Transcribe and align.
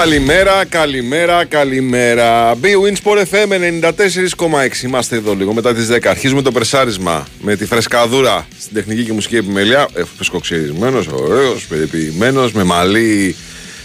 Καλημέρα, 0.00 0.64
καλημέρα, 0.64 1.44
καλημέρα. 1.44 2.54
B-Win 2.54 2.94
Sport 3.02 3.18
FM 3.18 3.52
94,6. 3.52 4.82
Είμαστε 4.84 5.16
εδώ 5.16 5.34
λίγο 5.34 5.54
μετά 5.54 5.74
τις 5.74 5.88
10. 5.90 6.06
Αρχίζουμε 6.06 6.42
το 6.42 6.52
περσάρισμα 6.52 7.26
με 7.40 7.56
τη 7.56 7.66
φρεσκαδούρα 7.66 8.46
στην 8.60 8.74
τεχνική 8.74 9.04
και 9.04 9.12
μουσική 9.12 9.36
επιμέλεια. 9.36 9.88
Ε, 9.94 10.02
Φρεσκοξυρισμένο, 10.14 11.04
ωραίος, 11.12 11.66
περιποιημένος, 11.66 12.52
με 12.52 12.64
μαλλί. 12.64 13.36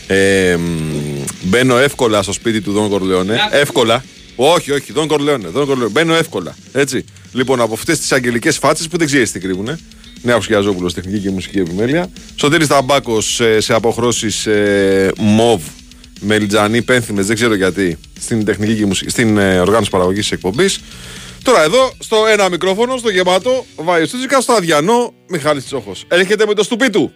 Ε, 0.08 0.58
μπαίνω 1.41 1.77
εύκολα 1.77 2.21
στο 2.21 2.31
σπίτι 2.31 2.61
του 2.61 2.71
Δον 2.71 2.89
Κορλεόνε. 2.89 3.38
Εύκολα. 3.52 4.03
Όχι, 4.36 4.71
όχι, 4.71 4.93
Δον 4.93 5.08
Κορλεόνε. 5.08 5.47
Δον 5.47 5.66
Κορλεόνε. 5.66 5.91
Μπαίνω 5.91 6.13
εύκολα. 6.13 6.55
Έτσι. 6.71 7.05
Λοιπόν, 7.33 7.61
από 7.61 7.73
αυτές 7.73 7.99
τις 7.99 8.11
αγγελικές 8.11 8.58
φάτσες 8.58 8.88
που 8.88 8.97
δεν 8.97 9.08
ξέρεις 9.08 9.31
τι 9.31 9.39
κρύβουνε. 9.39 9.80
Νέα 10.21 10.39
Χιαζόπουλο, 10.39 10.91
τεχνική 10.91 11.19
και 11.19 11.30
μουσική 11.30 11.59
επιμέλεια. 11.59 12.09
Σωτήρης 12.36 12.67
Ταμπάκος 12.67 13.33
σε, 13.33 13.59
σε 13.59 13.73
αποχρώσεις 13.73 14.45
ε, 14.45 15.11
μοβ 15.17 15.61
με 16.19 16.39
λιτζανί 16.39 16.81
πένθυμε, 16.81 17.21
δεν 17.21 17.35
ξέρω 17.35 17.55
γιατί, 17.55 17.97
στην, 18.19 18.45
τεχνική 18.45 18.75
και 18.75 18.85
μουσική, 18.85 19.09
στην 19.09 19.38
ε, 19.38 19.59
οργάνωση 19.59 19.89
παραγωγής 19.89 20.21
της 20.21 20.31
εκπομπής. 20.31 20.80
Τώρα 21.44 21.63
εδώ, 21.63 21.94
στο 21.99 22.17
ένα 22.31 22.49
μικρόφωνο, 22.49 22.97
στο 22.97 23.09
γεμάτο, 23.09 23.66
Βάιος 23.75 24.08
Στούτζικα, 24.08 24.41
στο 24.41 24.53
αδιανό 24.53 25.13
Μιχάλης 25.27 25.66
Τσόχος. 25.66 26.05
Έρχεται 26.08 26.45
με 26.45 26.53
το 26.53 26.63
στουπί 26.63 26.89
του. 26.89 27.13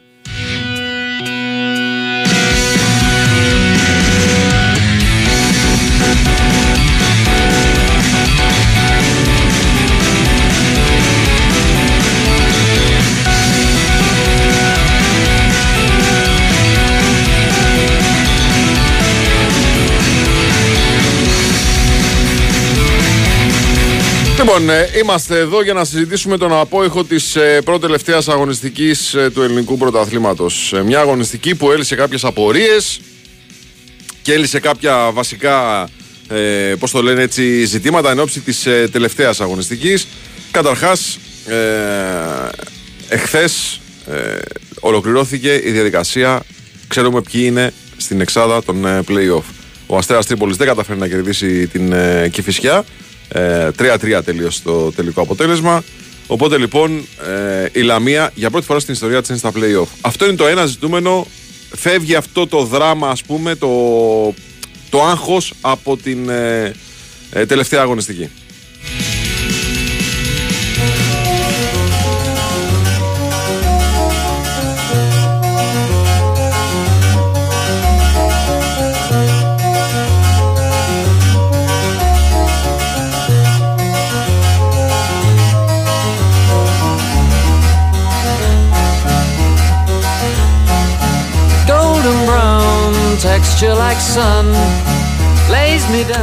Λοιπόν, 24.59 24.75
ε, 24.75 24.89
είμαστε 25.03 25.39
εδώ 25.39 25.64
για 25.64 25.73
να 25.73 25.86
συζητήσουμε 25.86 26.37
τον 26.37 26.53
απόϊχο 26.53 27.03
της 27.03 27.36
ε, 27.36 27.61
πρώτη 27.65 27.81
τελευταία 27.81 28.21
αγωνιστικής 28.27 29.14
ε, 29.14 29.30
του 29.33 29.42
ελληνικού 29.42 29.77
πρωταθλήματος. 29.77 30.73
Μια 30.86 30.99
αγωνιστική 30.99 31.55
που 31.55 31.71
έλυσε 31.71 31.95
κάποιες 31.95 32.23
απορίες 32.23 32.99
και 34.21 34.33
έλυσε 34.33 34.59
κάποια 34.59 35.11
βασικά 35.11 35.89
ε, 36.30 36.73
πώς 36.80 36.92
το 36.92 37.02
λένε 37.02 37.21
έτσι, 37.21 37.65
ζητήματα 37.65 38.11
εν 38.11 38.19
ώψη 38.19 38.39
της 38.39 38.65
ε, 38.65 38.89
τελευταίας 38.92 39.42
αγωνιστικής. 39.42 40.08
Καταρχάς, 40.52 41.19
ε, 41.45 41.55
εχθές 43.09 43.80
ε, 44.11 44.37
ολοκληρώθηκε 44.80 45.61
η 45.64 45.71
διαδικασία, 45.71 46.42
ξέρουμε 46.87 47.21
ποιοι 47.21 47.42
είναι 47.45 47.73
στην 47.98 48.21
εξάδα 48.21 48.64
των 48.64 48.86
ε, 48.86 49.03
play-off. 49.08 49.43
Ο 49.87 49.98
Αστέρας 49.98 50.25
Τρίπολης 50.25 50.58
δεν 50.58 50.67
καταφέρει 50.67 50.99
να 50.99 51.08
κερδίσει 51.08 51.67
την 51.67 51.93
ε, 51.93 52.30
Κηφισιά, 52.31 52.86
3-3 53.34 53.36
ε, 53.36 54.22
τελείωσε 54.22 54.62
το 54.64 54.92
τελικό 54.92 55.22
αποτέλεσμα. 55.22 55.84
Οπότε 56.28 56.58
λοιπόν 56.58 57.08
ε, 57.28 57.67
η 57.72 57.82
Λαμία 57.82 58.32
για 58.36 58.50
πρώτη 58.50 58.66
φορά 58.66 58.80
στην 58.80 58.94
ιστορία 58.94 59.20
της 59.20 59.30
είναι 59.30 59.38
στα 59.38 59.52
play-off. 59.56 59.88
Αυτό 60.02 60.26
είναι 60.26 60.36
το 60.36 60.48
ένα 60.48 60.66
ζητούμενο. 60.66 61.28
Φεύγει 61.76 62.16
αυτό 62.16 62.48
το 62.48 62.64
δράμα, 62.64 63.10
ας 63.10 63.23
πούμε, 63.23 63.56
το, 63.56 63.70
το 64.90 65.04
άγχος 65.04 65.54
από 65.62 65.98
την 65.98 66.30
ε, 66.30 66.73
τελευταία 67.48 67.82
αγωνιστική. 67.82 68.30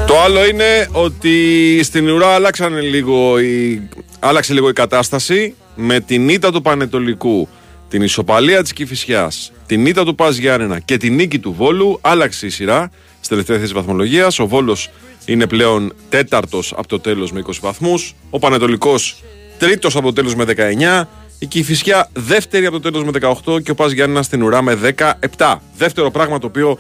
Το 0.07 0.21
άλλο 0.21 0.47
είναι 0.47 0.89
ότι 0.93 1.81
στην 1.83 2.09
ουρά 2.09 2.29
άλλαξαν 2.29 2.81
λίγο 2.81 3.41
η... 3.41 3.83
άλλαξε 4.19 4.53
λίγο 4.53 4.69
η 4.69 4.73
κατάσταση 4.73 5.55
με 5.75 6.01
την 6.01 6.29
ήττα 6.29 6.53
του 6.53 6.63
Πανετολικού, 6.63 7.49
την 7.89 8.03
ισοπαλία 8.03 8.63
της 8.63 8.73
Κηφισιάς, 8.73 9.53
την 9.67 9.87
ήττα 9.87 10.05
του 10.05 10.15
Πας 10.15 10.37
Γιάννενα 10.37 10.79
και 10.79 10.97
την 10.97 11.15
νίκη 11.15 11.39
του 11.39 11.53
Βόλου. 11.53 11.99
Άλλαξε 12.01 12.47
η 12.47 12.51
σειρά 12.51 12.91
στη 13.21 13.29
τελευταία 13.29 13.59
θέση 13.59 13.73
βαθμολογίας. 13.73 14.39
Ο 14.39 14.47
Βόλος 14.47 14.91
είναι 15.25 15.47
πλέον 15.47 15.95
τέταρτος 16.09 16.73
από 16.77 16.89
το 16.89 17.01
τέλος 17.01 17.33
με 17.33 17.43
20 17.47 17.53
βαθμούς, 17.61 18.15
ο 18.31 18.39
Πανετολικός 18.39 19.23
τρίτος 19.59 19.97
από 19.97 20.07
το 20.07 20.13
τέλος 20.13 20.35
με 20.35 20.45
19 20.45 21.09
η 21.39 21.47
Κηφισιά 21.47 22.09
δεύτερη 22.13 22.67
από 22.67 22.81
το 22.81 22.91
τέλος 22.91 23.05
με 23.05 23.11
18 23.45 23.63
και 23.63 23.71
ο 23.71 23.75
Πας 23.75 23.93
Γιάννενα 23.93 24.23
στην 24.23 24.43
ουρά 24.43 24.63
με 24.63 24.95
17. 25.37 25.57
Δεύτερο 25.77 26.11
πράγμα 26.11 26.39
το 26.39 26.47
οποίο 26.47 26.71
ε, 26.71 26.77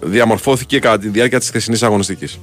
διαμορφώθηκε 0.00 0.78
κατά 0.78 0.98
τη 0.98 1.08
διάρκεια 1.08 1.38
της 1.38 1.48
χθεσινής 1.48 1.82
αγωνιστικής. 1.82 2.40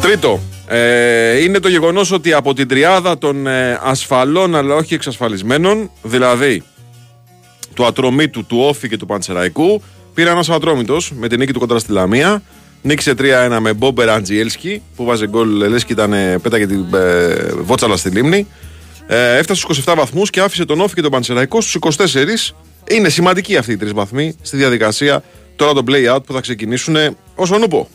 Τρίτο, 0.00 0.40
ε, 0.66 1.42
είναι 1.42 1.58
το 1.58 1.68
γεγονός 1.68 2.12
ότι 2.12 2.32
από 2.32 2.54
την 2.54 2.68
τριάδα 2.68 3.18
των 3.18 3.46
ε, 3.46 3.78
ασφαλών 3.82 4.56
αλλά 4.56 4.74
όχι 4.74 4.94
εξασφαλισμένων, 4.94 5.90
δηλαδή 6.02 6.62
του 7.74 7.86
ατρωμίτου, 7.86 8.46
του 8.46 8.58
Όφη 8.58 8.88
και 8.88 8.96
του 8.96 9.06
Παντσεραϊκού, 9.06 9.82
πήρε 10.14 10.30
ένας 10.30 10.50
ατρόμητος 10.50 11.12
με 11.16 11.28
την 11.28 11.38
νίκη 11.38 11.52
του 11.52 11.58
κοντά 11.58 11.78
στη 11.78 11.92
Λαμία, 11.92 12.42
Νίκησε 12.82 13.14
3-1 13.18 13.58
με 13.60 13.72
Μπόμπερ 13.72 14.10
Αντζιέλσκι 14.10 14.82
που 14.96 15.04
βάζει 15.04 15.26
γκολ, 15.26 15.48
λες 15.48 15.84
και 15.84 15.92
ήταν 15.92 16.10
πέταγε 16.42 16.66
την 16.66 16.86
ε, 16.94 17.52
βότσαλα 17.62 17.96
στη 17.96 18.08
λίμνη. 18.08 18.46
Ε, 19.06 19.36
έφτασε 19.36 19.60
στους 19.60 19.84
27 19.84 19.94
βαθμούς 19.96 20.30
και 20.30 20.40
άφησε 20.40 20.64
τον 20.64 20.80
Όφη 20.80 20.94
και 20.94 21.02
τον 21.02 21.10
Πανσεραϊκό 21.10 21.60
στους 21.60 21.74
24. 21.74 22.54
Είναι 22.90 23.08
σημαντική 23.08 23.56
αυτή 23.56 23.72
η 23.72 23.76
τρεις 23.76 23.92
βαθμοί 23.92 24.36
στη 24.42 24.56
διαδικασία 24.56 25.22
τώρα 25.56 25.72
το 25.72 25.84
play 25.88 26.14
out 26.14 26.22
που 26.26 26.32
θα 26.32 26.40
ξεκινήσουν 26.40 26.96
όσο 27.34 27.58
νουπο. 27.58 27.88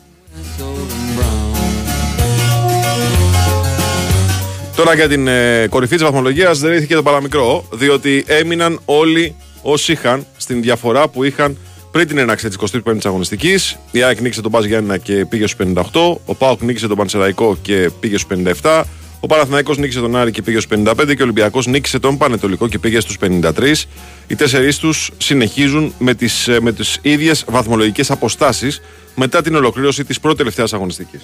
Τώρα 4.76 4.96
για 4.96 5.08
την 5.08 5.28
ε, 5.28 5.68
κορυφή 5.70 5.96
της 5.96 6.04
βαθμολογίας 6.04 6.60
δεν 6.60 6.74
ήρθε 6.74 6.96
το 6.96 7.04
παραμικρό, 7.04 7.66
διότι 7.72 8.24
έμειναν 8.28 8.80
όλοι 8.86 9.36
όσοι 9.62 9.92
είχαν 9.92 10.26
στην 10.38 10.62
διαφορά 10.62 11.08
που 11.08 11.24
είχαν 11.24 11.58
πριν 11.92 12.08
την 12.08 12.18
έναξη 12.18 12.48
της 12.50 12.58
25η 12.86 12.98
αγωνιστικής. 13.04 13.78
Η 13.92 14.04
ΑΕΚ 14.04 14.22
νίκησε 14.22 14.42
τον 14.42 14.52
Μπάζ 14.52 14.66
Γιάννηνα 14.66 14.98
και 14.98 15.26
πήγε 15.26 15.48
στους 15.48 15.68
58. 15.74 15.82
Ο 16.26 16.36
Πάοκ 16.36 16.62
νίκησε 16.62 16.88
τον 16.88 16.98
Πανσεραϊκό 16.98 17.58
και 17.62 17.90
πήγε 18.00 18.18
στους 18.18 18.38
57. 18.62 18.84
Ο 19.24 19.28
Παναθηναϊκός 19.28 19.78
νίκησε 19.78 20.00
τον 20.00 20.16
Άρη 20.16 20.32
και 20.32 20.42
πήγε 20.42 20.60
στους 20.60 20.78
55 20.80 20.96
και 20.96 21.22
ο 21.22 21.24
Ολυμπιακός 21.24 21.66
νίκησε 21.66 22.00
τον 22.00 22.18
Πανετολικό 22.18 22.68
και 22.68 22.80
πήγε 22.80 23.00
στους 23.00 23.18
53. 23.18 23.86
Οι 24.28 24.36
τέσσερις 24.36 24.78
τους 24.78 25.12
συνεχίζουν 25.18 25.94
με 25.98 26.14
τις 26.14 26.50
με 26.62 26.72
τις 26.72 27.00
ίδιες 27.02 27.46
βαθμολογικές 27.48 28.12
αποστάσεις 28.12 28.82
μετά 29.16 29.42
την 29.42 29.56
ολοκλήρωση 29.56 30.04
της 30.04 30.20
πρώτη 30.20 30.38
τελευταίας 30.38 30.74
αγωνιστικής. 30.74 31.22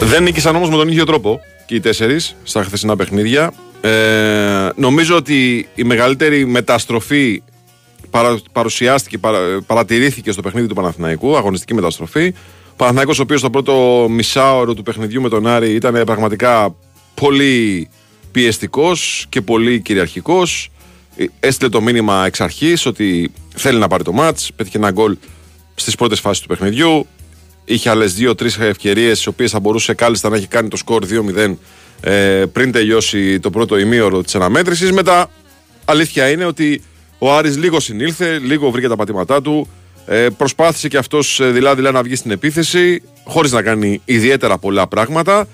Δεν 0.00 0.22
νίκησαν 0.22 0.56
όμως 0.56 0.70
με 0.70 0.76
τον 0.76 0.88
ίδιο 0.88 1.04
τρόπο 1.04 1.40
και 1.66 1.74
οι 1.74 1.80
τέσσερις 1.80 2.36
στα 2.42 2.64
χθεσινά 2.64 2.96
παιχνίδια. 2.96 3.52
Ε, 3.80 4.68
νομίζω 4.76 5.16
ότι 5.16 5.68
η 5.74 5.84
μεγαλύτερη 5.84 6.46
μεταστροφή 6.46 7.42
παρα, 8.10 8.38
παρουσιάστηκε, 8.52 9.18
παρα, 9.18 9.38
παρατηρήθηκε 9.66 10.30
στο 10.30 10.42
παιχνίδι 10.42 10.66
του 10.66 10.74
Παναθηναϊκού, 10.74 11.36
αγωνιστική 11.36 11.74
μεταστροφή. 11.74 12.34
Παναθυναϊκό, 12.76 13.12
ο 13.18 13.22
οποίος 13.22 13.40
στο 13.40 13.50
πρώτο 13.50 14.06
μισάωρο 14.10 14.74
του 14.74 14.82
παιχνιδιού 14.82 15.20
με 15.20 15.28
τον 15.28 15.46
Άρη 15.46 15.74
ήταν 15.74 16.04
πραγματικά 16.04 16.74
πολύ 17.14 17.88
πιεστικός 18.32 19.26
και 19.28 19.40
πολύ 19.40 19.80
κυριαρχικός. 19.80 20.70
Έστειλε 21.40 21.70
το 21.70 21.80
μήνυμα 21.80 22.26
εξ 22.26 22.40
αρχής 22.40 22.86
ότι 22.86 23.32
θέλει 23.54 23.78
να 23.78 23.88
πάρει 23.88 24.02
το 24.04 24.12
μάτς. 24.12 24.52
Πέτυχε 24.56 24.76
ένα 24.76 24.90
γκολ 24.90 25.16
στις 25.74 25.94
πρώτες 25.94 26.20
φάσεις 26.20 26.42
του 26.42 26.48
παιχνιδιού. 26.48 27.06
Είχε 27.64 27.90
άλλες 27.90 28.14
δύο-τρεις 28.14 28.58
ευκαιρίες, 28.58 29.22
τι 29.22 29.28
οποίες 29.28 29.50
θα 29.50 29.60
μπορούσε 29.60 29.94
κάλλιστα 29.94 30.28
να 30.28 30.36
έχει 30.36 30.46
κάνει 30.46 30.68
το 30.68 30.76
σκορ 30.76 31.04
2-0 31.36 31.56
ε, 32.00 32.44
πριν 32.52 32.72
τελειώσει 32.72 33.40
το 33.40 33.50
πρώτο 33.50 33.78
ημίωρο 33.78 34.22
της 34.22 34.34
αναμέτρησης. 34.34 34.92
Μετά, 34.92 35.30
αλήθεια 35.84 36.30
είναι 36.30 36.44
ότι 36.44 36.82
ο 37.18 37.34
Άρης 37.34 37.56
λίγο 37.56 37.80
συνήλθε, 37.80 38.38
λίγο 38.38 38.70
βρήκε 38.70 38.88
τα 38.88 38.96
πατήματά 38.96 39.42
του. 39.42 39.68
Ε, 40.06 40.26
προσπάθησε 40.36 40.88
και 40.88 40.96
αυτός 40.96 41.40
ε, 41.40 41.50
δηλαδή 41.50 41.82
να 41.82 42.02
βγει 42.02 42.14
στην 42.14 42.30
επίθεση, 42.30 43.02
χωρίς 43.24 43.52
να 43.52 43.62
κάνει 43.62 44.00
ιδιαίτερα 44.04 44.58
πολλά 44.58 44.86
πράγματα. 44.86 45.46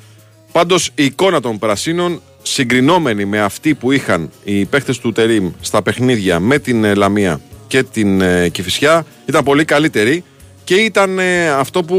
Πάντως 0.53 0.91
η 0.95 1.05
εικόνα 1.05 1.41
των 1.41 1.59
Πρασίνων, 1.59 2.21
συγκρινόμενη 2.43 3.25
με 3.25 3.41
αυτή 3.41 3.75
που 3.75 3.93
είχαν 3.93 4.31
οι 4.45 4.65
παίχτε 4.65 4.95
του 5.01 5.13
Τερίμ 5.13 5.51
στα 5.61 5.83
παιχνίδια 5.83 6.41
με 6.41 6.59
την 6.59 6.85
ε, 6.85 6.95
Λαμία 6.95 7.41
και 7.67 7.83
την 7.83 8.21
ε, 8.21 8.49
Κηφισιά, 8.49 9.07
ήταν 9.27 9.45
πολύ 9.45 9.65
καλύτερη 9.65 10.25
και 10.65 10.75
ήταν 10.75 11.19
αυτό 11.59 11.83
που 11.83 11.97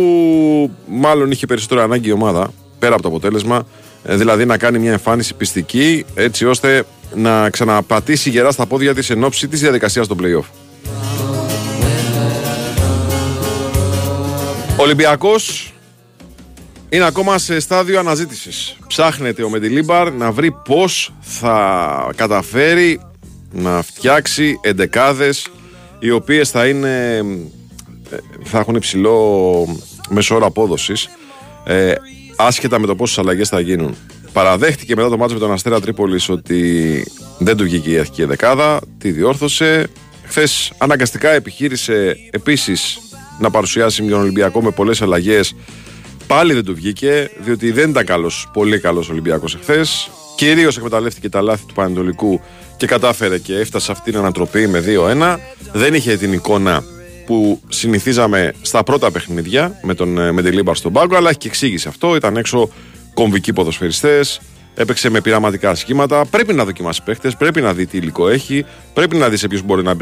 μάλλον 0.87 1.31
είχε 1.31 1.45
περισσότερο 1.45 1.81
ανάγκη 1.81 2.09
η 2.09 2.11
ομάδα, 2.11 2.53
πέρα 2.79 2.93
από 2.93 3.01
το 3.01 3.07
αποτέλεσμα, 3.07 3.65
Ε, 4.05 4.15
δηλαδή 4.15 4.45
να 4.45 4.57
κάνει 4.57 4.79
μια 4.79 4.91
εμφάνιση 4.91 5.33
πιστική 5.33 6.05
έτσι 6.15 6.45
ώστε 6.45 6.85
να 7.15 7.49
ξαναπατήσει 7.49 8.29
γερά 8.29 8.51
στα 8.51 8.65
πόδια 8.65 8.93
της 8.93 9.09
εν 9.09 9.23
ώψη 9.23 9.47
της 9.47 9.59
διαδικασίας 9.59 10.07
των 10.07 10.17
play-off. 10.21 10.45
Ολυμπιακός 14.77 15.73
είναι 16.89 17.05
ακόμα 17.05 17.37
σε 17.37 17.59
στάδιο 17.59 17.99
αναζήτησης. 17.99 18.77
Ψάχνεται 18.87 19.43
ο 19.43 19.49
Μεντιλίμπαρ 19.49 20.11
να 20.11 20.31
βρει 20.31 20.51
πώς 20.51 21.13
θα 21.21 22.09
καταφέρει 22.15 23.01
να 23.51 23.81
φτιάξει 23.81 24.59
εντεκάδες 24.61 25.47
οι 25.99 26.11
οποίες 26.11 26.49
θα 26.49 26.67
είναι 26.67 27.15
ε, 28.09 28.17
θα 28.43 28.59
έχουν 28.59 28.75
υψηλό 28.75 29.67
μέσο 30.09 30.35
όρο 30.35 30.45
απόδοσης 30.45 31.09
ε, 31.63 31.93
άσχετα 32.35 32.79
με 32.79 32.87
το 32.87 32.95
πόσες 32.95 33.17
αλλαγές 33.17 33.49
θα 33.49 33.59
γίνουν. 33.59 33.95
Παραδέχτηκε 34.33 34.95
μετά 34.95 35.09
το 35.09 35.17
μάτσο 35.17 35.33
με 35.33 35.39
τον 35.39 35.51
Αστέρα 35.51 35.81
Τρίπολης 35.81 36.29
ότι 36.29 37.03
δεν 37.37 37.57
του 37.57 37.63
βγήκε 37.63 37.89
η 37.89 37.97
αρχική 37.97 38.23
δεκάδα, 38.23 38.79
τη 38.97 39.11
διόρθωσε. 39.11 39.87
Χθες 40.25 40.71
αναγκαστικά 40.77 41.29
επιχείρησε 41.29 42.17
επίσης 42.31 42.99
να 43.39 43.49
παρουσιάσει 43.49 44.03
τον 44.03 44.19
Ολυμπιακό 44.19 44.61
με 44.61 44.71
πολλές 44.71 45.01
αλλαγές. 45.01 45.55
Πάλι 46.27 46.53
δεν 46.53 46.65
του 46.65 46.75
βγήκε, 46.75 47.29
διότι 47.37 47.71
δεν 47.71 47.89
ήταν 47.89 48.05
καλός, 48.05 48.49
πολύ 48.53 48.79
καλός 48.79 49.09
Ολυμπιακός 49.09 49.55
εχθές. 49.55 50.09
Κυρίως 50.35 50.77
εκμεταλλεύτηκε 50.77 51.29
τα 51.29 51.41
λάθη 51.41 51.65
του 51.65 51.73
Πανετολικού 51.73 52.41
και 52.77 52.85
κατάφερε 52.85 53.37
και 53.37 53.55
έφτασε 53.55 53.91
αυτή 53.91 54.11
την 54.11 54.19
ανατροπή 54.19 54.67
με 54.67 54.83
2-1. 54.87 55.37
Δεν 55.73 55.93
είχε 55.93 56.17
την 56.17 56.33
εικόνα 56.33 56.83
που 57.25 57.61
συνηθίζαμε 57.67 58.53
στα 58.61 58.83
πρώτα 58.83 59.11
παιχνίδια 59.11 59.79
με 59.83 59.93
τον 59.93 60.17
ε, 60.17 60.31
Μεντελίμπαρ 60.31 60.75
στον 60.75 60.93
πάγκο, 60.93 61.15
αλλά 61.15 61.29
έχει 61.29 61.37
και 61.37 61.47
εξήγηση 61.47 61.87
αυτό. 61.87 62.15
Ήταν 62.15 62.37
έξω 62.37 62.69
κομβικοί 63.13 63.53
ποδοσφαιριστές, 63.53 64.41
έπαιξε 64.75 65.09
με 65.09 65.21
πειραματικά 65.21 65.75
σχήματα. 65.75 66.25
Πρέπει 66.25 66.53
να 66.53 66.65
δοκιμάσει 66.65 67.03
παίχτες, 67.03 67.35
πρέπει 67.35 67.61
να 67.61 67.73
δει 67.73 67.85
τι 67.85 67.97
υλικό 67.97 68.29
έχει, 68.29 68.65
πρέπει 68.93 69.15
να 69.15 69.29
δει 69.29 69.37
σε 69.37 69.47
ποιους 69.47 69.61
μπορεί, 69.61 69.83
να, 69.83 69.95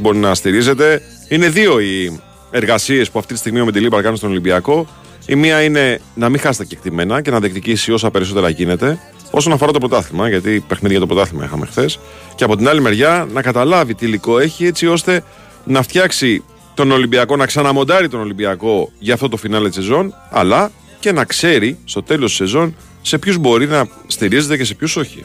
μπορεί 0.00 0.18
να 0.18 0.34
στηρίζεται. 0.34 1.02
Είναι 1.28 1.48
δύο 1.48 1.80
οι 1.80 2.20
εργασίες 2.50 3.10
που 3.10 3.18
αυτή 3.18 3.32
τη 3.32 3.38
στιγμή 3.38 3.60
ο 3.60 3.64
Μεντελίμπαρ 3.64 4.02
κάνει 4.02 4.16
στον 4.16 4.30
Ολυμπιακό. 4.30 4.86
Η 5.26 5.34
μία 5.34 5.62
είναι 5.62 6.00
να 6.14 6.28
μην 6.28 6.40
χάσει 6.40 6.58
τα 6.58 6.64
κεκτημένα 6.64 7.20
και 7.20 7.30
να 7.30 7.40
διεκδικήσει 7.40 7.92
όσα 7.92 8.10
περισσότερα 8.10 8.48
γίνεται 8.48 8.98
όσον 9.30 9.52
αφορά 9.52 9.72
το 9.72 9.78
πρωτάθλημα, 9.78 10.28
γιατί 10.28 10.64
παιχνίδια 10.68 10.98
για 10.98 11.06
το 11.06 11.14
πρωτάθλημα 11.14 11.44
είχαμε 11.44 11.66
χθες. 11.66 11.98
Και 12.34 12.44
από 12.44 12.56
την 12.56 12.68
άλλη 12.68 12.80
μεριά 12.80 13.28
να 13.32 13.42
καταλάβει 13.42 13.94
τι 13.94 14.06
υλικό 14.06 14.38
έχει 14.38 14.66
έτσι 14.66 14.86
ώστε 14.86 15.24
να 15.64 15.82
φτιάξει 15.82 16.44
τον 16.74 16.90
Ολυμπιακό, 16.90 17.36
να 17.36 17.46
ξαναμοντάρει 17.46 18.08
τον 18.08 18.20
Ολυμπιακό 18.20 18.90
για 18.98 19.14
αυτό 19.14 19.28
το 19.28 19.36
φινάλε 19.36 19.68
της 19.68 19.76
σεζόν, 19.76 20.14
αλλά 20.30 20.70
και 20.98 21.12
να 21.12 21.24
ξέρει 21.24 21.78
στο 21.84 22.02
τέλος 22.02 22.28
της 22.28 22.36
σεζόν 22.36 22.76
σε 23.02 23.18
ποιους 23.18 23.36
μπορεί 23.38 23.66
να 23.66 23.88
στηρίζεται 24.06 24.56
και 24.56 24.64
σε 24.64 24.74
ποιους 24.74 24.96
όχι. 24.96 25.24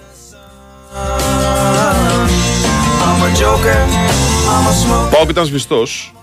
Πάω 5.11 5.25
ήταν 5.29 5.45
σβηστός 5.45 6.13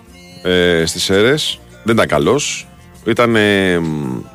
ε, 0.43 0.83
στις 0.87 1.11
αίρες. 1.11 1.61
Δεν 1.85 1.95
ήταν 1.95 2.07
καλός. 2.07 2.69
Ήταν 3.05 3.37
ε, 3.37 3.81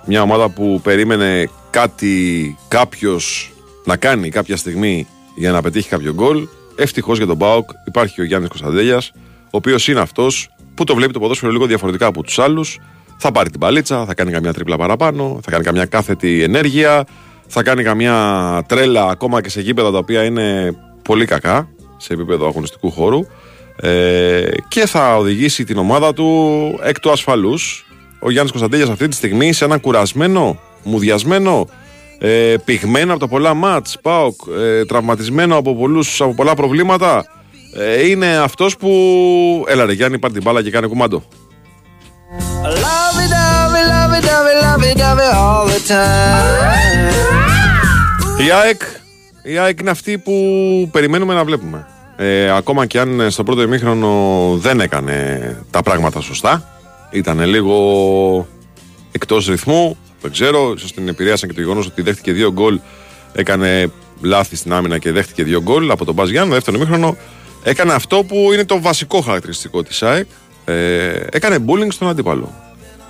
μια 0.06 0.22
ομάδα 0.22 0.50
που 0.50 0.80
περίμενε 0.84 1.50
κάτι 1.70 2.58
κάποιος 2.68 3.54
να 3.86 3.98
κάνει 3.98 4.30
κάποια 4.30 4.58
στιγμή 4.58 5.08
για 5.36 5.52
να 5.52 5.62
πετύχει 5.62 5.90
κάποιο 5.90 6.14
γκολ. 6.14 6.48
Ευτυχώς 6.76 7.18
για 7.18 7.28
τον 7.28 7.36
Μπάουκ 7.36 7.70
υπάρχει 7.86 8.22
ο 8.22 8.24
Γιάννης 8.24 8.50
Κωνσταντέλιας, 8.50 9.12
ο 9.44 9.58
οποίος 9.58 9.88
είναι 9.88 10.00
αυτός 10.00 10.50
που 10.74 10.84
το 10.84 10.96
βλέπει 10.96 11.14
το 11.14 11.20
ποδόσφαιρο 11.20 11.52
λίγο 11.52 11.66
διαφορετικά 11.66 12.06
από 12.06 12.24
τους 12.24 12.40
άλλους. 12.40 12.80
Θα 13.18 13.32
πάρει 13.32 13.50
την 13.50 13.60
παλίτσα, 13.60 14.06
θα 14.06 14.14
κάνει 14.14 14.32
καμιά 14.32 14.54
τρίπλα 14.54 14.78
παραπάνω, 14.78 15.40
θα 15.44 15.52
κάνει 15.52 15.64
καμιά 15.64 15.86
κάθετη 15.86 16.44
ενέργεια, 16.44 17.06
θα 17.48 17.64
κάνει 17.64 17.84
καμιά 17.84 18.64
τρέλα 18.68 19.06
ακόμα 19.06 19.42
και 19.42 19.50
σε 19.50 19.62
γήπεδα 19.62 19.92
τα 19.92 19.98
οποία 19.98 20.24
είναι 20.24 20.76
πολύ 21.02 21.26
κακά 21.26 21.68
σε 21.98 22.14
επίπεδο 22.14 22.48
αγωνιστικού 22.48 22.92
χώρου 22.92 23.20
ε, 23.76 24.44
και 24.68 24.86
θα 24.86 25.18
οδηγήσει 25.18 25.64
την 25.64 25.78
ομάδα 25.78 26.14
του 26.14 26.80
εκ 26.84 27.00
του 27.00 27.12
ασφαλούς 27.12 27.86
ο 28.20 28.32
Γιάννης 28.32 28.52
Κωνσταντέλιας 28.52 28.90
αυτή 28.90 29.08
τη 29.08 29.16
στιγμή 29.16 29.54
σε 29.54 29.66
ένα 29.66 29.78
κουρασμένο, 29.78 30.60
μουδιασμένο 30.84 31.68
ε, 32.20 32.56
πυγμένο 32.66 33.12
από 33.12 33.20
τα 33.20 33.28
πολλά 33.28 33.54
μάτς, 33.54 33.98
πάοκ, 34.02 34.36
ε, 34.60 34.86
τραυματισμένο 34.86 35.58
από, 35.58 35.76
πολλούς, 35.76 36.22
από 36.22 36.34
πολλά 36.34 36.54
προβλήματα 36.54 37.26
ε, 37.78 38.08
είναι 38.08 38.38
αυτός 38.38 38.78
που... 38.78 38.90
Έλα 39.68 39.86
ρε 39.86 39.94
Γιάννη, 39.94 40.20
πάρει 40.20 40.34
την 40.34 40.44
μπάλα 40.44 40.64
και 40.64 40.72
κάνει 40.72 40.88
κουμάντο. 40.88 41.24
Η 48.48 48.52
ΑΕΚ, 48.52 48.82
η 49.44 49.58
ΑΕΚ 49.58 49.80
είναι 49.80 49.90
αυτή 49.90 50.18
που 50.18 50.34
περιμένουμε 50.92 51.34
να 51.34 51.44
βλέπουμε. 51.44 51.88
Ε, 52.18 52.50
ακόμα 52.50 52.86
και 52.86 53.00
αν 53.00 53.32
στο 53.32 53.44
πρώτο 53.44 53.62
ημίχρονο 53.62 54.50
δεν 54.58 54.80
έκανε 54.80 55.58
τα 55.72 55.82
πράγματα 55.82 56.22
σωστά, 56.22 56.80
ήταν 57.12 57.46
λίγο 57.46 58.48
εκτός 59.12 59.48
ρυθμού, 59.48 59.98
δεν 60.22 60.32
ξέρω, 60.32 60.74
ίσως 60.78 60.94
την 60.94 61.08
επηρέασαν 61.08 61.50
και 61.50 61.56
το 61.56 61.62
γεγονός 61.62 61.86
ότι 61.86 62.02
δέχτηκε 62.02 62.32
δύο 62.32 62.52
γκολ, 62.52 62.80
έκανε 63.34 63.92
λάθη 64.22 64.56
στην 64.56 64.74
άμυνα 64.74 64.98
και 64.98 65.12
δέχτηκε 65.12 65.44
δύο 65.44 65.62
γκολ 65.62 65.92
από 65.92 66.06
τον 66.06 66.14
Μπαζ 66.14 66.30
Γιάννη, 66.30 66.54
δεύτερο 66.54 66.78
ημίχρονο 66.78 67.18
έκανε 67.68 67.94
αυτό 67.94 68.24
που 68.24 68.50
είναι 68.54 68.66
το 68.66 68.82
βασικό 68.82 69.22
χαρακτηριστικό 69.22 69.84
της 69.84 70.04
ΑΕΚ. 70.04 70.28
Ε, 70.66 71.20
έκανε 71.32 71.58
bullying 71.68 71.88
στον 71.90 72.08
αντίπαλο. 72.08 72.54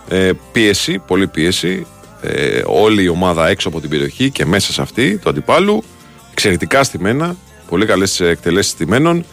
Ε, 0.08 0.32
πίεση, 0.52 1.00
πολύ 1.08 1.28
πίεση. 1.28 1.86
Ε, 2.22 2.62
όλη 2.66 3.04
η 3.04 3.08
ομάδα 3.08 3.48
έξω 3.48 3.68
από 3.68 3.82
την 3.82 3.90
περιοχή 3.90 4.30
και 4.30 4.46
μέσα 4.46 4.74
σε 4.74 4.82
αυτή 4.82 5.18
του 5.18 5.30
αντιπάλου. 5.30 5.84
Εξαιρετικά 6.32 6.84
στημένα. 6.84 7.36
Πολύ 7.70 7.86
καλές 7.86 8.20
εκτελέσεις 8.20 8.72
στημένων. 8.72 9.26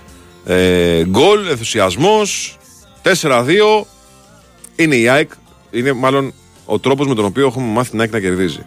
Ε, 0.45 1.05
γκολ, 1.05 1.47
ενθουσιασμός. 1.47 2.59
4-2. 3.03 3.87
Είναι 4.77 4.97
η 4.97 5.09
ΑΕΚ. 5.09 5.31
Είναι 5.71 5.93
μάλλον 5.93 6.33
ο 6.65 6.79
τρόπος 6.79 7.07
με 7.07 7.15
τον 7.15 7.25
οποίο 7.25 7.47
έχουμε 7.47 7.67
μάθει 7.67 7.91
την 7.91 8.01
ΑΕΚ 8.01 8.13
να 8.13 8.21
κερδίζει. 8.21 8.67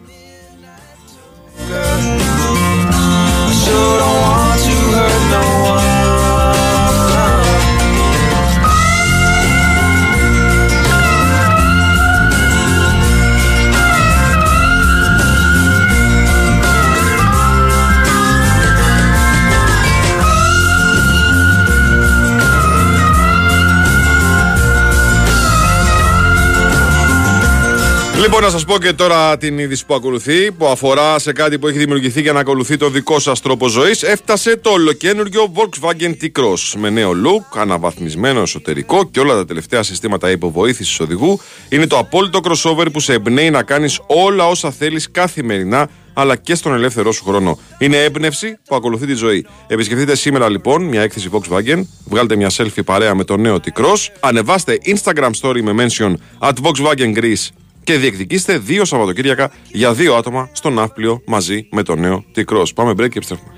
Λοιπόν, 28.26 28.42
να 28.42 28.50
σας 28.50 28.66
πω 28.66 28.78
και 28.78 28.94
τώρα 28.94 29.38
την 29.38 29.60
είδηση 29.60 29.86
που 29.86 29.94
ακολουθεί, 29.94 30.52
που 30.52 30.66
αφορά 30.66 31.20
σε 31.20 31.32
κάτι 31.32 31.60
που 31.60 31.68
έχει 31.68 31.78
δημιουργηθεί 31.78 32.22
για 32.22 32.34
να 32.34 32.40
ακολουθεί 32.40 32.78
το 32.78 32.90
δικό 32.90 33.20
σας 33.20 33.42
τρόπο 33.42 33.68
ζωής. 33.68 34.04
Έφτασε 34.04 34.58
το 34.58 34.70
ολοκένουργιο 34.70 35.52
Volkswagen 35.56 36.14
T-Cross 36.22 36.74
με 36.78 36.90
νέο 36.90 37.12
look, 37.12 37.60
αναβαθμισμένο 37.60 38.42
εσωτερικό 38.42 39.10
και 39.10 39.20
όλα 39.20 39.34
τα 39.34 39.46
τελευταία 39.46 39.84
συστήματα 39.84 40.30
υποβοήθησης 40.32 41.00
οδηγού. 41.00 41.40
Είναι 41.70 41.88
το 41.88 41.98
απόλυτο 41.98 42.40
crossover 42.44 42.86
που 42.94 43.00
σε 43.00 43.14
εμπνέει 43.14 43.50
να 43.50 43.64
κάνεις 43.64 44.00
όλα 44.08 44.48
όσα 44.48 44.72
θέλεις 44.72 45.12
καθημερινά 45.12 45.90
αλλά 46.14 46.36
και 46.36 46.56
στον 46.56 46.74
ελεύθερό 46.74 47.12
σου 47.12 47.24
χρόνο. 47.24 47.60
Είναι 47.78 47.98
έμπνευση 47.98 48.58
που 48.68 48.76
ακολουθεί 48.76 49.06
τη 49.06 49.14
ζωή. 49.14 49.46
Επισκεφτείτε 49.68 50.16
σήμερα 50.16 50.50
λοιπόν 50.50 50.84
μια 50.84 51.02
έκθεση 51.02 51.30
Volkswagen, 51.32 51.82
βγάλτε 52.06 52.36
μια 52.36 52.50
selfie 52.58 52.84
παρέα 52.86 53.16
με 53.16 53.24
το 53.24 53.38
νέο 53.38 53.60
T-Cross, 53.66 54.08
ανεβάστε 54.20 54.78
Instagram 54.86 55.32
story 55.42 55.62
με 55.62 55.86
mention 55.88 56.14
at 56.40 56.54
Volkswagen 56.64 57.18
Greece 57.18 57.65
και 57.86 57.98
διεκδικήστε 57.98 58.58
δύο 58.58 58.86
Σαββατοκύριακα 58.86 59.52
για 59.72 59.94
δύο 59.94 60.16
άτομα 60.16 60.50
στο 60.52 60.70
Ναύπλιο 60.70 61.22
μαζί 61.26 61.68
με 61.72 61.84
το 61.84 61.96
νέο 61.96 62.24
T-Cross. 62.36 62.74
Πάμε 62.76 62.92
break 62.92 63.10
και 63.10 63.18
επιστρέφουμε. 63.18 63.52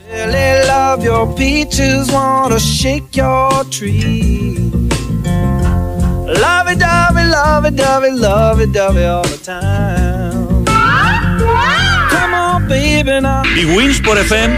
Η 13.58 13.66
Winsport 13.78 14.32
FM 14.32 14.52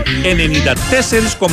94,6 1.40 1.48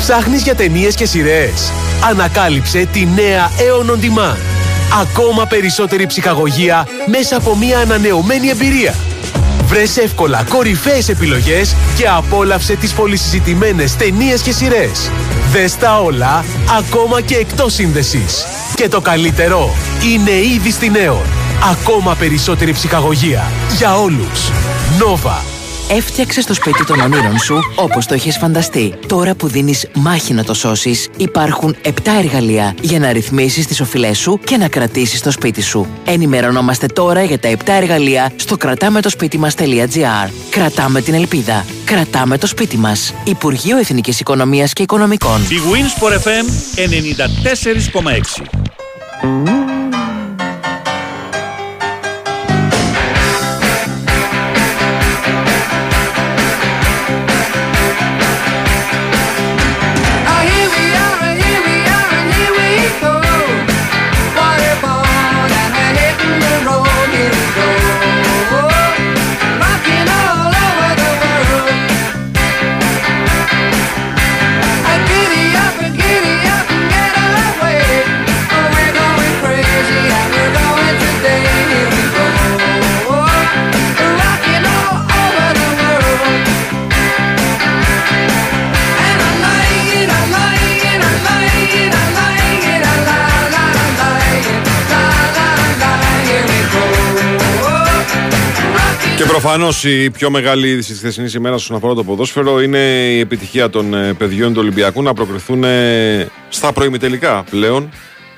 Ψάχνεις 0.00 0.42
για 0.42 0.54
ταινίες 0.54 0.94
και 0.94 1.06
σειρές. 1.06 1.72
Ανακάλυψε 2.10 2.88
τη 2.92 3.06
νέα 3.06 3.50
Aeon 3.50 3.90
On 3.90 3.94
Demand 3.94 4.55
ακόμα 5.00 5.46
περισσότερη 5.46 6.06
ψυχαγωγία 6.06 6.86
μέσα 7.06 7.36
από 7.36 7.56
μια 7.56 7.78
ανανεωμένη 7.78 8.48
εμπειρία. 8.48 8.94
Βρες 9.64 9.96
εύκολα 9.96 10.44
κορυφαίες 10.48 11.08
επιλογές 11.08 11.76
και 11.96 12.08
απόλαυσε 12.08 12.74
τις 12.74 12.92
πολυσυζητημένες 12.92 13.96
ταινίες 13.96 14.42
και 14.42 14.52
σειρές. 14.52 15.10
Δες 15.52 15.76
τα 15.76 16.00
όλα, 16.00 16.44
ακόμα 16.78 17.20
και 17.20 17.34
εκτός 17.34 17.74
σύνδεσης. 17.74 18.44
Και 18.74 18.88
το 18.88 19.00
καλύτερο 19.00 19.74
είναι 20.12 20.30
ήδη 20.30 20.70
στη 20.70 20.90
Νέο. 20.90 21.22
Ακόμα 21.70 22.14
περισσότερη 22.14 22.72
ψυχαγωγία 22.72 23.50
για 23.76 23.96
όλους. 23.96 24.50
Νόβα. 24.98 25.55
Έφτιαξε 25.90 26.44
το 26.44 26.54
σπίτι 26.54 26.84
των 26.84 27.00
ονείρων 27.00 27.38
σου 27.38 27.58
όπως 27.74 28.06
το 28.06 28.14
έχει 28.14 28.30
φανταστεί. 28.30 28.94
Τώρα 29.06 29.34
που 29.34 29.48
δίνεις 29.48 29.88
μάχη 29.94 30.32
να 30.34 30.44
το 30.44 30.54
σώσεις, 30.54 31.08
υπάρχουν 31.16 31.76
7 31.82 31.90
εργαλεία 32.18 32.74
για 32.80 32.98
να 32.98 33.12
ρυθμίσεις 33.12 33.66
τις 33.66 33.80
οφειλές 33.80 34.18
σου 34.18 34.40
και 34.44 34.56
να 34.56 34.68
κρατήσεις 34.68 35.20
το 35.20 35.30
σπίτι 35.30 35.62
σου. 35.62 35.86
Ενημερωνόμαστε 36.04 36.86
τώρα 36.86 37.22
για 37.22 37.38
τα 37.38 37.48
7 37.48 37.56
εργαλεία 37.66 38.32
στο 38.36 38.56
κρατάμε 38.56 39.00
το 39.00 39.08
σπίτι 39.08 39.38
μα.gr. 39.38 40.30
Κρατάμε 40.50 41.00
την 41.00 41.14
ελπίδα. 41.14 41.64
Κρατάμε 41.84 42.38
το 42.38 42.46
σπίτι 42.46 42.76
μας. 42.76 43.14
Υπουργείο 43.24 43.78
Εθνικής 43.78 44.20
Οικονομίας 44.20 44.72
και 44.72 44.82
Οικονομικών. 44.82 45.42
Η 45.42 45.60
Wins 45.72 46.02
for 46.02 46.12
FM 46.12 46.44
94,6. 49.22 49.55
Προφανώς 99.46 99.84
η 99.84 100.10
πιο 100.10 100.30
μεγάλη 100.30 100.68
είδηση 100.68 100.90
της 100.90 100.98
χθεσινής 100.98 101.34
ημέρας 101.34 101.62
όσον 101.62 101.76
αφορά 101.76 101.94
το 101.94 102.04
ποδόσφαιρο 102.04 102.60
είναι 102.60 102.78
η 103.12 103.18
επιτυχία 103.18 103.70
των 103.70 103.94
ε, 103.94 104.14
παιδιών 104.14 104.52
του 104.52 104.60
Ολυμπιακού 104.60 105.02
να 105.02 105.14
προκριθούν 105.14 105.64
ε, 105.64 106.28
στα 106.48 106.72
προημιτελικά 106.72 107.44
πλέον 107.50 107.90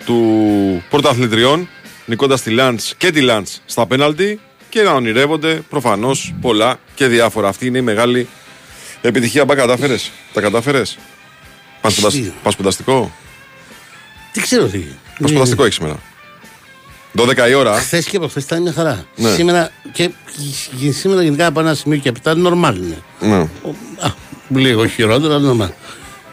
του 0.05 0.83
πρωταθλητριών, 0.91 1.69
νικώντας 2.07 2.43
τη 2.43 2.51
Λάντς 2.51 2.95
και 2.97 3.11
τη 3.11 3.21
Λάντς 3.21 3.63
στα 3.67 3.87
πέναλτι 3.87 4.41
και 4.69 4.83
να 4.83 4.93
ονειρεύονται 4.93 5.63
προφανώς 5.69 6.35
πολλά 6.41 6.79
και 6.95 7.07
διάφορα. 7.07 7.49
Αυτή 7.49 7.67
είναι 7.67 7.79
η 7.79 7.83
μεγάλη 7.83 8.29
επιτυχία. 9.01 9.45
Μπα 9.45 9.55
κατάφερες; 9.55 10.11
Τα 10.33 10.41
κατάφερες; 10.41 10.99
Σίγουρα. 11.87 12.33
Πασπονταστικό. 12.43 13.13
Τι 14.33 14.41
ξέρω 14.41 14.67
τι. 14.67 14.85
Πασπονταστικό 15.21 15.63
έχεις 15.63 15.75
σήμερα. 15.75 15.99
12 17.17 17.49
η 17.49 17.55
ώρα. 17.55 17.73
Χθες 17.79 18.07
και 18.07 18.17
από 18.17 18.29
χθες 18.29 18.43
ήταν 18.45 18.63
μια 18.63 18.73
χαρά. 18.73 19.05
Ναι. 19.17 19.31
Σήμερα 19.31 19.71
και, 19.93 20.11
και 20.81 20.93
σήμερα 20.93 21.23
γενικά 21.23 21.47
από 21.47 21.61
ένα 21.61 21.75
σημείο 21.75 21.99
και 21.99 22.11
μετά 22.13 22.35
νορμάλ 22.37 22.77
είναι. 22.77 22.99
Ναι. 23.21 23.37
Ο- 23.39 23.75
Α, 24.07 24.11
λίγο 24.49 24.87
χειρότερο, 24.87 25.35
αλλά 25.35 25.43
νορμάλ. 25.47 25.69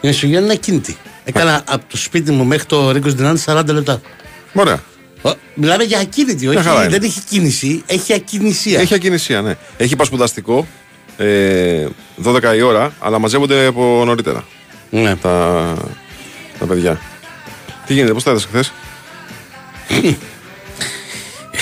Η 0.00 0.06
Μεσογείο 0.06 0.40
είναι 0.40 0.52
ακίνητη. 0.52 0.96
Έκανα 1.24 1.62
από 1.68 1.84
το 1.88 1.96
σπίτι 1.96 2.32
μου 2.32 2.44
μέχρι 2.44 2.64
το 2.66 2.90
Ρίκο 2.90 3.08
Ντινάν 3.08 3.42
40 3.44 3.62
λεπτά. 3.66 4.00
Ωραία. 4.52 4.82
Ω, 5.22 5.30
Μιλάμε 5.54 5.82
για 5.84 5.98
ακίνητη, 5.98 6.48
όχι, 6.48 6.56
χαρά 6.62 6.80
είναι. 6.80 6.88
δεν 6.88 7.02
έχει 7.02 7.20
κίνηση, 7.28 7.82
έχει 7.86 8.12
ακινησία. 8.12 8.80
Έχει 8.80 8.94
ακινησία, 8.94 9.40
ναι. 9.42 9.56
Έχει 9.76 9.96
πασπουδαστικό. 9.96 10.66
Ε, 11.16 11.86
12 12.24 12.54
η 12.56 12.60
ώρα, 12.62 12.92
αλλά 12.98 13.18
μαζεύονται 13.18 13.66
από 13.66 14.02
νωρίτερα 14.06 14.44
Ναι. 14.90 15.16
τα, 15.16 15.74
τα 16.58 16.66
παιδιά. 16.66 17.00
Τι 17.86 17.94
γίνεται, 17.94 18.12
πώς 18.12 18.22
τα 18.22 18.30
έδωσε 18.30 18.46
χθες; 18.48 18.72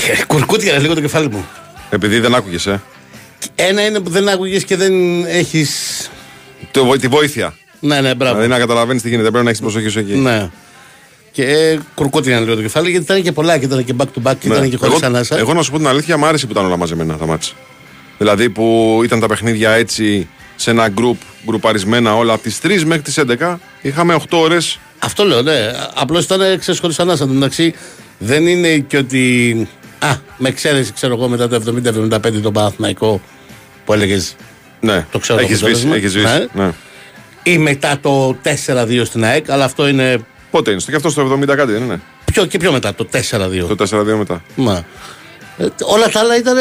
Κουρκούτια 0.27 0.79
λίγο 0.79 0.95
το 0.95 1.01
κεφάλι 1.01 1.29
μου. 1.31 1.45
Επειδή 1.91 2.19
δεν 2.19 2.35
άκουγες, 2.35 2.67
ε. 2.67 2.83
Ένα 3.55 3.87
είναι 3.87 4.01
που 4.01 4.11
δεν 4.11 4.29
άκουγες 4.29 4.65
και 4.65 4.77
δεν 4.77 5.25
έχει. 5.25 5.67
Το, 6.71 6.85
βο- 6.85 6.97
τη 6.99 7.09
βοήθεια. 7.09 7.55
Ναι, 7.81 8.01
ναι, 8.01 8.15
μπράβο. 8.15 8.33
Δηλαδή 8.35 8.53
να 8.53 8.59
καταλαβαίνεις 8.59 9.03
τι 9.03 9.09
γίνεται, 9.09 9.29
πρέπει 9.31 9.45
να 9.45 9.51
έχεις 9.51 9.63
την 9.63 9.71
προσοχή 9.71 9.93
σου 9.93 9.99
εκεί. 9.99 10.13
Ναι. 10.15 10.49
Και 11.33 11.43
ε, 11.45 11.79
κουρκούτια 11.95 12.41
λίγο 12.41 12.55
το 12.55 12.61
κεφάλι 12.63 12.91
γιατί 12.91 13.05
ήταν 13.05 13.23
και 13.23 13.33
πολλά 13.33 13.59
και 13.59 13.65
ήταν 13.65 13.85
και 13.85 13.95
back 13.99 14.03
to 14.03 14.31
back 14.31 14.35
και 14.41 14.49
Ναι. 14.49 14.55
ήταν 14.55 14.71
και 14.71 14.77
χωρίς 14.77 14.95
εγώ, 14.97 15.07
ανάσα. 15.07 15.39
εγώ 15.39 15.55
να 15.55 15.63
σου 15.63 15.71
πω 15.71 15.77
την 15.77 15.87
αλήθεια, 15.87 16.17
μου 16.17 16.27
άρεσε 16.27 16.47
που 16.47 16.53
ήταν 16.53 16.65
όλα 16.65 16.77
μαζεμένα 16.77 17.17
τα 17.17 17.27
μάτια. 17.27 17.53
Δηλαδή 18.19 18.51
που 18.51 19.01
ήταν 19.05 19.21
τα 19.21 19.27
παιχνίδια 19.27 19.71
έτσι 19.71 20.29
σε 20.57 20.71
ένα 20.71 20.89
γκρουπ, 20.89 21.17
γκρουπαρισμένα 21.47 22.17
όλα 22.17 22.33
από 22.33 22.43
τις 22.43 22.59
3 22.63 22.83
μέχρι 22.85 23.03
τις 23.03 23.19
11. 23.19 23.57
Είχαμε 23.83 24.15
8 24.15 24.39
ώρες. 24.39 24.79
Αυτό 24.99 25.25
λέω, 25.25 25.43
ναι. 25.43 25.59
Απλώς 25.95 26.25
ήταν 26.25 26.59
ξέρεις 26.59 26.81
χωρίς 26.81 26.99
ανάσα. 26.99 27.23
Εν 27.23 27.29
τω 27.29 27.35
μεταξύ 27.35 27.75
δεν 28.19 28.47
είναι 28.47 28.79
και 28.79 28.97
ότι. 28.97 29.69
Α, 30.05 30.17
με 30.39 30.49
εξαίρεση, 30.49 30.93
ξέρω 30.93 31.15
εγώ, 31.15 31.29
μετά 31.29 31.49
το 31.49 31.57
70-75 31.57 32.41
το 32.43 32.53
Παναθηναϊκό 32.53 33.21
που 33.85 33.93
έλεγες. 33.93 34.37
Ναι, 34.81 35.07
Το 35.11 35.19
ξέρω 35.19 35.39
το 35.39 35.45
έχεις 35.45 35.59
σβήσει. 35.59 35.87
αποτέλεσμα. 35.87 35.97
Έχεις 35.97 36.11
σβήσει. 36.11 36.49
Ναι. 36.53 36.65
Ναι. 36.65 36.73
ή 37.43 37.59
μετά 37.59 37.99
το 38.03 38.37
4-2 38.43 39.03
στην 39.05 39.25
ΑΕΚ, 39.25 39.51
αλλά 39.51 39.65
αυτό 39.65 39.89
είναι 39.89 40.25
Πότε 40.51 40.71
είναι, 40.71 40.81
στο 40.81 40.91
και 40.91 40.97
αυτό 40.97 41.11
στο 41.11 41.39
70 41.43 41.47
κάτι 41.57 41.73
δεν 41.73 41.83
είναι; 41.83 42.01
πιο, 42.25 42.45
και 42.47 42.59
πιο 42.59 42.73
μετά, 42.73 42.95
το 42.95 43.09
4-2. 43.13 43.77
Το 43.77 43.87
4-2 43.91 44.17
μετά. 44.17 44.43
Μα. 44.55 44.85
Ε, 45.59 45.67
όλα 45.83 46.09
τα 46.09 46.21
άλλα 46.21 46.37
ήταν. 46.37 46.57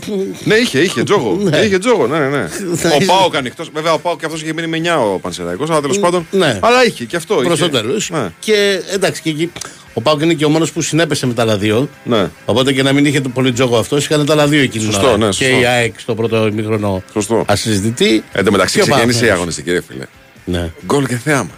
Ναι, 0.44 0.54
είχε, 0.54 0.78
είχε 0.78 1.02
τζόγο. 1.02 1.38
Ναι. 1.42 1.56
είχε 1.58 1.78
τζόγο, 1.78 2.06
ναι, 2.06 2.18
ναι. 2.18 2.26
ναι. 2.28 2.36
Ναι, 2.38 2.44
ο 2.92 2.96
είχε. 2.96 3.04
Πάοκ 3.04 3.36
ανοιχτό. 3.36 3.64
Βέβαια, 3.72 3.92
ο 3.92 3.98
Πάοκ 3.98 4.18
και 4.18 4.24
αυτός 4.26 4.42
είχε 4.42 4.52
μείνει 4.52 4.66
με 4.66 4.80
9 4.96 4.98
ο 5.14 5.18
Πανσεραϊκός, 5.18 5.70
αλλά 5.70 5.80
τέλος 5.80 5.98
πάντων. 5.98 6.26
ναι. 6.30 6.58
Αλλά 6.62 6.84
είχε 6.86 7.04
και 7.04 7.16
αυτό. 7.16 7.34
Προ 7.34 7.52
είχε. 7.52 7.62
το 7.62 7.68
τέλο. 7.68 8.00
Ναι. 8.08 8.28
Και 8.38 8.82
εντάξει, 8.92 9.22
και 9.22 9.30
εκεί. 9.30 9.52
Ο 9.94 10.00
Πάουκ 10.00 10.20
είναι 10.22 10.34
και 10.34 10.44
ο 10.44 10.48
μόνος 10.48 10.72
που 10.72 10.80
συνέπεσε 10.82 11.26
με 11.26 11.34
τα 11.34 11.42
άλλα 11.42 11.56
δύο. 11.56 11.88
ναι. 12.04 12.30
Οπότε 12.44 12.72
και 12.72 12.82
να 12.82 12.92
μην 12.92 13.04
είχε 13.04 13.20
το 13.20 13.28
πολύ 13.28 13.52
τζόγο 13.52 13.78
αυτός, 13.78 14.04
είχαν 14.04 14.26
τα 14.26 14.32
άλλα 14.32 14.46
δύο 14.46 14.60
εκείνη 14.62 14.84
την 14.84 14.92
Σωστό, 14.92 15.08
ώρα. 15.08 15.16
ναι, 15.16 15.26
Και 15.28 15.32
σωστό. 15.44 15.60
η 15.60 15.64
ΑΕΚ 15.64 16.00
στο 16.00 16.14
πρώτο 16.14 16.46
ημίχρονο 16.46 17.02
Σωστό. 17.12 17.44
ασυζητητή. 17.48 18.24
Εν 18.32 18.44
τω 18.44 18.50
μεταξύ 18.50 18.74
και 18.74 18.80
ο 18.80 18.84
ξεκίνησε 18.84 19.24
η 19.24 19.28
Παναθηναϊκός. 19.28 19.36
αγωνιστική, 19.38 19.70
ρε 19.70 19.80
φίλε. 19.88 20.04
Ναι. 20.44 20.70
Γκολ 20.86 21.06
και 21.06 21.16
θέαμα. 21.16 21.50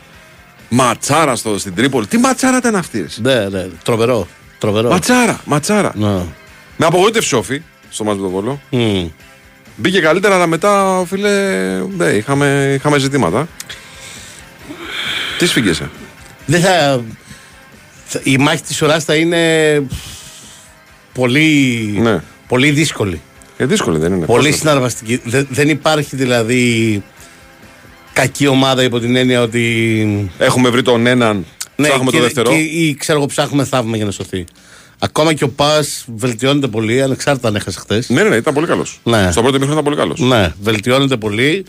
Ματσάρα 0.68 1.36
στο, 1.36 1.58
στην 1.58 1.74
Τρίπολη. 1.74 2.06
Τι 2.06 2.18
ματσάρα 2.18 2.56
ήταν 2.56 2.76
αυτή. 2.76 2.98
ρε. 3.22 3.34
Ναι, 3.34 3.48
ναι, 3.48 3.66
τρομερό. 3.84 4.26
Τρομερό. 4.58 4.88
Ματσάρα, 4.90 5.40
ματσάρα. 5.44 5.92
Ναι. 5.96 6.20
Με 6.82 6.86
απογοήτευσε 6.86 7.36
όφη 7.36 7.62
στο 7.90 8.04
μάτς 8.04 8.16
με 8.18 8.22
τον 8.22 8.32
Βόλο. 8.32 8.60
Μμ. 8.70 9.06
Μπήκε 9.76 10.00
καλύτερα, 10.00 10.34
αλλά 10.34 10.46
μετά, 10.46 11.02
φίλε, 11.06 11.30
ναι, 11.96 12.04
είχαμε, 12.06 12.72
είχαμε 12.76 12.98
ζητήματα. 12.98 13.48
Τις 15.38 15.48
σφίγγεσαι. 15.50 15.90
Δεν 16.46 16.60
θα... 16.60 17.02
θα- 18.06 18.20
Η 18.22 18.36
μάχη 18.38 18.62
της 18.62 18.82
ουράς 18.82 19.04
θα 19.04 19.14
είναι 19.14 19.82
πολύ, 21.12 21.94
Ναι. 22.00 22.22
πολύ 22.48 22.70
δύσκολη. 22.70 23.20
Ε, 23.56 23.66
δύσκολη 23.66 23.98
δεν 23.98 24.12
είναι. 24.12 24.26
Πολύ 24.26 24.48
Πώς 24.48 24.58
θα- 24.58 24.68
συναρπαστική. 24.68 25.20
Δεν, 25.24 25.46
δεν 25.50 25.68
υπάρχει 25.68 26.16
δηλαδή 26.16 27.02
κακή 28.12 28.46
ομάδα 28.46 28.82
υπό 28.82 29.00
την 29.00 29.16
έννοια 29.16 29.42
ότι. 29.42 30.30
Έχουμε 30.38 30.68
βρει 30.68 30.82
τον 30.82 31.06
έναν, 31.06 31.46
ψάχνουμε 31.76 32.04
Ναι, 32.04 32.10
και, 32.10 32.16
το 32.16 32.22
δεύτερο. 32.22 32.50
Και, 32.50 32.56
ή 32.56 32.94
ξέρω 32.94 33.18
εγώ 33.18 33.26
ψάχνουμε 33.26 33.64
θαύμα 33.64 33.96
για 33.96 34.04
να 34.04 34.10
σωθεί. 34.10 34.44
Ακόμα 35.02 35.32
και 35.34 35.44
ο 35.44 35.48
Πας 35.48 36.04
βελτιώνεται 36.16 36.66
πολύ, 36.66 37.02
ανεξάρτητα 37.02 37.48
αν 37.48 37.54
έχασε 37.56 37.80
χθες. 37.80 38.08
Ναι, 38.08 38.22
ναι, 38.22 38.28
ναι, 38.28 38.36
ήταν 38.36 38.54
πολύ 38.54 38.66
καλός. 38.66 39.00
Ναι. 39.02 39.30
Στο 39.30 39.40
πρώτο 39.42 39.58
μήχρονο 39.58 39.72
ήταν 39.80 39.84
πολύ 39.84 39.96
καλός. 39.96 40.20
Ναι, 40.20 40.52
βελτιώνεται 40.62 41.16
πολύ. 41.16 41.64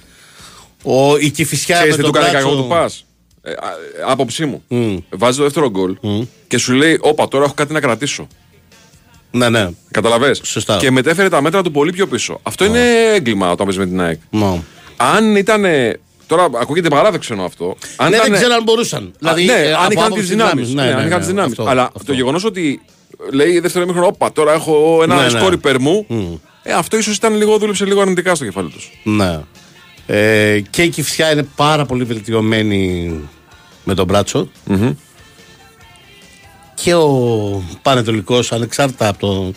Ο, 0.83 1.17
η 1.17 1.29
Κηφισιά 1.29 1.75
Ξέρεις 1.75 1.95
με 1.97 2.01
τι 2.03 2.07
του 2.07 2.11
τον 2.11 2.21
κάνει 2.21 2.31
Μπράτσο- 2.33 2.49
κακό 2.51 2.61
του 2.63 2.67
πας. 2.69 3.05
Ε, 3.41 3.51
α, 3.51 3.53
ε, 3.53 4.11
άποψή 4.11 4.45
μου. 4.45 4.63
Μμ. 4.67 4.95
Βάζει 5.09 5.37
το 5.37 5.43
δεύτερο 5.43 5.69
γκολ 5.69 5.97
και 6.47 6.57
σου 6.57 6.73
λέει: 6.73 6.97
Όπα, 7.01 7.27
τώρα 7.27 7.43
έχω 7.45 7.53
κάτι 7.53 7.73
να 7.73 7.79
κρατήσω. 7.79 8.27
Ναι, 9.31 9.49
ναι. 9.49 9.69
Καταλαβέ. 9.91 10.33
Σωστά. 10.43 10.77
Και 10.77 10.91
μετέφερε 10.91 11.29
τα 11.29 11.41
μέτρα 11.41 11.61
του 11.61 11.71
πολύ 11.71 11.91
πιο 11.91 12.07
πίσω. 12.07 12.39
Αυτό 12.43 12.65
είναι 12.65 12.79
έγκλημα 13.13 13.51
όταν 13.51 13.65
παίζεις 13.65 13.83
με 13.83 13.87
την 13.89 14.01
ΑΕΚ. 14.01 14.19
Μα. 14.29 14.63
Αν 14.97 15.35
ήταν. 15.35 15.63
Τώρα 16.27 16.43
ακούγεται 16.61 16.87
παράδοξο 16.87 17.33
αυτό. 17.33 17.75
Αν 17.95 18.09
Ναι, 18.09 18.15
ήταν- 18.15 18.29
δεν 18.29 18.39
ξέρω 18.39 18.53
αν 18.53 18.63
μπορούσαν. 18.63 19.13
Δηλαδή, 19.19 19.43
ναι, 19.45 19.53
ε, 19.53 19.73
αν 19.73 19.83
από 19.83 19.91
είχαν 19.91 19.95
τις 19.95 20.03
άποψη 20.05 20.23
δυνάμεις. 20.23 20.67
δυνάμεις. 20.67 20.73
Ναι, 20.73 20.81
Ναι, 20.83 20.89
αν 20.89 20.95
ναι, 21.01 21.05
είχαν 21.07 21.19
ναι, 21.19 21.25
τι 21.25 21.31
δυνάμεις. 21.31 21.59
αυτό, 21.59 21.71
Αλλά 21.71 21.83
αυτό. 21.83 22.03
το 22.03 22.13
γεγονός 22.13 22.43
ότι 22.43 22.81
λέει 23.33 23.59
δεύτερο 23.59 23.85
μήχρονο, 23.85 24.07
Όπα, 24.07 24.31
τώρα 24.31 24.53
έχω 24.53 24.99
ένα 25.03 25.15
Ναι, 25.15 25.21
ναι. 25.21 25.29
σκόρ 25.29 25.53
υπέρ 25.53 25.79
μου. 25.79 26.05
Ε, 26.63 26.73
αυτό 26.73 26.97
ίσως 26.97 27.15
ήταν 27.15 27.35
λίγο, 27.35 27.57
δούλεψε 27.57 27.85
λίγο 27.85 28.01
αρνητικά 28.01 28.35
στο 28.35 28.45
κεφάλι 28.45 28.69
τους. 28.69 28.91
Ναι. 29.03 29.39
Ε, 30.05 30.59
και 30.69 30.83
η 30.83 30.89
Κηφισιά 30.89 31.31
είναι 31.31 31.47
πάρα 31.55 31.85
πολύ 31.85 32.03
βελτιωμένη 32.03 33.11
με 33.83 33.93
τον 33.93 34.05
μπρατσο 34.05 34.49
Και 36.75 36.93
ο 36.93 37.07
Πανετολικός, 37.81 38.51
ανεξάρτητα 38.51 39.07
από 39.07 39.19
το. 39.19 39.51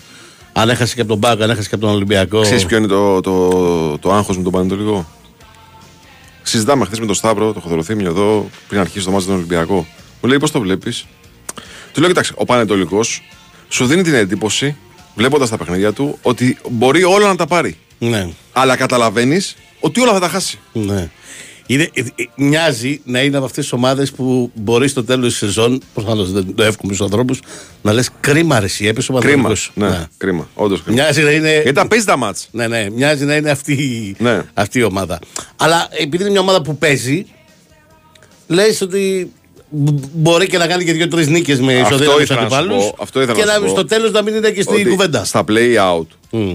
Αν 0.53 0.69
έχασε 0.69 0.95
και 0.95 1.01
από 1.01 1.11
τον 1.11 1.19
Μπάκο, 1.19 1.43
αν 1.43 1.51
έχασε 1.51 1.69
και 1.69 1.75
από 1.75 1.85
τον 1.85 1.95
Ολυμπιακό. 1.95 2.41
Ξέρεις 2.41 2.67
ποιο 2.67 2.77
είναι 2.77 2.87
το, 2.87 3.21
το, 3.21 3.99
το 3.99 4.13
άγχος 4.13 4.37
με 4.37 4.43
τον 4.43 4.53
Πανετολικό; 4.53 5.09
Συζητάμε 6.43 6.85
χθες 6.85 6.99
με 6.99 7.07
τον 7.07 7.15
Σταύρο, 7.15 7.53
το 7.53 7.61
Χοδροθύμιο 7.61 8.09
εδώ, 8.09 8.49
πριν 8.69 8.81
αρχίσει 8.81 9.05
το 9.05 9.11
μάτι 9.11 9.25
τον 9.25 9.35
Ολυμπιακό. 9.35 9.87
Μου 10.21 10.29
λέει 10.29 10.39
πώς 10.39 10.51
το 10.51 10.61
βλέπεις; 10.61 11.07
Του 11.93 12.01
λέω, 12.01 12.09
κοιτάξτε, 12.09 12.35
ο 12.39 12.45
Πανετολικός 12.45 13.23
σου 13.75 13.87
δίνει 13.87 14.03
την 14.03 14.15
εντύπωση, 14.15 14.77
βλέποντας 15.15 15.49
τα 15.51 15.57
παιχνίδια 15.57 15.93
του, 15.93 16.19
ότι 16.23 16.59
μπορεί 16.71 17.05
όλα 17.05 17.27
να 17.27 17.37
τα 17.37 17.47
πάρει. 17.47 17.77
Ναι. 17.99 18.29
Αλλά 18.53 18.77
καταλαβαίνεις 18.77 19.57
ότι 19.81 20.01
όλα 20.01 20.13
θα 20.13 20.21
τα 20.21 20.29
χάσει. 20.29 20.59
Ναι. 20.73 21.11
Είναι, 21.67 21.91
ε, 21.93 22.01
ε, 22.01 22.05
μοιάζει 22.37 23.01
να 23.05 23.23
είναι 23.23 23.37
από 23.37 23.45
αυτές 23.45 23.63
τις 23.65 23.73
ομάδες 23.73 24.13
που 24.13 24.51
μπορεί 24.55 24.89
στο 24.89 25.05
τέλος 25.05 25.29
της 25.29 25.37
σεζόν, 25.39 25.81
προφανώ 25.95 26.25
δεν 26.25 26.55
το 26.55 26.63
εύχομαι 26.63 26.93
στους 26.95 27.07
ανθρώπους, 27.07 27.41
να 27.83 27.93
λες 27.93 28.11
κρίμα 28.21 28.59
ρε, 28.59 28.65
εσύ 28.65 28.87
έπεσε 28.87 29.13
ο 29.13 29.19
Κρίμα. 29.19 29.43
Παναθηναϊκός». 29.43 29.71
Ναι, 29.75 29.89
Ναι. 29.89 30.07
κρίμα. 30.17 30.49
Όντως 30.55 30.83
κρίμα. 30.83 31.03
Μοιάζει 31.03 31.23
να 31.23 31.31
είναι. 31.31 31.53
Γιατί 31.53 31.73
τα 31.73 31.89
παίζει 31.89 32.05
τα 32.05 32.17
μάτς. 32.17 32.49
Ναι, 32.51 32.67
ναι, 32.67 32.91
μοιάζει 32.91 33.25
να 33.25 33.35
είναι 33.37 33.51
αυτή, 33.51 33.73
η- 33.73 34.15
Ναι. 34.19 34.43
αυτή 34.55 34.79
η 34.79 34.83
ομάδα. 34.83 35.19
Αλλά 35.57 35.89
επειδή 35.91 36.23
είναι 36.23 36.33
μια 36.33 36.41
ομάδα 36.41 36.63
που 36.63 36.77
παίζει, 36.79 37.27
λες 38.47 38.81
ότι 38.81 39.33
μπ- 39.33 39.44
μπορεί 40.13 40.47
και 40.47 40.59
να 40.59 40.67
κάνει 40.67 40.85
και 40.85 40.93
δύο-τρεις 40.93 41.29
νίκες 41.29 41.61
με 41.61 41.81
Αυτό 41.81 41.95
ισοδύναμου 41.95 42.21
ήθελα 42.21 42.43
να 42.43 42.49
σου 42.49 42.55
αντιπάλους. 42.57 42.85
πω, 42.85 42.97
αυτό 43.01 43.21
ήθελα 43.23 43.39
Και 43.39 43.45
να 43.45 43.53
σου 43.53 43.61
να, 43.61 43.67
πω. 43.67 43.73
στο 43.73 43.85
τέλος 43.85 44.11
να 44.11 44.23
μην 44.23 44.35
είναι 44.35 44.51
και 44.51 44.63
στην 44.63 44.75
Ότι 44.75 44.85
κουβέντα. 44.85 45.25
Στα 45.25 45.45
play 45.49 45.77
out 45.93 46.07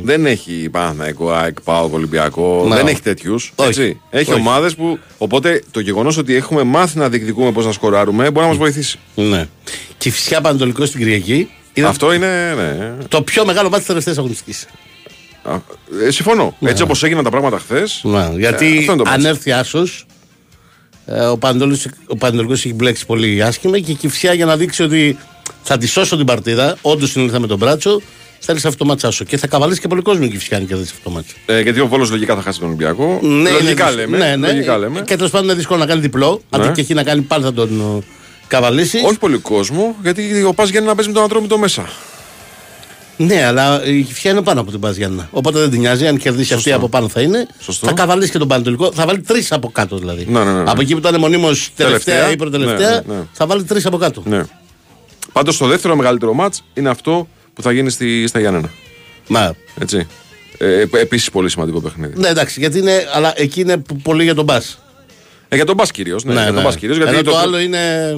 δεν 0.03 0.25
έχει 0.25 0.69
Παναθηναϊκό, 0.71 1.31
ΑΕΚ, 1.31 1.61
ΠΑΟΚ, 1.61 1.93
Ολυμπιακό. 1.93 2.65
Ναι. 2.69 2.75
Δεν 2.75 2.87
έχει 2.87 3.01
τέτοιους. 3.01 3.51
Όχι. 3.55 3.99
Έχει 4.09 4.31
Όχι. 4.31 4.39
ομάδες 4.39 4.75
που. 4.75 4.99
Οπότε 5.17 5.63
το 5.71 5.79
γεγονός 5.79 6.17
ότι 6.17 6.35
έχουμε 6.35 6.63
μάθει 6.63 6.97
να 6.97 7.09
διεκδικούμε 7.09 7.51
πώς 7.51 7.65
να 7.65 7.71
σκοράρουμε 7.71 8.23
μπορεί 8.23 8.39
να 8.39 8.47
μας 8.47 8.57
βοηθήσει. 8.57 8.99
Ναι. 9.15 9.47
Και 9.97 10.09
η 10.09 10.11
φυσικά 10.11 10.41
Πανατολικό 10.41 10.85
στην 10.85 10.99
Κυριακή 10.99 11.49
είναι 11.73 11.87
Αυτό 11.87 12.13
είναι. 12.13 12.53
Ναι. 12.57 12.93
το 13.07 13.21
πιο 13.21 13.45
μεγάλο 13.45 13.63
μάτι 13.67 13.77
της 13.77 13.87
τελευταίας 13.87 14.17
αγωνιστικής. 14.17 14.67
Α, 15.43 15.53
ε, 16.07 16.11
συμφωνώ. 16.11 16.55
Έτσι 16.61 16.83
όπως 16.83 17.03
έγιναν 17.03 17.23
τα 17.23 17.29
πράγματα 17.29 17.59
χθες. 17.59 18.01
Ναι, 18.03 18.29
γιατί 18.37 18.65
αυτό 18.77 18.91
είναι 18.93 19.03
το 19.03 19.09
αν 19.09 19.21
μάτς. 19.21 19.25
έρθει 19.25 19.51
άσος, 19.51 20.05
ο 22.07 22.17
Πανατολικό 22.17 22.53
έχει 22.53 22.73
μπλέξει 22.73 23.05
πολύ 23.05 23.43
άσχημα 23.43 23.79
και 23.79 23.91
η 23.91 23.95
Κυφσιά 23.95 24.33
για 24.33 24.45
να 24.45 24.57
δείξει 24.57 24.83
ότι 24.83 25.17
θα 25.63 25.77
τη 25.77 25.87
σώσω 25.87 26.17
την 26.17 26.25
παρτίδα, 26.25 26.77
όντως 26.81 27.09
συνήλθα 27.09 27.39
με 27.39 27.47
τον 27.47 27.57
μπράτσο, 27.57 28.01
θέλεις 28.39 28.65
αυτό 28.65 28.77
το 28.77 28.85
μάτς 28.85 29.03
άσο. 29.03 29.23
Και 29.23 29.37
θα 29.37 29.47
καβαλήσει 29.47 29.79
και 29.79 29.87
πολύ 29.87 30.01
κόσμο 30.01 30.23
η 30.25 30.29
Κυφσιά 30.29 30.57
αν 30.57 30.67
κερδίσει 30.67 30.91
αυτό 30.95 31.09
το 31.09 31.15
μάτς. 31.15 31.27
Ε, 31.45 31.61
γιατί 31.61 31.79
ο 31.79 31.87
Βόλος 31.87 32.09
λογικά 32.09 32.35
θα 32.35 32.41
χάσει 32.41 32.59
τον 32.59 32.67
Ολυμπιακό. 32.67 33.19
Ναι, 33.21 33.49
λογικά 33.49 33.91
είναι 33.91 34.01
λέμε. 34.01 34.17
δύσκολο. 34.17 34.17
Ναι, 34.17 34.35
ναι. 34.35 34.47
Λογικά 34.47 34.77
λέμε. 34.77 35.01
Και 35.01 35.15
τέλος 35.15 35.31
πάντων 35.31 35.47
είναι 35.47 35.55
δύσκολο 35.55 35.79
να 35.79 35.85
κάνει 35.85 36.01
διπλό. 36.01 36.41
Ναι. 36.57 36.63
Αντί 36.63 36.73
και 36.73 36.81
έχει 36.81 36.93
να 36.93 37.03
κάνει 37.03 37.21
πάλι 37.21 37.43
θα 37.43 37.53
τον 37.53 37.97
ε, 37.97 38.03
καβαλήσει. 38.47 39.01
Όχι 39.05 39.17
πολύ 39.17 39.37
κόσμο, 39.37 39.95
γιατί 40.01 40.43
ο 40.43 40.53
Πας 40.53 40.69
Γιάννη 40.69 40.87
να 40.89 40.95
παίζει 40.95 41.09
με 41.09 41.15
τον 41.15 41.25
Ατρόμητο 41.25 41.57
μέσα. 41.57 41.89
Ναι, 43.21 43.45
αλλά 43.45 43.85
η 43.85 44.01
Κυφσιά 44.01 44.31
είναι 44.31 44.41
πάνω 44.41 44.61
από 44.61 44.71
την 44.71 44.79
Πα 44.79 44.91
Γιάννα. 44.91 45.27
Οπότε 45.31 45.59
δεν 45.59 45.69
την 45.69 45.79
νοιάζει. 45.79 46.07
Αν 46.07 46.17
κερδίσει 46.17 46.53
αυτή 46.53 46.71
από 46.71 46.89
πάνω 46.89 47.07
θα 47.09 47.21
είναι. 47.21 47.47
Σωστό. 47.59 47.87
Θα 47.87 47.93
καβαλήσει 47.93 48.31
και 48.31 48.37
τον 48.37 48.47
Πανατολικό. 48.47 48.91
Θα 48.93 49.05
βάλει 49.05 49.19
τρεις 49.21 49.51
από 49.51 49.69
κάτω 49.71 49.97
δηλαδή. 49.97 50.25
Ναι, 50.29 50.43
ναι, 50.43 50.51
ναι, 50.51 50.63
ναι. 50.63 50.71
Από 50.71 50.81
εκεί 50.81 50.91
που 50.93 50.99
ήταν 50.99 51.19
μονίμως 51.19 51.71
τελευταία, 51.75 52.13
Τελευταία. 52.15 52.31
ή 52.33 52.35
προτελευταία, 52.35 52.89
Ναι, 52.89 53.01
ναι, 53.07 53.13
ναι. 53.13 53.23
θα 53.31 53.45
βάλει 53.45 53.63
τρεις 53.63 53.85
από 53.85 53.97
κάτω. 53.97 54.23
Ναι. 54.25 54.41
Πάντως 55.33 55.57
το 55.57 55.67
δεύτερο 55.67 55.95
μεγαλύτερο 55.95 56.33
μάτς 56.33 56.63
είναι 56.73 56.89
αυτό 56.89 57.27
που 57.53 57.61
θα 57.61 57.71
γίνει 57.71 57.89
στη, 57.89 58.27
στα 58.27 58.39
Γιάννενα. 58.39 58.69
Μα, 59.27 59.55
Έτσι. 59.81 60.07
Ε, 60.57 60.85
Επίσης 60.91 61.29
πολύ 61.29 61.49
σημαντικό 61.49 61.81
παιχνίδι. 61.81 62.13
ναι, 62.19 62.27
εντάξει, 62.27 62.59
γιατί 62.59 62.77
είναι, 62.77 63.07
αλλά 63.13 63.33
εκεί 63.35 63.61
είναι 63.61 63.77
π- 63.77 64.01
πολύ 64.03 64.23
για 64.23 64.35
τον 64.35 64.45
Μπας. 64.45 64.79
Ε, 65.49 65.55
για 65.55 65.65
τον 65.65 65.75
Μπα 65.75 65.83
κυρίως. 65.85 66.23
Ναι, 66.23 66.33
για 66.33 66.53
τον 66.53 66.63
Μπας 66.63 66.75
κυρίως, 66.75 66.97
γιατί, 66.97 67.11
Ενώ 67.13 67.21
το, 67.23 67.31
το 67.31 67.37
άλλο 67.37 67.59
είναι. 67.59 68.17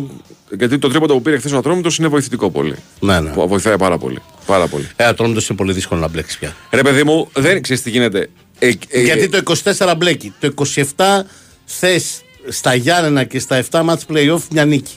γιατί 0.57 0.77
το 0.79 0.89
τρίποντο 0.89 1.13
που 1.13 1.21
πήρε 1.21 1.37
χθες 1.37 1.51
ο 1.51 1.57
Ατρόμητος 1.57 1.97
είναι 1.97 2.07
βοηθητικό 2.07 2.49
πολύ. 2.49 2.75
Ναι, 2.99 3.19
ναι. 3.19 3.29
Που 3.29 3.47
Βοηθάει 3.47 3.77
πάρα 3.77 3.97
πολύ. 3.97 4.19
Πάρα 4.45 4.67
πολύ. 4.67 4.87
Ε, 4.95 5.03
ατρόμητος 5.05 5.47
είναι 5.49 5.57
πολύ 5.57 5.73
δύσκολο 5.73 5.99
να 6.01 6.07
μπλέξει 6.07 6.39
πια. 6.39 6.55
Ρε 6.71 6.81
παιδί 6.81 7.03
μου, 7.03 7.29
δεν 7.33 7.61
ξέρεις 7.61 7.81
τι 7.83 7.89
γίνεται. 7.89 8.29
Ε, 8.59 8.71
ε, 8.89 9.01
γιατί 9.01 9.29
το 9.29 9.41
24 9.77 9.93
μπλέκει. 9.97 10.33
Το 10.39 10.53
27 10.95 11.23
θες 11.65 12.21
στα 12.47 12.73
Γιάννενα 12.73 13.23
και 13.23 13.39
στα 13.39 13.63
7 13.71 13.81
μάτς 13.83 14.05
playoff 14.13 14.41
μια 14.51 14.65
νίκη. 14.65 14.93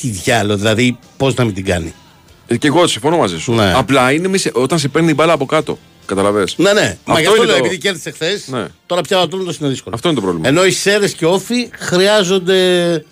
Τι 0.00 0.08
διάλογο, 0.08 0.56
δηλαδή 0.58 0.98
πώς 1.16 1.34
να 1.34 1.44
μην 1.44 1.54
την 1.54 1.64
κάνει. 1.64 1.94
ε, 2.46 2.56
και 2.56 2.66
εγώ 2.66 2.86
συμφωνώ 2.86 3.16
μαζί 3.16 3.38
σου. 3.38 3.52
Ναι. 3.52 3.72
Απλά 3.76 4.12
είναι 4.12 4.28
μισε- 4.28 4.56
όταν 4.56 4.78
σε 4.78 4.88
παίρνει 4.88 5.10
η 5.10 5.14
μπάλα 5.16 5.32
από 5.32 5.46
κάτω. 5.46 5.78
Καταλαβέ. 6.14 6.44
Ναι, 6.56 6.72
ναι. 6.72 6.96
Μα 7.04 7.14
Αυτό 7.14 7.20
γι' 7.20 7.26
αυτό 7.26 7.36
είναι 7.36 7.44
λέω, 7.46 7.56
το- 7.58 7.64
επειδή 7.64 7.78
κέρδισε 7.78 8.10
χθες, 8.10 8.46
Ναι. 8.48 8.66
τώρα 8.86 9.00
πια 9.00 9.18
ο 9.18 9.20
Ατρόμητος 9.20 9.56
είναι 9.56 9.68
δύσκολο. 9.68 9.94
Αυτό 9.94 10.08
είναι 10.08 10.16
το 10.16 10.22
πρόβλημα. 10.22 10.48
Ενώ 10.48 10.64
οι 10.64 10.70
Σέρες 10.70 11.12
και 11.12 11.26
Όφη 11.26 11.68
χρειάζονται, 11.78 13.04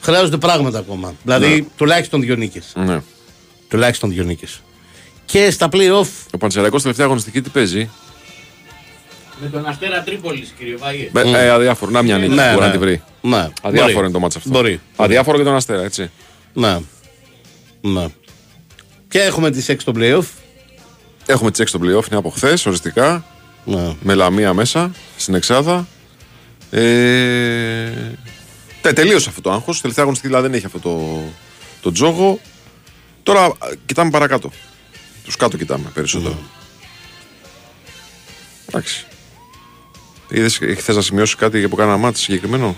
χρειάζονται 0.00 0.36
πράγματα 0.36 0.78
ακόμα. 0.78 1.14
Δηλαδή 1.22 1.68
τουλάχιστον 1.76 2.20
δύο 2.20 2.34
νίκες. 2.36 2.72
Ναι. 2.74 3.00
Τουλάχιστον 3.68 4.10
δύο 4.10 4.24
νίκες. 4.24 4.60
Και 5.24 5.50
στα 5.50 5.68
playoff. 5.72 6.06
Ο 6.32 6.38
Πανσεραϊκός 6.38 6.82
τελευταία 6.82 7.06
αγωνιστική 7.06 7.40
τι 7.40 7.48
παίζει; 7.50 7.90
Με 9.42 9.48
τον 9.48 9.66
Αστέρα 9.66 10.02
Τρίπολης, 10.02 10.54
κύριε 10.58 10.76
Βάγε. 10.76 11.10
Mm. 11.14 11.24
Ε, 11.34 11.48
αδιάφορο. 11.50 11.90
Να 11.90 12.02
μια 12.02 12.18
νίκη 12.18 12.34
Ναι, 12.34 12.48
μπορεί 12.48 12.60
ναι. 12.60 12.66
να 12.66 12.72
τη 12.72 12.78
βρει. 12.78 13.02
Ναι, 13.20 13.48
Αδιάφορο 13.62 13.92
μπορεί. 13.92 14.04
είναι 14.04 14.10
το 14.14 14.18
μάτσο 14.20 14.38
αυτό. 14.38 14.50
Μπορεί. 14.50 14.80
Αδιάφορο 14.96 15.38
και 15.38 15.44
τον 15.44 15.54
Αστέρα, 15.54 15.82
έτσι. 15.82 16.10
Ναι. 16.52 16.78
ναι. 17.80 18.06
Και 19.08 19.18
έχουμε 19.20 19.50
τις 19.50 19.68
6 19.68 19.80
στο 19.80 19.92
playoff. 19.96 20.24
Έχουμε 21.26 21.50
τις 21.50 21.60
6 21.60 21.66
στο 21.66 21.78
playoff, 21.82 22.06
είναι 22.06 22.16
από 22.18 22.30
χθες, 22.30 22.66
οριστικά. 22.66 23.24
Ναι. 23.64 23.94
Με 24.00 24.14
λαμία 24.14 24.54
μέσα, 24.54 24.90
στην 25.16 25.34
Εξάδα. 25.34 25.86
Ε, 26.70 27.90
τε, 28.80 28.92
τελείωσε 28.92 29.28
αυτό 29.28 29.40
το 29.40 29.52
άγχος. 29.52 29.80
Τελευταία 29.80 30.04
αγωνιστική 30.04 30.32
δηλαδή 30.34 30.48
δεν 30.48 30.56
έχει 30.56 30.66
αυτό 30.66 30.78
το, 30.78 31.22
το 31.80 31.92
τζόγο. 31.92 32.40
Τώρα 33.22 33.44
α, 33.44 33.52
κοιτάμε 33.86 34.10
παρακάτω. 34.10 34.50
Τους 35.24 35.36
κάτω 35.36 35.56
κοιτάμε 35.56 35.90
περισσότερο. 35.94 36.38
Εντάξει. 38.66 39.06
Είδες, 40.28 40.60
θες 40.78 40.96
να 40.96 41.02
σημειώσεις 41.02 41.34
κάτι 41.34 41.64
από 41.64 41.76
κανένα 41.76 41.96
μάτι 41.96 42.18
συγκεκριμένο; 42.18 42.76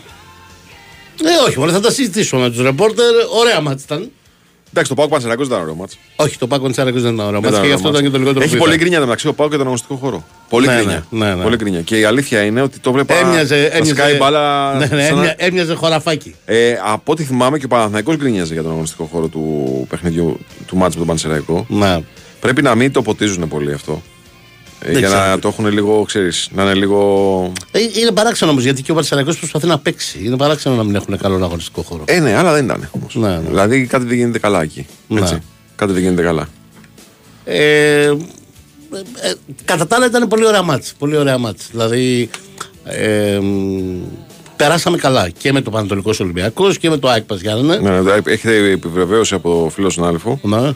Ε, 1.25 1.49
όχι, 1.49 1.59
μόνο 1.59 1.73
θα 1.73 1.81
τα 1.81 1.91
συζητήσουμε 1.91 2.43
με 2.43 2.51
τους 2.51 2.61
ρεπόρτερ. 2.61 3.15
Ωραία 3.41 3.61
μάτς 3.61 3.83
ήταν. 3.83 4.11
Εντάξει, 4.79 4.95
το 4.95 5.01
ΠΑΟΚ - 5.01 5.11
Πανσερραϊκός 5.11 5.49
δεν 5.49 5.57
ήταν 5.57 5.69
ωραίο 5.69 5.81
ματς. 5.81 5.99
Όχι, 6.17 6.39
το 6.39 6.47
Πάκο 6.47 6.71
Τσάρακο 6.71 7.01
δεν 7.01 7.15
ήταν 7.15 7.27
ωραίο 7.27 7.41
Δεν 7.41 7.51
ματς 7.51 7.63
και 7.63 7.67
γι' 7.67 7.73
αυτό 7.73 7.89
ωραίο 7.89 8.01
ήταν 8.01 8.13
και 8.13 8.19
το 8.19 8.25
ματς. 8.25 8.29
λιγότερο 8.29 8.45
Έχει 8.45 8.53
που 8.55 8.59
πολύ 8.59 8.75
είδα. 8.75 8.81
γκρίνια 8.83 9.01
μεταξύ 9.01 9.29
ο 9.29 9.33
ΠΑΟΚ 9.35 9.51
και 9.51 9.57
τον 9.57 9.65
αγωνιστικό 9.65 9.95
χώρο. 9.97 10.25
Πολύ 10.49 10.67
Ναι, 10.67 10.75
γκρίνια. 10.77 11.07
ναι, 11.11 11.27
ναι, 11.29 11.35
ναι. 11.35 11.43
Πολύ 11.43 11.57
γκρίνια. 11.57 11.81
Και 11.81 11.99
η 11.99 12.05
αλήθεια 12.05 12.43
είναι 12.43 12.61
ότι 12.63 12.79
το 12.79 12.93
βλέπα. 12.93 13.15
Έμοιαζε, 13.15 13.57
να 13.79 13.85
σκάει 13.85 13.97
έμοιαζε, 14.13 14.17
μπάλα. 14.19 14.73
ναι, 14.79 14.87
ναι, 14.87 14.87
σαν 14.87 14.99
να- 14.99 15.07
έμοια- 15.21 15.35
έμοιαζε 15.37 15.75
χωραφάκι. 15.75 16.35
Ε, 16.45 16.73
από 16.85 17.13
ό,τι 17.13 17.25
θυμάμαι 17.25 17.59
και 17.59 17.65
ο 17.65 17.69
Παναθηναϊκός 17.69 18.17
γκρίνιαζε 18.17 18.53
για 18.53 18.63
τον 18.63 18.71
αγωνιστικό 18.73 19.05
χώρο 19.13 19.27
του 19.29 19.87
παιχνιδιού 19.91 20.39
του 20.67 20.77
ματς 20.77 20.93
με 20.95 20.99
τον 20.99 21.07
Πανσερραϊκό. 21.09 21.67
Ναι. 21.69 22.01
Πρέπει 22.41 22.63
να 22.63 22.75
μην 22.75 22.93
το 22.93 23.03
ποτίζουν 23.03 23.49
πολύ 23.49 23.73
αυτό. 23.73 24.03
Ε, 24.89 24.93
Δεν 24.93 24.99
για 24.99 25.09
ξέρω. 25.09 25.27
να 25.27 25.39
το 25.39 25.49
έχουν 25.49 25.67
λίγο, 25.67 26.03
ξέρεις, 26.07 26.49
να 26.55 26.63
είναι 26.63 26.75
λίγο. 26.75 27.53
Ε, 27.71 27.79
είναι 28.01 28.11
παράξενο 28.11 28.51
όμως 28.51 28.63
γιατί 28.63 28.83
και 28.83 28.91
ο 28.91 28.95
Πανσερραϊκός 28.95 29.39
προσπαθεί 29.39 29.67
να 29.67 29.79
παίξει. 29.79 30.21
Είναι 30.25 30.37
παράξενο 30.37 30.75
να 30.75 30.85
μην 30.85 30.95
έχουν 30.95 31.19
καλό 31.19 31.45
αγωνιστικό 31.45 31.83
χώρο. 31.83 32.05
Ε, 32.07 32.21
ναι, 32.21 32.37
αλλά 32.37 32.53
δεν 32.53 32.65
ήταν 32.65 32.89
όμως. 32.91 33.15
Ναι, 33.15 33.29
ναι. 33.29 33.49
Δηλαδή 33.49 33.87
κάτι 33.87 34.05
δεν 34.05 34.17
γίνεται 34.17 34.39
καλά 34.39 34.63
εκεί. 34.63 34.87
Ναι. 35.09 35.21
Έτσι. 35.21 35.39
Κάτι 35.77 35.93
δεν 35.93 36.03
γίνεται 36.03 36.23
καλά. 36.23 36.49
Ε, 37.45 37.57
ε, 38.05 38.09
ε, 38.09 39.35
κατά 39.65 39.87
τα 39.87 39.97
άλλα 39.97 40.07
ήταν 40.07 40.29
πολύ 40.29 40.47
ωραία 40.47 40.63
μάτς. 40.63 40.95
Πολύ 40.99 41.17
ωραία 41.17 41.39
μάτς. 41.39 41.67
Δηλαδή 41.71 42.31
ε, 42.85 43.39
μ, 43.43 43.99
περάσαμε 44.57 44.97
καλά 44.97 45.29
και 45.29 45.53
με 45.53 45.61
το 45.61 45.71
Πανατολικός 45.71 46.21
Ολυμπιακός 46.21 46.79
και 46.79 46.89
με 46.91 46.97
το 46.97 47.09
ΑΕΚ 47.09 47.23
Παζιάννα. 47.23 47.79
Ναι, 47.81 48.01
ναι, 48.01 48.13
έχετε 48.25 48.71
επιβεβαίωση 48.71 49.35
από 49.35 49.71
φίλο 49.75 49.91
συνάδελφο 49.91 50.41
Ναι, 50.43 50.73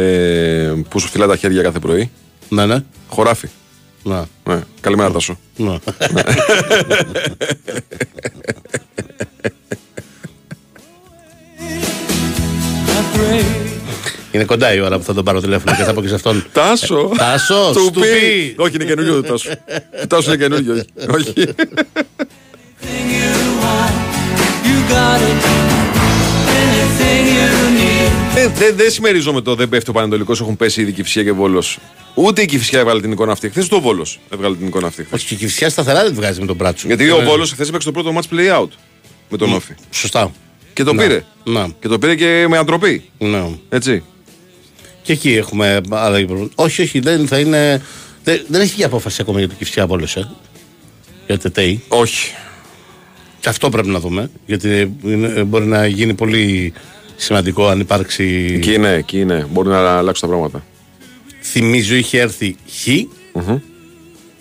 ε, 0.00 0.72
που 0.88 0.98
σου 0.98 1.08
φυλάει 1.08 1.28
τα 1.28 1.36
χέρια 1.36 1.62
κάθε 1.62 1.78
πρωί. 1.78 2.10
Ναι, 2.48 2.66
ναι. 2.66 2.84
Χωράφι. 3.08 3.48
ναι. 4.02 4.22
Ναι. 4.44 4.60
Καλημέρα, 4.80 5.10
Τάσο. 5.10 5.38
ναι. 5.56 5.76
Είναι 14.32 14.44
κοντά 14.44 14.74
η 14.74 14.80
ώρα 14.80 14.98
που 14.98 15.04
θα 15.04 15.14
τον 15.14 15.24
πάρω 15.24 15.40
τηλέφωνο 15.40 15.76
και 15.76 15.82
θα 15.82 15.92
πω 15.94 16.02
και 16.02 16.08
σε 16.08 16.14
αυτόν. 16.14 16.44
Τάσο! 16.52 17.10
Τάσο, 17.16 17.70
Του 17.74 17.80
στουπί. 17.80 18.00
πει! 18.00 18.54
Όχι, 18.58 18.74
είναι 18.74 18.84
καινούριο 18.84 19.22
το 19.22 19.28
Τάσο. 19.28 19.48
Το 20.00 20.06
Τάσο 20.06 20.32
είναι 20.32 20.42
καινούριο. 20.42 20.84
όχι. 21.14 21.32
Όχι. 28.46 28.54
Ε, 28.54 28.66
Δεν 28.66 28.76
δεν 28.76 28.90
συμμερίζομαι 28.90 29.40
το 29.40 29.54
δεν 29.54 29.68
πέφτει 29.68 29.90
ο 29.90 29.92
Πανετολικός, 29.92 30.40
έχουν 30.40 30.56
πέσει 30.56 30.80
ήδη 30.80 30.92
Κυφσιά 30.92 31.22
και 31.22 31.32
Βόλος. 31.32 31.78
Ούτε 32.14 32.42
η 32.42 32.46
Κυφσιά 32.46 32.80
έβγαλε 32.80 33.00
την 33.00 33.12
εικόνα 33.12 33.32
αυτή. 33.32 33.48
Χθες 33.48 33.68
το 33.68 33.80
Βόλος 33.80 34.18
έβγαλε 34.30 34.56
την 34.56 34.66
εικόνα 34.66 34.86
αυτή. 34.86 35.04
χθες. 35.04 35.18
Όχι, 35.20 35.26
και 35.28 35.34
η 35.34 35.36
Κυφσιά 35.36 35.68
σταθερά 35.70 36.02
δεν 36.02 36.08
τη 36.10 36.16
βγάζει 36.16 36.40
με 36.40 36.46
τον 36.46 36.56
μπράτσο. 36.56 36.86
Γιατί 36.86 37.04
Ε, 37.08 37.12
ο 37.12 37.20
Βόλος 37.22 37.52
χθες 37.52 37.68
έπαιξε 37.68 37.90
το 37.90 38.02
πρώτο 38.02 38.18
match 38.18 38.34
play 38.34 38.60
out 38.62 38.68
με 39.28 39.36
τον 39.36 39.52
Όφη. 39.52 39.72
Σωστά. 39.90 40.32
Και 40.72 40.82
το 40.82 40.92
Ναι. 40.92 41.02
πήρε. 41.02 41.24
Ναι. 41.44 41.64
Και 41.80 41.88
το 41.88 41.98
πήρε 41.98 42.14
και 42.14 42.46
με 42.48 42.58
αντροπή. 42.58 43.02
Ναι. 43.18 43.48
Έτσι. 43.68 44.02
Και 45.02 45.12
εκεί 45.12 45.32
έχουμε 45.32 45.80
άλλα 45.90 46.16
προβλήματα. 46.26 46.52
Όχι, 46.54 46.82
όχι, 46.82 47.00
δεν 47.00 47.26
θα 47.26 47.38
είναι. 47.38 47.82
Δεν, 48.24 48.44
δεν 48.48 48.60
έχει 48.60 48.72
βγει 48.72 48.84
απόφαση 48.84 49.18
ακόμα 49.20 49.38
για 49.38 49.48
το 49.48 49.54
Κυφσιά 49.58 49.86
Βόλος, 49.86 50.16
ε. 50.16 50.30
Για 51.26 51.38
τετέι. 51.38 51.82
Όχι. 51.88 52.34
Και 53.40 53.48
αυτό 53.48 53.68
πρέπει 53.68 53.88
να 53.88 54.00
δούμε. 54.00 54.30
Γιατί 54.46 54.92
είναι- 55.04 55.44
μπορεί 55.44 55.66
να 55.66 55.86
γίνει 55.86 56.14
πολύ 56.14 56.72
σημαντικό 57.16 57.68
αν 57.68 57.80
υπάρξει. 57.80 58.52
Εκεί 58.54 58.74
είναι, 58.74 58.92
εκεί 58.92 59.20
είναι. 59.20 59.46
Μπορεί 59.50 59.68
να 59.68 59.96
αλλάξουν 59.96 60.28
τα 60.28 60.34
πράγματα. 60.34 60.64
Θυμίζω 61.42 61.94
είχε 61.94 62.20
έρθει 62.20 62.56
Χ. 62.82 62.86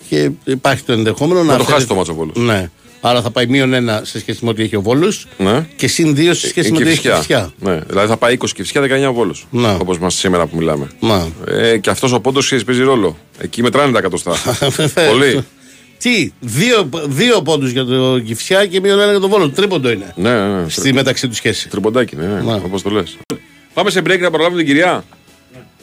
Και 0.09 0.29
υπάρχει 0.43 0.83
το 0.83 0.93
ενδεχόμενο 0.93 1.39
να. 1.39 1.45
Να 1.45 1.47
το 1.47 1.53
αφαιρεθεί- 1.53 1.73
χάσει 1.73 1.87
το 1.87 1.95
μάτσο 1.95 2.11
ο 2.11 2.15
Βόλος. 2.15 2.35
Ναι. 2.37 2.69
Άρα 3.01 3.21
θα 3.21 3.31
πάει 3.31 3.45
μείον 3.47 3.73
ένα 3.73 4.01
σε 4.05 4.19
σχέση 4.19 4.45
με 4.45 4.49
ό,τι 4.49 4.63
έχει 4.63 4.75
ο 4.75 4.81
Βόλος. 4.81 5.27
Ναι. 5.37 5.67
Και 5.75 5.87
συν 5.87 6.15
δύο 6.15 6.33
σε 6.33 6.47
σχέση 6.47 6.67
Η 6.67 6.71
με 6.71 6.77
ό,τι 6.77 6.87
έχει 6.87 6.93
η 6.93 7.01
Κυφσιά. 7.01 7.15
Κυφσιά. 7.15 7.53
Ναι. 7.59 7.79
Δηλαδή 7.87 8.07
θα 8.07 8.17
πάει 8.17 8.33
20 8.33 8.45
Κυφσιά, 8.53 8.81
19 8.81 9.07
ο 9.09 9.13
Βόλος. 9.13 9.47
Ναι. 9.49 9.77
Όπως 9.81 9.97
είμαστε 9.97 10.19
σήμερα 10.19 10.45
που 10.45 10.57
μιλάμε. 10.57 10.87
Μα. 10.99 11.27
Ε, 11.47 11.77
και 11.77 11.89
αυτός 11.89 12.11
ο 12.13 12.19
πόντος 12.19 12.53
παίζει 12.65 12.81
ρόλο. 12.81 13.17
Εκεί 13.37 13.61
μετράνε 13.61 13.91
τα 13.91 13.97
εκατοστά. 13.99 14.31
Βεβαίως. 14.77 15.11
Πολύ. 15.11 15.43
Τι, 15.97 16.31
δύο, 16.39 16.89
δύο 17.07 17.41
πόντους 17.41 17.71
για 17.71 17.85
το 17.85 18.19
Κυφσιά 18.19 18.65
και 18.65 18.79
μείον 18.79 18.99
ένα 18.99 19.11
για 19.11 19.19
τον 19.19 19.29
Βόλο. 19.29 19.49
Τρίποντο 19.49 19.91
είναι. 19.91 20.13
Ναι, 20.15 20.33
ναι, 20.33 20.61
ναι. 20.61 20.69
Στη 20.69 20.93
μεταξύ 20.93 21.27
του 21.27 21.35
σχέση. 21.35 21.69
Τριποντάκι, 21.69 22.15
ναι, 22.15 22.25
ναι. 22.25 22.41
Να. 22.41 22.55
όπως 22.55 22.81
το 22.81 22.89
λες. 22.89 23.17
Πάμε 23.73 23.89
σε 23.89 23.99
break 23.99 24.19
να 24.19 24.29
προλάβουμε 24.31 24.57
την 24.57 24.67
κυρία. 24.67 25.03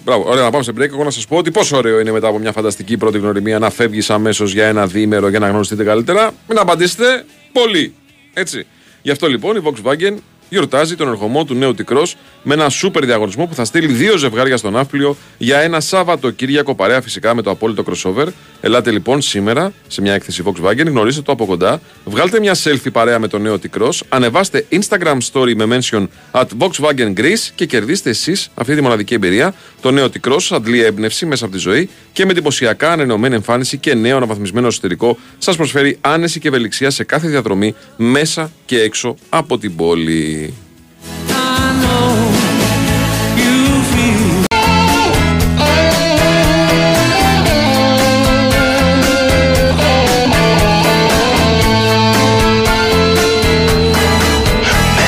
Μπράβο, 0.04 0.28
ωραία, 0.28 0.42
να 0.42 0.50
πάμε 0.50 0.64
σε 0.64 0.72
break. 0.74 0.80
Εγώ 0.92 1.04
να 1.04 1.10
σας 1.10 1.26
πω 1.26 1.36
ότι 1.36 1.50
πόσο 1.50 1.76
ωραίο 1.76 2.00
είναι 2.00 2.10
μετά 2.12 2.28
από 2.28 2.38
μια 2.38 2.52
φανταστική 2.52 2.96
πρώτη 2.96 3.18
γνωριμία 3.18 3.58
να 3.58 3.70
φεύγεις 3.70 4.10
αμέσως 4.10 4.52
για 4.52 4.66
ένα 4.66 4.86
διήμερο 4.86 5.28
για 5.28 5.38
να 5.38 5.48
γνωριστείτε 5.48 5.84
καλύτερα. 5.84 6.34
Μην 6.48 6.58
απαντήσετε 6.58 7.24
πολύ. 7.52 7.94
Έτσι. 8.34 8.66
Γι' 9.02 9.10
αυτό 9.10 9.26
λοιπόν 9.26 9.56
η 9.56 9.60
Volkswagen 9.64 10.14
γιορτάζει 10.52 10.94
τον 10.96 11.08
ερχομό 11.08 11.44
του 11.44 11.54
νέου 11.54 11.74
T-Cross 11.78 12.12
με 12.42 12.54
ένα 12.54 12.68
σούπερ 12.68 13.04
διαγωνισμό 13.04 13.46
που 13.46 13.54
θα 13.54 13.64
στείλει 13.64 13.86
δύο 13.86 14.16
ζευγάρια 14.16 14.56
στον 14.56 14.72
Ναύπλιο 14.72 15.16
για 15.38 15.58
ένα 15.58 15.80
Σάββατο-Κύριακο 15.80 16.74
παρέα 16.74 17.00
φυσικά 17.02 17.34
με 17.34 17.42
το 17.42 17.50
απόλυτο 17.50 17.84
crossover. 17.86 18.26
Ελάτε 18.60 18.90
λοιπόν 18.90 19.20
σήμερα 19.20 19.72
σε 19.88 20.00
μια 20.00 20.14
έκθεση 20.14 20.42
Volkswagen, 20.46 20.86
γνωρίστε 20.86 21.22
το 21.22 21.32
από 21.32 21.46
κοντά, 21.46 21.80
βγάλτε 22.04 22.40
μια 22.40 22.56
selfie 22.64 22.92
παρέα 22.92 23.18
με 23.18 23.28
το 23.28 23.38
νέο 23.38 23.58
T-Cross, 23.62 24.00
ανεβάστε 24.08 24.66
Instagram 24.70 25.18
story 25.32 25.54
με 25.54 25.78
mention 25.78 26.06
at 26.30 26.46
Volkswagen 26.58 27.14
Greece 27.16 27.50
και 27.54 27.66
κερδίστε 27.66 28.10
εσείς 28.10 28.50
αυτή 28.54 28.74
τη 28.74 28.80
μοναδική 28.80 29.14
εμπειρία. 29.14 29.54
Το 29.80 29.90
νέο 29.90 30.06
T-Cross 30.06 30.46
αντλεί 30.50 30.84
έμπνευση 30.84 31.26
μέσα 31.26 31.44
από 31.44 31.54
τη 31.54 31.60
ζωή 31.60 31.88
και 32.12 32.24
με 32.24 32.30
εντυπωσιακά 32.30 32.92
ανανεωμένη 32.92 33.34
εμφάνιση 33.34 33.78
και 33.78 33.94
νέο 33.94 34.16
αναβαθμισμένο 34.16 34.66
εσωτερικό 34.66 35.18
σας 35.38 35.56
προσφέρει 35.56 35.98
άνεση 36.00 36.40
και 36.40 36.48
ευελιξία 36.48 36.90
σε 36.90 37.04
κάθε 37.04 37.28
διαδρομή 37.28 37.74
μέσα 37.96 38.50
και 38.64 38.80
έξω 38.80 39.16
από 39.28 39.58
την 39.58 39.76
πόλη. 39.76 40.41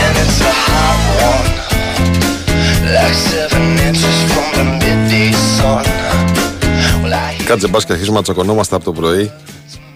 And 0.05 0.15
it's 0.23 0.41
a 0.51 0.55
hot 0.67 0.99
one, 1.31 1.49
like 2.97 3.17
seven 3.31 3.65
inches 3.89 4.17
from 4.31 4.47
the 4.59 4.65
midday 4.81 5.31
sun. 5.57 5.85
Well, 7.03 7.15
I 7.15 7.35
hear 7.35 7.47
Κάτσε 7.47 7.69
μπας 7.69 7.85
και 7.85 7.93
αρχίσουμε 7.93 8.17
να 8.17 8.23
τσακωνόμαστε 8.23 8.75
από 8.75 8.85
το 8.85 8.93
πρωί. 8.93 9.33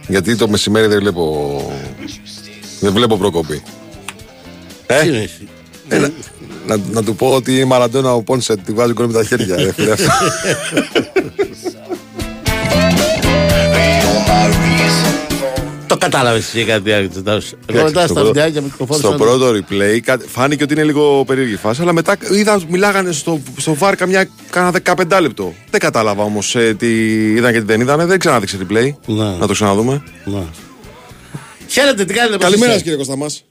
Γιατί 0.08 0.36
το 0.36 0.48
μεσημέρι 0.48 0.86
δεν 0.86 0.98
βλέπω. 0.98 1.22
Δεν 2.80 2.92
βλέπω 2.92 3.16
προκοπή. 3.16 3.62
Ε, 4.90 5.00
Τι 5.02 5.08
είναι 5.08 5.16
εσύ; 5.22 5.48
ε, 5.88 5.98
να, 5.98 6.10
να, 6.66 6.76
να 6.92 7.02
του 7.04 7.14
πω 7.14 7.26
ότι 7.34 7.56
η 7.58 7.64
Μαραντόνα 7.64 8.14
ο 8.14 8.22
Πόνσετ 8.22 8.58
τη 8.64 8.72
βάζει 8.72 8.92
γκολ 8.92 9.06
με 9.06 9.12
τα 9.12 9.24
χέρια. 9.24 9.56
ρε 9.56 9.72
φίλε. 9.72 9.94
you're 14.02 14.28
my 14.28 14.46
reason 14.48 15.14
for 15.40 15.86
Το 15.86 15.96
κατάλαβες 15.96 16.46
εσύ 16.54 16.64
κάτι 16.64 16.82
διάρκεια 16.82 17.10
Εγώ 17.24 17.30
Εντάξει, 17.30 17.54
μετά 17.66 17.88
στο 17.88 18.00
στα 18.00 18.12
πρώτο- 18.14 18.26
βιντεάκια 18.26 18.60
μικροφόρησα. 18.60 19.06
Στο 19.08 19.16
πρώτο 19.16 19.50
replay 19.50 19.98
κα- 20.00 20.18
φάνηκε 20.26 20.62
ότι 20.62 20.72
είναι 20.72 20.84
λίγο 20.84 21.24
περίεργη 21.26 21.52
η 21.52 21.56
φάση, 21.56 21.82
αλλά 21.82 21.92
μετά 21.92 22.16
είδα, 22.32 22.60
μιλάγανε 22.68 23.12
στο, 23.12 23.40
στο 23.56 23.76
VAR 23.80 23.92
καμιά 23.96 24.28
κάνα 24.50 24.72
15 24.84 25.18
λεπτό. 25.20 25.54
Δεν 25.70 25.80
κατάλαβα 25.80 26.22
όμως 26.22 26.56
τι 26.76 27.12
είδαν 27.32 27.52
και 27.52 27.58
τι 27.58 27.64
δεν 27.64 27.80
είδαν. 27.80 28.06
Δεν 28.06 28.18
ξανάδειξε 28.18 28.58
replay. 28.68 28.90
Ναι. 29.06 29.24
Να 29.24 29.46
το 29.46 29.52
ξαναδούμε. 29.52 30.02
Να. 30.24 30.44
Χαίρετε, 31.68 32.04
τι 32.04 32.14
κάνετε. 32.14 32.34
πώς 32.36 32.44
Καλημέρα, 32.44 32.70
είστε; 32.70 32.82
κύριε 32.82 32.98
Κώστα 32.98 33.16
μας. 33.16 33.44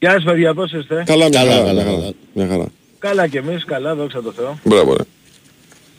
Γεια 0.00 0.10
σας 0.10 0.22
παιδιά, 0.24 0.54
πώς 0.54 0.72
είστε; 0.72 1.02
Καλά, 1.06 1.28
μια 1.28 1.38
Καλά, 1.40 1.52
χαρά, 1.52 1.64
καλά, 1.64 1.72
μια 1.72 1.84
χαρά. 1.84 1.96
καλά. 2.00 2.12
Μια 2.32 2.46
χαρά. 2.46 2.66
Καλά 2.98 3.26
και 3.26 3.38
εμείς, 3.38 3.64
καλά, 3.64 3.94
δόξα 3.94 4.22
τω 4.22 4.32
Θεώ. 4.32 4.58
Μπράβο, 4.64 4.96
ρε. 4.96 5.02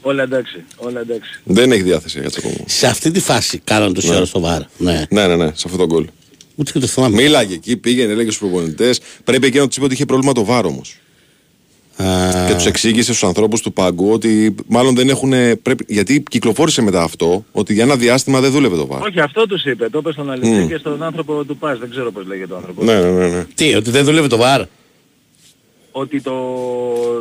Όλα 0.01 0.23
εντάξει, 0.23 0.63
όλα 0.75 0.99
εντάξει. 0.99 1.41
Δεν 1.43 1.71
έχει 1.71 1.81
διάθεση 1.81 2.19
για 2.19 2.29
τσακωμό. 2.29 2.63
Σε 2.65 2.87
αυτή 2.87 3.11
τη 3.11 3.19
φάση 3.19 3.57
κάναν 3.63 3.93
το 3.93 4.13
ώρα 4.15 4.25
στο 4.25 4.39
βάρα. 4.39 4.67
Ναι. 4.77 5.05
Ναι, 5.09 5.27
ναι, 5.27 5.35
ναι, 5.35 5.45
σε 5.45 5.63
αυτό 5.65 5.77
το 5.77 5.85
γκολ. 5.85 6.07
Ούτε 6.55 6.71
και 6.71 6.79
το 6.79 6.87
θυμάμαι. 6.87 7.15
Μίλαγε 7.21 7.53
εκεί, 7.53 7.77
πήγαινε, 7.77 8.11
έλεγε 8.11 8.31
στους 8.31 8.49
προπονητές. 8.49 8.99
Πρέπει 9.23 9.47
εκεί 9.47 9.57
να 9.57 9.67
τους 9.67 9.75
είπε 9.75 9.85
ότι 9.85 9.93
είχε 9.93 10.05
πρόβλημα 10.05 10.33
το 10.33 10.45
βάρο 10.45 10.67
όμως. 10.67 10.95
Α, 12.01 12.45
Και 12.47 12.53
τους 12.53 12.65
εξήγησε 12.65 13.13
στους 13.13 13.23
ανθρώπους 13.23 13.61
του 13.61 13.73
πάγκου 13.73 14.11
ότι 14.11 14.55
μάλλον 14.67 14.95
δεν 14.95 15.09
έχουν. 15.09 15.29
Πρέπει, 15.61 15.85
γιατί 15.87 16.23
κυκλοφόρησε 16.29 16.81
μετά 16.81 17.01
αυτό 17.03 17.45
ότι 17.51 17.73
για 17.73 17.83
ένα 17.83 17.95
διάστημα 17.95 18.39
δεν 18.39 18.51
δούλευε 18.51 18.75
το 18.75 18.85
βάρο. 18.87 19.03
Όχι, 19.07 19.19
αυτό 19.19 19.47
τους 19.47 19.65
είπε, 19.65 19.89
το 19.89 19.97
είπε 19.97 20.11
στον 20.11 20.31
αληθή 20.31 20.49
Μμ. 20.63 20.67
και 20.67 20.77
στον 20.77 21.03
άνθρωπο 21.03 21.43
του 21.43 21.57
ΠΑΣ, 21.57 21.79
δεν 21.79 21.89
ξέρω 21.89 22.11
πώς 22.11 22.25
λέγεται 22.27 22.53
ο 22.53 22.55
άνθρωπος. 22.55 22.85
Ναι, 22.85 22.99
ναι, 22.99 23.09
ναι. 23.09 23.27
ναι. 23.27 23.45
Τι, 23.55 23.75
ότι 23.75 23.89
δεν 23.89 24.03
δουλεύει 24.03 24.27
το 24.27 24.37
βάρα. 24.37 24.67
Ότι 25.93 26.21
το, 26.21 26.33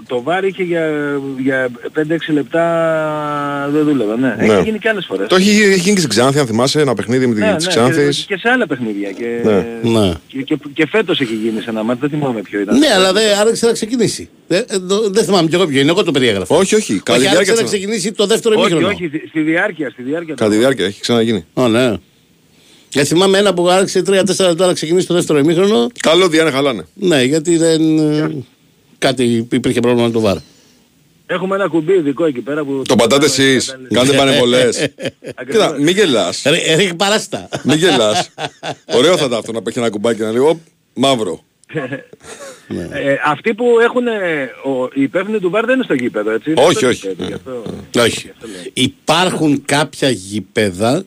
το 0.06 0.22
βάρ 0.22 0.44
είχε 0.44 0.62
για, 0.62 0.90
για 1.38 1.68
5-6 1.98 2.00
λεπτά 2.32 3.68
δεν 3.72 3.84
δούλευε, 3.84 4.16
ναι. 4.16 4.34
Ναι. 4.38 4.52
Έχει 4.54 4.62
γίνει 4.64 4.78
και 4.78 4.88
άλλες 4.88 5.04
φορές. 5.08 5.28
Το 5.28 5.36
έχει, 5.36 5.48
έχει 5.50 5.78
γίνει 5.80 5.92
και 5.94 5.98
στην 5.98 6.08
Ξάνθη, 6.08 6.38
αν 6.38 6.46
θυμάσαι, 6.46 6.80
ένα 6.80 6.94
παιχνίδι 6.94 7.26
με 7.26 7.34
την 7.34 7.44
ναι, 7.44 7.56
της 7.56 7.64
ναι, 7.66 7.70
Ξάνθης. 7.72 8.18
και, 8.18 8.34
και 8.34 8.40
σε 8.40 8.48
άλλα 8.48 8.66
παιχνίδια. 8.66 9.10
Και, 9.10 9.40
Ναι. 9.44 9.66
Ναι. 10.00 10.12
και, 10.26 10.42
και, 10.42 10.56
και 10.72 10.86
φέτος 10.86 11.20
έχει 11.20 11.34
γίνει 11.34 11.60
σε 11.60 11.70
ένα 11.70 11.82
μάτι, 11.82 11.98
δεν 12.00 12.10
θυμάμαι 12.10 12.40
ποιο 12.42 12.60
ήταν. 12.60 12.78
Ναι, 12.78 12.86
αλλά 12.94 13.12
δεν 13.12 13.38
άρεξε 13.38 13.66
να 13.66 13.72
ξεκινήσει. 13.72 14.28
Δεν, 14.48 14.64
ε, 14.68 14.78
το- 14.78 15.10
δεν 15.10 15.24
θυμάμαι 15.24 15.48
κι 15.48 15.54
εγώ 15.54 15.66
ποιο 15.66 15.80
είναι, 15.80 15.90
εγώ 15.90 16.04
το 16.04 16.10
περιέγραφα. 16.10 16.56
Όχι, 16.56 16.74
όχι. 16.74 17.00
Κατά 17.00 17.18
τη 17.18 17.24
Όχι, 17.24 17.34
άρεξε 17.34 17.52
διάρκεια, 17.52 17.52
να 17.54 17.60
της- 17.60 17.68
ξεκινήσει 17.70 18.12
το 18.12 18.26
δεύτερο 18.26 18.54
όχι, 18.60 18.70
ημίχρονο. 18.70 18.94
όχι, 18.94 19.06
στη- 19.08 19.28
στη 19.28 19.40
διάρκεια, 19.40 19.90
στη 19.90 20.02
διάρκεια. 20.02 20.34
κατά 20.34 20.50
τη 20.50 20.56
διάρκεια 20.56 20.84
έχει 20.86 21.00
ξαναγίνει. 21.00 21.44
Ω, 21.54 21.68
ναι. 21.68 21.94
Γιατί 22.92 23.08
θυμάμαι 23.08 23.38
ένα 23.38 23.54
που 23.54 23.68
άρεξε 23.68 24.02
3-4 24.02 24.46
λεπτά 24.48 24.66
να 24.66 24.72
ξεκινήσει 24.72 25.06
το 25.06 25.14
δεύτερο 25.14 25.38
ημίχρονο. 25.38 25.86
Καλό 26.00 26.28
διάνε 26.28 26.50
χαλάνε. 26.50 26.86
Ναι, 26.94 27.22
γιατί 27.22 27.56
δεν. 27.56 27.98
ε, 27.98 28.30
κάτι 29.00 29.46
υπήρχε 29.50 29.80
πρόβλημα 29.80 30.06
με 30.06 30.12
το 30.12 30.20
βάρα. 30.20 30.42
Έχουμε 31.26 31.54
ένα 31.54 31.68
κουμπί 31.68 31.92
ειδικό 31.92 32.24
εκεί 32.24 32.40
πέρα 32.40 32.64
που... 32.64 32.82
Το 32.88 32.96
πατάτε 32.96 33.24
εσείς, 33.26 33.76
κάντε 33.94 34.12
πανεβολές. 34.16 34.88
Κοίτα, 35.50 35.72
μην 35.78 35.88
γελάς. 35.94 36.42
Ρε, 36.46 36.74
Ρίχνει 36.74 36.96
παράστα. 36.96 37.48
Μην 37.62 37.76
γελάς. 37.78 38.30
Ωραίο 38.86 39.16
θα 39.16 39.24
ήταν 39.24 39.38
αυτό 39.38 39.52
να 39.52 39.62
παίξει 39.62 39.78
ένα 39.80 39.90
κουμπάκι 39.90 40.20
να 40.20 40.30
λέει, 40.30 40.42
«Οπ, 40.42 40.58
μαύρο. 40.94 41.44
Ε, 42.92 43.14
αυτοί 43.24 43.54
που 43.54 43.64
έχουν, 43.82 44.06
ε, 44.06 44.42
ο, 44.64 44.84
οι 44.94 45.02
υπεύθυνοι 45.02 45.38
του 45.38 45.50
ΒΑΡ 45.50 45.64
δεν 45.64 45.74
είναι 45.74 45.84
στο 45.84 45.94
γήπεδο, 45.94 46.30
έτσι; 46.30 46.50
είναι 46.50 46.60
Όχι, 46.62 46.74
στο 46.74 46.88
όχι. 46.88 47.08
γήπεδο, 47.08 47.28
γι' 47.28 47.34
αυτό- 47.34 47.62
Όχι. 48.02 48.20
γι' 48.20 48.30
αυτό 48.30 48.46
λέω. 48.46 48.62
Υπάρχουν 48.72 49.64
κάποια 49.64 50.10
γήπεδα 50.10 51.04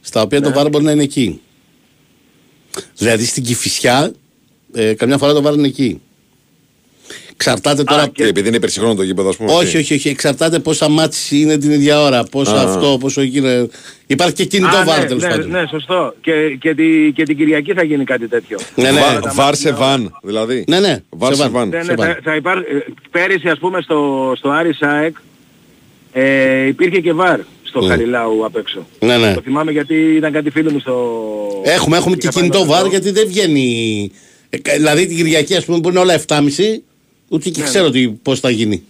στα 0.00 0.22
οποία 0.22 0.38
Ναι. 0.40 0.46
το 0.46 0.52
βάρο 0.52 0.68
μπορεί 0.68 0.84
να 0.84 0.90
είναι 0.90 1.02
εκεί. 1.02 1.40
Δηλαδή 2.96 3.24
στην 3.24 3.42
Κηφισιά, 3.44 4.12
ε, 4.74 4.94
καμιά 4.94 5.18
φορά 5.18 5.32
το 5.32 5.42
βάρο 5.42 5.54
είναι 5.54 5.66
εκεί. 5.66 6.00
Εξαρτάται 7.40 7.84
τώρα. 7.84 8.08
Και 8.08 8.24
επειδή 8.24 8.48
είναι 8.48 8.56
υπερσυγχρόνο 8.56 8.94
το 8.94 9.02
γήπεδο, 9.02 9.28
ας 9.28 9.36
πούμε. 9.36 9.52
Όχι, 9.52 9.76
όχι, 9.76 9.94
όχι. 9.94 10.08
Εξαρτάται 10.08 10.58
πόσα 10.58 10.88
μάτς 10.88 11.30
είναι 11.30 11.56
την 11.58 11.70
ίδια 11.70 12.00
ώρα. 12.02 12.24
Πόσο 12.24 12.54
Α. 12.54 12.60
αυτό, 12.62 12.96
πόσο 13.00 13.20
εκείνο. 13.20 13.68
Υπάρχει 14.06 14.34
και 14.34 14.44
κινητό 14.44 14.76
Α, 14.76 14.84
βάρος 14.84 15.02
ναι, 15.02 15.06
τέλος 15.08 15.22
ναι, 15.22 15.28
πάντων. 15.28 15.50
ναι, 15.50 15.64
σωστό. 15.70 16.14
Και, 16.20 16.32
και, 16.60 16.74
τη, 16.74 17.12
και 17.14 17.22
την 17.22 17.36
Κυριακή 17.36 17.72
θα 17.72 17.82
γίνει 17.84 18.04
κάτι 18.04 18.28
τέτοιο. 18.28 18.58
Ναι, 18.74 18.90
ναι. 18.90 19.00
Βα- 19.00 19.32
Βάρ 19.34 19.54
σε 19.54 19.72
βαν, 19.72 20.18
δηλαδή. 20.22 20.64
Ναι, 20.68 20.80
ναι. 20.80 20.98
Βάρ 21.08 21.34
σε 21.34 21.42
σε 21.42 21.48
βαν. 21.48 21.52
βαν. 21.52 21.68
Ναι, 21.68 21.82
σε 21.82 21.90
ναι, 21.90 21.94
βαν. 21.94 22.06
θα, 22.08 22.18
θα 22.22 22.34
υπάρ, 22.36 22.56
ε, 22.58 22.62
πέρυσι 23.10 23.48
ας 23.48 23.58
πούμε 23.58 23.80
στο, 23.82 24.32
στο 24.36 24.48
Άρη 24.50 24.74
ΣΑΕΚ 24.74 25.16
ε, 26.12 26.66
υπήρχε 26.66 27.00
και 27.00 27.12
ΒΑΡ 27.12 27.40
στο 27.62 27.80
Χαριλάου 27.80 28.44
απ' 28.44 28.56
έξω. 28.56 28.86
Ναι, 29.00 29.16
ναι. 29.16 29.34
Το 29.34 29.40
θυμάμαι 29.44 29.70
γιατί 29.72 29.94
ήταν 29.94 30.32
κάτι 30.32 30.50
φίλοι 30.50 30.70
μου 30.72 30.78
στο... 30.80 30.96
Έχουμε, 31.64 31.96
έχουμε 31.96 32.16
και 32.16 32.26
Είχα 32.26 32.32
πάει 32.32 32.42
κινητό 32.42 32.58
να 32.58 32.64
το 32.66 32.70
βάρ 32.72 32.82
δω. 32.82 32.88
γιατί 32.88 33.10
δεν 33.10 33.26
βγαίνει. 33.28 34.10
Ε, 34.50 34.58
κα- 34.58 34.72
δηλαδή 34.74 35.06
την 35.06 35.16
Κυριακή, 35.16 35.54
ας 35.56 35.64
πούμε, 35.64 35.80
που 35.80 35.88
είναι 35.88 35.98
όλα 35.98 36.20
7.30, 36.26 36.40
ούτε 37.28 37.48
Ναι, 37.48 37.54
και 37.54 37.62
ξέρω 37.62 37.90
τι, 37.90 38.08
πώς 38.08 38.40
θα 38.40 38.50
γίνει. 38.50 38.82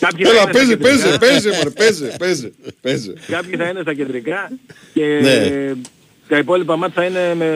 Κάποιοι 0.00 0.24
θα 0.24 0.30
Έλα, 0.30 0.40
είναι 0.40 0.50
στα 0.50 0.58
παίζε, 0.58 0.72
κεντρικά, 0.74 1.18
παίζε, 1.18 1.18
παίζε, 1.18 1.50
μωρέ, 1.56 1.70
παίζε, 1.70 2.14
παίζε, 2.18 2.52
παίζε. 2.80 3.12
Κάποιοι 3.28 3.56
θα 3.56 3.68
είναι 3.68 3.80
στα 3.82 3.94
κεντρικά 3.94 4.50
και 4.94 5.04
Ναι. 5.22 5.74
τα 6.28 6.38
υπόλοιπα 6.38 6.76
μάτια 6.76 7.02
θα 7.02 7.08
είναι 7.08 7.34
με, 7.34 7.46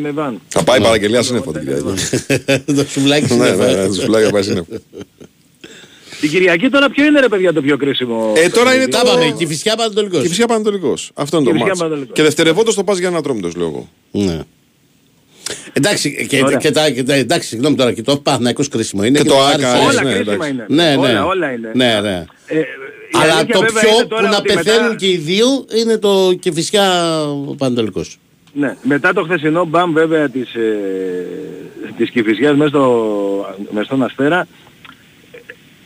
με 0.00 0.10
βαν. 0.10 0.40
Θα 0.48 0.64
πάει 0.64 0.80
παραγγελία 0.80 1.22
σύννεφο 1.22 1.52
την 1.52 1.60
Κυριακή. 1.60 1.84
το 2.76 2.84
σουβλάκι 2.88 3.22
Ναι, 3.22 3.28
συνέφα. 3.28 3.66
ναι, 3.66 3.72
ναι, 3.72 3.86
του 3.86 3.94
φυλάει 3.94 4.30
πάει 4.30 4.42
σύννεφο. 4.42 4.66
Την 6.20 6.30
Κυριακή 6.30 6.68
τώρα 6.68 6.90
ποιο 6.90 7.04
είναι 7.04 7.20
ρε 7.20 7.28
παιδιά 7.28 7.52
το 7.52 7.62
πιο 7.62 7.76
κρίσιμο. 7.76 8.32
Ε, 8.36 8.48
τώρα 8.48 8.74
είναι 8.74 8.86
Τα 8.88 9.00
το... 9.02 9.10
πάμε, 9.10 9.34
και 9.38 9.46
φυσικά 9.46 9.76
Πανατολικός. 9.76 10.22
Και 10.22 10.28
φυσικά 10.28 10.46
Πανατολικός. 10.46 11.10
Αυτό 11.14 11.36
είναι 11.36 11.44
το 11.46 11.50
Κηφισιά 11.52 11.68
μάτς. 11.68 11.80
Πανατολικός. 11.80 12.16
Και 12.16 12.22
δευτερευόντως 12.22 12.74
το 12.74 12.84
πας 12.84 12.98
για 12.98 13.08
ένα 13.08 13.22
τρόμητος, 13.22 13.54
λέω 13.54 13.66
εγώ. 13.66 13.88
Ναι. 14.10 14.40
Εντάξει, 15.72 16.26
και, 16.28 16.42
Ωραία. 16.44 16.56
και, 16.58 16.70
τα, 16.70 16.90
και 16.90 17.02
τα, 17.02 17.14
εντάξει, 17.14 17.48
συγγνώμη 17.48 17.76
τώρα, 17.76 17.92
και 17.92 18.02
το 18.02 18.16
Παναθηναϊκός 18.16 18.68
κρίσιμο 18.68 19.04
είναι. 19.04 19.18
Και 19.18 19.24
το 19.28 19.40
Άρης 19.42 19.64
Άκα, 19.64 19.76
είναι. 19.76 19.86
όλα 19.86 20.02
ναι, 20.02 20.12
κρίσιμα 20.14 20.32
εντάξει. 20.34 20.50
είναι. 20.50 20.64
Ναι, 20.68 20.90
ναι. 20.90 20.96
Όλα, 20.96 21.24
όλα 21.24 21.52
είναι. 21.52 21.70
Ναι, 21.74 22.00
ναι. 22.00 22.24
Ε, 22.46 22.58
η 22.58 22.64
Αλλά 23.22 23.32
αλήθεια 23.34 23.54
το 23.54 23.60
βέβαια 23.60 23.82
πιο 23.82 23.90
είναι 23.94 24.02
που 24.02 24.08
τώρα 24.08 24.28
να 24.28 24.36
ότι 24.36 24.52
πεθαίνουν 24.54 24.82
μετά- 24.82 24.94
και 24.96 25.06
οι 25.10 25.16
δύο 25.16 25.46
είναι 25.80 25.98
το 25.98 26.32
και 26.40 26.52
φυσικά 26.52 26.82
ο 27.30 27.54
Πανατολικός. 27.58 28.18
Ναι, 28.52 28.76
μετά 28.82 29.12
το 29.12 29.22
χθεσινό 29.22 29.64
μπαμ 29.64 29.92
βέβαια 29.92 30.28
της, 30.28 30.54
ε, 30.54 31.26
της 31.96 32.10
Κηφισιάς 32.10 32.56
μέσα, 32.56 32.68
στο, 32.68 33.56
μες 33.70 33.86
στον 33.86 34.02
Αστέρα 34.02 34.46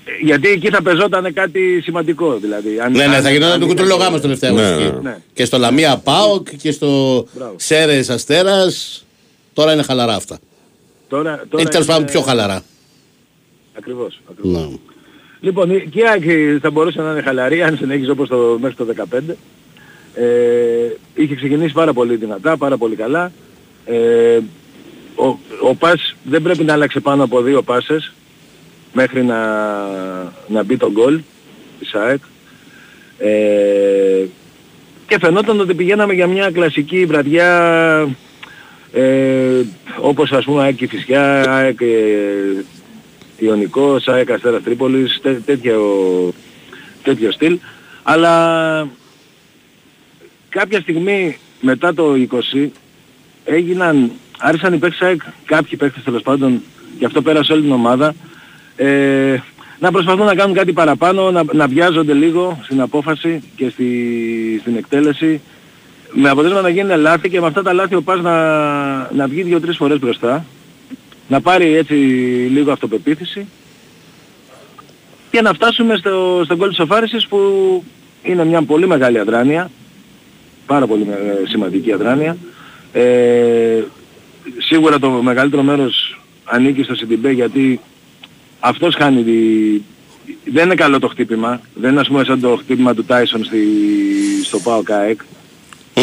ε, 0.04 0.10
γιατί 0.24 0.48
εκεί 0.48 0.68
θα 0.68 0.82
πεζόταν 0.82 1.32
κάτι 1.32 1.80
σημαντικό 1.82 2.36
δηλαδή. 2.40 2.80
Αν, 2.80 2.92
Ναι, 2.92 3.06
ναι, 3.06 3.16
αν- 3.16 3.22
θα 3.22 3.30
γινόταν 3.30 3.52
αν 3.52 3.60
το 3.60 3.64
ήταν- 3.66 3.76
κουτρολογάμος 3.76 4.20
τελευταία 4.20 4.50
Ναι, 4.50 4.60
αγωνιστική. 4.62 4.94
ναι, 5.02 5.10
ναι. 5.10 5.16
Και 5.32 5.44
στο 5.44 5.58
Λαμία 5.58 5.96
Πάοκ 6.04 6.48
και 6.62 6.70
στο 6.72 6.88
Μπράβο. 7.34 7.54
Σέρες 7.56 8.10
Αστέρας. 8.10 9.03
Τώρα 9.54 9.72
είναι 9.72 9.82
χαλαρά 9.82 10.14
αυτά. 10.14 10.38
Τώρα, 11.08 11.30
τώρα 11.48 11.62
Είναι 11.62 11.70
τέλος 11.70 11.86
πάντων 11.86 12.02
είναι- 12.02 12.10
πιο 12.10 12.20
χαλαρά. 12.20 12.62
Ακριβώς. 13.78 14.20
ακριβώς. 14.30 14.52
Ναι. 14.60 14.76
Λοιπόν, 15.40 15.70
η- 15.70 15.88
και 15.90 16.00
η 16.00 16.02
Άκη 16.14 16.58
θα 16.62 16.70
μπορούσε 16.70 17.00
να 17.02 17.10
είναι 17.10 17.22
χαλαρή 17.22 17.62
αν 17.62 17.76
συνέχιζε 17.76 18.10
όπως 18.10 18.28
το, 18.28 18.58
μέχρι 18.60 18.76
το 18.76 18.84
15. 18.84 19.36
Ε, 20.14 20.24
είχε 21.14 21.34
ξεκινήσει 21.34 21.72
πάρα 21.72 21.92
πολύ 21.92 22.16
δυνατά, 22.16 22.56
πάρα 22.56 22.76
πολύ 22.76 22.96
καλά. 22.96 23.32
Ε, 23.84 24.38
ο, 25.14 25.26
ο 25.68 25.74
Πας 25.78 26.14
δεν 26.24 26.42
πρέπει 26.42 26.64
να 26.64 26.72
άλλαξε 26.72 27.00
πάνω 27.00 27.24
από 27.24 27.42
δύο 27.42 27.62
πάσες 27.62 28.12
μέχρι 28.92 29.24
να, 29.24 29.38
να 30.48 30.62
μπει 30.64 30.76
το 30.76 30.90
γκολ 30.92 31.20
της 31.78 31.94
ΑΕΚ. 31.94 32.20
Ε, 33.18 34.24
και 35.06 35.18
φαινόταν 35.20 35.60
ότι 35.60 35.74
πηγαίναμε 35.74 36.12
για 36.14 36.26
μια 36.26 36.50
κλασική 36.50 37.04
βραδιά 37.06 38.08
ε, 38.94 39.62
όπως 40.00 40.32
ας 40.32 40.44
πούμε 40.44 40.62
ΑΕΚ 40.62 40.76
Κηφισιά, 40.76 41.50
ΑΕΚ 41.50 41.80
ε, 41.80 42.64
Ιωνικός, 43.38 44.08
ΑΕΚ 44.08 44.30
Αστέρας 44.30 44.62
Τρίπολης, 44.62 45.20
τέ, 45.22 45.32
τέτοιο, 45.32 45.82
τέτοιο 47.02 47.32
στυλ. 47.32 47.58
Αλλά 48.02 48.88
κάποια 50.48 50.80
στιγμή 50.80 51.38
μετά 51.60 51.94
το 51.94 52.12
20 52.62 52.68
έγιναν, 53.44 54.10
άρχισαν 54.38 54.72
οι 54.72 54.78
παίκτες 54.78 55.00
ΑΕΚ, 55.00 55.22
κάποιοι 55.44 55.78
παίκτες 55.78 56.02
τέλος 56.02 56.22
πάντων, 56.22 56.62
και 56.98 57.04
αυτό 57.04 57.22
πέρασε 57.22 57.52
όλη 57.52 57.62
την 57.62 57.72
ομάδα, 57.72 58.14
ε, 58.76 59.36
να 59.78 59.90
προσπαθούν 59.90 60.26
να 60.26 60.34
κάνουν 60.34 60.54
κάτι 60.54 60.72
παραπάνω, 60.72 61.30
να, 61.30 61.44
να 61.52 61.66
βιάζονται 61.66 62.12
λίγο 62.12 62.60
στην 62.62 62.80
απόφαση 62.80 63.42
και 63.56 63.68
στη, 63.68 64.58
στην 64.60 64.76
εκτέλεση 64.76 65.40
με 66.14 66.28
αποτέλεσμα 66.28 66.60
να 66.60 66.68
γίνουν 66.68 67.00
λάθη 67.00 67.28
και 67.28 67.40
με 67.40 67.46
αυτά 67.46 67.62
τα 67.62 67.72
λάθη 67.72 67.94
ο 67.94 68.02
Πας 68.02 68.20
να, 68.20 68.32
να 69.12 69.26
βγει 69.26 69.42
δύο-τρεις 69.42 69.76
φορές 69.76 69.98
μπροστά, 69.98 70.44
να 71.28 71.40
πάρει 71.40 71.74
έτσι 71.74 71.94
λίγο 72.50 72.72
αυτοπεποίθηση 72.72 73.46
και 75.30 75.40
να 75.40 75.52
φτάσουμε 75.52 75.96
στο, 75.96 76.42
στο 76.44 76.56
γκολ 76.56 76.68
της 76.68 76.78
οφάρισης 76.78 77.26
που 77.26 77.38
είναι 78.22 78.44
μια 78.44 78.62
πολύ 78.62 78.86
μεγάλη 78.86 79.18
αδράνεια, 79.18 79.70
πάρα 80.66 80.86
πολύ 80.86 81.04
με- 81.04 81.42
σημαντική 81.48 81.92
αδράνεια. 81.92 82.36
Ε, 82.92 83.82
σίγουρα 84.58 84.98
το 84.98 85.10
μεγαλύτερο 85.10 85.62
μέρος 85.62 86.20
ανήκει 86.44 86.82
στο 86.82 86.94
Σιντιμπέ 86.94 87.30
γιατί 87.30 87.80
αυτός 88.60 88.94
χάνει 88.94 89.22
τη... 89.22 89.32
Δεν 90.50 90.64
είναι 90.64 90.74
καλό 90.74 90.98
το 90.98 91.08
χτύπημα, 91.08 91.60
δεν 91.74 91.90
είναι 91.90 92.00
ας 92.00 92.08
πούμε 92.08 92.24
σαν 92.24 92.40
το 92.40 92.56
χτύπημα 92.56 92.94
του 92.94 93.04
Τάισον 93.04 93.44
στη... 93.44 93.58
στο 94.44 94.58
ΠΑΟ 94.58 94.82
ΚΑΕΚ. 94.82 95.20
Ε, 95.94 96.02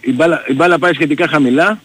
η, 0.00 0.12
μπάλα, 0.12 0.44
η 0.48 0.52
μπάλα 0.54 0.78
πάει 0.78 0.92
σχετικά 0.94 1.28
χαμηλά 1.28 1.80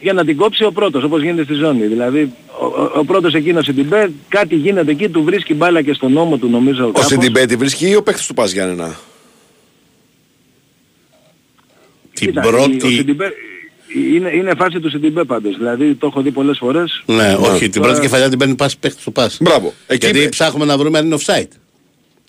για 0.00 0.12
να 0.12 0.24
την 0.24 0.36
κόψει 0.36 0.64
ο 0.64 0.72
πρώτος, 0.72 1.02
όπως 1.04 1.22
γίνεται 1.22 1.44
στη 1.44 1.54
ζώνη. 1.54 1.86
Δηλαδή, 1.86 2.32
ο, 2.60 2.64
ο, 2.66 2.90
ο 2.94 3.04
πρώτος 3.04 3.34
εκείνος 3.34 3.62
στην 3.62 3.74
Τιμπέ, 3.76 4.10
κάτι 4.28 4.54
γίνεται 4.54 4.90
εκεί, 4.90 5.08
του 5.08 5.22
βρίσκει 5.22 5.54
μπάλα 5.54 5.82
και 5.82 5.92
στον 5.92 6.12
νόμο 6.12 6.36
του 6.36 6.48
νομίζω 6.48 6.84
Ο 6.84 6.86
κάπως. 6.86 7.06
Σιντιμπέτη 7.06 7.56
βρίσκει 7.56 7.88
ή 7.88 7.94
ο 7.96 8.02
παίκτης 8.02 8.26
του 8.26 8.34
Πας 8.34 8.52
Γιάννενα; 8.52 8.96
Την 12.14 12.26
Κοίτα, 12.26 12.40
πρώτη... 12.40 12.86
ο 12.86 12.90
Σιντιμπέ- 12.90 13.34
είναι, 14.14 14.30
είναι 14.34 14.52
φάση 14.56 14.80
του 14.80 14.90
Σιντιμπέ 14.90 15.24
πάντως. 15.24 15.56
Δηλαδή, 15.56 15.94
το 15.94 16.06
έχω 16.06 16.20
δει 16.22 16.30
πολλές 16.30 16.58
φορές. 16.58 17.02
Ναι, 17.06 17.34
όχι, 17.40 17.58
την 17.68 17.72
Τώρα- 17.72 17.86
πρώτη 17.86 18.00
κεφαλιά 18.00 18.28
την 18.28 18.38
παίρνει 18.38 18.54
πάση 18.54 18.78
παίχτη 18.78 19.02
του 19.04 19.12
πας. 19.12 19.38
Μπράβο. 19.40 19.72
Εκεί 19.86 20.04
Γιατί 20.06 20.20
είπε. 20.20 20.28
ψάχνουμε 20.28 20.64
να 20.64 20.78
βρούμε 20.78 20.98
αν 20.98 21.06
είναι 21.06 21.16
offside. 21.24 21.48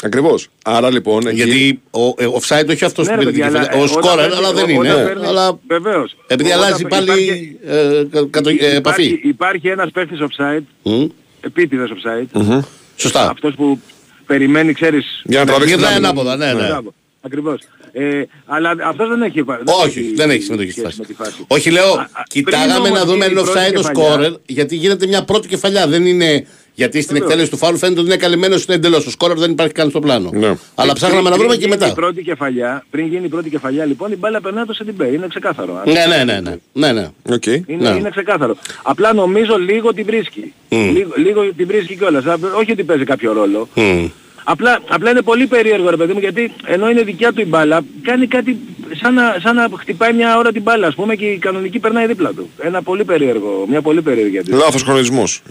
Ακριβώς. 0.04 0.48
Άρα 0.64 0.92
λοιπόν 0.92 1.28
εκεί... 1.28 1.36
Γιατί 1.36 1.82
ο 1.92 2.00
ε, 2.24 2.26
offside 2.40 2.68
όχι 2.70 2.86
αυτός 2.86 3.08
Ναι, 3.08 3.14
που 3.16 3.20
ρε, 3.20 3.26
παίρνει 3.26 3.32
την 3.32 3.42
παιδιά, 3.42 3.46
κεφαλιά. 3.48 3.70
αλλά, 3.72 3.80
Ο 3.82 3.84
ε, 3.84 3.88
σκόρερ, 3.88 4.26
όταν 4.26 4.38
αλλά 4.38 4.54
δεν 4.54 4.66
παίρνει- 4.66 4.84
είναι. 4.84 4.94
όταν 4.94 5.06
παίρνει- 5.06 5.26
Αλλά 5.26 5.60
Βεβαίως. 5.68 6.16
επειδή 6.28 6.50
Όταν 6.50 6.62
αλλάζει 6.64 6.84
πάλι 6.86 7.04
υπάρχει- 7.12 7.58
ε, 7.66 8.04
κα- 8.12 8.28
κατο- 8.30 8.50
ε, 8.50 8.54
υπάρχει, 8.54 8.76
επαφή. 8.76 9.20
υπάρχει 9.24 9.68
ένας 9.68 9.92
παίχτης 9.92 10.20
offside, 10.22 10.64
Μμ. 10.84 11.06
επίτηδες 11.42 11.90
offside, 11.90 12.42
Μμμ. 12.42 12.60
Σωστά. 12.96 13.30
αυτός 13.30 13.56
που 13.56 13.80
περιμένει, 14.26 14.74
ξέρεις... 14.74 15.22
Για 15.26 15.40
να 15.40 15.46
τραβήξει 15.46 15.74
την 15.74 15.78
Γυρνάει 15.84 15.98
άμυνα. 15.98 16.10
ανάποδα, 16.10 16.36
ναι, 16.36 16.54
ναι. 16.62 16.68
Μπράβο. 16.68 16.94
Ακριβώς. 17.22 17.60
Ε, 17.92 18.22
αλλά 18.46 18.76
αυτός 18.84 19.10
δεν 19.10 19.22
έχει... 19.22 19.44
Όχι, 19.84 20.14
δεν 20.16 20.30
έχει 20.30 20.42
συμμετοχή 20.42 20.72
στη 20.72 20.80
σχέση 20.80 20.96
φάση. 20.96 21.00
με 21.00 21.06
τη 21.06 21.14
φάση. 21.24 21.46
Όχι, 21.48 21.70
λέω, 21.72 21.94
Α, 21.94 22.00
α, 22.12 22.24
κοιτάγαμε 22.28 22.72
πριν 22.80 22.94
να 22.94 23.02
όμως 23.02 23.12
δούμε 23.12 23.26
αν 23.26 23.32
γίνει 23.32 23.42
είναι 23.42 23.50
η 23.50 23.54
πρώτη 23.54 23.60
offside 23.60 23.74
ο 23.78 23.82
κεφαλιά, 23.82 24.04
σκόρερ, 24.12 24.32
γιατί 24.46 24.76
γίνεται 24.76 25.08
μια 25.08 25.24
πρώτη 25.24 25.48
κεφαλιά. 25.48 25.88
Δεν 25.88 26.06
είναι. 26.06 26.48
Γιατί 26.76 27.02
στην 27.02 27.14
Βεβαίως. 27.14 27.32
εκτέλεση 27.32 27.52
του 27.52 27.58
φάουλ 27.58 27.76
φαίνεται 27.76 28.00
ότι 28.00 28.10
είναι 28.10 28.18
καλυμμένος 28.18 28.64
είναι 28.66 28.76
εντελώς. 28.76 29.06
Ο 29.06 29.10
σκόρερ 29.10 29.38
δεν 29.38 29.52
υπάρχει 29.52 29.74
καν 29.74 29.90
στο 29.90 30.00
πλάνο. 30.00 30.30
Ναι. 30.34 30.56
Αλλά 30.76 30.94
ψάχναμε 30.94 31.22
να 31.22 31.30
Πριν 31.30 31.40
βρούμε 31.40 31.54
και 31.54 31.60
γίνει 31.60 31.72
μετά. 31.72 31.88
Η 31.88 31.94
πρώτη 31.94 32.24
κεφαλιά, 32.24 32.86
πριν 32.92 33.08
γίνει 33.08 33.26
η 33.26 33.28
πρώτη 33.28 33.50
κεφαλιά, 33.50 33.86
λοιπόν, 33.86 34.12
η 34.12 34.16
μπάλα 34.16 34.42
περνάει 34.42 34.66
το 34.66 34.74
Σιντιμπέ. 34.74 35.08
Είναι 35.08 35.28
ξεκάθαρο. 35.28 35.82
Ναι, 35.86 36.06
ναι, 36.16 36.24
ναι. 36.24 36.40
ναι. 36.40 36.56
ναι, 36.74 36.92
ναι. 36.92 37.08
Οκ. 37.30 37.46
Είναι, 37.46 37.64
Ναι. 37.78 37.90
είναι 37.90 38.10
ξεκάθαρο. 38.10 38.56
Απλά 38.84 39.14
νομίζω 39.14 39.58
λίγο 39.58 39.94
την 39.94 40.06
βρίσκει. 40.06 40.54
Λίγο, 40.70 41.14
λίγο 41.16 41.54
την 41.58 41.68
βρίσκει 41.68 41.96
κιόλας. 41.96 42.24
Όχι 42.60 42.72
ότι 42.72 42.84
παίζει 42.84 43.04
κάποιο 43.04 43.34
ρόλο. 43.34 43.68
Μμ. 43.74 44.06
Απλά, 44.48 44.80
απλά 44.88 45.10
είναι 45.10 45.22
πολύ 45.22 45.48
περίεργο 45.48 45.90
ρε 45.90 45.96
παιδί 45.98 46.14
μου 46.14 46.20
γιατί 46.20 46.52
ενώ 46.66 46.90
είναι 46.90 47.02
δικιά 47.04 47.34
του 47.34 47.42
η 47.42 47.46
μπάλα 47.46 47.82
κάνει 48.02 48.28
κάτι 48.28 48.58
σαν 49.02 49.14
να, 49.14 49.36
σαν 49.42 49.56
να 49.56 49.68
χτυπάει 49.80 50.14
μια 50.14 50.38
ώρα 50.38 50.52
την 50.52 50.62
μπάλα 50.62 50.88
ας 50.88 50.96
πούμε 50.96 51.16
και 51.16 51.26
η 51.26 51.38
κανονική 51.38 51.80
περνάει 51.80 52.08
δίπλα 52.08 52.34
του. 52.34 52.50
Ένα 52.58 52.82
πολύ 52.82 53.04
περίεργο, 53.04 53.66
μια 53.70 53.82
πολύ 53.82 54.02
περίεργη 54.02 54.38
αντίθεση. 54.38 54.62
Λάθος 54.64 54.84
χρονισμός. 54.84 55.42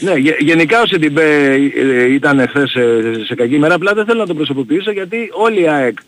Ναι, 0.00 0.14
γε- 0.14 0.40
γενικά 0.40 0.80
ο 0.82 0.86
Σεντιμπέ 0.86 1.52
ε, 1.76 2.12
ήταν 2.12 2.46
χθες 2.48 2.70
σε, 2.70 2.80
σε 3.24 3.34
κακή 3.34 3.58
μέρα, 3.58 3.74
απλά 3.74 3.94
δεν 3.94 4.04
θέλω 4.04 4.18
να 4.20 4.26
το 4.26 4.34
προσωποποιήσω 4.34 4.90
γιατί 4.90 5.28
όλη 5.32 5.60
η 5.62 5.68
ΑΕΚ 5.68 5.98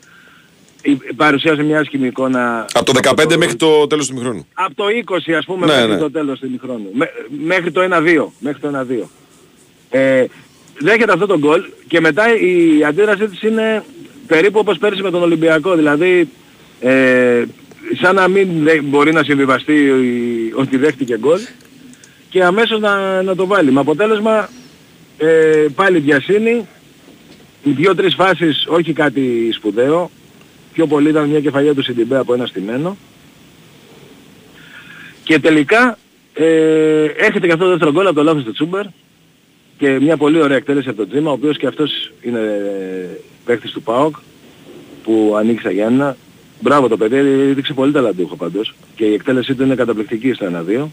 η- 0.83 0.99
παρουσίασε 1.17 1.63
μια 1.63 1.79
άσχημη 1.81 2.07
εικόνα 2.07 2.67
Από 2.73 2.93
το 2.93 3.01
15 3.25 3.37
μέχρι 3.37 3.57
το 3.57 3.87
τέλος 3.87 4.07
του 4.07 4.15
μηχρόνου. 4.15 4.47
από 4.55 4.75
το 4.75 4.85
20 5.29 5.33
ας 5.39 5.45
πούμε 5.45 5.67
Ναι, 5.67 5.73
μέχρι 5.75 5.91
ναι. 5.93 5.99
το 5.99 6.11
τέλος 6.11 6.39
του 6.39 6.47
ημιχρόνου. 6.47 6.91
Μέ- 6.93 7.11
μέχρι 7.47 7.71
το 7.71 7.81
1-2. 7.81 8.33
Μέχρι 8.39 8.61
το 8.61 8.69
1-2. 8.69 9.09
Ε, 9.91 10.25
δέχεται 10.83 11.13
αυτό 11.13 11.27
το 11.27 11.39
γκολ 11.39 11.63
και 11.89 12.01
μετά 12.01 12.25
η 12.39 12.85
αντίδρασή 12.85 13.29
της 13.29 13.43
είναι 13.43 13.85
περίπου 14.27 14.59
όπως 14.59 14.79
πέρσι 14.79 15.03
με 15.03 15.11
τον 15.11 15.23
Ολυμπιακό. 15.23 15.75
Δηλαδή 15.75 16.29
ε, 16.81 17.43
σαν 18.01 18.15
να 18.15 18.29
μην 18.29 18.49
δε- 18.63 18.83
μπορεί 18.83 19.13
να 19.13 19.23
συμβιβαστεί 19.23 19.73
η- 19.75 20.53
ότι 20.57 20.77
δέχτηκε 20.77 21.19
γκολ 21.19 21.39
και 22.31 22.45
αμέσως 22.45 22.81
να, 22.81 23.23
να 23.23 23.35
το 23.35 23.47
βάλει. 23.47 23.73
Με 23.73 23.81
αποτέλεσμα 23.81 24.49
ε, 25.19 25.67
πάλι 25.75 25.99
διασύνη, 25.99 26.67
δύο-τρεις 27.63 28.15
φάσεις 28.15 28.67
όχι 28.69 28.93
κάτι 28.93 29.49
σπουδαίο, 29.53 30.11
πιο 30.73 30.87
πολύ 30.87 31.09
ήταν 31.09 31.29
μια 31.29 31.41
κεφαλιά 31.41 31.75
του 31.75 31.83
Σιντιμπέ 31.83 32.19
από 32.19 32.35
ένα 32.35 32.47
στημένο. 32.47 32.97
Και 35.25 35.39
τελικά 35.39 35.99
ε, 36.35 37.05
έρχεται 37.05 37.47
και 37.47 37.53
αυτό 37.53 37.65
το 37.65 37.71
δεύτερο 37.71 37.93
γκολ 37.93 38.07
από 38.07 38.15
το 38.15 38.23
λάθος 38.23 38.43
του 38.45 38.53
Τσούμπερ 38.53 38.85
και 39.83 40.01
μια 40.01 40.17
πολύ 40.17 40.41
ωραία 40.41 40.57
εκτέλεση 40.57 40.89
από 40.89 40.97
τον 40.97 41.09
Τζίμα, 41.09 41.31
ο 41.31 41.33
οποίος 41.33 41.57
και 41.59 41.67
αυτός 41.67 42.13
είναι 42.23 42.39
ε, 42.39 43.19
παίχτης 43.45 43.71
του 43.71 43.83
ΠΑΟΚ 43.83 44.17
που 45.03 45.35
ανοίξει 45.39 45.65
τα 45.65 45.71
Γιάννα. 45.71 46.17
Μπράβο 46.61 46.89
το 46.89 46.97
παιδί, 46.97 47.17
έδειξε 47.17 47.73
πολύ 47.73 47.93
ταλαντούχο 47.93 48.37
πάντως 48.37 48.75
και 48.95 49.05
η 49.05 49.13
εκτέλεσή 49.13 49.55
του 49.55 49.63
είναι 49.63 49.75
καταπληκτική 49.75 50.33
στο 50.33 50.47
1-2. 50.47 50.87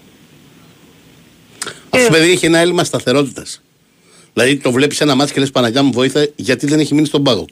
Αυτός 1.89 2.07
το 2.07 2.11
παιδί 2.11 2.31
έχει 2.31 2.45
ένα 2.45 2.57
έλλειμμα 2.57 2.83
σταθερότητας. 2.83 3.61
Δηλαδή 4.33 4.57
το 4.57 4.71
βλέπεις 4.71 5.01
ένα 5.01 5.15
μάτσο 5.15 5.33
και 5.33 5.39
λες 5.39 5.51
Παναγιά 5.51 5.83
μου 5.83 5.91
βοήθεια 5.91 6.29
γιατί 6.35 6.65
δεν 6.65 6.79
έχει 6.79 6.93
μείνει 6.93 7.07
στον 7.07 7.23
Πάοκ. 7.23 7.49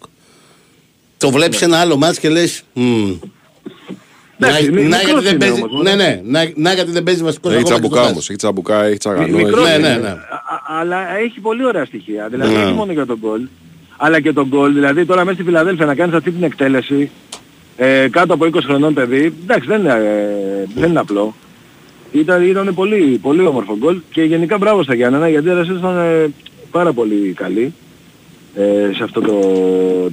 Το 1.18 1.32
βλέπεις 1.32 1.62
ένα 1.62 1.80
άλλο 1.80 1.98
μάτσο 1.98 2.22
και 2.22 2.30
λες. 2.30 2.64
Να, 4.40 4.48
Εντάξει, 4.48 4.72
μη- 4.72 4.88
να, 4.88 4.98
μικρός 4.98 5.06
γιατί 5.06 5.24
δεν 5.24 5.34
είναι 5.36 5.46
παίζει, 5.46 5.62
όμως, 5.64 5.84
ναι, 5.84 5.90
μωρέ. 5.92 6.04
ναι, 6.06 6.22
να, 6.24 6.52
να 6.56 6.74
γιατί 6.74 6.92
δεν 6.92 7.04
παίζει 7.04 7.24
βασικός 7.24 7.54
Έχει 7.54 7.64
τσαμπουκάμος, 7.64 8.30
έχει 8.30 8.38
τσαμπουκά, 8.38 8.84
έχει 8.84 8.98
τσαγανό. 8.98 9.38
Μικρός 9.38 9.64
ναι, 9.68 9.74
είναι, 9.74 9.88
ναι, 9.88 9.96
ναι. 9.98 10.08
α- 10.08 10.16
α- 10.54 10.80
αλλά 10.80 11.18
έχει 11.18 11.40
πολύ 11.40 11.66
ωραία 11.66 11.86
στοιχεία. 11.86 12.28
Δηλαδή 12.30 12.56
Ναι. 12.56 12.64
όχι 12.64 12.74
μόνο 12.74 12.92
για 12.92 13.06
τον 13.06 13.18
γκολ, 13.22 13.42
αλλά 13.98 14.20
και 14.20 14.34
τον 14.34 14.48
γκολ. 14.48 14.74
Δηλαδή 14.74 15.06
τώρα 15.06 15.24
μέσα 15.24 15.36
στη 15.36 15.44
Φιλαδέλφια 15.46 15.86
να 15.86 15.96
κάνεις 15.96 16.16
αυτή 16.16 16.32
την 16.32 16.44
εκτέλεση 16.44 17.10
ε, 17.78 18.08
κάτω 18.12 18.34
από 18.34 18.46
20 18.46 18.50
χρονών 18.66 18.94
παιδί, 18.94 19.34
εντάξει 19.44 19.68
δεν 19.68 19.80
είναι, 19.80 19.92
ε, 19.94 20.66
δεν 20.76 20.90
είναι 20.90 21.00
απλό. 21.00 21.36
Ήταν, 22.12 22.44
ήταν 22.50 22.74
πολύ, 22.74 23.20
πολύ 23.22 23.46
όμορφο 23.46 23.78
γκολ 23.78 23.98
και 24.12 24.22
γενικά 24.24 24.58
μπράβο 24.58 24.84
στα 24.84 24.94
Γιάννενα 24.96 25.30
γιατί 25.30 25.48
η 25.48 25.50
αντίδρασή 25.50 25.70
τους 25.72 25.80
ήταν 25.80 25.98
ε, 25.98 26.30
πάρα 26.72 26.94
πολύ 26.94 27.34
καλή 27.36 27.74
ε, 28.56 28.94
σε 28.96 29.04
αυτό 29.04 29.22
το, 29.22 29.40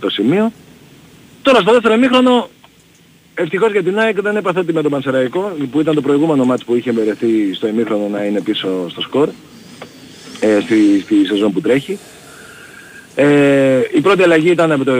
το 0.00 0.10
σημείο. 0.10 0.52
Τώρα 1.42 1.60
στο 1.60 1.72
δεύτερο 1.72 1.94
ημίχρονο 1.94 2.48
Ευτυχώς 3.34 3.72
για 3.72 3.82
την 3.82 3.98
ΑΕΚ 3.98 4.20
δεν 4.20 4.36
έπαθε 4.36 4.58
ότι 4.58 4.72
με 4.72 4.82
τον 4.82 4.90
Πανσεραϊκό 4.90 5.56
που 5.70 5.80
ήταν 5.80 5.94
το 5.94 6.00
προηγούμενο 6.00 6.44
μάτς 6.44 6.64
που 6.64 6.74
είχε 6.74 6.92
μερεθεί 6.92 7.54
στο 7.54 7.66
ημίχρονο 7.66 8.08
να 8.08 8.24
είναι 8.24 8.40
πίσω 8.40 8.88
στο 8.88 9.00
σκορ 9.00 9.28
ε, 10.40 10.58
στη, 10.60 11.00
στη 11.00 11.26
σεζόν 11.26 11.52
που 11.52 11.60
τρέχει. 11.60 11.98
Ε, 13.14 13.80
η 13.94 14.00
πρώτη 14.00 14.22
αλλαγή 14.22 14.50
ήταν 14.50 14.72
από, 14.72 14.84
το, 14.84 14.94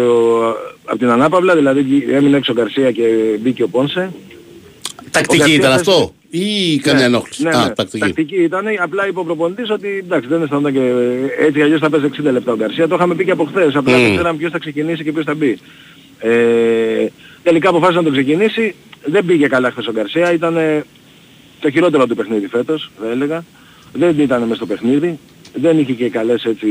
από 0.85 0.99
την 0.99 1.09
Ανάπαυλα, 1.11 1.55
δηλαδή 1.57 1.81
βγή- 1.81 2.09
έμεινε 2.13 2.37
έξω 2.37 2.53
ο 2.53 2.55
Γκαρσία 2.55 2.93
και 2.93 3.03
μπήκε 3.41 3.63
ο 3.63 3.69
Πόνσε. 3.69 4.11
Ο 5.01 5.07
Τακτική 5.11 5.37
Γκαρσία 5.39 5.55
ήταν 5.57 5.71
θες- 5.77 5.89
αυτό 5.89 6.13
ή 6.31 6.77
κανένα 6.79 7.05
ενόχληση; 7.05 7.43
Ναι, 7.43 7.51
Α, 7.57 7.65
ναι, 7.93 7.99
τακτική. 7.99 8.43
ήταν, 8.43 8.65
απλά 8.83 9.09
είπε 9.09 9.19
ο 9.19 9.25
προπονητής 9.25 9.71
ότι 9.71 9.89
εντάξει 10.05 10.29
δεν 10.29 10.43
αισθανόταν 10.43 10.73
και 10.73 10.81
έτσι 11.47 11.63
αλλιώς 11.63 11.81
θα 11.81 11.91
παίζει 11.91 12.07
60 12.21 12.31
λεπτά 12.33 12.53
ο 12.53 12.57
Γκαρσία. 12.57 12.89
Το 12.89 12.95
είχαμε 12.95 13.15
πει 13.15 13.25
και 13.25 13.31
από 13.31 13.45
χθες, 13.45 13.75
απλά 13.77 13.97
Μμμ. 13.97 14.03
δεν 14.03 14.13
ξέραμε 14.15 14.39
ποιος 14.39 14.51
θα 14.51 14.59
ξεκινήσει 14.59 15.05
και 15.05 15.13
ποιος 15.13 15.25
θα 15.25 15.35
μπει. 15.35 15.59
Ε, 16.19 17.07
τελικά 17.45 17.69
αποφάσισε 17.69 17.99
να 17.99 18.05
τον 18.05 18.13
ξεκινήσει, 18.13 18.75
δεν 19.05 19.25
πήγε 19.25 19.47
καλά 19.47 19.71
χθες 19.71 19.87
ο 19.87 19.93
Γκαρσία, 19.93 20.33
ήταν 20.33 20.57
ε, 20.57 20.85
το 21.61 21.71
χειρότερο 21.71 22.07
του 22.07 22.17
παιχνίδι 22.17 22.47
φέτος, 22.47 22.91
θα 23.01 23.11
έλεγα. 23.11 23.45
Δεν 23.93 24.19
ήταν 24.19 24.43
μέσα 24.43 24.55
στο 24.55 24.67
παιχνίδι, 24.67 25.19
δεν 25.55 25.79
είχε 25.79 25.93
και 25.93 26.09
καλές 26.09 26.45
έτσι, 26.45 26.67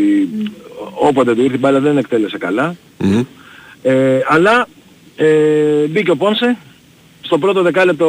όποτε 0.94 1.36
του 1.36 1.42
ήρθε 1.42 1.56
η 1.56 1.60
μπάλα 1.60 1.80
δεν 1.80 1.98
εκτέλεσε 1.98 2.38
καλά. 2.38 2.76
Μμμ. 2.98 3.24
Ε, 3.82 4.20
αλλά 4.28 4.68
Ε, 5.16 5.88
μπήκε 5.90 6.12
ο 6.12 6.16
Πόνσε. 6.16 6.58
Στο 7.22 7.38
πρώτο 7.38 7.62
δεκάλεπτο 7.62 8.08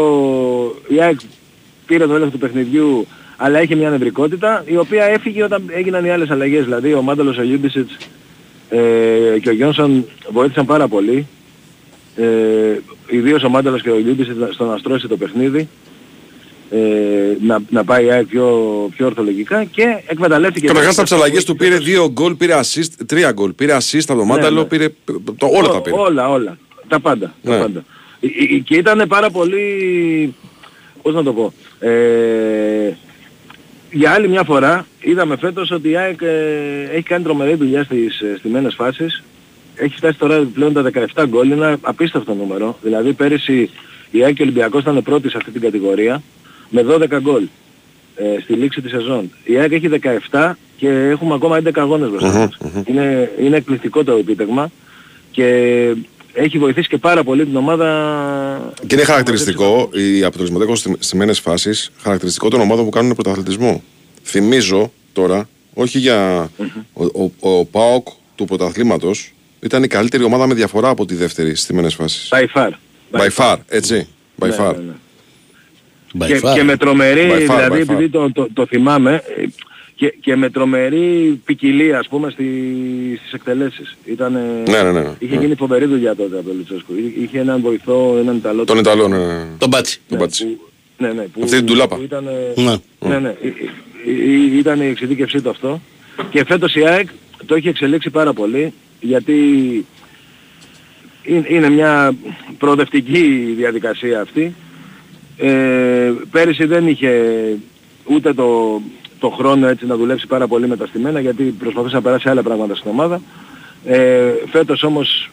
η 0.89 1.01
ΑΕΚ 1.01 1.19
πήρε 1.87 2.07
το 2.07 2.15
έλεγχο 2.15 2.31
του 2.31 2.39
παιχνιδιού 2.39 3.07
αλλά 3.37 3.63
είχε 3.63 3.75
μια 3.75 3.91
νευρικότητα 3.91 4.63
η 4.67 4.77
οποία 4.77 5.05
έφυγε 5.05 5.43
όταν 5.45 5.63
έγιναν 5.71 6.05
οι 6.05 6.11
άλλες 6.11 6.31
αλλαγές. 6.31 6.65
Δηλαδή 6.65 6.95
ο 6.95 7.03
Μάνταλος, 7.03 7.39
ο 7.39 7.43
Λιούμπισιτς 7.43 7.97
ε, 8.69 8.79
και 9.43 9.49
ο 9.49 9.53
Γιόνσον 9.53 10.05
βοήθησαν 10.33 10.67
πάρα 10.67 10.89
πολύ. 10.89 11.27
Ε, 12.17 12.81
ιδίως 13.07 13.43
ο 13.45 13.49
Μάνταλος 13.49 13.83
και 13.83 13.91
ο 13.91 13.99
Λιούμπισιτς 13.99 14.55
στο 14.55 14.65
να 14.65 14.77
στρώσει 14.77 15.09
το 15.09 15.17
παιχνίδι. 15.17 15.69
Ε, 16.71 17.37
να, 17.41 17.59
να 17.71 17.85
πάει 17.85 18.05
η 18.05 18.11
ΑΕΚ 18.11 18.27
πιο, 18.27 18.49
πιο 18.97 19.07
ορθολογικά 19.07 19.65
και 19.65 20.03
εκμεταλλεύτηκε... 20.07 20.67
Καταρχάς 20.67 20.95
στα 20.95 21.17
αλλαγές 21.17 21.45
του 21.45 21.57
πήρε 21.57 21.77
δύο 21.79 22.11
γκολ, 22.11 22.35
πήρε 22.35 22.61
assist, 22.61 22.91
τρία 23.07 23.33
γκολ. 23.33 23.53
Πήρε 23.53 23.77
assist 23.77 24.05
από 24.09 24.19
το 24.19 24.25
Μάνταλο, 24.25 24.61
ναι. 24.61 24.67
πήρε 24.67 24.89
το, 25.39 25.47
όλα 25.47 25.69
τα 25.69 25.81
πήρε. 25.81 25.97
Όλα, 25.97 26.29
όλα. 26.31 26.59
Τα 26.89 27.01
πάντα. 27.01 27.35
Ναι. 27.43 27.57
Τα 27.57 27.63
πάντα. 27.63 27.85
Ε, 28.21 28.27
ε, 28.27 28.59
Και 28.59 28.77
ήταν 28.77 29.05
πάρα 29.09 29.31
πολύ... 29.31 30.35
Πώς 31.03 31.15
να 31.15 31.23
το 31.23 31.33
πω; 31.33 31.53
Ε, 31.79 32.97
για 33.91 34.11
άλλη 34.11 34.29
μια 34.29 34.43
φορά 34.43 34.87
είδαμε 35.01 35.37
φέτος 35.37 35.71
ότι 35.71 35.89
η 35.91 35.97
ΑΕΚ 35.97 36.23
ε, 36.23 36.89
έχει 36.93 37.03
κάνει 37.03 37.25
τρομερή 37.25 37.55
δουλειά 37.55 37.85
στις 37.85 38.21
ε, 38.21 38.35
στιμένες 38.39 38.75
φάσεις. 38.75 39.23
Έχει 39.77 39.97
φτάσει 39.97 40.19
τώρα 40.19 40.47
πλέον 40.55 40.73
τα 40.73 40.91
17 41.15 41.25
γκολ, 41.29 41.47
είναι 41.47 41.55
ένα 41.55 41.79
απίστευτο 41.81 42.35
νούμερο. 42.35 42.79
Δηλαδή 42.83 43.13
πέρυσι 43.13 43.71
η 44.11 44.25
ΑΕΚ 44.25 44.35
και 44.35 44.43
ο 44.43 44.45
Ολυμπιακός 44.45 44.83
ήταν 44.83 45.03
πρώτοι 45.03 45.31
σε 45.31 45.37
αυτή 45.37 45.51
την 45.51 45.61
κατηγορία 45.61 46.23
με 46.69 46.85
12 46.89 47.21
γκολ 47.21 47.47
ε, 48.17 48.41
στη 48.43 48.53
λήξη 48.53 48.81
της 48.81 48.91
σεζόν. 48.91 49.31
Η 49.45 49.57
ΑΕΚ 49.57 49.73
έχει 49.73 49.89
17 50.31 50.53
και 50.77 50.89
έχουμε 50.89 51.35
ακόμα 51.35 51.61
11 51.65 51.71
αγώνες 51.75 52.11
μπροστά 52.11 52.29
Μμμ, 52.29 52.39
μας. 52.39 52.85
Είναι, 52.87 53.33
είναι 53.41 53.57
εκπληκτικό 53.57 54.05
το 54.05 54.13
επίτευγμα 54.13 54.71
και 55.31 55.47
έχει 56.33 56.59
βοηθήσει 56.59 56.89
και 56.89 56.99
πάρα 56.99 57.25
πολύ 57.25 57.45
την 57.45 57.57
ομάδα 57.57 58.73
Και 58.87 58.95
είναι 58.95 59.05
χαρακτηριστικό 59.05 59.91
οι 59.93 60.25
αποτελεσματικέ 60.25 60.95
στιμένες 60.99 61.41
φάσεις, 61.41 61.91
χαρακτηριστικό 62.03 62.49
των 62.49 62.61
ομάδων 62.61 62.85
που 62.85 62.91
κάνουν 62.91 63.15
πρωταθλητισμό. 63.15 63.83
Θυμίζω 64.23 64.93
τώρα, 65.13 65.49
όχι 65.75 65.99
για. 65.99 66.51
Ο, 66.93 67.05
ο, 67.05 67.31
ο 67.41 67.65
Πάοκ 67.65 68.09
του 68.35 68.45
πρωταθλήματος 68.45 69.35
ήταν 69.65 69.83
η 69.83 69.87
καλύτερη 69.87 70.25
ομάδα 70.25 70.47
με 70.47 70.55
διαφορά 70.55 70.89
από 70.89 71.07
τη 71.07 71.15
δεύτερη 71.15 71.55
στιμένες 71.55 71.95
φάσεις. 71.95 72.29
by 72.33 72.45
far. 72.59 72.71
By 73.13 73.29
far, 73.37 73.57
έτσι. 73.69 74.09
By 74.41 74.49
Ναι, 74.49 74.57
far. 74.59 74.75
ναι, 74.77 74.83
ναι. 74.83 76.25
By 76.25 76.27
και, 76.27 76.41
far. 76.43 76.53
και 76.55 76.63
με 76.63 76.77
τρομερή, 76.77 77.29
By 77.31 77.35
far, 77.35 77.39
δηλαδή 77.57 77.81
by 77.87 77.91
far. 77.91 77.93
επειδή 77.93 78.09
το, 78.09 78.33
το, 78.33 78.49
το 78.53 78.67
θυμάμαι, 78.67 79.23
ε, 79.37 79.45
και, 79.97 80.15
και 80.21 80.37
με 80.37 80.51
τρομερή 80.51 81.41
ποικιλία 81.45 81.99
ας 81.99 82.09
πούμε 82.09 82.31
στη, 82.31 82.45
στις 83.21 83.33
εκτελέσεις. 83.33 83.97
Ήτανε, 84.05 84.41
Ναι, 84.69 84.83
ναι, 84.83 84.93
ναι. 84.93 85.07
Είχε 85.19 85.35
Ναι. 85.35 85.41
γίνει 85.41 85.55
φοβερή 85.55 85.85
δουλειά 85.85 86.15
τότε 86.17 86.37
από 86.39 86.47
τον 86.49 86.57
Λουτσέσκου. 86.57 86.95
Είχε- 86.99 87.21
Είχε 87.25 87.39
έναν 87.39 87.61
βοηθό, 87.61 88.17
έναν 88.21 88.37
Ιταλό. 88.37 88.65
Τον 88.65 88.79
Ιταλό, 88.79 89.09
ναι, 89.09 89.17
ναι. 89.17 89.45
Τον 89.59 89.69
Μπάτσι. 89.69 90.01
Τον 90.09 90.19
Πάτσι. 90.19 90.45
που, 90.45 90.59
ναι, 90.99 91.09
ναι, 91.13 91.23
που, 91.23 91.41
Αυτή 91.45 91.57
την 91.57 91.67
τουλάπα. 91.67 91.97
που 91.97 92.03
Ήταν, 92.03 92.25
Ναι. 92.55 92.77
ναι, 93.09 93.19
ναι, 93.19 93.29
ε, 93.29 93.47
ε, 93.47 93.51
ε, 94.55 94.59
ήταν 94.59 94.81
η 94.81 94.87
εξειδίκευσή 94.87 95.41
του 95.41 95.51
αυτό. 95.51 95.81
Και 96.31 96.45
φέτος 96.45 96.75
η 96.75 96.87
ΑΕΚ 96.87 97.09
το 97.47 97.55
έχει 97.55 97.69
εξελίξει 97.69 98.11
πάρα 98.11 98.33
πολύ 98.33 98.73
γιατί 99.05 99.35
είναι- 101.23 101.47
είναι 101.49 101.69
μια 101.69 102.15
προοδευτική 102.59 103.55
διαδικασία 103.57 104.21
αυτή. 104.21 104.55
Ε, 105.39 106.13
πέρυσι 106.31 106.65
δεν 106.65 106.89
είχε 106.89 107.11
ούτε 108.05 108.33
το, 108.35 108.81
το 109.19 109.29
χρόνο 109.31 109.67
έτσι 109.69 109.87
να 109.87 109.97
δουλέψει 109.97 110.27
πάρα 110.27 110.47
πολύ 110.47 110.67
με 110.69 110.77
τα 110.77 110.87
στημένα 110.87 111.21
γιατί 111.21 111.43
προσπαθούσε 111.59 111.95
να 111.95 112.03
περάσει 112.03 112.29
άλλα 112.29 112.43
πράγματα 112.43 112.75
στην 112.75 112.91
ομάδα. 112.91 113.21
Ε, 113.85 114.33
φέτος 114.51 114.83
όμως 114.83 115.31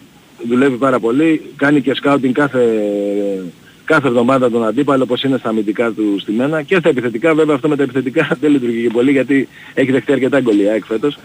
δουλεύει 0.47 0.75
πάρα 0.77 0.99
πολύ, 0.99 1.41
κάνει 1.55 1.81
και 1.81 1.93
σκάουτινγκ 1.93 2.33
κάθε, 2.33 2.59
κάθε 3.85 4.07
εβδομάδα 4.07 4.49
τον 4.51 4.65
αντίπαλο 4.65 5.03
όπως 5.03 5.23
είναι 5.23 5.37
στα 5.37 5.49
αμυντικά 5.49 5.91
του 5.91 6.15
στημένα 6.19 6.61
και 6.61 6.75
στα 6.75 6.89
επιθετικά 6.89 7.33
βέβαια 7.35 7.55
αυτό 7.55 7.67
με 7.69 7.75
τα 7.75 7.83
επιθετικά 7.83 8.27
δεν 8.41 8.51
λειτουργεί 8.51 8.81
και 8.81 8.89
πολύ 8.89 9.11
γιατί 9.11 9.47
έχει 9.73 9.91
δεχτεί 9.91 10.11
αρκετά 10.11 10.39
γκολ 10.39 10.59
η 10.59 10.67
ΑΕΚ 10.69 10.85
φέτος 10.85 11.17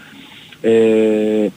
ε, 0.61 1.47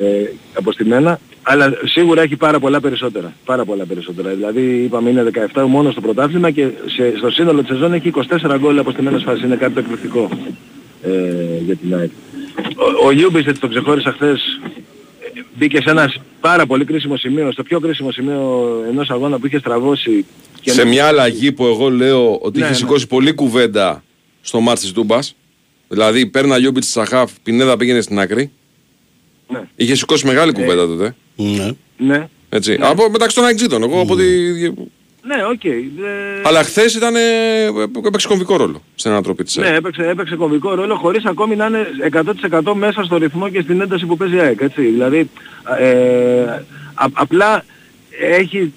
ε, 0.00 0.30
από 0.54 0.72
στημένα 0.72 1.20
αλλά 1.42 1.72
σίγουρα 1.84 2.22
έχει 2.22 2.36
πάρα 2.36 2.58
πολλά 2.58 2.80
περισσότερα. 2.80 3.34
Πάρα 3.44 3.64
πολλά 3.64 3.84
περισσότερα. 3.84 4.30
Δηλαδή 4.30 4.60
είπαμε 4.60 5.10
είναι 5.10 5.30
17 5.54 5.64
μόνο 5.68 5.90
στο 5.90 6.00
πρωτάθλημα 6.00 6.50
και 6.50 6.68
σε, 6.86 7.16
στο 7.16 7.30
σύνολο 7.30 7.60
της 7.60 7.68
σεζόν 7.68 7.92
έχει 7.92 8.12
24 8.14 8.56
γκολ 8.58 8.78
από 8.78 8.90
στιμένες 8.90 9.22
φάσεις. 9.22 9.44
Είναι 9.44 9.56
κάτι 9.56 9.72
το 9.72 9.80
εκπληκτικό 9.80 10.28
ε, 11.02 11.10
για 11.64 11.76
την 11.76 11.94
ΑΕΚ. 11.94 12.10
Ο, 13.02 13.06
ο 13.06 13.12
Λιούμπισιτς 13.12 13.58
το 13.58 13.68
ξεχώρισα 13.68 14.12
χθες 14.12 14.40
ε, 15.34 15.40
μπήκε 15.54 15.80
σε 15.82 15.90
ένα 15.90 16.14
πάρα 16.40 16.66
πολύ 16.66 16.84
κρίσιμο 16.84 17.16
σημείο, 17.16 17.52
στο 17.52 17.62
πιο 17.62 17.80
κρίσιμο 17.80 18.10
σημείο 18.10 18.68
ενός 18.88 19.10
αγώνα 19.10 19.38
που 19.38 19.46
είχε 19.46 19.58
στραβώσει 19.58 20.26
και 20.60 20.70
Σε 20.70 20.84
μια 20.84 21.06
αλλαγή 21.06 21.52
που 21.52 21.66
εγώ 21.66 21.90
λέω 21.90 22.38
ότι 22.42 22.58
Ναι, 22.58 22.64
είχε 22.64 22.72
ναι. 22.72 22.78
σηκώσει 22.78 23.06
πολύ 23.06 23.32
κουβέντα 23.32 24.02
στο 24.40 24.60
ματς 24.60 24.80
της 24.80 24.92
Τούμπας. 24.92 25.34
Δηλαδή 25.88 26.26
έμπαινε 26.26 26.58
Λιούμπισιτς 26.58 26.84
χαφ, 26.84 27.30
Πινέδα 27.42 27.76
πήγαινε 27.76 28.00
στην 28.00 28.18
άκρη. 28.18 28.52
Ναι. 29.52 29.60
Είχε 29.76 29.94
σηκώσει 29.94 30.26
μεγάλη 30.26 30.52
κουβέντα 30.52 30.86
τότε. 30.86 31.14
Ναι. 31.36 31.70
Ναι, 31.96 32.28
Έτσι. 32.48 32.78
Από, 32.80 33.10
μεταξύ 33.10 33.36
των 33.36 33.44
Αεκτζήδων. 33.44 33.82
Εγώ 33.82 34.00
από 34.00 34.16
τη... 34.16 34.22
ναι, 35.22 35.44
οκ. 35.52 35.64
ε, 35.64 35.78
Αλλά 36.44 36.62
χθες 36.62 36.94
ήταν. 36.94 37.14
ε, 37.16 37.20
έπαιξε 38.06 38.28
κομβικό 38.28 38.56
ρόλο 38.56 38.82
στην 38.94 39.10
ανατροπή 39.10 39.44
της. 39.44 39.56
Ναι, 39.56 39.68
έπαιξε, 39.68 40.02
έπαιξε 40.08 40.36
κομβικό 40.36 40.74
ρόλο 40.74 40.94
χωρίς 40.96 41.24
ακόμη 41.24 41.56
να 41.56 41.66
είναι 41.66 41.86
100% 42.60 42.72
μέσα 42.74 43.02
στο 43.02 43.16
ρυθμό 43.16 43.48
και 43.48 43.60
στην 43.60 43.80
ένταση 43.80 44.06
που 44.06 44.16
παίζει 44.16 44.36
η 44.36 44.40
ΑΕΚ, 44.40 44.60
έτσι. 44.60 44.80
Δηλαδή, 44.82 45.30
ε, 45.78 46.40
α- 46.94 47.06
απλά 47.12 47.64
έχει, 48.20 48.72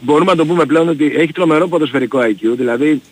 μπορούμε 0.00 0.30
να 0.30 0.36
το 0.36 0.46
πούμε 0.46 0.64
πλέον 0.64 0.88
ότι 0.88 1.12
έχει 1.16 1.32
τρομερό 1.32 1.68
ποδοσφαιρικό 1.68 2.18
IQ, 2.22 2.54
δηλαδή 2.56 3.02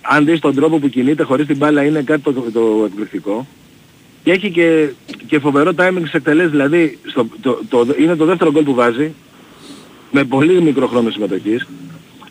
αν 0.00 0.24
δεις 0.24 0.40
τον 0.40 0.54
τρόπο 0.54 0.78
που 0.78 0.88
κινείται 0.88 1.22
χωρίς 1.22 1.46
την 1.46 1.56
μπάλα 1.56 1.84
είναι 1.84 2.02
κάτι 2.02 2.20
το, 2.20 2.32
το 2.32 2.82
εκπληκτικό. 2.86 3.46
Και 4.26 4.32
έχει 4.32 4.50
και, 4.50 4.88
και 5.26 5.38
φοβερό 5.38 5.72
timing 5.76 5.98
στις 5.98 6.12
εκτελέσεις, 6.12 6.50
δηλαδή 6.50 6.98
στο, 7.06 7.26
το, 7.40 7.60
το, 7.68 7.86
είναι 7.98 8.16
το 8.16 8.24
δεύτερο 8.24 8.50
γκολ 8.50 8.64
που 8.64 8.74
βάζει, 8.74 9.14
με 10.10 10.24
πολύ 10.24 10.62
μικρό 10.62 10.86
χρόνο 10.86 11.10
συμμετοχής. 11.10 11.66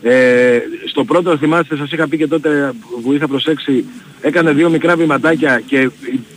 Ε, 0.02 0.60
στο 0.86 1.04
πρώτο 1.04 1.38
θυμάστε 1.38 1.76
σας 1.76 1.92
είχα 1.92 2.08
πει 2.08 2.18
και 2.18 2.28
τότε 2.28 2.74
που 3.04 3.14
είχα 3.14 3.28
προσέξει 3.28 3.86
έκανε 4.22 4.52
δύο 4.52 4.70
μικρά 4.70 4.96
βηματάκια 4.96 5.62
και 5.66 5.90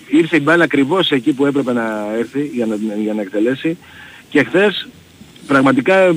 ήρθε 0.08 0.36
η 0.36 0.40
μπάλα 0.42 0.64
ακριβώς 0.64 1.10
εκεί 1.10 1.32
που 1.32 1.46
έπρεπε 1.46 1.72
να 1.72 2.14
έρθει 2.18 2.50
για 2.54 2.66
να, 2.66 2.76
για 3.02 3.14
να 3.14 3.20
εκτελέσει 3.20 3.76
και 4.28 4.44
χθες 4.44 4.88
πραγματικά 5.46 5.96
ε, 5.96 6.14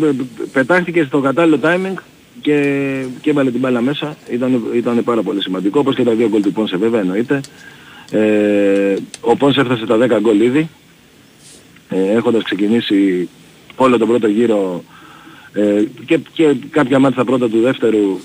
πετάχτηκε 0.52 1.04
στο 1.04 1.20
κατάλληλο 1.20 1.60
timing 1.64 2.02
και, 2.42 2.86
και 3.22 3.30
έβαλε 3.30 3.52
την 3.52 3.60
μπάλα 3.60 3.82
μέσα. 3.82 4.16
Ήταν, 4.32 4.64
ήταν 4.74 5.04
πάρα 5.04 5.22
πολύ 5.22 5.42
σημαντικό 5.42 5.80
όπως 5.80 5.96
και 5.96 6.04
τα 6.04 6.12
δύο 6.12 6.30
γκολ 6.30 6.42
του 6.42 6.52
Πόνσε 6.52 6.78
βέβαια 6.78 7.00
εννοείται. 7.00 7.42
Ε, 8.12 8.96
ο 9.22 9.36
Πόνσε 9.36 9.62
έφτασε 9.62 9.86
τα 9.86 9.98
10 9.98 10.22
γκολ 10.22 10.42
ήδη 10.42 10.70
ε, 11.90 12.16
έχοντας 12.16 12.44
ξεκινήσει 12.44 13.30
όλο 13.76 13.98
τον 13.98 14.08
πρώτο 14.08 14.28
γύρο 14.28 14.84
ε, 15.54 15.84
και, 16.06 16.20
και 16.34 16.56
κάποια 16.70 17.00
μάτια 17.00 17.22
στα 17.22 17.26
πρώτα 17.26 17.50
του 17.50 17.62
δεύτερου 17.62 18.20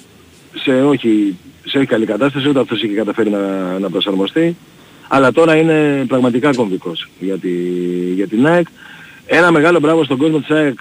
σε 0.55 0.83
όχι, 0.83 1.37
σε 1.65 1.79
όχι 1.79 1.87
καλή 1.87 2.07
κατάσταση, 2.07 2.49
ούτε 2.49 2.61
αυτός 2.61 2.83
είχε 2.83 2.95
καταφέρει 2.95 3.31
να, 3.31 3.79
να 3.79 3.91
προσαρμοστεί. 3.91 4.57
Αλλά 5.09 5.33
τώρα 5.33 5.57
είναι 5.57 6.05
πραγματικά 6.09 6.55
κομβικός 6.55 7.09
για, 7.21 7.37
τη, 7.37 7.53
για 8.15 8.27
την 8.27 8.47
ΑΕΚ. 8.47 8.67
Ένα 9.27 9.51
μεγάλο 9.51 9.79
μπράβο 9.79 10.05
στον 10.05 10.17
κόσμο 10.17 10.39
της 10.39 10.51
ΑΕΚ 10.51 10.79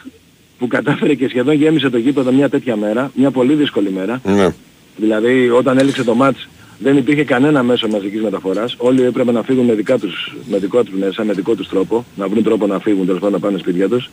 που 0.58 0.68
κατάφερε 0.68 1.14
και 1.14 1.28
σχεδόν 1.28 1.56
γέμισε 1.56 1.90
το 1.90 1.98
γήπεδο 1.98 2.32
μια 2.32 2.50
τέτοια 2.50 2.76
μέρα, 2.76 3.12
μια 3.16 3.32
πολύ 3.32 3.54
δύσκολη 3.54 3.92
μέρα. 3.92 4.22
Ναι. 4.24 4.54
Δηλαδή 4.98 5.50
όταν 5.50 5.78
έληξε 5.78 6.04
το 6.04 6.16
μάτς 6.16 6.48
δεν 6.80 6.98
υπήρχε 6.98 7.24
κανένα 7.24 7.64
μέσο 7.64 7.88
μαζικής 7.88 8.22
μεταφοράς. 8.22 8.76
Όλοι 8.78 9.04
έπρεπε 9.04 9.32
να 9.32 9.44
φύγουν 9.44 9.66
με, 9.66 9.74
δικά 9.74 9.98
τους, 10.00 10.36
με 10.50 10.58
δικό 10.58 10.84
τους 10.84 10.94
μέσα, 11.00 11.24
με 11.24 11.34
δικό 11.34 11.56
τους 11.56 11.68
τρόπο, 11.68 12.06
να 12.16 12.28
βρουν 12.28 12.44
τρόπο 12.44 12.68
να 12.68 12.80
φύγουν 12.80 13.06
τέλος 13.06 13.20
πάντων 13.22 13.40
να 13.40 13.48
πάνε 13.48 13.58
σπίτια 13.58 13.90
τους. 13.90 14.10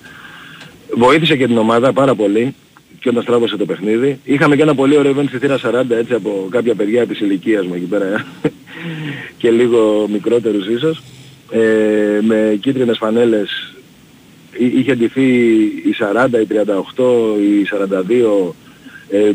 Βοήθησε 0.97 1.37
και 1.37 1.47
την 1.47 1.59
ομάδα 1.59 1.93
πάρα 1.93 2.15
πολύ 2.15 2.55
και 3.01 3.09
όταν 3.09 3.23
στράβωσε 3.23 3.57
το 3.57 3.65
παιχνίδι. 3.67 4.19
Είχαμε 4.25 4.57
και 4.57 4.63
ένα 4.63 4.75
πολύ 4.75 4.97
ωραίο 4.97 5.15
event 5.17 5.25
στη 5.29 5.39
θύρα 5.39 5.59
40 5.63 5.91
έτσι 5.91 6.15
από 6.15 6.47
κάποια 6.51 6.75
παιδιά 6.75 7.07
της 7.07 7.21
ηλικίας 7.21 7.67
μου 7.67 7.75
εκεί 7.75 7.85
πέρα 7.85 8.27
και 9.39 9.51
λίγο 9.51 10.09
μικρότερους 10.13 10.67
ίσως. 10.69 11.03
Ε, 11.51 12.19
με 12.23 12.59
κίτρινες 12.61 12.99
φανέλες 12.99 13.75
Εί- 14.59 14.79
είχε 14.79 14.95
ντυθεί 14.95 15.23
η 15.63 15.95
40, 15.99 16.27
η 16.43 16.47
38, 16.97 17.05
η 17.41 17.67
42 18.49 18.53
ε, 19.11 19.31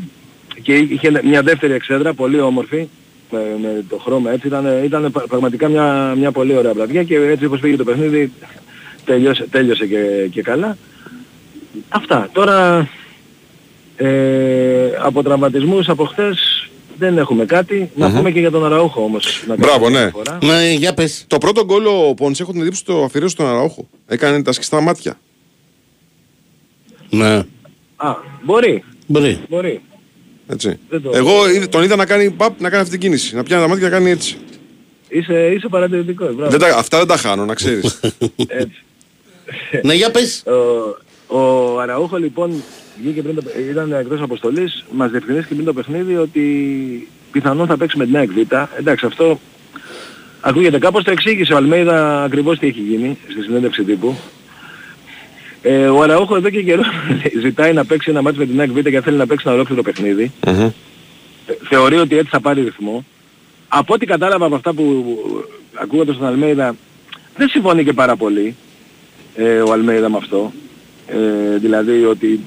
και 0.61 0.73
είχε 0.75 1.21
μια 1.23 1.41
δεύτερη 1.41 1.73
εξέδρα 1.73 2.13
πολύ 2.13 2.39
όμορφη 2.39 2.87
με, 3.31 3.39
με 3.61 3.83
το 3.89 3.97
χρώμα 3.97 4.31
έτσι 4.31 4.47
ήταν, 4.47 4.83
ήταν 4.83 5.11
πρα- 5.11 5.27
πραγματικά 5.27 5.67
μια, 5.67 6.13
μια 6.17 6.31
πολύ 6.31 6.57
ωραία 6.57 6.73
βραδιά 6.73 7.03
και 7.03 7.15
έτσι 7.15 7.45
όπως 7.45 7.59
πήγε 7.59 7.75
το 7.75 7.83
παιχνίδι 7.83 8.31
τέλειωσε, 9.05 9.47
τέλειωσε 9.51 9.85
και, 9.87 10.27
και 10.31 10.41
καλά. 10.41 10.77
Αυτά. 11.89 12.29
Τώρα 12.31 12.87
ε, 13.97 14.89
από 15.01 15.23
τραυματισμούς 15.23 15.89
από 15.89 16.05
χθες 16.05 16.69
δεν 16.97 17.17
έχουμε 17.17 17.45
κάτι. 17.45 17.91
Να 17.95 18.11
πούμε 18.11 18.31
και 18.31 18.39
για 18.39 18.51
τον 18.51 18.65
Αραούχο 18.65 19.03
όμως. 19.03 19.43
Να 19.47 19.55
Μπράβο, 19.55 19.83
κάνουμε 19.83 19.99
ναι. 19.99 20.03
μια 20.03 20.11
φορά. 20.11 20.37
Ναι, 20.43 20.71
για 20.71 20.93
πες. 20.93 21.25
Το 21.27 21.37
πρώτο 21.37 21.65
γκολ 21.65 21.85
ο 21.85 22.13
Πόνσε 22.13 22.41
έχω 22.43 22.51
την 22.51 22.61
εντύπωση 22.61 22.85
το 22.85 23.03
αφιέρωσε 23.03 23.33
στον 23.35 23.47
Αραούχο. 23.47 23.87
Έκανε 24.07 24.43
τα 24.43 24.51
σκιστά 24.51 24.81
μάτια. 24.81 25.19
Ναι. 27.09 27.35
Α, 27.95 28.15
μπορεί. 28.43 28.83
Μπορεί. 29.07 29.39
Μπορεί. 29.49 29.81
Έτσι. 30.47 30.79
Δεν 30.89 31.01
το- 31.01 31.11
Εγώ 31.13 31.49
είδα- 31.49 31.69
τον 31.69 31.83
είδα 31.83 31.95
να 31.95 32.05
κάνει, 32.05 32.29
παπ, 32.31 32.61
να 32.61 32.69
κάνει 32.69 32.81
αυτή 32.81 32.97
την 32.97 32.99
κίνηση. 33.09 33.35
Να 33.35 33.43
πιάνει 33.43 33.61
τα 33.61 33.67
μάτια 33.69 33.83
και 33.87 33.93
να 33.93 33.97
κάνει 33.99 34.11
έτσι. 34.11 34.37
Είσαι, 35.09 35.51
είσαι 35.55 35.67
παρατηρητικός. 35.67 36.35
Μπράβο. 36.35 36.51
Δεν 36.51 36.59
τα, 36.59 36.77
αυτά 36.77 36.97
δεν 36.97 37.07
τα 37.07 37.17
χάνω, 37.17 37.45
να 37.45 37.53
ξέρεις. 37.53 37.99
Έτσι. 38.47 38.83
ναι, 39.83 39.93
για 39.93 40.11
πες. 40.11 40.43
Ο, 41.27 41.37
ο 41.37 41.79
Αραούχο 41.79 42.17
λοιπόν 42.17 42.63
βγήκε 43.01 43.21
πριν 43.21 43.35
το, 43.35 43.41
ήταν 43.69 43.91
εκτός 43.91 44.21
αποστολής, 44.21 44.85
μας 44.91 45.11
διευκρινίστηκε 45.11 45.53
πριν 45.53 45.65
το 45.65 45.73
παιχνίδι 45.73 46.15
ότι 46.17 47.07
πιθανόν 47.31 47.67
θα 47.67 47.77
παίξει 47.77 47.97
με 47.97 48.05
την 48.05 48.15
ΑΕΚ 48.17 48.29
Β. 48.31 48.37
Εντάξει 48.79 49.05
αυτό 49.05 49.39
ακούγεται 50.41 50.79
κάπως, 50.79 51.03
το 51.03 51.11
εξήγησε 51.11 51.53
ο 51.53 51.57
Αλμέιδα 51.57 52.23
ακριβώς 52.23 52.59
τι 52.59 52.67
έχει 52.67 52.79
γίνει 52.81 53.17
στη 53.31 53.41
συνέντευξη 53.41 53.83
τύπου. 53.83 54.17
Ε, 55.61 55.87
ο 55.87 56.01
Αραούχο 56.01 56.35
εδώ 56.35 56.49
και 56.49 56.61
καιρό 56.61 56.81
ζητάει 57.43 57.73
να 57.73 57.85
παίξει 57.85 58.09
ένα 58.09 58.21
μάτι 58.21 58.37
με 58.37 58.45
την 58.45 58.59
ΑΕΚ 58.59 58.71
Β 58.71 58.79
και 58.79 59.01
θέλει 59.01 59.17
να 59.17 59.27
παίξει 59.27 59.43
ένα 59.47 59.55
ολόκληρο 59.55 59.81
παιχνίδι. 59.81 60.31
Μμμ. 60.47 60.61
Ε, 60.61 60.73
Θεωρεί 61.69 61.97
ότι 61.97 62.17
έτσι 62.17 62.29
θα 62.29 62.39
πάρει 62.39 62.61
ρυθμό. 62.61 63.05
Από 63.67 63.93
ό,τι 63.93 64.05
κατάλαβα 64.05 64.45
από 64.45 64.55
αυτά 64.55 64.73
που 64.73 65.05
ακούγοντας 65.73 66.17
τον 66.17 66.27
Αλμέιδα 66.27 66.75
δεν 67.35 67.49
συμφωνεί 67.49 67.83
και 67.83 67.93
πάρα 67.93 68.15
πολύ 68.15 68.55
ε, 69.35 69.59
ο 69.59 69.71
Αλμέιδα 69.71 70.09
με 70.09 70.17
αυτό. 70.17 70.51
Ε, 71.07 71.57
δηλαδή 71.57 72.05
ότι 72.05 72.39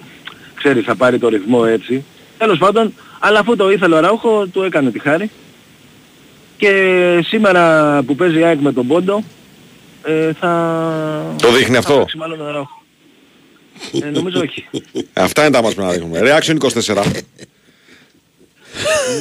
ξέρεις 0.54 0.84
θα 0.84 0.96
πάρει 0.96 1.18
το 1.18 1.28
ρυθμό 1.28 1.62
έτσι. 1.66 2.04
Τέλος 2.38 2.58
πάντων, 2.58 2.94
αλλά 3.18 3.38
αφού 3.38 3.56
το 3.56 3.70
ήθελε 3.70 3.94
ο 3.94 4.00
Ραούχο 4.00 4.46
του 4.46 4.62
έκανε 4.62 4.90
τη 4.90 4.98
χάρη. 4.98 5.30
Και 6.56 6.72
σήμερα 7.24 8.02
που 8.02 8.14
παίζει 8.14 8.38
η 8.38 8.44
ΑΕΚ 8.44 8.60
με 8.60 8.72
τον 8.72 8.86
Πόντο 8.86 9.22
ε, 10.02 10.32
θα... 10.32 11.34
Το 11.42 11.52
δείχνει 11.52 11.74
θα 11.74 11.78
αυτό; 11.78 11.98
παίξει 11.98 12.16
μάλλον 12.16 12.40
ο 12.40 12.50
Ραούχο. 12.50 12.79
Ε, 14.02 14.10
νομίζω 14.10 14.40
όχι. 14.40 14.68
Αυτά 15.12 15.42
είναι 15.42 15.50
τα 15.50 15.62
μας 15.62 15.74
που 15.74 15.80
να 15.80 15.90
δείχνουμε. 15.90 16.20
Reaction 16.22 16.56
24. 16.58 17.04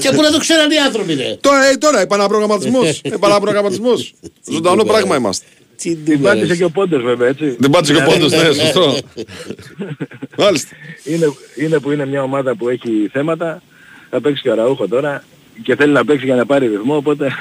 και 0.02 0.10
πού 0.12 0.22
να 0.22 0.32
το 0.32 0.38
ξέραν 0.38 0.72
οι 0.72 0.78
άνθρωποι, 0.78 1.14
ρε. 1.14 1.38
τώρα, 1.42 1.66
ε, 1.66 1.78
τώρα, 1.78 2.00
επαναπρογραμματισμός. 2.00 3.02
επαναπρογραμματισμός. 3.04 4.14
Ζωντανό 4.52 4.84
πράγμα 4.84 5.16
είμαστε. 5.16 5.46
Τι 5.82 5.96
Την 5.96 6.22
πάτησε 6.22 6.56
και 6.56 6.64
ο 6.64 6.70
Πόντος 6.70 7.04
βέβαια 7.04 7.28
έτσι. 7.28 7.56
Δεν 7.60 7.70
πάτησε 7.70 7.94
και 7.94 8.00
ο 8.00 8.06
πόντος, 8.06 8.32
ναι, 8.32 8.52
σωστό. 8.54 8.98
Μάλιστα. 10.38 10.76
είναι, 11.04 11.34
είναι 11.56 11.80
που 11.80 11.92
είναι 11.92 12.06
μια 12.06 12.24
ομάδα 12.24 12.56
που 12.56 12.70
έχει 12.70 13.10
θέματα. 13.12 13.62
Θα 14.10 14.22
παίξει 14.22 14.42
και 14.42 14.50
ο 14.50 14.56
Ραούχο 14.56 14.88
τώρα 14.88 15.24
και 15.64 15.76
θέλει 15.76 15.94
να 15.94 16.06
παίξει 16.06 16.26
για 16.26 16.36
να 16.36 16.46
πάρει 16.46 16.68
ρυθμό, 16.68 16.96
οπότε... 16.96 17.32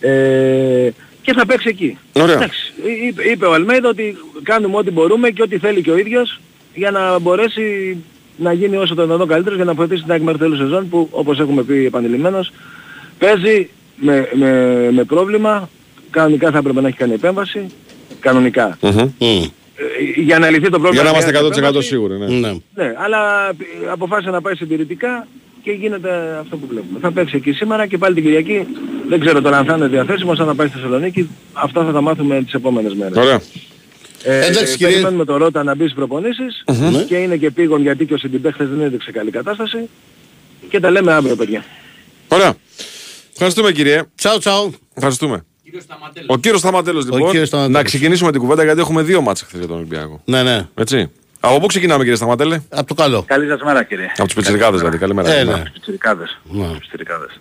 Ε, 0.00 0.90
και 1.26 1.32
θα 1.32 1.46
παίξει 1.46 1.68
εκεί. 1.68 1.98
Ωραία. 2.12 2.34
Εντάξει, 2.34 2.72
είπε, 3.06 3.22
είπε 3.22 3.46
ο 3.46 3.52
Αλμέιδα 3.52 3.88
ότι 3.88 4.16
κάνουμε 4.42 4.76
ό,τι 4.76 4.90
μπορούμε 4.90 5.30
και 5.30 5.42
ό,τι 5.42 5.58
θέλει 5.58 5.82
και 5.82 5.90
ο 5.90 5.96
ίδιος 5.96 6.40
για 6.74 6.90
να 6.90 7.18
μπορέσει 7.18 7.96
να 8.36 8.52
γίνει 8.52 8.76
όσο 8.76 8.94
το 8.94 9.02
δυνατόν 9.02 9.28
καλύτερος 9.28 9.56
για 9.56 9.64
να 9.64 9.74
βοηθήσει 9.74 10.02
την 10.02 10.12
ΑΕΚ 10.12 10.22
μέχρι 10.22 10.38
τέλος 10.40 10.58
σεζόν 10.58 10.88
που 10.88 11.08
όπως 11.10 11.38
έχουμε 11.38 11.62
πει 11.62 11.84
επανειλημμένως 11.84 12.52
παίζει 13.18 13.68
με, 13.96 14.28
με, 14.34 14.50
με 14.92 15.04
πρόβλημα. 15.04 15.68
Κανονικά 16.10 16.50
θα 16.50 16.58
έπρεπε 16.58 16.80
να 16.80 16.88
έχει 16.88 16.96
κάνει 16.96 17.12
επέμβαση. 17.12 17.66
Κανονικά. 18.20 18.78
Μμμ. 18.80 19.10
Μμ. 19.18 19.42
Ε, 19.76 20.20
για 20.20 20.38
να 20.38 20.50
λυθεί 20.50 20.70
το 20.70 20.78
πρόβλημα. 20.80 20.92
Για 20.92 21.02
να 21.02 21.08
είμαστε 21.08 21.30
χρειάζεται 21.30 21.54
100% 21.54 21.58
επέμβαση. 21.58 21.88
σίγουροι, 21.88 22.18
ναι. 22.18 22.26
Ναι. 22.26 22.52
Ναι, 22.74 22.94
αλλά 23.04 23.48
ε, 23.48 23.54
αποφάσισε 23.90 24.30
να 24.30 24.40
πάει 24.40 24.54
συντηρητικά 24.54 25.26
και 25.66 25.72
γίνεται 25.72 26.38
αυτό 26.40 26.56
που 26.56 26.66
βλέπουμε. 26.66 26.98
Θα 27.00 27.12
παίξει 27.12 27.36
εκεί 27.36 27.52
σήμερα 27.52 27.86
και 27.86 27.98
πάλι 27.98 28.14
την 28.14 28.22
Κυριακή. 28.24 28.66
Δεν 29.08 29.20
ξέρω 29.20 29.40
τώρα 29.40 29.58
αν 29.58 29.64
θα 29.64 29.74
είναι 29.76 29.86
διαθέσιμος, 29.86 30.38
αν 30.40 30.46
θα 30.46 30.54
πάει 30.54 30.66
στη 30.66 30.76
Θεσσαλονίκη. 30.76 31.28
Αυτά 31.52 31.84
θα 31.84 31.92
τα 31.92 32.00
μάθουμε 32.00 32.42
τις 32.42 32.52
επόμενες 32.52 32.94
μέρες. 32.94 33.16
Ωραία. 33.16 33.40
Ε, 34.22 34.46
Εντάξει, 34.46 34.72
ε, 34.72 34.76
κύριε. 34.76 34.92
Περιμένουμε 34.92 35.24
το 35.24 35.36
Ρότα 35.36 35.62
να 35.62 35.74
μπει 35.74 35.82
στις 35.82 35.94
προπονήσεις 35.94 36.64
Ναι. 36.90 37.02
και 37.02 37.16
είναι 37.16 37.36
και 37.36 37.50
πήγον 37.50 37.82
γιατί 37.82 38.06
και 38.06 38.14
ο 38.14 38.18
Σιντιμπέ 38.18 38.50
χθες 38.52 38.68
δεν 38.68 38.80
έδειξε 38.80 39.10
καλή 39.12 39.30
κατάσταση. 39.30 39.88
Και 40.68 40.80
τα 40.80 40.90
λέμε 40.90 41.12
αύριο 41.12 41.36
παιδιά. 41.36 41.64
Ωραία. 42.28 42.54
Ευχαριστούμε 43.32 43.72
κύριε. 43.72 44.02
Τσάου, 44.14 44.38
τσάου. 44.38 44.72
Ευχαριστούμε. 44.94 45.44
Κύριος 45.62 45.82
Σταματέλος. 45.82 46.28
Ο 46.28 46.36
κύριος 46.38 46.60
Σταματέλος 46.60 47.04
λοιπόν. 47.04 47.30
κύριος 47.30 47.48
Σταματέλος. 47.48 47.76
Να 47.78 47.84
ξεκινήσουμε 47.84 48.30
την 48.30 48.40
κουβέντα 48.40 48.64
γιατί 48.64 48.80
έχουμε 48.80 49.02
δύο 49.02 49.20
μάτς 49.20 49.42
χθες 49.42 49.58
για 49.58 49.68
τον 49.68 49.76
Ολυμπιακό. 49.76 50.22
Ναι, 50.24 50.42
ναι. 50.42 50.68
Έτσι. 50.74 51.10
Από 51.48 51.60
πού 51.60 51.66
ξεκινάμε 51.66 52.02
κύριε 52.02 52.16
Σταματέλε. 52.16 52.60
Από 52.68 52.86
το 52.86 52.94
καλό. 52.94 53.22
Καλή 53.26 53.48
σας 53.48 53.60
μέρα 53.62 53.82
κύριε. 53.82 54.06
Από 54.16 54.24
τους 54.24 54.34
πιτσιρικάδες 54.34 54.78
δηλαδή. 54.78 54.98
Καλημέρα. 54.98 55.32
Ε, 55.32 55.44
Ναι. 55.44 55.52
ναι. 55.52 55.58
Τους 55.62 55.70
πιτσιρικάδες. 55.72 56.38
Ναι. 56.44 56.66
Τους 56.68 56.78
πιτσιρικάδες. 56.78 57.40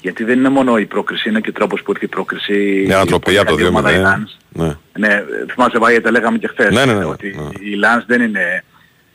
Γιατί 0.00 0.24
δεν 0.24 0.38
είναι 0.38 0.48
μόνο 0.48 0.76
η 0.78 0.86
πρόκριση, 0.86 1.28
είναι 1.28 1.40
και 1.40 1.48
ο 1.48 1.52
τρόπος 1.52 1.82
που 1.82 1.90
ήρθε 1.90 2.04
η 2.04 2.08
πρόκριση. 2.08 2.82
Μια 2.86 2.96
ανατροπή 2.96 3.38
από 3.38 3.50
το 3.50 3.56
2 3.56 3.66
ομάδα 3.68 3.92
η 3.92 3.96
0 4.02 4.06
Lens. 4.06 4.36
Ναι. 4.48 4.76
Ναι, 4.98 5.22
θυμάσαι 5.52 5.78
Βάγια, 5.78 6.02
τα 6.02 6.10
λέγαμε 6.10 6.38
και 6.38 6.46
χθες. 6.48 6.74
Ναι, 6.74 6.84
ναι, 6.84 6.92
ναι, 6.94 7.04
Ότι 7.04 7.34
ναι. 7.36 7.42
η 7.68 7.80
Lens 7.82 8.02
δεν 8.06 8.20
είναι, 8.22 8.64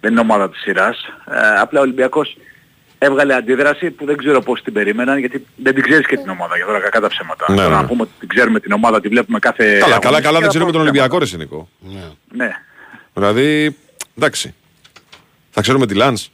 δεν 0.02 0.12
είναι 0.12 0.20
ομάδα 0.20 0.50
της 0.50 0.62
σειράς. 0.62 0.98
Ε, 1.32 1.60
απλά 1.62 1.80
ο 1.80 1.84
Ολυμπιακός 1.84 2.38
έβγαλε 2.98 3.34
αντίδραση 3.36 3.92
που 3.92 4.06
δεν 4.06 4.18
ξέρω 4.18 4.42
πώς 4.42 4.62
την 4.62 4.74
περίμεναν 4.74 5.18
γιατί 5.18 5.46
δεν 5.56 5.74
την 5.74 5.84
ξέρεις 5.84 6.06
και 6.08 6.18
την 6.18 6.30
ομάδα 6.30 6.56
για 6.56 6.66
τώρα 6.66 6.80
κακά 6.80 7.00
τα 7.00 7.08
ψέματα. 7.08 7.46
Ναι, 7.50 7.56
Τώρα 7.56 7.70
ναι. 7.70 7.76
να 7.76 7.86
πούμε 7.86 8.02
ότι 8.02 8.12
την 8.20 8.28
ξέρουμε 8.28 8.60
την 8.60 8.72
ομάδα, 8.72 9.02
τη 9.02 9.08
βλέπουμε 9.08 9.40
κάθε 9.40 9.64
Καλά, 9.64 9.80
καλά, 9.80 9.90
αγωνιστική, 9.96 10.24
καλά 10.24 10.32
δεν 10.32 10.38
αλλά 10.38 10.48
ξέρουμε 10.48 10.72
τον 10.72 10.82
πρώτα 10.82 10.90
Ολυμπιακό 10.90 11.18
ρε 11.20 11.26
Σινικό. 11.26 11.70
Ναι. 11.80 12.04
Ναι. 12.46 12.52
Δηλαδή, 13.14 13.78
εντάξει. 14.18 14.54
Θα 15.52 15.62
ξέρουμε 15.62 15.86
τη 15.86 15.94
Λάνς. 15.94 16.30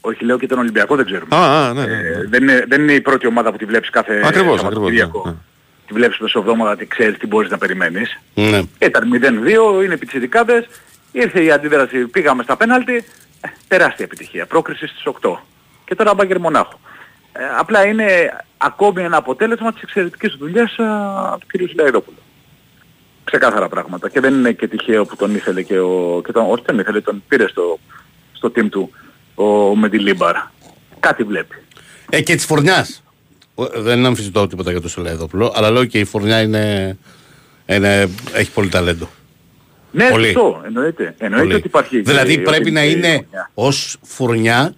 Όχι, 0.00 0.24
λέω 0.24 0.38
και 0.38 0.46
τον 0.46 0.58
Ολυμπιακό 0.58 0.96
δεν 0.96 1.04
ξέρουμε. 1.04 1.36
Α, 1.36 1.68
α, 1.68 1.72
ναι, 1.72 1.86
ναι. 1.86 1.96
Ε, 1.96 2.26
δεν, 2.28 2.42
είναι, 2.42 2.64
δεν 2.68 2.80
είναι 2.82 2.92
η 2.92 3.00
πρώτη 3.00 3.26
ομάδα 3.26 3.50
που 3.50 3.56
τη 3.56 3.64
βλέπεις 3.64 3.90
κάθε 3.90 4.22
Ακριβώς, 4.24 4.60
Σαββατοκύριακο. 4.60 5.08
ακριβώς, 5.08 5.24
ναι, 5.24 5.30
ναι. 5.30 5.36
Τη 5.86 5.94
βλέπεις 5.94 6.18
μεσοβδόμαδα, 6.18 6.76
τη 6.76 6.86
ξέρεις 6.86 7.18
τι 7.18 7.26
μπορείς 7.26 7.50
να 7.50 7.58
περιμένεις. 7.58 8.18
Ναι. 8.34 8.62
Ήταν 8.78 9.10
0-2, 9.80 9.84
είναι 9.84 9.96
πιτσιρικάδες, 9.96 10.68
ήρθε 11.12 11.42
η 11.42 11.50
αντίδραση, 11.50 12.06
πήγαμε 12.06 12.42
στα 12.42 12.56
πέναλτι, 12.56 13.04
ε, 13.40 13.48
τεράστια 13.68 14.04
επιτυχία, 14.04 14.46
πρόκριση 14.46 14.86
στις 14.86 15.02
8. 15.06 15.44
Και 15.84 15.94
τώρα 15.94 16.14
μπάγκερ 16.14 16.38
μονάχο. 16.40 16.80
Ε, 17.32 17.40
απλά 17.58 17.86
είναι 17.86 18.36
ακόμη 18.56 19.02
ένα 19.02 19.16
αποτέλεσμα 19.16 19.72
της 19.72 19.82
εξαιρετικής 19.82 20.34
δουλειάς 20.38 20.78
α, 20.78 21.38
του 21.38 21.46
κ. 21.46 21.68
Σιλαϊδόπουλου. 21.68 22.16
Ξεκάθαρα 23.30 23.68
πράγματα. 23.68 24.08
Και 24.10 24.20
δεν 24.20 24.34
είναι 24.34 24.52
και 24.52 24.68
τυχαίο 24.68 25.04
που 25.04 25.16
τον 25.16 25.34
ήθελε 25.34 25.62
και 25.62 25.78
ο... 25.78 26.22
Και 26.24 26.32
τον, 26.32 26.50
όχι 26.50 26.62
τον 26.62 26.78
ήθελε, 26.78 27.00
τον 27.00 27.22
πήρε 27.28 27.48
στο, 27.48 27.78
στο 28.32 28.52
team 28.56 28.68
του 28.70 28.90
ο 29.34 29.76
Μεντιλίμπαρ. 29.76 30.34
Κάτι 31.00 31.22
βλέπει. 31.22 31.54
Ε, 32.10 32.22
και 32.22 32.34
της 32.34 32.44
φουρνιάς. 32.44 33.02
Δεν 33.76 34.06
αμφισβητώ 34.06 34.46
τίποτα 34.46 34.70
για 34.70 34.80
το 34.80 34.88
Σολέδοπουλο, 34.88 35.52
αλλά 35.56 35.70
λέω 35.70 35.84
και 35.84 35.98
η 35.98 36.04
φουρνιά 36.04 36.40
είναι, 36.40 36.96
είναι, 37.66 38.08
έχει 38.32 38.50
πολύ 38.50 38.68
ταλέντο. 38.68 39.08
Ναι, 39.90 40.08
Πολύ. 40.08 40.24
σωστό. 40.24 40.62
Εννοείται. 40.66 41.14
Εννοείται 41.18 41.44
Πολύ. 41.46 41.54
ότι 41.58 41.66
υπάρχει. 41.66 42.00
Δηλαδή 42.00 42.36
και- 42.36 42.42
πρέπει 42.42 42.62
ότι 42.62 42.70
να 42.70 42.80
και 42.80 42.86
η 42.88 42.94
είναι 42.96 43.08
φουρνιά. 43.14 43.50
ως 43.54 43.96
φουρνιά, 44.02 44.74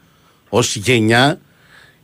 ως 0.49 0.77
γενιά, 0.77 1.41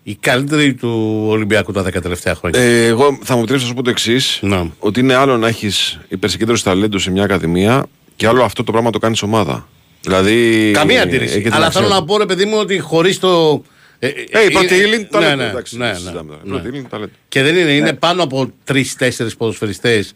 η 0.09 0.15
καλύτερη 0.21 0.75
του 0.75 1.25
Ολυμπιακού 1.29 1.73
τα 1.73 1.83
10 1.87 2.03
τελευταία 2.03 2.35
χρόνια. 2.35 2.61
Ε, 2.61 2.87
εγώ 2.87 3.19
θα 3.23 3.33
μου 3.35 3.39
επιτρέψεις 3.39 3.69
να 3.69 3.69
σου 3.69 3.75
πω 3.75 3.83
το 3.83 3.91
εξής. 3.91 4.39
Να. 4.43 4.71
Ότι 4.79 5.01
είναι 5.01 5.15
άλλο 5.15 5.37
να 5.37 5.49
έχεις 5.49 5.99
υπερσυγκέντρωση 6.09 6.65
ταλέντου 6.65 6.99
σε 6.99 7.11
μια 7.11 7.23
ακαδημία 7.23 7.87
και 8.17 8.27
άλλο 8.27 8.43
αυτό 8.43 8.65
το 8.65 8.73
πράγμα 8.73 8.91
το 8.91 8.99
κάνεις 8.99 9.23
ομάδα. 9.23 9.69
Δηλαδή. 10.01 10.71
Καμία 10.75 10.97
έχει 10.97 11.07
αντίρρηση. 11.07 11.41
την 11.41 11.53
Αλλά 11.53 11.67
αξία 11.67 11.81
θέλω 11.81 11.93
του. 11.95 12.01
να 12.01 12.05
πω 12.07 12.19
ρε 12.19 12.27
παιδί 12.27 12.45
μου 12.45 12.57
ότι 12.59 12.79
χωρίς 12.79 13.19
το... 13.19 13.63
Ε, 13.99 14.07
Ε, 14.09 14.45
η 14.49 14.51
πρώτη 14.51 14.75
ύλη 14.75 14.87
είναι 14.87 14.97
ναι, 14.97 15.05
ταλέντο. 15.05 15.37
ναι, 15.37 15.49
εντάξει, 15.49 15.77
ναι, 15.77 15.85
δεν 15.85 15.93
ναι, 15.93 15.99
συζητάμε 15.99 16.29
τώρα. 16.31 16.41
Η 16.45 16.49
ναι. 16.49 16.53
πρώτη 16.55 16.69
ύλη 16.69 16.79
είναι 16.79 16.89
ταλέντο. 16.89 17.13
Και 17.29 17.43
δεν 17.43 17.57
είναι, 17.57 17.71
είναι 17.71 17.93
πάνω 17.93 18.23
από 18.23 18.53
τρει-τέσσερι 18.65 19.31
ποδοσφαιριστές 19.39 20.13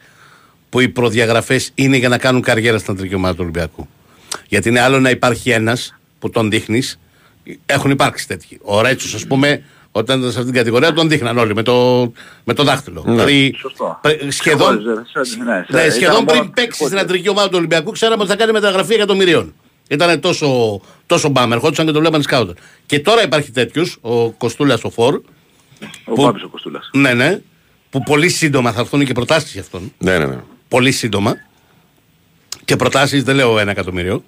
που 0.68 0.80
οι 0.80 0.88
προδιαγραφές 0.88 1.70
είναι 1.74 1.96
για 1.96 2.08
να 2.08 2.18
κάνουν 2.18 2.42
καριέρα 2.42 2.78
στην 2.78 2.92
αντρική 2.92 3.14
ομάδα 3.14 3.32
του 3.34 3.40
Ολυμπιακού. 3.42 3.88
Γιατί 4.48 4.68
είναι 4.68 4.80
άλλο 4.80 5.00
να 5.00 5.10
υπάρχει 5.10 5.50
ένας 5.50 5.94
που 6.18 6.30
τον 6.30 6.50
δείχνεις. 6.50 6.98
Έχουν 7.66 7.90
υπάρξει 7.90 8.26
τέτοιοι. 8.28 8.58
Ο 8.62 8.80
Ρέτσος, 8.80 9.14
ας 9.14 9.26
πούμε, 9.26 9.62
όταν 9.92 10.18
ήταν 10.18 10.30
σε 10.32 10.38
αυτήν 10.38 10.44
την 10.52 10.54
κατηγορία, 10.62 10.92
τον 10.92 11.08
δείχναν 11.08 11.38
όλοι 11.38 11.54
με 11.54 11.62
το, 11.62 12.12
με 12.44 12.54
το 12.54 12.62
δάχτυλο. 12.64 13.02
Δηλαδή, 13.06 13.54
Σωστό. 13.58 13.98
πρε- 14.02 14.30
σχεδόν, 14.30 14.76
Συγχώρεζε, 14.78 15.02
σε- 15.10 15.18
ναι, 15.44 15.64
σε- 15.68 15.72
ναι, 15.72 15.80
ήταν 15.80 15.92
σχεδόν 15.92 16.14
μόνο- 16.24 16.30
πριν 16.40 16.50
παίξει 16.50 16.84
στην 16.84 16.98
αντρική 16.98 17.28
ομάδα 17.28 17.48
του 17.48 17.54
Ολυμπιακού, 17.56 17.90
ξέραμε 17.90 18.22
ότι 18.22 18.30
θα 18.30 18.36
κάνει 18.36 18.52
μεταγραφή 18.52 18.94
εκατομμυρίων. 18.94 19.54
Ήταν 19.88 20.20
τόσο, 20.20 20.80
τόσο 21.06 21.28
μπάμ, 21.28 21.52
ερχόντουσαν 21.52 21.86
και 21.86 21.92
το 21.92 22.00
βλέπαν 22.00 22.22
σκάουτερ. 22.22 22.54
Και 22.86 23.00
τώρα 23.00 23.22
υπάρχει 23.22 23.50
τέτοιου, 23.50 23.84
ο 24.00 24.30
Κοστούλας 24.30 24.84
ο 24.84 24.90
Φορ, 24.90 25.14
Ο 26.04 26.12
που- 26.14 26.22
Πάπης 26.22 26.42
ο 26.42 26.48
Κοστούλας. 26.48 26.90
ναι, 26.92 27.14
ναι, 27.14 27.40
που 27.90 28.02
πολύ 28.02 28.28
σύντομα 28.28 28.72
θα 28.72 28.80
έρθουν 28.80 29.04
και 29.04 29.12
προτάσεις 29.12 29.52
για 29.52 29.60
αυτόν. 29.60 29.92
Ναι, 29.98 30.18
ναι, 30.18 30.24
ναι. 30.26 30.38
Πολύ 30.68 30.92
σύντομα. 30.92 31.36
Και 32.64 32.76
προτάσεις 32.76 33.22
δεν 33.24 33.34
λέω 33.36 33.58
ένα 33.58 33.70
εκατομμύριο. 33.70 34.24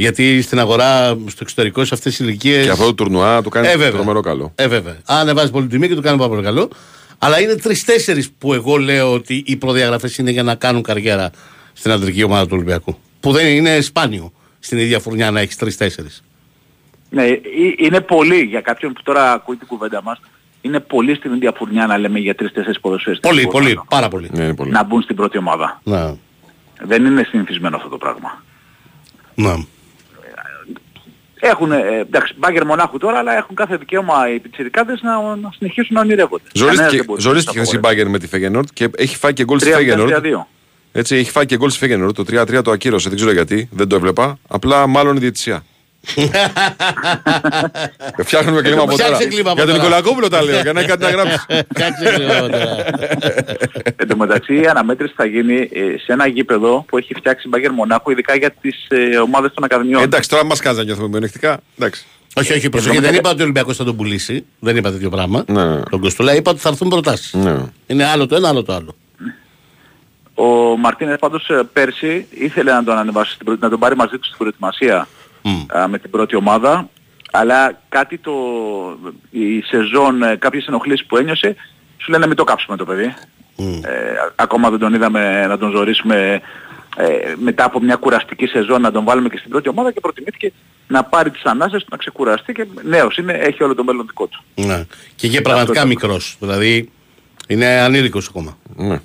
Γιατί 0.00 0.42
στην 0.42 0.58
αγορά, 0.58 1.08
στο 1.26 1.38
εξωτερικό, 1.40 1.84
σε 1.84 1.94
αυτές 1.94 2.16
τις 2.16 2.26
ηλικίε. 2.26 2.62
Και 2.62 2.70
αυτό 2.70 2.84
το 2.84 2.94
τουρνουά 2.94 3.42
του 3.42 3.48
κάνει 3.48 3.66
Ε, 3.66 3.70
βέβαια. 3.70 3.90
τρομερό 3.90 4.20
καλό. 4.20 4.52
Ε, 4.54 4.68
βέβαια. 4.68 4.96
Αν 5.06 5.18
ανεβάζει 5.18 5.50
πολύ 5.50 5.66
τιμή 5.66 5.88
και 5.88 5.94
του 5.94 6.02
κάνει 6.02 6.16
πάρα 6.18 6.28
πολύ 6.28 6.42
καλό. 6.42 6.68
Αλλά 7.18 7.40
είναι 7.40 7.54
τρει-τέσσερι 7.56 8.26
που 8.38 8.52
εγώ 8.54 8.76
λέω 8.76 9.12
ότι 9.12 9.42
οι 9.46 9.56
προδιαγραφές 9.56 10.18
είναι 10.18 10.30
για 10.30 10.42
να 10.42 10.54
κάνουν 10.54 10.82
καριέρα 10.82 11.30
στην 11.72 11.90
αντρική 11.90 12.22
ομάδα 12.22 12.42
του 12.44 12.50
Ολυμπιακού. 12.52 12.96
Που 13.20 13.32
δεν 13.32 13.46
είναι 13.46 13.80
σπάνιο 13.80 14.32
στην 14.58 14.78
ίδια 14.78 15.00
φουρνιά 15.00 15.30
να 15.30 15.40
έχεις 15.40 15.56
τρει-τέσσερι. 15.56 16.08
Ναι, 17.10 17.24
ε- 17.26 17.40
είναι 17.78 18.00
πολύ 18.00 18.40
για 18.40 18.60
κάποιον 18.60 18.92
που 18.92 19.02
τώρα 19.02 19.32
ακούει 19.32 19.56
την 19.56 19.66
κουβέντα 19.66 20.02
μας. 20.02 20.20
Είναι 20.60 20.80
πολύ 20.80 21.14
στην 21.14 21.34
ίδια 21.34 21.52
φουρνιά 21.56 21.86
να 21.86 21.98
λέμε 21.98 22.18
για 22.18 22.34
τρεις-τέσσερις 22.34 22.80
ποδοσφαίρες. 22.80 23.20
Πολύ, 23.20 23.46
πολύ, 23.46 23.80
πάρα 23.88 24.08
πολύ. 24.08 24.30
Ναι, 24.32 24.42
είναι 24.42 24.54
πολύ. 24.54 24.70
Να 24.70 24.84
μπουν 24.84 25.02
στην 25.02 25.16
πρώτη 25.16 25.38
ομάδα. 25.38 25.80
Να. 25.84 26.16
Δεν 26.82 27.04
είναι 27.04 27.26
συνηθισμένο 27.30 27.76
αυτό 27.76 27.88
το 27.88 27.98
πράγμα. 27.98 28.42
Να. 29.34 29.64
Έχουν, 31.40 31.72
ε, 31.72 31.98
εντάξει, 32.00 32.34
μπάγκερ 32.38 32.66
μονάχου 32.66 32.98
τώρα, 32.98 33.18
αλλά 33.18 33.36
έχουν 33.36 33.54
κάθε 33.54 33.76
δικαίωμα 33.76 34.32
οι 34.34 34.38
πιτσιρικάδες 34.38 35.00
να, 35.02 35.36
να 35.36 35.50
συνεχίσουν 35.56 35.94
να 35.94 36.00
ονειρεύονται. 36.00 36.42
Κανένας 36.52 36.76
Ζορίστηκε, 36.76 36.96
δεν 36.96 37.06
μπορεί 37.06 37.20
ζορίστηκε 37.20 37.58
να 37.58 37.64
χθες 37.64 37.74
η 37.74 37.76
απαγορεύσει. 37.76 38.02
Μπάγκερ 38.02 38.08
με 38.08 38.18
τη 38.18 38.26
Φεγενόρτ 38.26 38.68
και 38.72 38.90
έχει 38.96 39.16
φάει 39.16 39.32
και 39.32 39.44
γκολ 39.44 39.58
στη 39.58 39.70
3-0, 39.70 39.74
Φεγενόρτ. 39.74 40.12
3-2. 40.12 40.46
Έτσι, 40.92 41.16
έχει 41.16 41.30
φάει 41.30 41.46
και 41.46 41.56
γκολ 41.56 41.70
στη 41.70 41.78
Φεγενόρτ. 41.78 42.16
Το 42.16 42.24
3-3 42.30 42.62
το 42.64 42.70
ακύρωσε, 42.70 43.08
δεν 43.08 43.18
ξέρω 43.18 43.32
γιατί, 43.32 43.68
δεν 43.72 43.88
το 43.88 43.96
έβλεπα. 43.96 44.38
Απλά 44.48 44.86
μάλλον 44.86 45.16
η 45.16 45.18
διαιτησία. 45.18 45.64
Φτιάχνουμε 48.18 48.62
κλίμα 48.62 48.82
από 48.82 48.90
τώρα. 48.90 49.04
Φτιάξε 49.04 49.28
κλίμα 49.28 49.50
από 49.50 49.62
Για 49.62 49.72
τον 49.72 49.74
τώρα. 49.74 49.88
Νικολακόπουλο 49.88 50.28
τα 50.28 50.42
λέω, 50.42 50.60
για 50.60 50.72
να 50.72 50.80
έχει 50.80 50.88
κάτι 50.88 51.02
να 51.02 51.10
γράψει. 51.10 51.38
Κάτσε 51.74 52.16
λίγο 52.18 52.48
τώρα. 52.48 52.76
Εν 53.96 54.08
τω 54.08 54.16
μεταξύ 54.16 54.60
η 54.60 54.66
αναμέτρηση 54.66 55.12
θα 55.16 55.24
γίνει 55.24 55.54
ε, 55.72 55.98
σε 55.98 56.12
ένα 56.12 56.26
γήπεδο 56.26 56.84
που 56.88 56.98
έχει 56.98 57.14
φτιάξει 57.14 57.46
η 57.46 57.50
Μπάγκερ 57.52 57.70
Μονάχου 57.72 58.10
ειδικά 58.10 58.36
για 58.36 58.50
τις 58.60 58.86
ε, 58.88 59.16
ομάδες 59.16 59.52
των 59.54 59.64
Ακαδημιών. 59.64 60.02
Εντάξει, 60.02 60.28
τώρα 60.28 60.44
μας 60.44 60.60
κάνει 60.60 60.76
να 60.76 60.84
νιώθουμε 60.84 61.08
μειονεκτικά. 61.08 61.60
Εντάξει. 61.78 62.04
Όχι, 62.34 62.52
όχι, 62.52 62.68
προσοχή. 62.68 62.98
Δεν 62.98 63.14
είπα 63.14 63.30
ότι 63.30 63.40
ο 63.40 63.42
Ολυμπιακός 63.42 63.76
θα 63.76 63.84
τον 63.84 63.96
πουλήσει. 63.96 64.44
Δεν 64.58 64.76
είπα 64.76 64.90
τέτοιο 64.92 65.10
πράγμα. 65.10 65.44
Ναι. 65.46 65.80
Τον 65.90 66.00
Κοστούλα 66.00 66.34
είπα 66.34 66.50
ότι 66.50 66.60
θα 66.60 66.68
έρθουν 66.68 66.88
προτάσεις. 66.88 67.32
Ναι. 67.32 67.56
Είναι 67.86 68.04
άλλο 68.04 68.26
το 68.26 68.36
ένα, 68.36 68.48
άλλο 68.48 68.62
το 68.62 68.72
άλλο. 68.74 68.94
Ο 70.34 70.76
Μαρτίνες 70.76 71.18
πάντως 71.18 71.48
ε, 71.48 71.68
πέρσι 71.72 72.26
ήθελε 72.30 72.72
να 72.72 72.84
τον 72.84 72.96
ανεβάσει, 72.98 73.32
στην 73.32 73.44
πρώτη- 73.44 73.62
να 73.62 73.68
τον 73.68 73.78
πάρει 73.78 73.96
μαζί 73.96 74.18
του 74.18 74.24
στην 74.24 74.38
προετοιμασία 74.38 75.08
α, 75.78 75.88
με 75.88 75.98
την 75.98 76.10
πρώτη 76.10 76.36
ομάδα, 76.36 76.88
αλλά 77.30 77.80
κάτι 77.88 78.18
το, 78.18 78.32
η 79.30 79.60
σεζόν, 79.60 80.22
ε, 80.22 80.36
κάποιες 80.36 80.66
ενοχλήσεις 80.66 81.06
που 81.06 81.16
ένιωσε, 81.16 81.56
σου 81.96 82.10
λένε 82.10 82.26
μην 82.26 82.36
το 82.36 82.44
κάψουμε 82.44 82.76
το 82.76 82.84
παιδί. 82.84 83.14
Ε, 83.56 83.90
ακόμα 84.36 84.70
δεν 84.70 84.78
τον 84.78 84.94
είδαμε 84.94 85.46
να 85.46 85.58
τον 85.58 85.70
ζωρίσουμε 85.70 86.40
ε, 86.96 87.06
μετά 87.42 87.64
από 87.64 87.80
μια 87.80 87.96
κουραστική 87.96 88.46
σεζόν 88.46 88.80
να 88.80 88.90
τον 88.92 89.04
βάλουμε 89.04 89.28
και 89.28 89.36
στην 89.36 89.50
πρώτη 89.50 89.68
ομάδα 89.68 89.92
και 89.92 90.00
προτιμήθηκε 90.00 90.52
να 90.88 91.04
πάρει 91.04 91.30
τις 91.30 91.42
ανάσες 91.44 91.82
του, 91.82 91.88
να 91.90 91.96
ξεκουραστεί 91.96 92.52
και 92.52 92.66
νέος 92.82 93.16
είναι, 93.16 93.32
έχει 93.32 93.62
όλο 93.62 93.74
το 93.74 93.84
μέλλον 93.84 94.06
δικό 94.06 94.26
του. 94.26 94.42
Ναι. 94.54 94.84
Και 95.14 95.26
είχε 95.26 95.40
πραγματικά 95.40 95.72
Αυτό- 95.72 95.86
μικρός. 95.88 96.36
Δηλαδή 96.40 96.90
είναι 97.46 97.66
ανήλικος 97.66 98.28
ακόμα. 98.28 98.56
Ναι. 98.76 99.00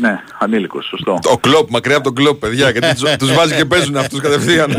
Ναι, 0.00 0.20
ανήλικος, 0.38 0.86
σωστό. 0.86 1.18
Ο 1.32 1.38
κλοπ, 1.38 1.70
μακριά 1.70 1.94
από 1.96 2.04
τον 2.04 2.14
κλοπ, 2.14 2.40
παιδιά, 2.40 2.70
γιατί 2.70 2.94
τους- 3.00 3.16
τους 3.16 3.32
βάζει 3.34 3.54
και 3.54 3.64
παίζουν 3.64 3.96
αυτούς 3.96 4.20
κατευθείαν. 4.20 4.70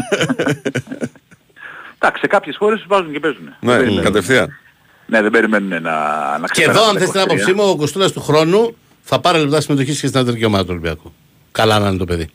Εντάξει, 2.01 2.19
σε 2.21 2.27
κάποιες 2.27 2.55
χώρες 2.57 2.77
τους 2.79 2.87
βάζουν 2.87 3.11
και 3.11 3.19
παίζουν. 3.19 3.53
Ναι, 3.59 4.01
κατευθείαν. 4.01 4.49
Ναι, 5.05 5.21
δεν 5.21 5.31
περιμένουν 5.31 5.69
να, 5.69 5.81
να 6.37 6.47
Και 6.51 6.63
εδώ, 6.63 6.83
αν 6.83 6.95
ξεπεράσουν 6.95 6.97
θες 6.99 7.11
τα 7.11 7.11
την 7.11 7.21
23. 7.21 7.23
άποψή 7.23 7.53
μου, 7.53 7.63
ο 7.69 7.75
Κοστούλα 7.75 8.11
του 8.11 8.21
χρόνου 8.21 8.75
θα 9.01 9.19
πάρει 9.19 9.39
λεπτά 9.39 9.61
συμμετοχής 9.61 9.99
και 10.01 10.07
στην 10.07 10.19
αντρική 10.19 10.45
ομάδα 10.45 10.63
του 10.63 10.69
Ολυμπιακού. 10.71 11.13
Καλά 11.51 11.79
να 11.79 11.87
είναι 11.87 11.97
το 11.97 12.05
παιδί. 12.05 12.29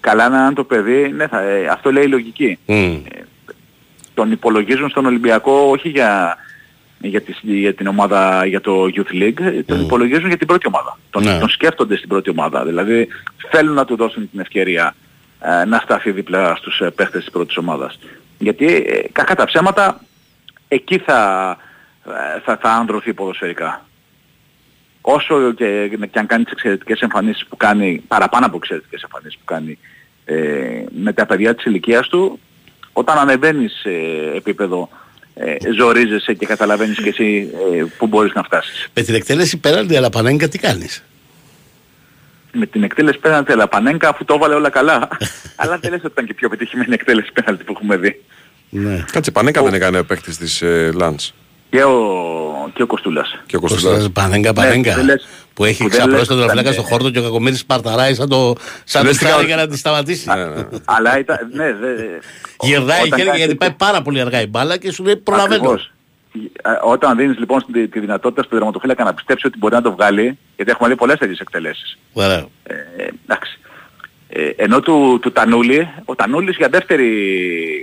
Καλά 0.00 0.28
να 0.28 0.44
είναι 0.44 0.52
το 0.54 0.64
παιδί, 0.64 1.12
ναι, 1.16 1.26
θα, 1.26 1.40
ε, 1.40 1.66
αυτό 1.66 1.92
λέει 1.92 2.04
η 2.04 2.08
λογική. 2.08 2.58
Μμ. 2.66 2.94
Τον 4.14 4.32
υπολογίζουν 4.32 4.88
στον 4.88 5.06
Ολυμπιακό 5.06 5.52
όχι 5.70 5.88
για, 5.88 6.36
για, 7.02 7.20
τη, 7.20 7.32
για 7.42 7.74
την 7.74 7.86
ομάδα, 7.86 8.46
για 8.46 8.60
το 8.60 8.84
Youth 8.94 9.22
League, 9.22 9.40
ε, 9.40 9.62
τον 9.62 9.80
υπολογίζουν 9.80 10.28
για 10.28 10.36
την 10.36 10.46
πρώτη 10.46 10.66
ομάδα. 10.66 10.98
Τον, 11.10 11.22
Ναι. 11.22 11.38
τον 11.38 11.48
σκέφτονται 11.48 11.96
στην 11.96 12.08
πρώτη 12.08 12.30
ομάδα. 12.30 12.64
Δηλαδή 12.64 13.08
θέλουν 13.50 13.74
να 13.74 13.84
του 13.84 13.96
δώσουν 13.96 14.30
την 14.30 14.40
ευκαιρία 14.40 14.94
ε, 15.40 15.64
να 15.64 15.78
σταθεί 15.78 16.10
δίπλα 16.10 16.54
στους 16.56 16.80
ε, 16.80 16.90
παίχτες 16.90 17.20
της 17.24 17.32
πρώτης 17.32 17.56
ομάδας. 17.56 17.98
Γιατί 18.38 18.66
ε, 18.66 19.02
κακά 19.12 19.34
τα 19.34 19.44
ψέματα 19.44 20.00
εκεί 20.68 20.98
θα, 20.98 21.50
ε, 22.06 22.40
θα, 22.44 22.58
θα 22.62 22.70
ανδρωθεί 22.70 23.14
ποδοσφαιρικά. 23.14 23.86
Όσο 25.00 25.52
και, 25.52 25.88
και 26.10 26.18
αν 26.18 26.26
κάνει 26.26 26.44
τις 26.44 26.52
εξαιρετικές 26.52 27.00
εμφανίσεις 27.00 27.46
που 27.46 27.56
κάνει, 27.56 28.02
παραπάνω 28.08 28.46
από 28.46 28.56
εξαιρετικές 28.56 29.02
εμφανίσεις 29.02 29.38
που 29.38 29.44
κάνει 29.44 29.78
ε, 30.24 30.84
με 31.02 31.12
τα 31.12 31.26
παιδιά 31.26 31.54
της 31.54 31.64
ηλικίας 31.64 32.08
του, 32.08 32.38
όταν 32.92 33.18
ανεβαίνεις 33.18 33.72
σε 33.80 33.90
επίπεδο 34.34 34.88
ε, 35.34 35.56
ζορίζεσαι 35.78 36.32
και 36.32 36.46
καταλαβαίνεις 36.46 37.00
και 37.00 37.08
εσύ 37.08 37.50
ε, 37.74 37.84
που 37.98 38.06
μπορείς 38.06 38.32
να 38.34 38.42
φτάσεις. 38.42 38.88
Με 38.94 39.02
την 39.02 39.14
εκτέλεση 39.14 39.58
πέραντι, 39.58 39.96
αλλά 39.96 40.10
πανέγκα 40.10 40.48
τι 40.48 40.58
κάνεις; 40.58 41.04
Με 42.52 42.66
την 42.66 42.82
εκτέλεση 42.82 43.18
πέναλτι 43.18 43.52
αλλά 43.52 43.68
Πανέγκα 43.68 44.08
αφού 44.08 44.24
το 44.24 44.34
έβαλε 44.34 44.54
όλα 44.54 44.70
καλά. 44.70 45.08
αλλά 45.56 45.78
δεν 45.78 45.90
λες 45.90 46.00
ότι 46.04 46.12
ήταν 46.12 46.26
και 46.26 46.34
πιο 46.34 46.48
πετυχημένη 46.48 46.94
εκτέλεση 46.94 47.32
πέναλτι 47.32 47.64
που 47.64 47.72
έχουμε 47.72 47.96
δει. 47.96 48.22
Ναι. 48.68 49.04
Κάτσε, 49.12 49.30
πανέκα 49.30 49.62
δεν 49.62 49.74
έκανε 49.74 50.02
παίχτης 50.02 50.36
της 50.36 50.62
ε, 50.62 50.90
Λαντς 50.94 51.34
Και 51.72 51.84
ο, 51.84 52.70
και 52.74 52.82
ο 52.82 52.86
Κοστούλας. 52.86 53.38
και 53.46 53.56
ο 53.56 53.60
Κοστούλας, 53.60 53.84
Κωστούλας. 53.84 54.12
Πανέγκα, 54.12 54.48
Ναι, 54.48 54.54
πανέγκα. 54.54 54.94
δεν 54.94 55.04
λες- 55.04 55.26
Που 55.54 55.64
έχει 55.64 55.82
που 55.82 55.88
δεν 55.88 55.90
ξαπλώσει 55.98 56.18
λες 56.18 56.28
τον 56.28 56.36
τραφλάκα 56.36 56.60
ήταν, 56.60 56.72
στο 56.72 56.82
ε, 56.82 56.86
χόρτο 56.90 57.10
και 57.10 57.18
ο 57.18 57.22
Κακομύρης 57.22 57.58
σπαρταράει 57.58 58.14
σαν 58.14 58.28
το, 58.28 58.54
σαν 58.84 59.02
το 59.02 59.08
Λες 59.08 59.16
τι 59.18 59.24
ψάρι 59.24 59.32
κάνω- 59.34 59.46
για 59.46 59.56
να 59.56 59.66
τη 59.66 59.76
σταματήσει. 59.76 60.28
Ναι, 60.28 60.44
ναι. 60.44 60.64
αλλά 60.84 61.18
ήταν, 61.18 61.38
ναι, 61.52 61.72
δε, 61.72 61.88
Γυρνάει 62.60 62.96
όταν 62.98 63.08
χέρια 63.08 63.24
κάνεις 63.24 63.38
γιατί 63.38 63.54
πάει 63.54 63.68
τέτοιο- 63.70 63.86
πάρα 63.86 64.02
πολύ 64.02 64.20
αργά 64.20 64.40
η 64.40 64.46
μπάλα 64.46 64.76
και 64.76 64.92
σου 64.92 65.04
λέει 65.04 65.16
προλαβαίνω. 65.16 65.54
Ακριβώς. 65.54 65.92
Ε, 66.62 66.70
Όταν 66.84 67.16
δίνεις 67.16 67.38
λοιπόν 67.38 67.60
στη- 67.60 67.88
τη 67.88 68.00
δυνατότητα 68.00 68.42
στον 68.42 68.58
τερματοφύλακα 68.58 69.04
να 69.04 69.14
πιστέψει 69.14 69.46
ότι 69.46 69.58
μπορεί 69.58 69.74
να 69.74 69.82
το 69.82 69.92
βγάλει, 69.92 70.38
γιατί 70.56 70.70
έχουμε 70.70 70.88
δει 70.88 70.96
πολλές 70.96 71.18
τέτοιες 71.18 71.38
εκτελέσεις. 71.38 71.98
Ωραία. 72.12 72.46
Ε, 72.62 72.74
εντάξει. 73.26 73.58
Ε, 74.34 74.48
ενώ 74.56 74.80
του, 74.80 75.18
του 75.22 75.32
Τανούλη, 75.32 75.88
ο 76.04 76.14
Τανούλης 76.14 76.56
για 76.56 76.68
δεύτερη, 76.68 77.08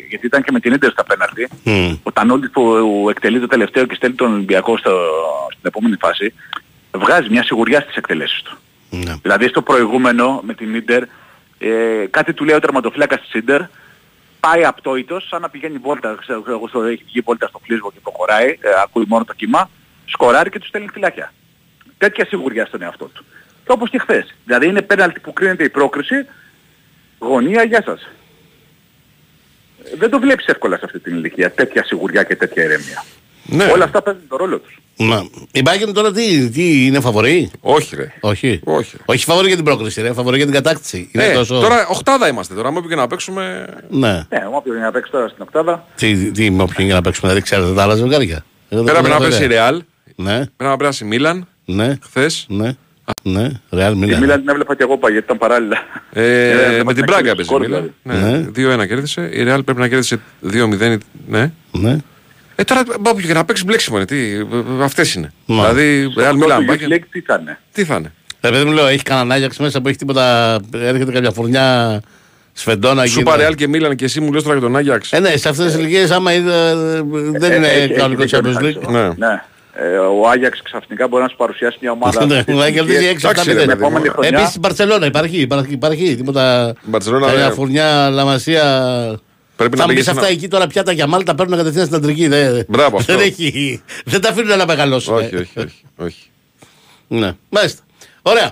γιατί 0.09 0.25
ήταν 0.25 0.43
και 0.43 0.51
με 0.51 0.59
την 0.59 0.73
Ίντερ 0.73 0.91
στα 0.91 1.03
πέναλτι, 1.03 1.47
Μμ. 1.63 1.95
ο 2.03 2.11
Τανούλης 2.11 2.51
που 2.51 3.07
εκτελεί 3.09 3.39
το 3.39 3.47
τελευταίο 3.47 3.85
και 3.85 3.95
στέλνει 3.95 4.15
τον 4.15 4.33
Ολυμπιακό 4.33 4.77
στο, 4.77 4.91
στην 5.47 5.63
επόμενη 5.63 5.95
φάση, 5.99 6.33
βγάζει 6.91 7.29
μια 7.29 7.43
σιγουριά 7.43 7.81
στις 7.81 7.95
εκτελέσεις 7.95 8.41
του. 8.41 8.57
Ναι. 8.89 9.15
Δηλαδή 9.21 9.47
στο 9.47 9.61
προηγούμενο 9.61 10.41
με 10.45 10.53
την 10.53 10.75
Ίντερ, 10.75 11.03
ε, 11.57 12.05
κάτι 12.09 12.33
του 12.33 12.43
λέει 12.45 12.55
ο 12.55 12.59
τερματοφύλακας 12.59 13.21
της 13.21 13.33
Ίντερ, 13.33 13.61
πάει 14.39 14.65
απτόητος, 14.65 15.27
σαν 15.27 15.41
να 15.41 15.49
πηγαίνει 15.49 15.77
βόλτα, 15.77 16.17
ξέρω 16.19 16.43
εγώ, 16.47 16.67
στο, 16.67 16.83
έχει 16.83 17.03
βγει 17.05 17.21
βόλτα 17.21 17.47
στο 17.47 17.61
φλίσβο 17.65 17.91
και 17.91 17.99
προχωράει, 18.03 18.47
ε, 18.47 18.69
ακούει 18.83 19.05
μόνο 19.07 19.25
το 19.25 19.33
κύμα, 19.33 19.69
σκοράρει 20.05 20.49
και 20.49 20.59
του 20.59 20.67
στέλνει 20.67 20.87
φυλάκια. 20.93 21.33
Τέτοια 21.97 22.25
σιγουριά 22.25 22.65
στον 22.65 22.81
εαυτό 22.81 23.05
του. 23.05 23.25
Και 23.65 23.71
όπως 23.71 23.89
και 23.89 23.99
χθες. 23.99 24.35
Δηλαδή 24.45 24.67
είναι 24.67 24.81
πέναλτι 24.81 25.19
που 25.19 25.33
κρίνεται 25.33 25.63
η 25.63 25.69
πρόκριση, 25.69 26.25
γωνία, 27.19 27.63
γεια 27.63 27.81
σας. 27.85 28.01
Ε, 29.83 29.95
Δεν 29.97 30.09
το 30.09 30.19
βλέπεις 30.19 30.45
εύκολα 30.45 30.77
σε 30.77 30.81
αυτή 30.85 30.99
την 30.99 31.15
ηλικία, 31.15 31.51
τέτοια 31.51 31.83
σιγουριά 31.83 32.23
και 32.23 32.35
τέτοια 32.35 32.63
ηρεμία. 32.63 33.03
Ναι. 33.51 33.65
Όλα 33.65 33.83
αυτά 33.83 34.01
παίζουν 34.01 34.23
τον 34.27 34.37
ρόλο 34.37 34.59
τους. 34.59 34.77
Μα, 34.97 35.29
η 35.51 35.61
Bayern 35.65 35.93
τώρα 35.93 36.11
τι, 36.11 36.49
τι 36.49 36.85
είναι 36.85 36.99
φαβορή; 36.99 37.51
Όχι 37.61 37.95
ρε. 37.95 38.13
Όχι. 38.19 38.59
Όχι. 38.63 38.97
Όχι 39.05 39.25
φαβορή 39.25 39.47
για 39.47 39.55
την 39.55 39.65
πρόκριση, 39.65 40.01
ρε. 40.01 40.13
Φαβορή 40.13 40.35
για 40.37 40.45
την 40.45 40.55
κατάκτηση. 40.55 41.09
Είναι 41.13 41.25
Ε, 41.25 41.33
τόσο... 41.33 41.59
Τώρα 41.59 41.87
οχτάδα 41.87 42.27
είμαστε 42.27 42.53
τώρα. 42.53 42.71
Μου 42.71 42.77
είπε 42.77 42.87
και 42.87 42.95
να 42.95 43.07
παίξουμε. 43.07 43.65
Ναι. 43.89 44.11
Ναι, 44.11 44.47
όποιος 44.53 44.75
είναι 44.75 44.85
να 44.85 44.91
παίξει 44.91 45.11
τώρα 45.11 45.27
στην 45.27 45.41
οκτάδα, 45.41 45.87
Τι, 45.95 46.31
τι 46.31 46.49
με 46.49 46.63
όποιον 46.63 46.85
για 46.85 46.95
να 46.95 47.01
παίξουμε, 47.01 47.27
δηλαδή 47.27 47.45
ξέρετε 47.45 47.73
τα 47.73 47.83
άλλα 47.83 47.95
ζευγάρια. 47.95 48.45
Εγώ 48.69 48.83
δεν 48.83 48.93
Πέρα 48.93 49.07
έχω 49.07 49.19
να 49.19 49.25
πέσει 49.25 49.41
η 49.41 49.45
ιδέα. 49.45 49.57
Ρεάλ. 49.59 49.83
Ναι, 50.15 50.35
Πρέπει 50.35 50.53
να 50.71 50.77
πέρασε 50.77 51.05
η 51.05 51.07
Μίλαν 51.07 51.47
ναι, 51.65 51.97
χθες. 52.03 52.45
ναι. 52.49 52.75
Ναι, 53.23 53.47
Real 53.71 53.91
τη 53.93 53.99
Milan. 54.01 54.19
Μίλαν 54.19 54.39
την 54.39 54.49
έβλεπα 54.49 54.75
και 54.75 54.83
εγώ 54.83 54.97
πάλι 54.97 55.13
γιατί 55.13 55.25
ήταν 55.27 55.37
παράλληλα. 55.37 55.77
Ε, 56.13 56.49
Ε, 56.77 56.83
με 56.83 56.93
την 56.93 56.99
να 57.05 57.05
Πράγκα 57.05 57.21
κλείσει 57.21 57.29
έπαιζε 57.31 57.41
η 57.41 57.43
σκορ, 57.43 57.61
Μίλαν. 57.61 57.93
δηλαδή. 58.03 58.73
Ναι, 58.75 58.83
2-1 58.83 58.87
κέρδισε. 58.87 59.29
Η 59.33 59.43
Ρεάλ 59.43 59.63
πρέπει 59.63 59.79
να 59.79 59.87
κέρδισε 59.87 60.19
2-0. 60.43 60.97
Ναι. 61.27 61.51
Ναι. 61.71 61.97
Ε, 62.55 62.63
τώρα 62.63 62.83
μπάπου 62.99 63.19
και 63.19 63.33
να 63.33 63.45
παίξει 63.45 63.63
μπλέξιμο 63.63 63.97
είναι. 63.97 64.05
Τι, 64.05 64.17
αυτέ 64.81 65.05
είναι. 65.15 65.33
Μα. 65.45 65.61
Δηλαδή, 65.73 66.13
Ρεάλ 66.17 66.33
Αυτό 66.35 66.45
Μίλαν. 66.45 66.65
το 66.65 66.73
Youth 66.73 66.75
Bayern, 66.75 66.93
League 66.93 67.03
τι 67.11 67.21
θα 67.21 67.37
είναι. 67.41 67.59
Τι 67.73 67.83
θα 67.85 67.95
είναι. 67.95 68.11
Ε, 68.41 68.49
παιδί 68.49 68.63
μου 68.65 68.71
λέω, 68.71 68.87
έχει 68.87 69.03
κανένα 69.03 69.33
Άγιαξ 69.35 69.57
μέσα 69.57 69.81
που 69.81 69.87
έχει 69.87 69.97
τίποτα. 69.97 70.55
Έρχεται 70.73 71.11
κάποια 71.11 71.31
φουρνιά 71.31 72.01
σφεντόνα 72.53 73.05
Σου 73.05 73.19
είπα 73.19 73.35
Ρεάλ 73.35 73.55
και 73.55 73.67
Μίλαν 73.67 73.95
και 73.95 74.05
εσύ 74.05 74.19
μου 74.21 74.33
λες 74.33 74.43
τώρα 74.43 74.57
για 74.57 74.67
τον 74.67 74.75
Άγιαξ. 74.75 75.11
Ε, 75.13 75.19
ναι, 75.19 75.37
σε 75.37 75.49
αυτέ 75.49 75.65
τι 75.71 75.77
ηλικίε, 75.77 76.07
άμα 76.13 76.33
είδα, 76.33 76.75
δεν 77.31 77.51
είναι 77.53 77.67
Ε, 77.67 77.81
έχει- 77.81 77.93
κανονικό 77.93 78.23
έχει 78.23 78.35
δίκιο, 78.35 78.51
Champions 78.51 78.59
εντάξει. 78.63 78.79
League. 78.87 79.15
Ναι. 79.17 79.41
Ναι. 79.81 79.87
Ε, 79.87 79.97
ο 79.97 80.29
Άγιαξ 80.29 80.61
ξαφνικά 80.61 81.07
μπορεί 81.07 81.23
να 81.23 81.29
σου 81.29 81.35
παρουσιάσει 81.35 81.77
μια 81.81 81.91
ομάδα. 81.91 82.25
Ναι, 82.25 82.37
αυτής 82.37 82.55
να 82.55 82.63
της 82.65 82.73
κερδίζει 82.73 83.03
ηλικίας. 83.05 83.23
6 83.23 83.27
7 83.27 83.31
Εντάξει, 83.31 83.53
ρε, 83.53 83.53
0 83.53 83.57
παιδί 83.57 83.79
μου. 83.79 83.85
Επόμενη 83.87 84.09
χρονιά. 84.09 84.29
Επίσης 84.29 84.49
στην 84.49 84.61
Παρσελόνα 84.61 85.05
υπάρχει, 85.05 85.37
υπάρχει, 85.41 85.73
υπάρχει 85.73 86.15
τίποτα. 86.15 86.73
Η 86.85 86.89
Μπαρτσελόνα 86.89 87.25
Καμιά 87.27 87.43
δεν- 87.43 87.53
φουρνιά, 87.53 88.09
λαμασία. 88.09 88.63
Πρέπει 89.55 89.75
να 89.77 89.81
Θα 89.81 89.87
μου 89.89 89.93
πήγε 89.93 89.99
πεις 89.99 90.07
αυτά 90.09 90.25
ένα- 90.25 90.35
εκεί 90.35 90.47
τώρα 90.47 90.67
πιάτα 90.67 90.91
για 90.91 91.07
μάλτα 91.07 91.35
παίρνουν 91.35 91.57
κατευθείαν 91.57 91.85
στην 91.85 91.97
αντρική. 91.97 92.27
Δεν, 92.27 92.65
Μπράβο, 92.67 92.97
αυτό. 92.97 93.15
δεν, 93.15 93.25
έχει, 93.25 93.81
δεν 94.05 94.21
τα 94.21 94.29
αφήνουν 94.29 94.57
να 94.57 94.65
μεγαλώσουν. 94.65 95.13
Όχι, 95.15 95.35
όχι, 95.35 95.59
όχι. 95.59 95.81
όχι. 95.97 96.29
Ναι, 97.07 97.31
μάλιστα. 97.49 97.81
Ωραία. 98.21 98.51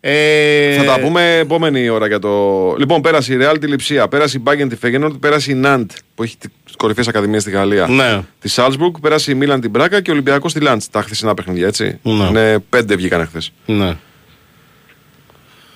Ε, 0.00 0.76
Θα 0.76 0.84
τα 0.84 1.00
πούμε 1.00 1.38
επόμενη 1.38 1.88
ώρα 1.88 2.06
για 2.06 2.18
το. 2.18 2.74
Λοιπόν, 2.78 3.00
πέρασε 3.00 3.34
η 3.34 3.38
Real 3.40 3.56
τη 3.60 3.66
Λιψία, 3.66 4.08
πέρασε 4.08 4.38
η 4.38 4.42
Bayern 4.46 4.66
τη 4.68 4.76
Φεγενόρτ, 4.76 5.14
πέρασε 5.14 5.50
η 5.50 5.54
Ναντ 5.54 5.90
που 6.14 6.22
έχει 6.22 6.36
τις 6.36 6.76
κορυφαίες 6.76 7.08
ακαδημίες 7.08 7.42
στη 7.42 7.50
Γαλλία. 7.50 7.86
Ναι. 7.86 8.22
Τη 8.40 8.48
Σάλσμπουργκ, 8.48 8.94
πέρασε 9.00 9.30
η 9.30 9.34
Μίλαν 9.34 9.60
την 9.60 9.70
Μπράκα 9.70 10.00
και 10.00 10.10
ο 10.10 10.12
Ολυμπιακός 10.12 10.50
στη 10.50 10.60
Λάντς. 10.60 10.90
Τα 10.90 11.02
χθεσινά 11.02 11.34
παιχνίδια, 11.34 11.66
έτσι. 11.66 11.98
Ναι. 12.02 12.24
Είναι 12.24 12.58
πέντε 12.58 12.96
βγήκαν 12.96 13.26
χθες. 13.26 13.52
Ναι. 13.66 13.96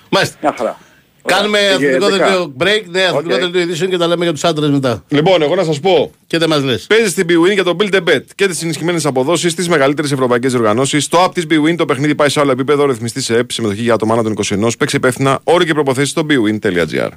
Μάλιστα. 0.09 0.37
Μια 0.41 0.53
χαρά. 0.57 0.77
Κάνουμε 1.25 1.59
αθλητικό 1.73 2.09
δελτίο 2.09 2.53
break, 2.59 2.83
ναι, 2.89 3.03
αθλητικό 3.03 3.37
δελτίο 3.39 3.61
ειδήσεων 3.61 3.89
και 3.89 3.97
τα 3.97 4.07
λέμε 4.07 4.23
για 4.23 4.33
τους 4.33 4.43
άντρες 4.43 4.69
μετά. 4.69 5.03
Λοιπόν, 5.07 5.41
εγώ 5.41 5.55
να 5.55 5.63
σας 5.63 5.79
πω. 5.79 6.11
Και 6.27 6.37
δεν 6.37 6.49
μας 6.49 6.63
λες. 6.63 6.85
Παίζεις 6.87 7.13
την 7.13 7.27
BWIN 7.29 7.53
για 7.53 7.63
το 7.63 7.75
Build 7.79 7.93
a 7.93 7.97
Bet 7.97 8.21
και 8.35 8.47
τις 8.47 8.63
ενισχυμένες 8.63 9.05
αποδόσεις 9.05 9.51
στι 9.51 9.69
μεγαλύτερε 9.69 10.07
ευρωπαϊκέ 10.07 10.47
οργανώσει. 10.55 11.09
Το 11.09 11.23
app 11.23 11.33
της 11.33 11.45
BWIN 11.49 11.75
το 11.77 11.85
παιχνίδι 11.85 12.15
πάει 12.15 12.29
σε 12.29 12.39
άλλο 12.39 12.51
επίπεδο. 12.51 12.85
Ρυθμιστή 12.85 13.21
σε 13.21 13.37
ΕΠ, 13.37 13.51
συμμετοχή 13.51 13.81
για 13.81 13.93
άτομα 13.93 14.13
άνω 14.13 14.23
των 14.23 14.33
21. 14.65 14.69
Παίξει 14.77 14.95
υπεύθυνα 14.95 15.39
όρο 15.43 15.63
και 15.63 15.73
προποθέσει 15.73 16.09
στο 16.09 16.25
BWIN.gr. 16.29 17.09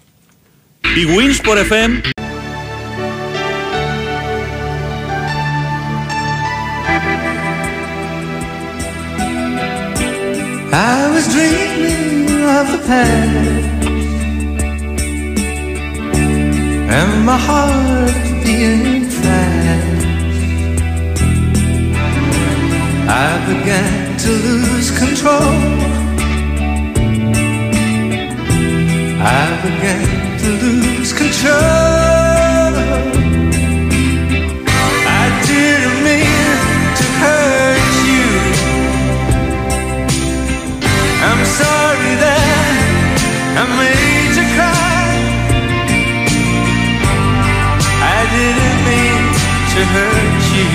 Η 0.80 1.06
Winsport 1.16 1.72
FM 1.72 2.00
I 10.76 11.08
was 11.14 11.32
dreaming 11.32 12.28
of 12.58 12.66
the 12.72 12.80
past 12.88 13.63
and 17.00 17.26
my 17.26 17.36
heart 17.36 18.14
being 18.44 19.04
fast. 19.04 20.06
I 23.24 23.28
began 23.50 24.16
to 24.24 24.30
lose 24.46 24.90
control. 25.02 25.54
I 29.38 29.42
began 29.66 30.04
to 30.42 30.48
lose 30.64 31.12
control. 31.22 33.23
Hurt 49.94 50.44
you. 50.56 50.68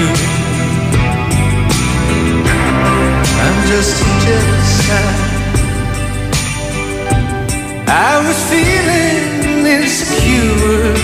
I'm 3.43 3.57
just 3.71 3.95
a 4.07 4.11
jealous 4.25 4.73
guy. 4.89 5.11
I 7.87 8.13
was 8.25 8.39
feeling 8.51 9.65
insecure. 9.75 10.97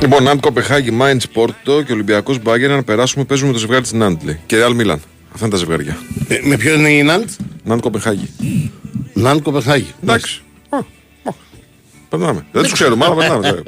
Λοιπόν, 0.00 0.22
Ναντ 0.22 0.40
Κοπεγχάγη, 0.40 0.90
Μάιντς 0.90 1.22
Πόρτο 1.32 1.82
και 1.82 1.92
Ολυμπιακός 1.92 2.42
Μπάγερν. 2.42 2.70
Να 2.70 2.82
περάσουμε, 2.82 3.24
παίζουμε 3.24 3.52
το 3.52 3.58
ζευγάρι 3.58 3.82
της 3.82 3.92
Ναντ. 3.92 4.22
Λέει. 4.22 4.40
Και 4.46 4.56
Ρεάλ 4.56 4.74
Μίλαν. 4.74 5.00
Αυτά 5.32 5.46
είναι 5.46 5.54
τα 5.54 5.56
ζευγάρια. 5.60 5.96
Ε, 6.28 6.38
με 6.42 6.56
ποιον 6.56 6.78
είναι 6.78 6.90
η 6.90 7.02
Ναντ; 7.02 7.28
Ναντ 7.64 7.80
Κοπεγχάγη. 7.80 8.30
Ναντ 9.12 9.42
Κοπεγχάγη. 9.42 9.94
Εντάξει. 10.02 10.42
Α, 10.68 10.76
α, 10.76 10.82
Περνάμε. 12.08 12.46
Δεν 12.52 12.62
τους 12.62 12.72
ξέρουμε, 12.72 13.04
αλλά 13.04 13.14
περνάμε. 13.14 13.62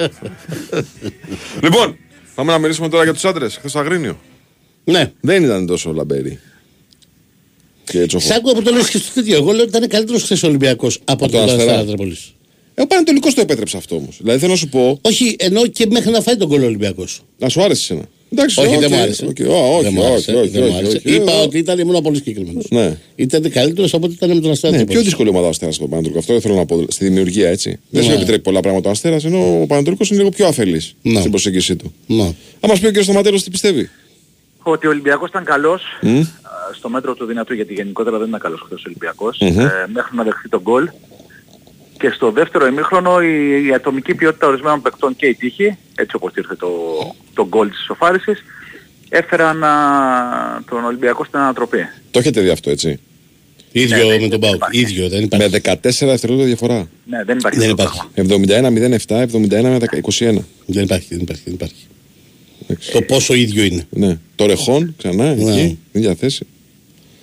λοιπόν, 1.64 1.97
πάμε 2.37 2.53
να 2.53 2.59
μιλήσουμε 2.59 2.89
τώρα 2.89 3.05
για 3.05 3.12
τους 3.12 3.24
άντρες. 3.24 3.57
Χθες 3.57 3.70
στο 3.70 3.80
Αγρίνιο. 3.80 4.18
Ναι. 4.84 5.12
Δεν 5.20 5.45
ήταν 5.45 5.66
τόσο 5.66 5.93
λαμπερή. 5.93 6.39
Και 7.84 8.07
Σ' 8.18 8.30
άκουγα 8.30 8.55
που 8.55 8.62
το 8.62 8.70
λες 8.70 8.91
και 8.91 8.99
στο 8.99 9.12
τέτοιο. 9.14 9.37
Εγώ 9.37 9.53
λέω 9.53 9.61
ότι 9.62 9.76
ήταν 9.76 9.89
καλύτερος 9.89 10.22
χθες 10.22 10.43
ο 10.43 10.47
Ολυμπιακός 10.47 11.01
από 11.05 11.28
τον 11.28 11.43
Αστέρα. 11.43 11.62
Αστέρα 11.62 11.84
Τρίπολη. 11.84 12.16
Ε, 12.74 12.82
ο 12.82 12.87
Πανετολικός 12.87 13.34
το 13.34 13.41
επέτρεψε 13.41 13.76
αυτό 13.76 13.97
όμως. 13.97 14.16
Δηλαδή 14.20 14.39
θέλω 14.39 14.53
να 14.53 14.59
σου 14.59 14.68
πω. 14.68 14.99
Όχι, 15.03 15.37
ενώ 15.39 15.66
και 15.66 15.87
μέχρι 15.91 16.11
να 16.11 16.20
φάει 16.20 16.37
το 16.37 16.49
γκολ 16.49 16.63
ο 16.63 16.66
Ολυμπιακός. 16.66 17.22
Να 17.39 17.49
σου 17.49 17.62
άρεσε 17.62 17.93
εσένα. 17.93 18.09
Εντάξει, 18.33 18.61
Όχι, 18.61 18.68
δεν 18.77 18.85
οκ, 18.85 18.91
μου 18.91 18.97
άρεσε. 19.03 19.24
οκ, 19.24 19.37
ω, 19.41 19.81
Δεν 19.83 19.87
όχι, 19.87 19.91
μου 19.95 20.05
άρεσε, 20.05 20.31
όχι, 20.31 20.41
όχι, 20.41 20.49
δεν 20.49 20.62
μου 20.62 20.68
όχι, 20.68 20.77
άρεσε. 20.79 20.97
όχι. 20.97 21.14
Είπα 21.16 21.33
Ε, 21.33 21.41
ότι 21.43 21.59
ήταν 21.59 21.79
ήμουν 21.79 22.03
πολύ 22.03 22.16
συγκεκριμένος. 22.16 22.66
Ναι. 22.70 22.97
Ήταν 23.16 23.51
καλύτερος 23.51 23.95
από 23.95 24.05
ό,τι 24.07 24.14
ήταν 24.14 24.29
με 24.35 24.41
τον 24.41 24.51
Αστέρα 24.51 24.72
Ναι, 24.72 24.77
Τρίπολης. 24.79 25.01
πιο 25.01 25.11
δύσκολη 25.11 25.29
ομάδα 25.29 25.47
ο 25.47 25.49
Αστέρας 25.49 25.74
από 25.74 25.83
τον 25.83 25.91
Πανετολικό. 25.91 26.18
Αυτό 26.20 26.41
θέλω 26.41 26.55
να 26.55 26.66
πω 26.66 26.85
στη 26.89 27.05
δημιουργία 27.05 27.49
έτσι. 27.49 27.79
Δεν 27.91 28.03
σου 28.03 28.09
Ναι. 28.09 28.14
επιτρέπει 28.14 28.43
πολλά 28.43 28.61
πράγματα 28.61 28.89
ο 28.89 28.93
Αστέρας, 28.93 29.24
ενώ 29.24 29.61
ο 29.62 29.66
Πανετολικός 29.66 30.09
είναι 30.09 30.18
λίγο 30.18 30.31
πιο 30.31 30.47
αφελής 30.47 30.95
Ναι. 31.03 31.18
στην 31.18 31.31
προσέγγιση 31.31 31.77
του. 31.77 31.93
Ναι. 32.07 32.35
Θα 32.61 32.68
μα 32.68 32.74
πει 32.74 32.87
ο 32.87 32.91
κ. 32.91 33.03
Σταματέλος 33.03 33.43
τι 33.43 33.51
πιστεύει; 33.51 33.91
Ότι 34.62 34.87
ο 34.87 34.91
Ολυμπιακός 34.91 35.29
ήταν 35.29 35.45
καλός 35.45 35.83
Μμ. 36.03 36.18
α, 36.18 36.24
στο 36.74 36.89
μέτρο 36.89 37.14
του 37.14 37.27
δυνατού, 37.27 37.55
γιατί 37.55 37.74
γενικότερα 37.74 38.18
δεν 38.18 38.29
ήταν 38.29 38.41
καλός 38.41 38.61
χθες 38.64 38.79
ο 38.81 38.83
Ολυμπιακός, 38.87 39.39
Μμμ. 39.41 39.59
ε, 39.61 39.70
μέχρι 39.93 40.16
να 40.16 40.22
δεχθεί 40.22 40.49
τον 40.49 40.61
γκολ. 40.61 40.89
Και 41.99 42.11
στο 42.11 42.30
δεύτερο 42.30 42.66
ημίχρονο 42.66 43.20
η, 43.22 43.66
η 43.66 43.72
ατομική 43.74 44.14
ποιότητα 44.14 44.47
ορισμένων 44.47 44.82
παικτών 44.82 45.16
και 45.16 45.26
η 45.26 45.34
τύχη, 45.34 45.76
έτσι 45.94 46.16
όπως 46.16 46.32
ήρθε 46.36 46.55
το, 46.55 46.68
το 47.34 47.47
γκολ 47.49 47.70
της 47.70 47.80
ισοφάρισης, 47.80 48.44
έφεραν 49.09 49.64
α, 49.64 49.72
τον 50.70 50.84
Ολυμπιακό 50.84 51.24
στην 51.24 51.38
ανατροπή. 51.38 51.78
Το 52.11 52.18
έχετε 52.18 52.40
δει 52.40 52.49
αυτό 52.49 52.70
έτσι; 52.70 53.01
ίδιο 53.72 53.97
Ναι, 53.97 54.03
ναι, 54.05 54.09
με 54.12 54.18
δεν 54.18 54.30
τον 54.30 54.40
Πάουκ. 54.40 54.55
υπάρχει. 54.55 54.80
ίδιο, 54.80 55.09
δεν 55.09 55.18
Με 55.18 55.44
υπάρχει. 55.44 55.61
14 55.82 56.07
δευτερόλεπτα 56.07 56.47
διαφορά. 56.47 56.88
Ναι, 57.05 57.24
δεν 57.24 57.38
υπάρχει 57.38 57.59
Δεν 57.59 57.70
αυτό 57.70 57.82
το 57.82 57.82
υπάρχει. 57.82 58.09
πράγμα. 58.14 58.99
71-07, 59.07 59.22
71-21. 60.38 60.44
Δεν 60.66 60.82
υπάρχει, 60.84 61.07
δεν 61.11 61.20
υπάρχει. 61.20 61.42
Δεν 61.44 61.55
υπάρχει. 61.55 61.86
Εντάξει. 62.68 62.92
Το 62.92 63.01
πόσο 63.03 63.34
ίδιο 63.34 63.64
είναι. 63.64 63.86
Ναι. 63.90 64.18
Το 64.34 64.47
ρεχόν 64.47 64.94
ξανά 64.99 65.34
Ναι. 65.34 65.51
εκεί, 65.53 65.78
ίδια 65.92 66.14
θέση. 66.14 66.47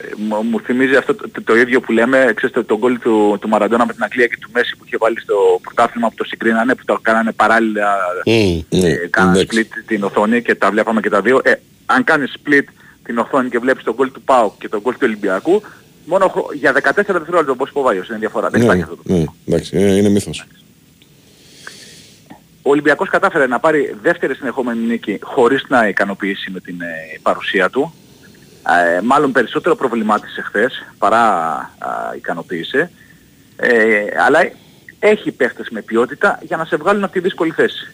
Ε, 0.04 0.10
μου- 0.18 0.42
μου 0.42 0.60
θυμίζει 0.60 0.96
αυτό 0.96 1.16
το, 1.16 1.30
το, 1.30 1.42
το 1.42 1.56
ίδιο 1.58 1.82
που 1.82 1.92
λέμε, 1.92 2.32
ξέρετε, 2.36 2.64
τον 2.64 2.78
γκολ 2.78 3.00
του, 3.00 3.38
του 3.42 3.48
Μαραντώνα 3.50 3.86
με 3.86 3.94
την 3.94 4.04
Αγγλία 4.04 4.28
και 4.28 4.38
του 4.42 4.50
Μέση 4.54 4.76
που 4.78 4.84
είχε 4.86 4.98
βάλει 5.00 5.20
στο 5.20 5.36
πρωτάθλημα 5.62 6.08
που 6.10 6.16
το 6.16 6.24
συγκρίνανε, 6.24 6.76
που 6.76 6.86
το 6.86 7.00
κάνανε 7.02 7.32
παράλληλα, 7.32 7.88
Μμ. 8.26 8.32
Ναι, 8.80 8.88
ε, 8.90 9.08
κάνανε 9.10 9.40
εντάξει. 9.40 9.68
split 9.72 9.84
την 9.88 10.04
οθόνη 10.04 10.42
και 10.42 10.56
τα 10.56 10.72
βλέπαμε 10.72 11.02
και 11.02 11.10
τα 11.10 11.22
δύο. 11.22 11.42
Ε, 11.44 11.54
αν 11.86 12.04
κάνεις 12.04 12.34
split 12.44 12.64
την 13.04 13.18
οθόνη 13.18 13.50
και 13.50 13.60
βλέπεις 13.60 13.84
τον 13.84 13.94
γκολ 13.94 14.12
του 14.12 14.22
ΠΑΟΚ 14.22 14.54
και 14.60 14.70
τον 14.70 14.80
γκολ 14.82 14.94
του 14.94 15.00
Ολυμπιακού, 15.04 15.62
μόνο 16.06 16.28
χρο- 16.28 16.54
για 16.54 16.72
14 16.72 17.14
δευτερόλεπτα 17.14 17.52
όπως 17.52 17.70
είπε 17.70 17.80
ο 17.80 17.82
Βάγιος 17.82 18.08
είναι 18.10 18.18
διαφορά. 18.18 18.50
Δεν 18.50 18.60
Ναι, 18.60 18.66
υπάρχει 18.66 18.84
αυτό 18.84 18.96
το 18.96 19.02
ναι, 19.14 19.24
εντάξει, 19.48 19.78
ε, 19.78 19.96
είναι 19.96 20.10
μύθος. 20.10 20.46
Ο 22.66 22.70
Ολυμπιακός 22.70 23.10
κατάφερε 23.10 23.48
να 23.48 23.60
πάρει 23.60 23.96
δεύτερη 24.02 24.36
συνεχόμενη 24.36 24.86
νίκη 24.86 25.20
χωρίς 25.22 25.66
να 25.68 25.88
ικανοποιήσει 25.88 26.52
με 26.52 26.60
την 26.60 26.82
ε, 26.82 27.20
παρουσία 27.22 27.70
του. 27.70 27.94
Ε, 28.68 29.02
μάλλον 29.02 29.32
περισσότερο 29.32 29.76
προβλημάτισε 29.76 30.42
χθες 30.42 30.86
παρά 30.98 31.22
α, 31.78 31.90
ικανοποίησε. 32.16 32.92
Ε, 33.56 34.04
αλλά 34.26 34.40
έχει 35.00 35.32
παίχτες 35.32 35.68
με 35.70 35.82
ποιότητα 35.82 36.40
για 36.42 36.58
να 36.58 36.66
σε 36.66 36.76
βγάλουν 36.76 37.04
από 37.04 37.14
τη 37.14 37.20
δύσκολη 37.20 37.52
θέση. 37.52 37.88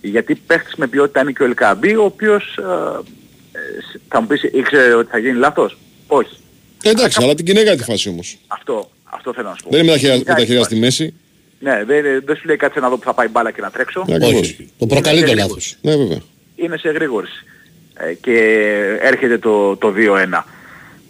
Γιατί 0.00 0.34
παίχτες 0.34 0.74
με 0.76 0.86
ποιότητα 0.86 1.20
είναι 1.20 1.32
και 1.32 1.42
ο 1.42 1.46
Ελκαμπή, 1.46 1.94
ο 1.96 2.04
οποίος 2.04 2.58
ε, 2.58 2.62
ε, 3.58 3.60
θα 4.08 4.20
μου 4.20 4.26
πεις 4.26 4.42
ήξερε 4.42 4.94
ότι 4.94 5.10
θα 5.10 5.18
γίνει 5.18 5.38
λάθος; 5.38 5.78
Όχι. 6.06 6.36
Εντάξει, 6.82 7.18
αλλά 7.22 7.34
την 7.34 7.44
κυνηγάει 7.44 7.76
τη 7.76 7.82
φάση 7.84 8.08
όμως. 8.08 8.38
Αυτό, 8.46 8.90
αυτό 9.04 9.32
θέλω 9.34 9.48
να 9.48 9.54
σου 9.54 9.62
πω. 9.64 9.70
Δεν 9.70 9.80
είναι 9.80 9.88
με 9.88 9.92
τα 9.94 9.98
χέρια- 9.98 10.16
με 10.18 10.24
τα 10.24 10.30
Κοιτάξτε, 10.30 10.46
χέρια 10.52 10.64
στη 10.64 10.76
μέση. 10.76 11.14
Ναι, 11.60 11.84
δεν, 11.84 12.02
δεν 12.24 12.36
σου 12.36 12.46
λέει 12.46 12.56
κάτσε 12.56 12.80
να 12.80 12.88
δω 12.88 12.96
που 12.96 13.04
θα 13.04 13.14
πάει 13.14 13.28
μπάλα 13.28 13.50
και 13.50 13.60
να 13.60 13.70
τρέξω. 13.70 14.04
Ναι, 14.08 14.14
ακριβώς. 14.14 14.40
Όχι. 14.40 14.70
Το 14.78 14.86
προκαλεί 14.86 15.20
το 15.20 15.26
Είναι 15.30 15.40
λάθος. 15.40 15.76
Ναι, 15.80 15.96
βέβαια. 15.96 16.18
είναι 16.56 16.76
σε 16.76 16.88
γρήγορση. 16.90 17.44
Ε, 17.98 18.12
και 18.12 18.38
έρχεται 19.00 19.38
το, 19.38 19.76
το 19.76 19.92
2-1. 19.96 20.42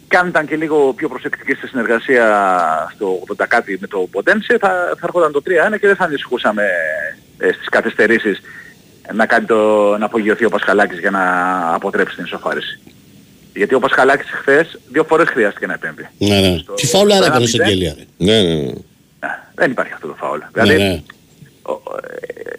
Και 0.08 0.16
αν 0.16 0.28
ήταν 0.28 0.46
και 0.46 0.56
λίγο 0.56 0.92
πιο 0.92 1.08
προσεκτική 1.08 1.52
στη 1.54 1.66
συνεργασία 1.66 2.24
στο 2.94 3.22
80 3.38 3.44
κάτι 3.48 3.78
με 3.80 3.86
το 3.86 3.98
Ποντένσε 4.10 4.56
θα, 4.60 4.68
θα 4.68 5.00
έρχονταν 5.02 5.32
το 5.32 5.42
3-1 5.46 5.78
και 5.80 5.86
δεν 5.86 5.96
θα 5.96 6.04
ανησυχούσαμε 6.04 6.62
ε, 7.38 7.52
στις 7.52 7.68
καθυστερήσεις 7.68 8.40
να, 9.14 9.26
κάνει 9.26 9.46
το, 9.46 9.96
να 9.98 10.04
απογειωθεί 10.04 10.44
ο 10.44 10.48
Πασχαλάκης 10.48 10.98
για 10.98 11.10
να 11.10 11.24
αποτρέψει 11.74 12.14
την 12.16 12.24
ισοφάριση. 12.24 12.78
Γιατί 13.54 13.74
ο 13.74 13.78
Πασχαλάκης 13.78 14.30
χθες 14.30 14.78
δύο 14.92 15.04
φορές 15.04 15.28
χρειάστηκε 15.28 15.66
να 15.66 15.72
επέμβει. 15.72 16.08
Ναι, 16.18 16.40
ναι. 16.40 16.58
Στο- 16.58 16.72
Τι 16.74 16.86
φάουλα 16.86 17.14
στο 17.16 17.24
έκανε 17.24 17.44
ο 17.44 17.46
1-0. 17.46 17.48
Σεγγέλια. 17.48 17.94
ρε. 17.98 18.04
Ναι, 18.16 18.42
ναι, 18.42 18.54
ναι. 18.54 18.70
Ε, 19.20 19.26
δεν 19.54 19.70
υπάρχει 19.70 19.92
αυτό 19.92 20.06
το 20.06 20.14
φάουλ. 20.18 20.38
Ναι, 20.38 20.46
Δηλαδή 20.62 20.82
ναι. 20.82 21.02
ο- 21.62 21.82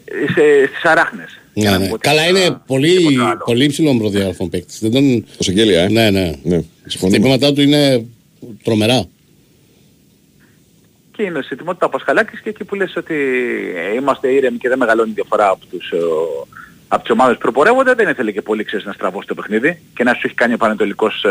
ε, 0.07 0.23
είσαι 0.23 0.67
στις 0.69 0.83
αράχνες. 0.91 1.39
Για 1.59 1.69
Ναι, 1.69 1.75
να 1.75 1.77
ναι. 1.77 1.81
μην 1.83 1.89
πω 1.91 1.97
Καλά 1.97 2.21
τίποτα- 2.25 2.45
είναι 2.45 2.57
πολύ, 2.67 2.95
τίποτα 2.97 3.29
άλλο. 3.29 3.41
πολύ 3.45 3.63
υψηλών 3.63 3.97
προδιαγραφών 3.97 4.49
παίκτης. 4.49 4.79
Δεν 4.79 4.91
τον... 4.91 5.25
Το 5.37 5.43
Σεγγέλια, 5.43 5.81
ε. 5.81 5.87
Ναι, 5.89 6.09
ναι. 6.09 6.31
Ναι, 6.43 6.57
Τα 6.61 6.89
συμφωνούμε. 6.89 7.17
χτυπήματά 7.17 7.53
του 7.53 7.61
είναι 7.61 8.05
τρομερά. 8.63 9.05
Και 11.11 11.23
είναι 11.23 11.41
σε 11.41 11.53
ετοιμότητα 11.53 11.85
ο 11.85 11.89
Πασχαλάκης 11.89 12.41
και 12.41 12.49
εκεί 12.49 12.63
που 12.63 12.75
λες 12.75 12.95
ότι 12.95 13.15
ε, 13.75 13.95
είμαστε 13.95 14.27
ήρεμοι 14.27 14.57
και 14.57 14.69
δεν 14.69 14.77
μεγαλώνει 14.77 15.09
η 15.09 15.13
διαφορά 15.13 15.49
από, 15.49 15.65
τους, 15.65 15.91
ε, 15.91 15.97
από 16.87 17.01
τις 17.01 17.11
ομάδες 17.11 17.35
που 17.35 17.41
προπορεύονται, 17.41 17.93
δεν 17.93 18.09
ήθελε 18.09 18.31
και 18.31 18.41
πολύ 18.41 18.63
ξέρεις 18.63 18.85
να 18.85 18.93
στραβώσει 18.93 19.27
το 19.27 19.33
παιχνίδι 19.35 19.81
και 19.95 20.03
να 20.03 20.13
σου 20.13 20.21
έχει 20.23 20.35
κάνει 20.35 20.53
ο 20.53 20.57
Πανετολικός 20.57 21.23
ε, 21.23 21.29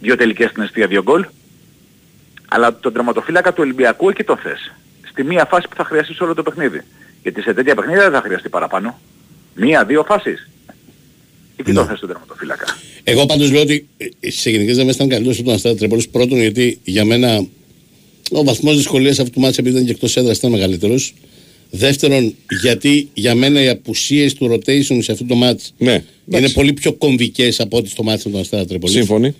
δύο 0.00 0.16
τελικές 0.16 0.50
στην 0.50 0.62
αιστεία, 0.62 0.86
δύο 0.86 1.02
γκολ. 1.02 1.24
Αλλά 2.48 2.78
τον 2.78 2.92
τερματοφύλακα 2.92 3.50
του 3.52 3.60
Ολυμπιακού 3.62 4.08
εκεί 4.08 4.24
το 4.24 4.36
θες. 4.36 4.72
Στη 5.10 5.24
μία 5.24 5.44
φάση 5.44 5.68
που 5.68 5.76
θα 5.76 5.84
χρειαστείς 5.84 6.20
όλο 6.20 6.34
το 6.34 6.42
παιχνίδι. 6.42 6.82
Γιατί 7.22 7.42
σε 7.42 7.54
τέτοια 7.54 7.74
παιχνίδια 7.74 8.02
δεν 8.02 8.12
θα 8.12 8.20
χρειαστεί 8.20 8.48
παραπάνω. 8.48 8.98
Μία, 9.56 9.84
δύο 9.84 10.04
φάσεις. 10.04 10.48
Εκεί 11.56 11.72
το 11.72 11.80
Ναι. 11.82 11.86
θες 11.86 11.98
τον 12.00 12.08
τερματοφύλακα; 12.08 12.78
Εγώ 13.04 13.26
πάντως 13.26 13.50
λέω 13.52 13.60
ότι 13.60 13.86
ε, 13.96 14.30
σε 14.30 14.50
γενικές 14.50 14.74
γραμμές 14.74 14.94
ήταν 14.94 15.08
καλύτερος 15.08 15.36
από 15.38 15.46
τον 15.46 15.54
Αστέρα 15.54 15.74
Τρίπολης. 15.74 16.08
Πρώτον 16.08 16.40
γιατί 16.40 16.78
για 16.84 17.04
μένα 17.04 17.46
ο 18.30 18.44
βαθμός 18.44 18.76
δυσκολίας 18.76 19.18
αυτού 19.18 19.30
του 19.32 19.40
μάτσα 19.40 19.60
επειδή 19.60 19.74
ήταν 19.74 19.86
και 19.86 19.92
εκτός 19.92 20.16
έδρας 20.16 20.38
ήταν 20.38 20.50
μεγαλύτερος. 20.50 21.14
Δεύτερον 21.70 22.34
γιατί 22.62 23.08
για 23.14 23.34
μένα 23.34 23.62
οι 23.62 23.68
απουσίες 23.68 24.34
του 24.34 24.50
rotation 24.52 24.98
σε 25.02 25.12
αυτό 25.12 25.24
το 25.24 25.34
μάτς 25.34 25.74
Ναι, 25.78 25.92
είναι 25.92 26.02
εντάξει. 26.28 26.54
πολύ 26.54 26.72
πιο 26.72 26.92
κομβικές 26.92 27.60
από 27.60 27.76
ό,τι 27.76 27.88
στο 27.88 28.02
μάτς 28.02 28.24
με 28.24 28.30
τον 28.30 28.40
Αστέρα 28.40 28.66
Τρίπολης. 28.66 28.94
Σύμφωνοι. 28.96 29.34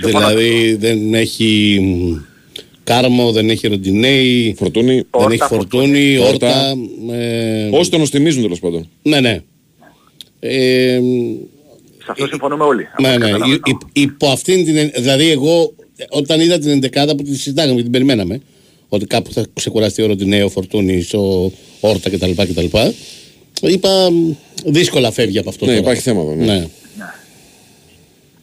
Δηλαδή 0.00 0.74
δεν 0.74 1.14
έχει 1.14 1.78
μ, 1.80 2.16
Κάρμο, 2.88 3.32
δεν 3.32 3.50
έχει 3.50 3.68
Ροντινέη, 3.68 4.54
Φορτούνη. 4.58 4.94
δεν 4.94 5.06
Όρτα, 5.10 5.32
έχει 5.32 5.42
Φορτούνη, 5.54 6.16
Όρτα. 6.18 6.30
Όρτα. 6.70 6.74
ε, 7.16 7.68
Όσοι 7.72 7.90
τον 7.90 8.00
οστιμίζουν 8.00 8.42
τέλος 8.42 8.58
πάντων. 8.60 8.88
Ναι, 9.02 9.20
ναι. 9.20 9.40
Ε, 10.40 11.00
Σε 12.04 12.10
αυτό 12.10 12.26
συμφωνούμε 12.26 12.64
όλοι. 12.64 12.86
από 12.92 13.02
ναι, 13.02 13.08
ό,τι 13.08 13.18
ναι. 13.18 13.24
καταλαβαίνω. 13.30 13.54
Υ- 13.54 13.68
υ- 13.68 14.02
υπό 14.02 14.28
αυτήν 14.28 14.64
την. 14.64 14.76
εν- 14.76 14.92
Δηλαδή, 14.96 15.30
εγώ 15.30 15.72
ε, 15.96 16.04
όταν 16.10 16.40
είδα 16.40 16.58
την 16.58 16.68
εντεκάδα 16.70 17.14
που 17.14 17.22
τη 17.22 17.34
συζητάγαμε 17.36 17.76
και 17.76 17.82
την 17.82 17.92
περιμέναμε, 17.92 18.40
ότι 18.88 19.06
κάπου 19.06 19.32
θα 19.32 19.46
ξεκουραστεί 19.54 20.02
ο 20.02 20.06
Ροντινέη, 20.06 20.40
ο 20.40 20.48
Φορτούνης, 20.48 21.14
ο 21.14 21.52
Όρτα 21.80 22.10
κτλ. 22.10 22.30
κτλ 22.36 22.64
είπα 23.62 24.10
μ, 24.10 24.30
δύσκολα 24.64 25.10
φεύγει 25.10 25.38
από 25.38 25.48
αυτό. 25.48 25.64
Ναι, 25.64 25.70
τώρα. 25.70 25.82
υπάρχει 25.82 26.02
θέμα 26.02 26.20
εδώ, 26.20 26.34
ναι. 26.34 26.52
Α, 26.52 26.68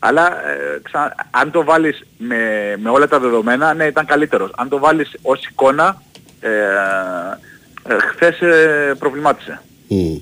Αλλά 0.07 0.47
ε, 0.49 0.79
ξα- 0.83 1.15
αν 1.31 1.51
το 1.51 1.63
βάλεις 1.63 2.03
με, 2.17 2.37
με 2.77 2.89
όλα 2.89 3.07
τα 3.07 3.19
δεδομένα, 3.19 3.73
ναι 3.73 3.85
ήταν 3.85 4.05
καλύτερος. 4.05 4.51
Αν 4.55 4.69
το 4.69 4.79
βάλεις 4.79 5.11
ως 5.21 5.45
εικόνα, 5.45 6.01
ε, 6.39 6.49
ε, 7.87 7.97
χθες 8.11 8.41
ε, 8.41 8.93
προβλημάτισε. 8.99 9.61
Μμ. 9.87 10.15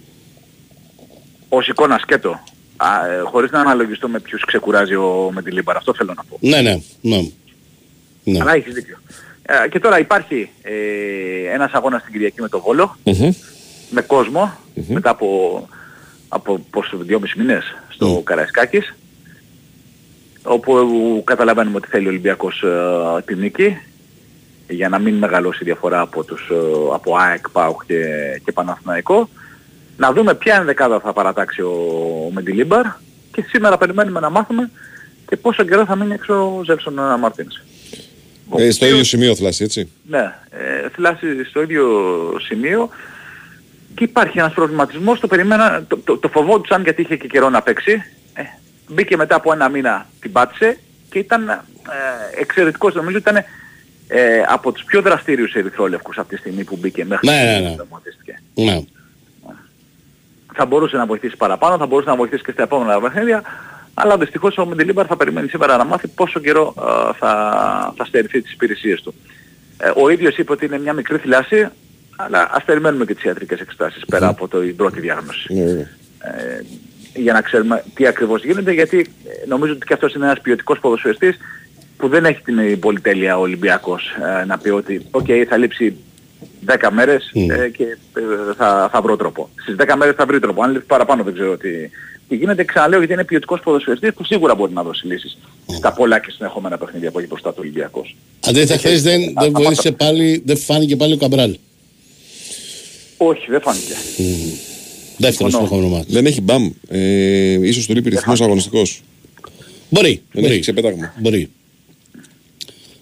Ως 1.49 1.67
εικόνα 1.67 1.97
σκέτο. 1.97 2.39
Α, 2.77 3.07
ε, 3.07 3.19
χωρίς 3.19 3.51
να 3.51 3.59
αναλογιστώ 3.59 4.07
με 4.07 4.19
ποιους 4.19 4.45
ξεκουράζει 4.45 4.95
ο 4.95 5.29
Μεντιλίμπαρ. 5.33 5.75
Αυτό 5.75 5.93
θέλω 5.93 6.13
να 6.15 6.23
πω. 6.23 6.37
Ναι, 6.39 6.61
ναι, 6.61 6.81
ναι. 7.01 7.17
ναι. 8.23 8.39
Αλλά 8.41 8.53
έχεις 8.53 8.73
δίκιο. 8.73 8.97
Ε, 9.45 9.67
και 9.69 9.79
τώρα 9.79 9.99
υπάρχει 9.99 10.49
ε, 10.61 10.73
ένας 11.53 11.71
αγώνας 11.71 12.01
στην 12.01 12.13
Κυριακή 12.13 12.41
με 12.41 12.49
το 12.49 12.61
Βόλο, 12.61 12.97
Μμμ. 13.03 13.31
με 13.89 14.01
κόσμο, 14.01 14.57
μετά 14.87 15.09
από, 15.09 15.67
από 16.27 16.65
πόσο, 16.69 16.97
δυόμισι 16.97 17.37
μήνες 17.39 17.63
στο 17.89 18.21
Καραϊσκάκης, 18.25 18.93
όπου 20.43 21.21
καταλαβαίνουμε 21.25 21.77
ότι 21.77 21.87
θέλει 21.87 22.05
ο 22.05 22.09
Ολυμπιακός 22.09 22.63
ε, 22.63 23.21
τη 23.25 23.35
νίκη, 23.35 23.77
για 24.69 24.89
να 24.89 24.99
μην 24.99 25.15
μεγαλώσει 25.15 25.59
η 25.61 25.65
διαφορά 25.65 25.99
από, 25.99 26.23
τους, 26.23 26.49
ε, 26.51 26.55
από 26.93 27.15
ΑΕΚ, 27.17 27.49
ΠΑΟΚ 27.49 27.85
και, 27.85 28.03
και 28.45 28.51
Παναθηναϊκό. 28.51 29.29
Να 29.97 30.11
δούμε 30.13 30.35
ποια 30.35 30.55
ενδεκάδα 30.55 30.99
θα 30.99 31.13
παρατάξει 31.13 31.61
ο, 31.61 31.71
ο 32.27 32.31
Μεντιλίμπαρ 32.33 32.85
και 33.31 33.43
σήμερα 33.47 33.77
περιμένουμε 33.77 34.19
να 34.19 34.29
μάθουμε 34.29 34.69
και 35.27 35.37
πόσο 35.37 35.63
καιρό 35.63 35.85
θα 35.85 35.95
μείνει 35.95 36.13
έξω 36.13 36.33
ο 36.57 36.63
Ζέλσον 36.63 36.93
Μαρτίνς. 37.19 37.55
Ο 38.49 38.61
Ε, 38.61 38.71
στο 38.71 38.85
οποίος- 38.85 38.91
ίδιο 38.91 39.03
σημείο 39.03 39.35
θλάσει, 39.35 39.63
έτσι. 39.63 39.91
ναι, 40.09 40.33
ε, 40.49 40.89
θυλάσει 40.93 41.43
στο 41.43 41.61
ίδιο 41.61 41.85
σημείο 42.47 42.89
και 43.95 44.03
υπάρχει 44.03 44.39
ένας 44.39 44.53
προβληματισμός, 44.53 45.19
το, 45.19 45.27
περιμένα, 45.27 45.83
το, 45.87 45.97
το, 45.97 46.17
το 46.17 46.27
φοβόντουσαν 46.27 46.83
γιατί 46.83 47.01
είχε 47.01 47.15
και 47.17 47.27
καιρό 47.27 47.49
να 47.49 47.61
παίξει. 47.61 47.91
Ε, 48.33 48.41
μπήκε 48.93 49.17
μετά 49.17 49.35
από 49.35 49.51
ένα 49.53 49.69
μήνα, 49.69 50.05
την 50.19 50.31
πάτησε 50.31 50.77
και 51.09 51.19
ήταν 51.19 51.49
ε, 51.49 51.59
εξαιρετικός. 52.41 52.93
Νομίζω 52.93 53.17
ήταν 53.17 53.35
ε, 54.07 54.41
από 54.47 54.71
τους 54.71 54.83
πιο 54.83 55.01
δραστήριους 55.01 55.53
ερυθρόλευκους 55.53 56.17
αυτή 56.17 56.33
τη 56.35 56.39
στιγμή 56.39 56.63
που 56.63 56.77
μπήκε 56.79 57.05
μέχρι 57.05 57.27
Ναι, 57.27 57.33
στιγμή 57.33 57.53
ναι, 57.53 57.59
ναι. 57.59 57.69
που 57.69 57.75
τραυματίστηκε. 57.75 58.41
ναι. 58.53 58.81
Θα 60.55 60.65
μπορούσε 60.65 60.97
να 60.97 61.05
βοηθήσει 61.05 61.37
παραπάνω, 61.37 61.77
θα 61.77 61.85
μπορούσε 61.85 62.09
να 62.09 62.15
βοηθήσει 62.15 62.43
και 62.43 62.51
στα 62.51 62.63
επόμενα 62.63 63.01
παιχνίδια, 63.01 63.41
αλλά 63.93 64.17
δυστυχώς 64.17 64.57
ο 64.57 64.65
Μεντελίμπαρ 64.65 65.05
θα 65.09 65.15
περιμένει 65.17 65.47
σήμερα 65.47 65.77
να 65.77 65.83
μάθει 65.83 66.07
πόσο 66.07 66.39
καιρό 66.39 66.73
ε, 66.77 67.13
θα, 67.19 67.93
θα 67.97 68.05
στερηθεί 68.05 68.41
τις 68.41 68.51
υπηρεσίες 68.53 69.01
του. 69.01 69.13
Ε, 69.77 69.91
ο 69.95 70.09
ίδιος 70.09 70.37
είπε 70.37 70.51
ότι 70.51 70.65
είναι 70.65 70.79
μια 70.79 70.93
μικρή 70.93 71.17
θυλάση, 71.17 71.67
αλλά 72.15 72.49
ας 72.51 72.63
περιμένουμε 72.63 73.05
και 73.05 73.13
τις 73.13 73.23
ιατρικές 73.23 73.59
εξετάσεις 73.59 74.05
πέρα 74.05 74.27
από 74.27 74.47
το, 74.47 74.59
την 74.59 74.75
πρώτη 74.75 74.99
διάγνωση. 74.99 75.53
Ναι, 75.53 75.63
βέβαια. 75.65 75.87
Ε, 76.19 76.61
για 77.15 77.33
να 77.33 77.41
ξέρουμε 77.41 77.83
τι 77.93 78.07
ακριβώς 78.07 78.43
γίνεται, 78.43 78.71
γιατί 78.71 78.97
ε, 78.99 79.47
νομίζω 79.47 79.73
ότι 79.73 79.85
και 79.85 79.93
αυτός 79.93 80.13
είναι 80.13 80.25
ένας 80.25 80.41
ποιοτικός 80.41 80.79
ποδοσφαιριστής 80.79 81.37
που 81.97 82.07
δεν 82.07 82.25
έχει 82.25 82.41
την 82.41 82.79
πολυτέλεια 82.79 83.37
ο 83.37 83.41
Ολυμπιακός 83.41 84.03
ε, 84.41 84.45
να 84.45 84.57
πει 84.57 84.69
ότι 84.69 85.05
«ΟΚ, 85.11 85.27
θα 85.49 85.57
λείψει 85.57 85.95
10 86.65 86.89
μέρες 86.91 87.31
ε, 87.33 87.69
και 87.69 87.83
ε, 87.83 88.53
θα, 88.57 88.89
θα 88.91 89.01
βρω 89.01 89.17
τρόπο». 89.17 89.49
Στις 89.61 89.75
10 89.79 89.93
μέρες 89.97 90.15
θα 90.15 90.25
βρει 90.25 90.39
τρόπο. 90.39 90.63
Αν 90.63 90.71
λείψει 90.71 90.87
παραπάνω 90.87 91.23
δεν 91.23 91.33
ξέρω 91.33 91.57
τι, 91.57 91.69
τι 92.27 92.35
γίνεται. 92.35 92.63
Ξαναλέω 92.63 92.99
γιατί 92.99 93.13
είναι 93.13 93.23
ποιοτικός 93.23 93.59
ποδοσφαιριστής 93.59 94.13
που 94.13 94.23
σίγουρα 94.23 94.55
μπορεί 94.55 94.73
να 94.73 94.83
δώσει 94.83 95.07
λύσεις 95.07 95.37
στα 95.77 95.93
πολλά 95.93 96.19
και 96.19 96.31
συνεχόμενα 96.31 96.77
παιχνίδια 96.77 97.11
που 97.11 97.19
έχει 97.19 97.27
μπροστά 97.27 97.49
του 97.49 97.57
Ολυμπιακός. 97.59 98.15
Αντίθετα, 98.47 98.77
χθες 98.77 99.03
δεν, 99.03 99.33
δεν 99.39 99.51
βοήθησε 99.51 99.91
πάλι, 99.91 100.43
δεν 100.45 100.57
φάνηκε 100.57 100.95
πάλι 100.95 101.13
ο 101.13 101.17
Καμπράλ. 101.17 101.57
Όχι, 103.17 103.45
δεν 103.49 103.61
φάνηκε. 103.61 103.93
Δεύτερο 105.17 105.49
Συμφωνώ. 105.49 105.67
συνεχόμενο 105.67 105.87
ματς. 105.97 106.11
Δεν 106.13 106.25
έχει 106.25 106.41
μπαμ. 106.41 106.69
Ε, 106.89 107.67
ίσως 107.67 107.85
του 107.85 107.93
λείπει 107.93 108.09
ρυθμός 108.09 108.41
αγωνιστικός. 108.41 109.01
Μπορεί, 109.89 110.09
Δεν 110.31 110.41
μπορεί. 110.41 110.45
έχεις 110.45 110.61
ξεπέταγμα. 110.61 111.13
Μπορεί. 111.21 111.49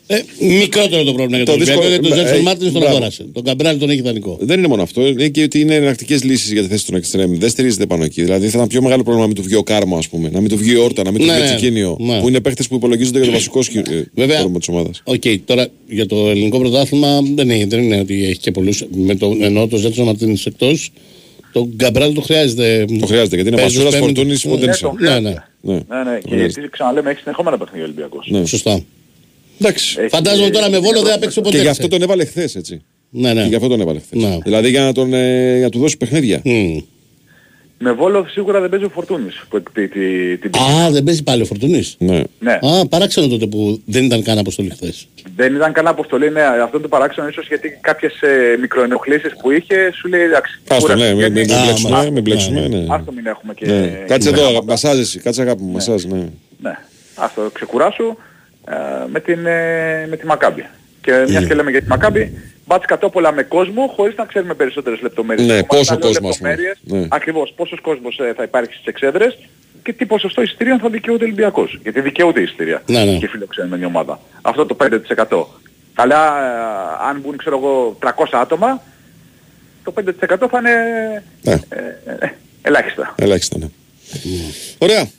Ε, 0.08 0.22
μικρότερο 0.60 1.04
το 1.04 1.14
πρόβλημα 1.14 1.38
για 1.38 1.46
Το 1.46 1.52
τον 1.52 1.62
Ολυμπιακό 1.62 1.82
δύσκολο- 1.82 1.88
γιατί 1.90 2.04
τον 2.10 2.12
ε, 2.12 2.16
Τζέλσον 2.16 2.40
ε, 2.40 2.42
Μάρτινς 2.44 2.72
τον 2.72 2.82
μπράβο. 2.82 2.96
αγόρασε. 2.96 3.26
Τον 3.34 3.44
Καμπράλ 3.44 3.78
τον 3.78 3.90
έχει 3.90 4.02
δανεικό. 4.02 4.38
Δεν 4.42 4.58
είναι 4.58 4.68
μόνο 4.68 4.82
αυτό. 4.82 5.08
Είναι 5.08 5.28
και 5.28 5.44
ότι 5.44 5.60
είναι 5.60 5.76
εναλλακτικές 5.76 6.24
λύσεις 6.24 6.52
για 6.52 6.62
τη 6.62 6.68
θέση 6.68 6.86
των 6.86 6.96
εξτρέμ. 6.96 7.38
Δεν 7.38 7.50
στηρίζεται 7.50 7.86
πάνω 7.86 8.04
εκεί. 8.04 8.24
Δηλαδή 8.24 8.46
θα 8.48 8.52
ήταν 8.56 8.68
πιο 8.68 8.82
μεγάλο 8.82 9.04
πρόβλημα 9.04 9.22
να 9.28 9.34
μην 9.34 9.36
του 9.36 9.44
βγει 9.50 9.56
ο 9.56 9.64
Κάρμο, 9.64 9.98
ας 9.98 10.08
πούμε. 10.10 10.30
Να 10.30 10.40
μην 10.42 10.50
του 10.50 10.58
βγει 10.58 10.76
ο 10.76 10.84
Όρτα, 10.84 11.04
να 11.04 11.12
μην 11.12 11.20
του 11.20 11.26
Ναι, 11.26 11.34
βγει 11.34 11.42
ο 11.42 11.46
ναι. 11.46 11.56
Τσικίνιο. 11.56 11.98
Ναι. 12.00 12.20
Που 12.20 12.28
είναι 12.28 12.40
παίχτες 12.40 12.64
που 12.70 12.76
υπολογίζονται 12.76 13.18
για 13.18 13.28
το 13.28 13.34
βασικό 13.34 13.62
σκι- 13.62 13.88
ε, 13.92 14.04
Βέβαια. 14.14 14.40
φόρμα 14.42 14.58
της 14.60 14.68
ομάδας. 14.68 15.02
Οκ, 15.04 15.24
τώρα 15.46 15.68
για 15.90 16.06
το 16.06 16.30
ελληνικό 16.30 16.60
πρωτάθλημα 16.60 17.22
δεν, 17.36 17.50
έχει, 17.50 17.64
δεν 17.66 17.82
είναι 17.84 18.00
ότι 18.00 18.24
έχει 18.26 18.38
και 18.40 18.52
πολλούς. 18.52 18.84
Με 18.92 19.16
το, 19.16 19.38
ενώ 19.42 19.68
το 19.68 19.78
Ζέλσον 19.78 20.06
Μαρτίνς 20.06 20.38
εκτός, 20.46 20.92
τον 21.52 21.76
Καμπράλ 21.76 22.14
το 22.14 22.22
χρειάζεται. 22.22 22.86
Το 23.00 23.06
χρειάζεται 23.06 23.36
γιατί 23.36 23.50
είναι 23.50 23.58
Παίζεις 23.62 23.78
Μασούρα 23.78 23.98
πέμπτη. 24.00 24.06
Φορτούνη 24.06 24.38
Ναι, 24.44 24.52
Ποντένσα. 24.52 24.94
Ναι, 25.00 25.20
ναι. 25.20 25.34
Ναι. 25.62 25.74
Ναι, 25.74 26.04
ναι, 26.12 26.20
και 26.30 26.36
γιατί 26.36 26.70
ξαναλέμε 26.72 27.10
έχεις 27.10 27.22
συνεχόμενα 27.22 27.58
παιχνίδια 27.58 27.84
ο 27.86 27.88
Ολυμπιακός. 27.88 28.28
Ναι. 28.30 28.46
Σωστά. 28.46 28.84
Εντάξει. 29.60 29.96
Έχει- 30.00 30.10
Φαντάζομαι 30.10 30.50
τώρα 30.50 30.70
με 30.70 30.80
βόλο 30.80 31.02
δεν 31.02 31.12
θα 31.12 31.20
παίξει 31.20 31.42
ποτέ. 31.42 31.56
Και 31.56 31.62
γι' 31.62 31.68
αυτό 31.70 31.88
τον 31.88 32.02
έβαλε 32.02 32.26
χθες, 32.26 32.56
έτσι. 32.56 32.82
Ναι, 33.10 33.34
ναι. 33.34 33.42
Και 33.42 33.48
γι' 33.48 33.56
αυτό 33.56 33.68
τον 33.68 33.82
έβαλε 33.82 34.00
χθες. 34.00 34.22
Ναι. 34.22 34.38
Δηλαδή 34.44 34.70
για 34.70 34.82
να, 34.82 34.92
τον, 34.94 35.14
ε, 35.14 35.54
για 35.54 35.64
να 35.64 35.70
του 35.70 35.80
δώσει 35.80 35.98
παιχνίδια. 35.98 36.42
Μμ. 36.44 36.78
Με 37.84 37.92
Βόλο 37.92 38.26
σίγουρα 38.30 38.60
δεν 38.60 38.70
παίζει 38.70 38.86
ο 38.86 38.90
Φορτούνης 38.90 39.44
που 39.50 39.58
εκπεί 39.58 39.88
τη- 39.88 40.38
την 40.38 40.52
Α, 40.62 40.90
δεν 40.92 41.04
παίζει 41.04 41.24
πάλι 41.24 41.42
ο 41.42 41.46
Φορτούνης; 41.46 41.96
Ναι. 42.00 42.22
Ναι, 42.40 42.54
Α, 42.54 42.88
παράξενο 42.90 43.28
τότε 43.28 43.46
που 43.48 43.82
δεν 43.86 44.04
ήταν 44.04 44.24
καν 44.24 44.38
αποστολή 44.38 44.70
χθες. 44.70 45.08
δεν 45.36 45.56
ήταν 45.56 45.74
καλά 45.74 45.90
αποστολή, 45.90 46.30
ναι, 46.32 46.42
αυτό 46.42 46.70
είναι 46.74 46.82
το 46.82 46.88
παράξενο 46.88 47.28
ίσως 47.28 47.48
γιατί 47.48 47.78
κάποιες 47.82 48.22
ε, 48.22 48.58
μικροενοχλήσεις 48.60 49.32
που 49.42 49.52
είχε 49.52 49.92
σου 49.94 50.08
λέει 50.08 50.22
εντάξει. 50.22 50.62
Άστο, 50.68 50.88
ναι, 50.96 51.12
κουραστική 51.12 51.16
μην, 51.24 51.32
μην, 51.32 51.44
είναι. 51.44 51.54
Α, 51.54 51.64
μπλέξουμε, 51.64 51.90
μα- 51.96 52.10
μην 52.10 52.22
μπλέξουμε. 52.24 52.68
Ναι. 52.68 52.86
Άστο 52.90 53.12
μην 53.12 53.26
έχουμε 53.26 53.54
και... 53.54 53.66
Ναι. 53.66 54.04
Κάτσε 54.08 54.30
και 54.32 54.36
εδώ, 54.40 54.48
θέματα. 54.48 54.66
μασάζ 54.66 55.00
εσύ, 55.00 55.20
κάτσε 55.20 55.42
αγάπη 55.42 55.62
μου, 55.64 55.72
μασάζ, 55.72 56.04
ναι. 56.04 56.18
Ναι, 56.62 56.78
αυτό 57.16 57.50
ξεκουράσου 57.54 58.16
ε, 58.70 58.74
με, 59.12 59.20
την, 59.20 59.46
ε, 59.46 60.08
με 60.10 60.18
τη 60.18 60.26
Μακάμπη. 60.26 60.66
Και 61.02 61.26
μιας 61.28 61.46
και 61.46 61.54
λέμε 61.54 61.72
για 61.72 61.82
τη 61.82 61.88
Μακάμπη, 61.88 62.38
μπάτς 62.66 62.86
κατόπολα 62.86 63.32
με 63.32 63.44
κόσμο 63.44 63.88
χωρίς 63.96 64.16
να 64.16 64.26
ξέρουμε 64.26 64.54
περισσότερες 64.54 65.02
λεπτομέρειες. 65.02 65.48
Ναι, 65.48 65.54
Ακόμα 65.58 65.68
πόσο 65.80 65.94
να 65.94 66.00
λέω 66.00 66.08
κόσμος, 66.10 66.32
ας 66.32 66.38
πούμε. 66.38 66.50
λεπτομέρειες, 66.50 66.78
Ναι. 66.84 67.08
Ακριβώς, 67.10 67.54
πόσος 67.56 67.80
κόσμος 67.82 68.18
ε, 68.20 68.34
θα 68.36 68.44
υπάρχει 68.44 68.74
στις 68.74 68.86
εξέδρες 68.86 69.38
και 69.84 69.94
τι 69.94 70.06
ποσοστό 70.06 70.42
εισιτήριων 70.42 70.80
θα 70.80 70.90
δικαιούται 70.90 71.24
ο 71.24 71.26
Ολυμπιακός. 71.28 71.80
Γιατί 71.84 72.02
δικαιούται 72.02 72.42
εισιτήρια 72.42 72.82
Ναι, 72.86 73.04
ναι. 73.04 73.18
και 73.18 73.28
φιλοξενούμενη 73.28 73.86
ομάδα. 73.86 74.20
Αυτό 74.42 74.66
το 74.66 74.78
5%. 75.30 75.46
Αλλά 75.94 76.18
ε, 76.18 77.10
αν 77.10 77.20
μπουν 77.20 77.38
ξέρω 77.38 77.58
εγώ 77.58 77.98
300 78.02 78.10
άτομα, 78.32 78.82
το 79.84 79.94
5% 80.00 80.04
θα 80.50 80.60
είναι 80.60 80.72
Ναι. 81.42 81.52
ε, 81.52 82.26
ε, 82.26 82.30
ελάχιστα. 82.62 83.16
Ελάχιστα, 83.18 83.58
ναι. 83.58 83.68
Ωραία. 84.78 85.10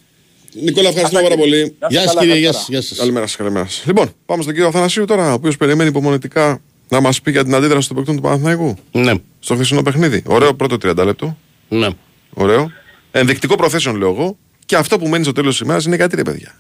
Νικόλα, 0.55 0.89
ευχαριστούμε 0.89 1.23
πάρα 1.23 1.37
πολύ. 1.37 1.61
Να 1.61 1.65
είστε 1.65 1.87
Γεια 1.89 2.01
σας 2.01 2.09
καλά, 2.15 2.21
κύριε, 2.21 2.37
γεια 2.39 2.51
καλησπέρα. 2.51 2.53
σας. 2.53 2.69
Γεια 2.69 2.83
σας. 2.83 2.99
Καλημέρα 2.99 3.27
σας, 3.27 3.37
καλημέρα 3.37 3.67
σας. 3.67 3.83
Λοιπόν, 3.87 4.13
πάμε 4.27 4.43
στον 4.43 4.55
κύριο 4.55 4.69
Αθανασίου 4.69 5.05
τώρα, 5.05 5.31
ο 5.31 5.33
οποίος 5.33 5.57
περιμένει 5.57 5.89
υπομονετικά 5.89 6.61
να 6.89 7.01
μας 7.01 7.21
πει 7.21 7.31
για 7.31 7.45
την 7.45 7.55
αντίδραση 7.55 7.89
των 7.89 7.97
παικτών 7.97 8.17
του 8.17 8.23
Παναθηναϊκού 8.23 8.77
Ναι, 8.93 9.13
στο 9.41 9.55
χθεσινό 9.55 9.83
παιχνίδι. 9.83 10.23
Ωραίο 10.27 10.55
πρώτο 10.55 10.77
30 10.83 11.05
λεπτό. 11.05 11.37
ναι. 11.69 11.89
Ωραίο. 12.35 12.71
Ενδεικτικό 13.11 13.57
προθέσεων 13.57 13.97
λέω 13.97 14.09
εγώ. 14.09 14.37
Και 14.67 14.77
αυτό 14.77 14.99
που 14.99 15.09
μένει 15.09 15.25
στο 15.25 15.33
τέλος 15.33 15.51
της 15.57 15.61
ημέρας 15.67 15.85
είναι 15.85 15.97
γιατί 15.97 16.17
ρε 16.17 16.23
παιδιά. 16.23 16.55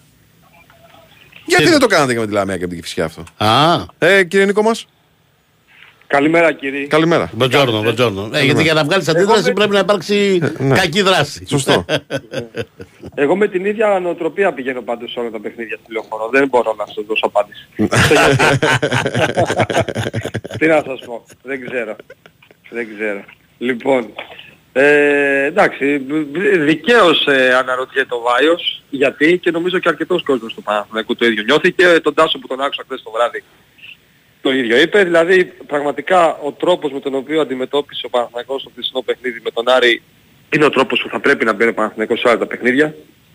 Γιατί 1.46 1.68
δεν 1.68 1.78
το 1.78 1.86
κάνατε 1.86 2.12
και 2.12 2.18
με 2.18 2.26
τη 2.26 2.32
Λαμία 2.32 2.54
και 2.56 2.62
με 2.62 2.68
την 2.68 2.76
Κυφσιά 2.82 3.04
αυτό; 3.04 3.24
Α, 3.36 3.84
Ε, 3.98 4.24
κύριε 4.24 4.46
Νίκο 4.46 4.62
μας, 4.62 4.86
Καλημέρα 6.12 6.52
κύριε. 6.52 6.86
καλημέρα. 6.86 7.30
μποτζόρνο, 7.32 7.82
μποτζόρνο. 7.82 8.30
Ε, 8.32 8.44
γιατί 8.44 8.62
για 8.62 8.74
να 8.74 8.84
βγάλεις 8.84 9.08
αντίδραση 9.08 9.52
πρέπει 9.52 9.70
να 9.70 9.78
υπάρξει 9.78 10.38
ναι. 10.58 10.74
κακή 10.74 11.02
δράση. 11.02 11.46
Σωστό. 11.48 11.84
Εγώ 13.24 13.36
με 13.36 13.48
την 13.48 13.64
ίδια 13.64 13.98
νοοτροπία 14.02 14.52
πηγαίνω 14.52 14.82
πάντως 14.82 15.10
σε 15.10 15.20
όλα 15.20 15.30
τα 15.30 15.40
παιχνίδια 15.40 15.78
στη 15.82 15.92
λεωφόρο. 15.92 16.28
Δεν 16.32 16.48
μπορώ 16.48 16.74
να 16.78 16.86
σας 16.86 17.04
δώσω 17.06 17.26
απάντηση. 17.26 17.68
Στο 17.74 18.14
γιατί. 18.20 18.66
Τι 20.58 20.66
να 20.66 20.82
σας 20.86 21.00
πω. 21.06 21.24
Δεν 21.42 21.66
ξέρω. 21.66 21.96
Δεν 22.70 22.88
ξέρω. 22.94 23.24
Λοιπόν, 23.58 24.12
ε, 24.72 25.44
εντάξει, 25.44 26.06
δικαίως 26.58 27.26
ε, 27.26 27.54
αναρωτιέται 27.54 28.14
ο 28.14 28.20
Βάιος 28.20 28.82
γιατί 28.90 29.38
και 29.38 29.50
νομίζω 29.50 29.78
και 29.78 29.88
αρκετός 29.88 30.22
κόσμος 30.22 30.54
του 30.54 30.62
Παναθηναϊκού 30.62 31.14
το 31.14 31.26
ίδιο 31.26 31.42
νιώθει 31.42 31.72
και 31.72 32.00
τον 32.02 32.14
Τάσο 32.14 32.38
που 32.38 32.46
τον 32.46 32.60
άκουσα 32.60 32.82
χθες 32.86 33.02
το 33.02 33.10
βράδυ 33.10 33.42
το 34.42 34.52
ίδιο 34.52 34.80
είπε. 34.80 35.04
Δηλαδή 35.04 35.44
πραγματικά 35.44 36.38
ο 36.38 36.52
τρόπος 36.52 36.92
με 36.92 37.00
τον 37.00 37.14
οποίο 37.14 37.40
αντιμετώπισε 37.40 38.06
ο 38.06 38.08
Παναθηναϊκός 38.08 38.60
στο 38.60 38.70
χθεσινό 38.70 39.02
παιχνίδι 39.02 39.40
με 39.44 39.50
τον 39.50 39.68
Άρη 39.68 40.02
είναι 40.54 40.64
ο 40.64 40.70
τρόπος 40.70 41.00
που 41.02 41.08
θα 41.08 41.20
πρέπει 41.20 41.44
να 41.44 41.52
μπαίνει 41.52 41.70
ο 41.70 41.74
Παναθηναϊκός 41.74 42.20
σε 42.20 42.28
όλα 42.28 42.38
τα 42.38 42.46
παιχνίδια 42.46 42.94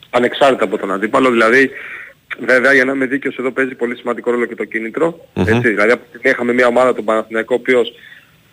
ανεξάρτητα 0.09 0.63
από 0.63 0.77
τον 0.77 0.91
αντίπαλο. 0.91 1.29
Δηλαδή 1.29 1.69
βέβαια 2.39 2.73
για 2.73 2.85
να 2.85 2.91
είμαι 2.91 3.05
δίκαιος 3.05 3.37
εδώ 3.37 3.51
παίζει 3.51 3.75
πολύ 3.75 3.95
σημαντικό 3.95 4.31
ρόλο 4.31 4.45
και 4.45 4.55
το 4.55 4.65
κινητρο 4.65 5.27
Έτσι, 5.33 5.69
δηλαδή 5.69 5.91
από 5.91 6.01
τη 6.01 6.07
στιγμή 6.07 6.29
είχαμε 6.29 6.53
μια 6.53 6.67
ομάδα 6.67 6.93
τον 6.93 7.05
Παναθηναϊκό 7.05 7.55
ο 7.55 7.57
οποίος 7.59 7.93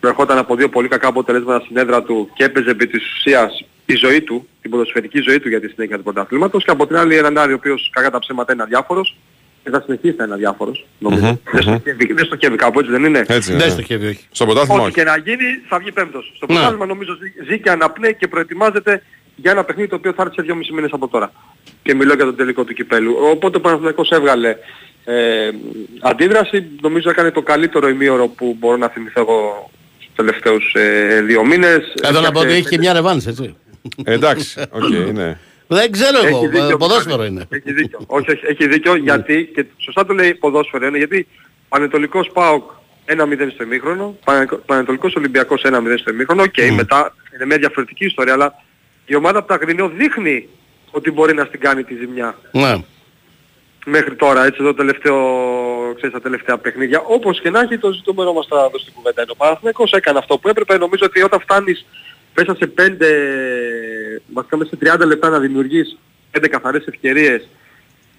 προερχόταν 0.01 0.39
από 0.39 0.55
δύο 0.55 0.69
πολύ 0.69 0.89
κακά 0.89 1.09
αποτελέσματα 1.09 1.65
στην 1.65 1.77
έδρα 1.77 2.03
του 2.03 2.31
και 2.35 2.45
έπαιζε 2.45 2.71
επί 2.71 2.87
της 2.87 3.03
ουσίας 3.15 3.65
τη 3.87 3.95
ζωή 3.95 4.21
του, 4.21 4.49
την 4.63 4.71
ποδοσφαιρική 4.71 5.21
ζωή 5.21 5.41
του 5.41 5.49
για 5.49 5.61
τη 5.61 5.69
συνέχεια 5.69 5.97
του 5.97 6.03
πρωταθλήματος 6.03 6.65
και 6.65 6.71
από 6.71 6.87
την 6.87 6.97
άλλη 6.97 7.17
έναν 7.17 7.39
Άρη 7.39 7.53
ο 7.53 7.55
οποίος 7.55 7.91
κακά 7.93 8.11
τα 8.11 8.19
ψέματα 8.19 8.53
είναι 8.53 8.63
αδιάφορος 8.63 9.17
και 9.65 9.71
θα 9.71 9.83
συνεχίσει 9.85 10.15
να 10.19 10.25
είναι 10.25 10.35
αδιάφορος 10.35 10.87
νομίζω. 10.99 11.39
Δεν 11.53 11.63
στοχεύει- 11.63 12.15
Δεν 12.15 12.25
στοχεύει 12.25 12.57
κάπου 12.57 12.79
έτσι 12.79 12.91
δεν 12.91 13.05
είναι; 13.05 13.25
Έτσι. 13.27 13.51
Δεν 13.51 13.67
ναι. 13.67 13.73
στοχεύει, 13.73 14.07
όχι. 14.07 14.27
Στο 14.31 14.45
πρωτάθλημα 14.45 14.75
Ό,τι 14.75 14.85
όχι. 14.85 14.95
και 14.95 15.05
να 15.05 15.17
γίνει 15.17 15.45
θα 15.69 15.79
βγει 15.79 15.93
πέμπτος. 15.93 16.33
Στο 16.37 16.47
Ναι. 16.49 16.55
πρωτάθλημα 16.55 16.87
νομίζω 16.87 17.13
ζει- 17.21 17.47
ζει 17.49 17.61
και 17.61 17.71
αναπνέει 17.71 18.15
και 18.15 18.29
προετοιμάζεται 18.29 19.03
για 19.37 19.51
ένα 19.51 19.65
παιχνίδι 19.65 19.89
το 19.89 19.97
οποίο 19.97 20.13
θα 20.13 20.23
έρθει 20.23 20.35
σε 20.35 20.43
2,5 20.43 20.73
μήνες 20.75 20.91
από 20.93 21.09
τώρα. 21.09 21.33
Και 21.83 21.95
μιλώ 21.95 22.15
για 22.15 22.25
τον 22.25 22.37
τελικό 22.37 22.65
του 22.65 22.75
κυπέλου. 22.75 23.17
Οπότε 23.31 23.57
ο 23.57 23.61
Παναθηναϊκός 23.61 24.11
έβγαλε 24.11 24.57
ε, 25.05 25.49
αντίδραση. 26.01 26.67
Νομίζω 26.81 27.11
έκανε 27.11 27.31
το 27.31 27.43
καλύτερο 27.43 27.89
ημίωρο 27.89 28.27
που 28.29 28.57
μπορώ 28.59 28.77
να 28.77 28.89
θυμηθώ 28.89 29.21
εγώ 29.21 29.71
στους 29.99 30.11
τελευταίους 30.17 30.73
ε, 30.75 31.21
δύο 31.27 31.45
μήνες. 31.45 31.95
Εδώ 32.03 32.21
να 32.21 32.31
πω 32.31 32.39
ότι 32.41 32.49
Έφτιαξε- 32.49 32.57
έχει 32.57 32.69
και 32.69 32.79
μια 32.79 32.93
ρεβάνς, 32.93 33.27
έτσι. 33.27 33.57
Εντάξει, 34.05 34.63
οκ, 34.71 34.89
ναι. 35.13 35.39
Δεν 35.67 35.93
ξέρω 35.93 36.19
Έχει 36.19 36.27
εγώ, 36.27 36.41
δίκιο 36.41 36.67
ε, 36.67 36.71
που 36.71 36.77
ποδόσφαιρο 36.77 37.17
κάνει. 37.17 37.29
είναι. 37.29 37.47
Έχει 37.49 37.73
δίκιο. 37.73 37.99
όχι, 38.07 38.31
όχι, 38.31 38.47
έχει 38.47 38.69
δίκιο 38.69 38.95
γιατί, 38.97 39.51
και 39.55 39.65
σωστά 39.79 40.07
το 40.07 40.13
λέει 40.13 40.35
ποδόσφαιρο 40.35 40.87
είναι, 40.87 40.99
γιατί 40.99 41.27
Πανετολικός 41.69 42.31
ΠΑΟΚ 42.33 42.71
1-0 43.07 43.51
στο 43.55 43.63
ημίχρονο, 43.63 44.19
Πανε- 44.25 44.55
Πανετολικός 44.55 45.15
Ολυμπιακός 45.15 45.63
1-0 45.65 45.99
στο 45.99 46.11
ημίχρονο, 46.11 46.43
οκ, 46.43 46.55
μετά 46.77 47.15
είναι 47.35 47.47
μια 47.47 47.59
διαφορετική 47.59 48.05
ιστορία, 48.05 48.33
αλλά 48.33 48.55
η 49.07 49.15
ομάδα 49.15 49.39
από 49.39 49.49
το 49.49 49.55
Αγρίνιο 49.55 49.89
δείχνει 49.89 50.49
ότι 50.91 51.11
μπορεί 51.11 51.35
να 51.35 51.45
στην 51.45 51.61
κάνει 51.61 51.85
τη 51.85 51.95
ζημιά 51.95 52.39
Ναι. 52.53 52.75
μέχρι 53.87 54.15
τώρα, 54.15 54.45
έτσι 54.45 54.59
εδώ 54.61 54.75
τελευταίο, 54.75 55.17
ξέρεις, 55.97 56.15
τα 56.15 56.21
τελευταία 56.21 56.59
παιχνίδια. 56.59 57.01
Όπως 57.07 57.41
και 57.41 57.51
να 57.51 57.61
έχει 57.61 57.79
το 57.79 57.93
ζητούμενο 57.93 58.33
μας 58.33 58.47
τώρα 58.47 58.65
εδώ 58.65 58.79
στην 58.79 58.93
κουβέντα 58.93 59.23
είναι 59.23 59.31
ο 59.31 59.37
Παναθηναϊκός 59.37 59.93
έκανε 59.93 60.19
αυτό 60.19 60.39
που 60.39 60.49
έπρεπε. 60.49 60.77
Νομίζω 60.79 61.05
ότι 61.07 61.23
όταν 61.23 61.41
φτάνεις 61.41 61.87
μέσα 62.37 62.55
σε 62.55 62.67
5, 62.67 63.07
βασικά 64.33 64.57
μέσα 64.57 64.71
σε 64.71 64.97
30 64.97 65.07
λεπτά 65.07 65.29
να 65.29 65.39
δημιουργείς 65.39 65.99
5 66.39 66.49
καθαρές 66.51 66.87
ευκαιρίες 66.87 67.49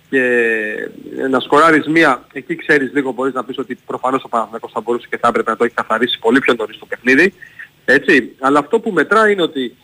και 0.09 0.89
να 1.29 1.39
σκοράρεις 1.39 1.87
μία, 1.87 2.25
εκεί 2.33 2.55
ξέρεις 2.55 2.91
λίγο 2.93 3.11
μπορείς 3.11 3.33
να 3.33 3.43
πεις 3.43 3.57
ότι 3.57 3.77
προφανώς 3.85 4.23
ο 4.23 4.27
Παναθηναϊκός 4.27 4.71
θα 4.71 4.81
μπορούσε 4.81 5.07
και 5.09 5.17
θα 5.17 5.27
έπρεπε 5.27 5.49
να 5.49 5.57
το 5.57 5.63
έχει 5.63 5.73
καθαρίσει 5.73 6.19
πολύ 6.19 6.39
πιο 6.39 6.53
νωρίς 6.53 6.77
το 6.77 6.85
παιχνίδι. 6.85 7.33
Έτσι. 7.85 8.35
Αλλά 8.39 8.59
αυτό 8.59 8.79
που 8.79 8.91
μετράει 8.91 9.31
είναι 9.31 9.41
ότι 9.41 9.75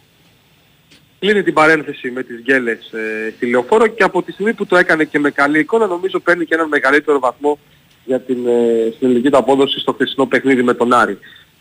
κλείνει 1.19 1.43
την 1.43 1.53
παρένθεση 1.53 2.11
με 2.11 2.23
τις 2.23 2.41
γκέλες 2.41 2.91
ε, 2.91 3.33
στη 3.35 3.45
Λεωφόρο 3.45 3.87
και 3.87 4.03
από 4.03 4.23
τη 4.23 4.31
στιγμή 4.31 4.53
που 4.53 4.65
το 4.65 4.77
έκανε 4.77 5.03
και 5.03 5.19
με 5.19 5.31
καλή 5.31 5.59
εικόνα 5.59 5.87
νομίζω 5.87 6.19
παίρνει 6.19 6.45
και 6.45 6.53
έναν 6.53 6.67
μεγαλύτερο 6.67 7.19
βαθμό 7.19 7.59
για 8.05 8.19
την 8.19 8.47
ε, 8.47 8.93
συνολική 8.97 9.29
του 9.29 9.37
απόδοση 9.37 9.79
στο 9.79 9.93
χθεσινό 9.93 10.25
παιχνίδι 10.25 10.63
με 10.63 10.73
τον 10.73 10.93
Άρη. 10.93 11.17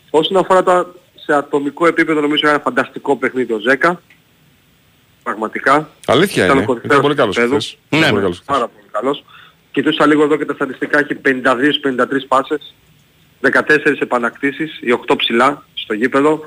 Όσον 0.09 0.37
αφορά 0.37 0.63
τα, 0.63 0.93
σε 1.15 1.33
ατομικό 1.33 1.87
επίπεδο 1.87 2.21
νομίζω 2.21 2.49
ένα 2.49 2.59
φανταστικό 2.59 3.17
παιχνίδι 3.17 3.53
ο 3.53 3.59
Ζέκα. 3.59 4.01
Πραγματικά. 5.23 5.89
Αλήθεια 6.07 6.43
Ήταν 6.45 6.55
ο 6.55 6.59
είναι. 6.59 6.65
κορυφαίος 6.65 6.91
Ήταν 6.91 7.01
πολύ 7.01 7.13
του 7.15 7.19
καλός 7.21 7.37
επίπεδου. 7.37 7.59
χθες. 7.61 7.77
Ήταν 7.89 8.09
πολύ 8.09 8.21
καλός 8.21 8.39
χθες. 8.39 8.55
Πάρα 8.55 8.67
πολύ 8.67 8.85
καλός. 8.91 9.23
Κοιτούσα 9.71 10.05
λίγο 10.07 10.23
εδώ 10.23 10.37
και 10.37 10.45
τα 10.45 10.53
στατιστικά 10.53 10.99
έχει 10.99 11.15
52-53 11.15 12.27
πάσες, 12.27 12.75
14 13.41 14.01
επανακτήσεις, 14.01 14.79
οι 14.81 14.91
8 14.91 15.15
ψηλά 15.17 15.65
στο 15.73 15.93
γήπεδο 15.93 16.41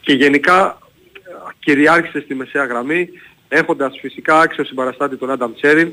και 0.00 0.12
γενικά 0.12 0.78
ε, 1.14 1.30
κυριάρχησε 1.58 2.20
στη 2.20 2.34
μεσαία 2.34 2.64
γραμμή 2.64 3.08
έχοντας 3.48 3.98
φυσικά 4.00 4.38
άξιο 4.40 4.64
συμπαραστάτη 4.64 5.16
τον 5.16 5.30
Άνταμ 5.30 5.52
Τσέριν 5.54 5.92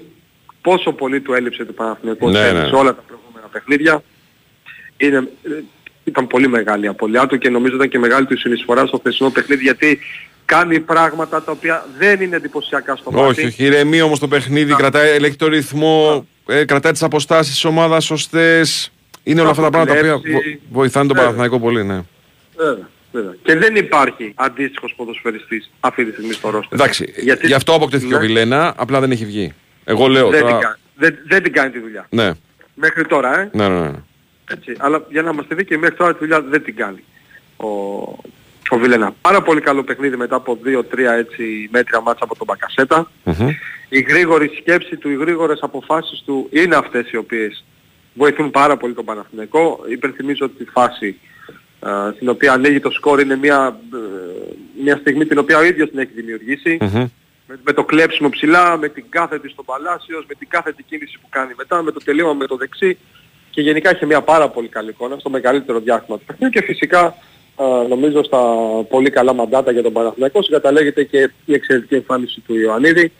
πόσο 0.61 0.91
πολύ 0.91 1.21
του 1.21 1.33
έλειψε 1.33 1.65
το 1.65 1.73
Παναθηναϊκό 1.73 2.29
Ναι, 2.29 2.33
Τσέριν 2.39 2.61
ναι. 2.61 2.67
σε 2.67 2.75
όλα 2.75 2.95
τα 2.95 3.01
προηγούμενα 3.07 3.47
παιχνίδια. 3.51 4.03
Είναι, 4.97 5.17
ε, 5.43 5.61
ήταν 6.03 6.27
πολύ 6.27 6.47
μεγάλη 6.47 6.85
η 6.85 6.87
απολιά 6.87 7.27
του 7.27 7.37
και 7.37 7.49
νομίζω 7.49 7.75
ήταν 7.75 7.89
και 7.89 7.99
μεγάλη 7.99 8.25
του 8.25 8.37
συνεισφορά 8.37 8.85
στο 8.85 8.97
χθεσινό 8.97 9.29
παιχνίδι 9.29 9.63
γιατί 9.63 9.99
κάνει 10.47 10.79
πράγματα 10.79 11.43
τα 11.43 11.51
οποία 11.51 11.85
δεν 11.97 12.21
είναι 12.21 12.35
εντυπωσιακά 12.35 12.95
στο 12.95 13.11
μάτι. 13.11 13.25
Όχι, 13.27 13.45
όχι. 13.45 13.63
Ηρεμεί 13.65 14.01
όμως 14.01 14.19
το 14.19 14.27
παιχνίδι, 14.27 14.73
κρατάει, 14.75 15.09
ελέγχει 15.09 15.35
το 15.35 15.47
ρυθμό, 15.47 16.27
ε, 16.47 16.65
κρατάει 16.65 16.91
τις 16.91 17.03
αποστάσεις 17.03 17.53
της 17.53 17.65
ομάδας 17.65 18.05
σωστέ. 18.05 18.61
Είναι 19.23 19.41
όλα 19.41 19.49
αυτά 19.49 19.61
τα 19.61 19.69
πράγματα 19.69 19.93
τα 19.93 19.99
οποία 19.99 20.13
αποκλέψει. 20.13 20.49
βο- 20.49 20.77
βοηθάνε 20.79 21.07
τον 21.07 21.15
Βέβαια. 21.15 21.31
Παναθηναϊκό 21.31 21.65
πολύ, 21.65 21.83
ναι. 21.85 22.01
Βέβαια, 22.57 22.89
βέβαια. 23.11 23.35
Και 23.43 23.55
δεν 23.55 23.75
υπάρχει 23.75 24.31
αντίστοιχος 24.35 24.93
ποδοσφαιριστής 24.95 25.71
αυτή 25.79 26.05
τη 26.05 26.11
στιγμή 26.11 26.33
στο 26.33 26.49
ρόστερ. 26.49 26.79
Εντάξει, 26.79 27.13
Γιατί- 27.17 27.47
γι' 27.47 27.53
αυτό 27.53 27.73
αποκτήθηκε 27.73 28.13
ο 28.13 28.17
Ναι. 28.19 28.25
Βιλένα, 28.25 28.73
απλά 28.77 28.99
δεν 28.99 29.11
έχει 29.11 29.25
βγει. 29.25 29.53
Εγώ 29.83 30.07
λέω 30.07 30.29
δεν, 30.29 30.39
την 30.39 30.49
τώρα. 30.49 30.61
κάνει, 30.61 30.75
δεν, 30.95 31.17
δεν 31.27 31.43
την 31.43 31.53
κάνει 31.53 31.69
τη 31.71 31.79
δουλειά. 31.79 32.07
Ναι, 32.09 32.31
Μέχρι 32.73 33.05
τώρα, 33.05 33.39
ε. 33.39 33.49
ναι, 33.53 33.67
ναι. 33.67 33.79
ναι. 33.79 33.91
Έτσι. 34.51 34.73
Αλλά 34.77 35.05
για 35.09 35.21
να 35.21 35.29
είμαστε 35.29 35.55
δίκαιοι, 35.55 35.77
μέχρι 35.77 35.95
τώρα 35.95 36.11
τη 36.13 36.17
δουλειά 36.19 36.41
δεν 36.41 36.63
την 36.63 36.75
κάνει 36.75 37.03
ο, 37.57 37.67
ο 38.69 38.77
Βιλένα. 38.77 39.15
Πάρα 39.21 39.41
πολύ 39.41 39.61
καλό 39.61 39.83
παιχνίδι 39.83 40.15
μετά 40.15 40.35
από 40.35 40.57
2-3 40.65 40.81
έτσι 41.17 41.69
μέτρια 41.71 42.01
μάτσα 42.01 42.23
από 42.23 42.35
τον 42.37 42.47
Μπακασέτα. 42.47 43.11
Μμμ. 43.23 43.49
Η 43.89 43.99
γρήγορη 43.99 44.51
σκέψη 44.59 44.95
του, 44.95 45.09
οι 45.09 45.15
γρήγορες 45.15 45.59
αποφάσεις 45.61 46.23
του 46.25 46.49
είναι 46.51 46.75
αυτές 46.75 47.11
οι 47.11 47.17
οποίες 47.17 47.63
βοηθούν 48.13 48.51
πάρα 48.51 48.77
πολύ 48.77 48.93
τον 48.93 49.05
Παναθηναϊκό. 49.05 49.79
Υπενθυμίζω 49.89 50.45
ότι 50.45 50.63
τη 50.63 50.71
φάση 50.71 51.19
α, 51.79 52.11
στην 52.15 52.29
οποία 52.29 52.53
ανοίγει 52.53 52.79
το 52.79 52.89
σκορ 52.89 53.19
είναι 53.19 53.35
μια, 53.35 53.79
ε, 53.93 54.53
μια 54.83 54.97
στιγμή 54.97 55.25
την 55.25 55.37
οποία 55.37 55.57
ο 55.57 55.63
ίδιος 55.63 55.89
την 55.89 55.99
έχει 55.99 56.11
δημιουργήσει. 56.15 56.77
Μμμ. 56.81 57.09
Με, 57.49 57.59
με 57.63 57.73
το 57.73 57.83
κλέψιμο 57.83 58.29
ψηλά, 58.29 58.77
με 58.77 58.89
την 58.89 59.03
κάθετη 59.09 59.49
στον 59.49 59.65
Παλάσιος, 59.65 60.25
με 60.27 60.33
την 60.33 60.47
κάθετη 60.47 60.83
κίνηση 60.83 61.19
που 61.21 61.27
κάνει 61.29 61.53
μετά, 61.57 61.81
με 61.81 61.91
το 61.91 61.99
τελείωμα 62.03 62.33
με 62.33 62.45
το 62.45 62.55
δεξί 62.55 62.97
και 63.57 63.63
γενικά 63.63 63.91
είχε 63.95 64.05
μια 64.05 64.21
πάρα 64.21 64.49
πολύ 64.49 64.67
καλή 64.67 64.89
εικόνα 64.89 65.17
στο 65.17 65.29
μεγαλύτερο 65.29 65.79
διάστημα 65.79 66.17
του 66.17 66.23
παιχνιδιού 66.25 66.59
και 66.59 66.65
φυσικά 66.65 67.01
α, 67.01 67.13
νομίζω 67.89 68.23
στα 68.23 68.39
πολύ 68.89 69.09
καλά 69.09 69.33
μαντάτα 69.33 69.71
για 69.71 69.83
τον 69.83 69.93
Παναθηναϊκό 69.93 70.43
συγκαταλέγεται 70.43 71.03
και 71.03 71.29
η 71.45 71.53
εξαιρετική 71.53 71.95
εμφάνιση 71.95 72.41
του 72.47 72.55
Ιωαννίδη. 72.55 73.11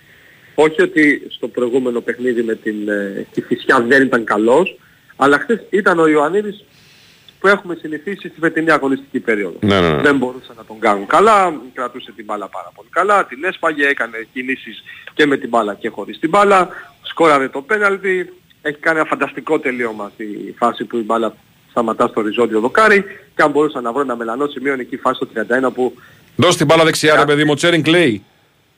Όχι 0.55 0.81
ότι 0.81 1.27
στο 1.29 1.47
προηγούμενο 1.47 2.01
παιχνίδι 2.01 2.43
με 2.43 2.55
την 2.55 2.89
ε, 2.89 3.27
τη 3.33 3.41
Φυσιά 3.41 3.81
δεν 3.81 4.01
ήταν 4.01 4.23
καλός, 4.23 4.77
αλλά 5.15 5.39
χθες 5.39 5.59
ήταν 5.69 5.99
ο 5.99 6.07
Ιωαννίδης 6.07 6.65
που 7.39 7.47
έχουμε 7.47 7.75
συνηθίσει 7.75 8.27
στη 8.27 8.39
φετινή 8.39 8.71
αγωνιστική 8.71 9.19
περίοδο. 9.19 9.57
Ναι, 9.61 9.79
ναι, 9.81 9.89
ναι. 9.89 10.01
Δεν 10.01 10.17
μπορούσαν 10.17 10.55
να 10.55 10.65
τον 10.65 10.79
κάνουν 10.79 11.05
καλά, 11.05 11.61
κρατούσε 11.73 12.11
την 12.15 12.25
μπάλα 12.25 12.47
πάρα 12.47 12.71
πολύ 12.75 12.89
καλά, 12.91 13.25
την 13.25 13.43
έσπαγε, 13.43 13.87
έκανε 13.87 14.27
κινήσεις 14.33 14.83
και 15.13 15.25
με 15.25 15.37
την 15.37 15.49
μπάλα 15.49 15.73
και 15.73 15.89
χωρίς 15.89 16.19
την 16.19 16.29
μπάλα, 16.29 16.69
σκόραρε 17.01 17.49
το 17.49 17.61
πέναλτι, 17.61 18.33
έχει 18.61 18.77
κάνει 18.77 18.99
ένα 18.99 19.07
φανταστικό 19.07 19.59
τελείωμα 19.59 20.11
στη 20.13 20.55
φάση 20.57 20.85
που 20.85 20.97
η 20.97 21.01
μπάλα 21.01 21.35
σταματά 21.77 22.07
στο 22.07 22.21
οριζόντιο 22.21 22.59
δοκάρι 22.59 23.03
και 23.35 23.41
αν 23.41 23.51
μπορούσα 23.51 23.81
να 23.81 23.91
βρω 23.91 24.01
ένα 24.01 24.15
μελανό 24.15 24.47
σημείο 24.47 24.73
είναι 24.73 24.81
εκεί 24.81 24.95
η 24.95 24.97
φάση 24.97 25.15
στο 25.15 25.27
31 25.69 25.73
που 25.73 25.93
Δώσε 26.35 26.57
την 26.57 26.65
μπάλα 26.65 26.83
δεξιά, 26.83 27.15
ρε 27.15 27.25
παιδί 27.25 27.43
μου, 27.43 27.51
ο 27.51 27.55
Τσέριν 27.55 27.83
κλαίει. 27.83 28.23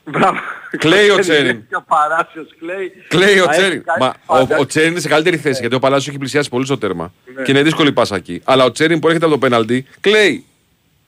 Μπράβο. 0.05 0.37
Κλαίει 0.77 1.09
ο 1.09 1.19
Τσέριν. 1.25 1.63
Και 1.69 1.75
ο 1.75 1.83
Παράσιος 1.87 2.47
κλαίει. 2.59 2.91
Κλαίει 3.07 3.39
ο 3.39 3.43
Θα 3.43 3.51
έχει 3.51 3.61
Τσέριν. 3.61 3.83
κάνει 3.83 3.99
Μα 3.99 4.07
ο, 4.07 4.13
φανταστικό. 4.33 4.61
ο 4.61 4.65
Τσέριν 4.65 4.91
είναι 4.91 4.99
σε 4.99 5.07
καλύτερη 5.07 5.37
θέση 5.37 5.59
γιατί 5.59 5.75
ο 5.75 5.79
Παλάσιος 5.79 6.07
έχει 6.07 6.17
πλησιάσει 6.17 6.49
πολύ 6.49 6.65
στο 6.65 6.77
τέρμα. 6.77 7.13
Ναι. 7.35 7.43
Και 7.43 7.51
είναι 7.51 7.61
δύσκολη 7.63 7.91
πάσα 7.91 8.15
εκεί. 8.15 8.41
Αλλά 8.43 8.63
ο 8.63 8.71
Τσέριν 8.71 8.99
που 8.99 9.07
έρχεται 9.07 9.25
από 9.25 9.33
το 9.33 9.39
πέναλτι 9.39 9.85
κλαίει. 10.01 10.45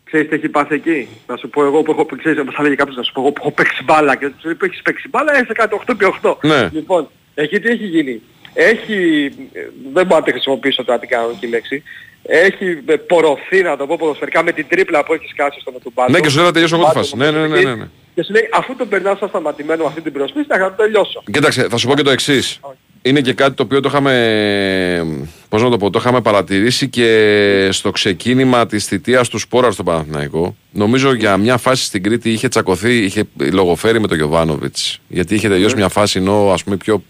Ξέρεις 0.04 0.30
τι 0.30 0.36
έχει 0.36 0.50
πάθει 0.50 0.76
εκεί; 0.76 1.08
Να 1.28 1.36
σου 1.38 1.50
πω 1.50 1.64
εγώ 1.66 1.82
που 1.82 1.92
έχω, 1.92 2.06
ξέρεις, 2.18 2.39
όπως 2.39 2.54
θα 2.56 2.64
λέγει 2.64 2.76
κάποιος, 2.76 2.96
να 2.96 3.04
σου 3.04 3.12
πω 3.14 3.22
εγώ 3.22 3.32
που 3.32 3.42
έχω 3.42 3.52
παίξει 3.52 3.84
μπάλα 3.84 4.16
και 4.16 4.28
του 4.28 4.36
λέει 4.44 4.56
που 4.56 4.66
έχεις 4.66 4.82
παίξει 4.82 5.10
μπάλα, 5.10 5.36
έχεις 5.36 5.48
κάνει 5.54 5.72
8 5.86 5.94
επί 5.94 6.06
8. 6.22 6.36
Ναι. 6.42 6.70
Λοιπόν, 6.74 7.08
εκεί 7.34 7.60
τι 7.60 7.70
έχει 7.70 7.86
γίνει; 7.86 8.22
Έχει, 8.54 9.32
ε, 9.54 9.62
δεν 9.93 10.06
μπορώ 10.06 10.20
να 10.20 10.26
τη 10.26 10.32
χρησιμοποιήσω 10.32 10.84
τώρα 10.84 10.99
την 10.99 11.10
κανονική 11.10 11.47
λέξη, 11.47 11.84
έχει 12.22 12.84
ε, 12.86 12.95
πορωθεί 12.95 13.62
να 13.62 13.78
το 13.78 13.86
πω 13.86 13.95
ποδοσφαιρικά 13.99 14.43
με 14.43 14.52
την 14.52 14.66
τρίπλα 14.70 15.04
που 15.06 15.14
έχεις 15.14 15.30
σκάσει 15.30 15.60
στον 15.60 15.74
Ετουμπάτο. 15.78 16.12
Ναι, 16.12 16.20
και 16.20 16.30
σου 16.30 16.36
λέει 16.36 16.45
να 16.45 16.52
τελειώσω 16.52 16.76
εγώ 16.76 16.86
τη 16.86 16.91
φάση. 16.91 17.18
Ναι, 17.18 17.32
ναι, 17.32 17.47
ναι, 17.47 17.62
ναι, 17.62 17.76
ναι. 17.76 17.88
Και 18.16 18.24
σου 18.24 18.32
λέει 18.32 18.49
αφού 18.54 18.76
τον 18.76 18.88
περνάω 18.88 19.16
σαν 19.16 19.30
σταματημένο 19.30 19.84
με 19.84 19.88
αυτή 19.88 20.02
την 20.02 20.14
προσπίση 20.14 20.45
θα 20.47 20.58
το 20.58 20.84
τελειώσω. 20.84 21.24
Κοίταξε, 21.32 21.68
θα 21.70 21.78
σου 21.78 21.88
πω 21.88 21.95
και 21.95 22.02
το 22.02 22.12
εξής. 22.12 22.60
Είναι 23.02 23.22
και 23.22 23.34
κάτι 23.34 23.56
το 23.56 23.64
οποίο 23.64 23.80
το 23.80 23.89
είχαμε, 23.89 25.28
πώς 25.49 25.64
να 25.64 25.70
το 25.70 25.78
πω, 25.78 25.89
το 25.89 25.99
είχαμε 25.99 26.22
παρατηρήσει 26.22 26.89
και 26.89 27.70
στο 27.72 27.91
ξεκίνημα 27.91 28.66
της 28.66 28.86
θητείας 28.86 29.30
του 29.30 29.38
Σπόρα 29.38 29.72
στο 29.72 29.84
Παναθηναϊκό. 29.84 30.56
Νομίζω 30.72 31.14
για 31.14 31.38
μια 31.38 31.58
φάση 31.58 31.84
στην 31.84 32.04
Κρήτη 32.04 32.32
είχε 32.32 32.47
τσακωθεί, 32.47 32.93
είχε 32.93 33.24
λογοφέρει 33.52 33.99
με 33.99 34.08
τον 34.08 34.18
Γιωβάνοβιτς. 34.18 34.99
Γιατί 35.08 35.36
είχε 35.36 35.49
τελειώσει 35.49 35.76
μια 35.76 35.88
φάση 35.89 36.20
ενώ 36.20 36.52
ας 36.52 36.64
πούμε 36.64 36.78
πιο 36.78 37.04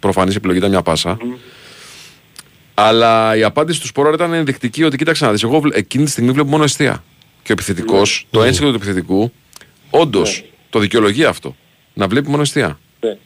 προφανής 0.00 0.36
επιλογή 0.36 0.58
ήταν 0.58 0.70
μια 0.70 0.82
πάσα. 0.82 1.18
Αλλά 2.74 3.36
η 3.36 3.42
απάντηση 3.42 3.80
του 3.80 3.86
Σπόρα 3.86 4.10
ήταν 4.14 4.32
ενδεικτική 4.32 4.84
ότι 4.84 4.96
κοίταξε 4.96 5.24
να 5.24 5.32
δεις, 5.32 5.42
εγώ 5.42 5.60
βλέ- 5.60 5.76
εκείνη 5.76 6.04
τη 6.04 6.10
στιγμή 6.10 6.30
βλέπω 6.30 6.48
μόνο 6.48 6.64
αιστεία. 6.64 7.04
Και 7.42 7.52
ο 7.52 7.54
επιθετικός, 7.58 8.26
το 8.30 8.42
ένσυγκρο 8.42 8.70
του 8.70 8.76
επιθετικού, 8.76 9.32
όντως 9.90 10.44
το 10.70 10.78
δικαιολογεί 10.78 11.24
αυτό. 11.24 11.56
Να 11.94 12.06
βλέπει 12.08 12.28
μόνο 12.28 12.42
αιστεία. 12.42 12.78
Ναι. 13.00 13.16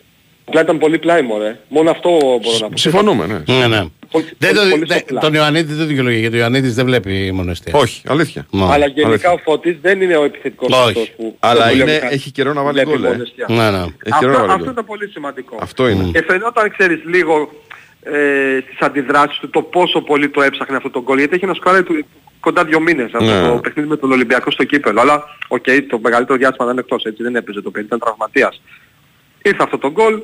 Απλά 0.44 0.60
ήταν 0.60 0.78
πολύ 0.78 0.98
πλάι 0.98 1.22
μωρέ. 1.22 1.58
Μόνο 1.68 1.90
αυτό 1.90 2.10
μπορώ 2.18 2.58
να 2.60 2.68
πω. 2.68 2.76
Συμφωνούμε, 2.76 3.26
ναι. 3.26 3.58
Ναι, 3.58 3.66
ναι. 3.66 3.84
Πολύ- 4.12 4.28
Δεν 4.38 4.54
το, 4.54 4.60
πολύ- 4.60 4.70
πολύ 4.70 4.84
δεν- 4.84 4.96
στο 4.98 5.06
πλάι. 5.06 5.22
τον 5.22 5.34
Ιωαννίδη 5.34 5.68
δεν 5.68 5.78
το 5.78 5.84
δικαιολογεί, 5.84 6.18
γιατί 6.18 6.36
ο 6.36 6.38
Ιωαννίδης 6.38 6.74
δεν 6.74 6.84
βλέπει 6.84 7.30
μόνο 7.34 7.50
εστία. 7.50 7.72
Όχι, 7.76 8.02
αλήθεια. 8.08 8.46
Μα. 8.50 8.72
Αλλά 8.72 8.86
γενικά 8.86 9.08
αλήθεια. 9.08 9.30
ο 9.30 9.38
Φώτης 9.38 9.76
δεν 9.82 10.00
είναι 10.00 10.16
ο 10.16 10.24
επιθετικός 10.24 10.68
Όχι. 10.72 10.88
αυτός 10.88 11.10
που... 11.16 11.36
Αλλά 11.40 11.66
που 11.68 11.74
είναι- 11.74 11.84
λέμε 11.84 11.98
κάτι. 11.98 12.14
έχει 12.14 12.30
καιρό 12.30 12.52
να 12.52 12.62
βάλει 12.62 12.72
Βλέπει 12.84 12.90
γκολ, 12.90 13.04
ε. 13.04 13.08
μόνο 13.08 13.22
εστία. 13.22 13.46
Ναι, 13.48 13.70
ναι. 13.70 13.76
Έχει 13.78 14.18
καιρό 14.18 14.32
να 14.32 14.36
Αυτό, 14.36 14.38
βάλει 14.38 14.50
αυτό 14.52 14.56
γκολ. 14.64 14.72
ήταν 14.72 14.84
πολύ 14.84 15.08
σημαντικό. 15.08 15.56
Αυτό 15.60 15.88
είναι. 15.88 16.04
Και 16.12 16.22
φαινόταν, 16.26 16.70
ξέρεις, 16.76 17.00
λίγο 17.04 17.50
ε, 18.02 18.58
στις 18.64 18.78
αντιδράσεις 18.78 19.38
του 19.38 19.50
το 19.50 19.62
πόσο 19.62 20.00
πολύ 20.00 20.28
το 20.28 20.42
έψαχνε 20.42 20.76
αυτό 20.76 20.90
το 20.90 21.02
γκολ. 21.02 21.18
Γιατί 21.18 21.34
έχει 21.34 21.44
να 21.44 21.54
σκοράρει 21.54 21.82
του 21.82 22.04
κοντά 22.40 22.64
δύο 22.64 22.80
μήνες 22.80 23.10
από 23.12 23.24
Ναι. 23.24 23.48
το 23.48 23.54
παιχνίδι 23.62 23.88
με 23.88 23.96
τον 23.96 24.12
Ολυμπιακό 24.12 24.50
στο 24.50 24.64
κύπελο. 24.64 25.00
Αλλά, 25.00 25.24
οκ, 25.48 25.64
το 25.88 25.98
μεγαλύτερο 26.02 26.38
διάστημα 26.38 26.64
δεν 26.66 26.72
είναι 26.74 26.80
εκτός, 26.88 27.04
έτσι 27.04 27.22
δεν 27.22 27.36
έπαιζε 27.36 27.60
το 27.62 27.70
παιδί, 27.70 27.86
ήταν 27.86 27.98
τραυματίας. 27.98 28.62
Ήρθε 29.42 29.62
αυτό 29.62 29.78
το 29.78 29.90
γκολ, 29.90 30.20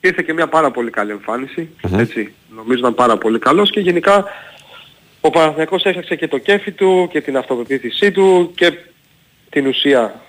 ήρθε 0.00 0.22
και 0.22 0.32
μια 0.32 0.46
πάρα 0.46 0.70
πολύ 0.70 0.90
καλή 0.90 1.10
εμφάνιση, 1.10 1.68
έτσι, 1.96 2.34
νομίζω 2.56 2.78
ήταν 2.78 2.94
πάρα 2.94 3.16
πολύ 3.18 3.38
καλός 3.38 3.70
και 3.70 3.80
γενικά 3.80 4.24
ο 5.20 5.30
Παναθηναϊκός 5.30 5.84
έφτιαξε 5.84 6.14
και 6.14 6.28
το 6.28 6.38
κέφι 6.38 6.72
του 6.72 7.08
και 7.12 7.20
την 7.20 7.36
αυτοπεποίθησή 7.36 8.12
του 8.12 8.52
και 8.54 8.72
την 9.50 9.66
ουσία 9.66 10.20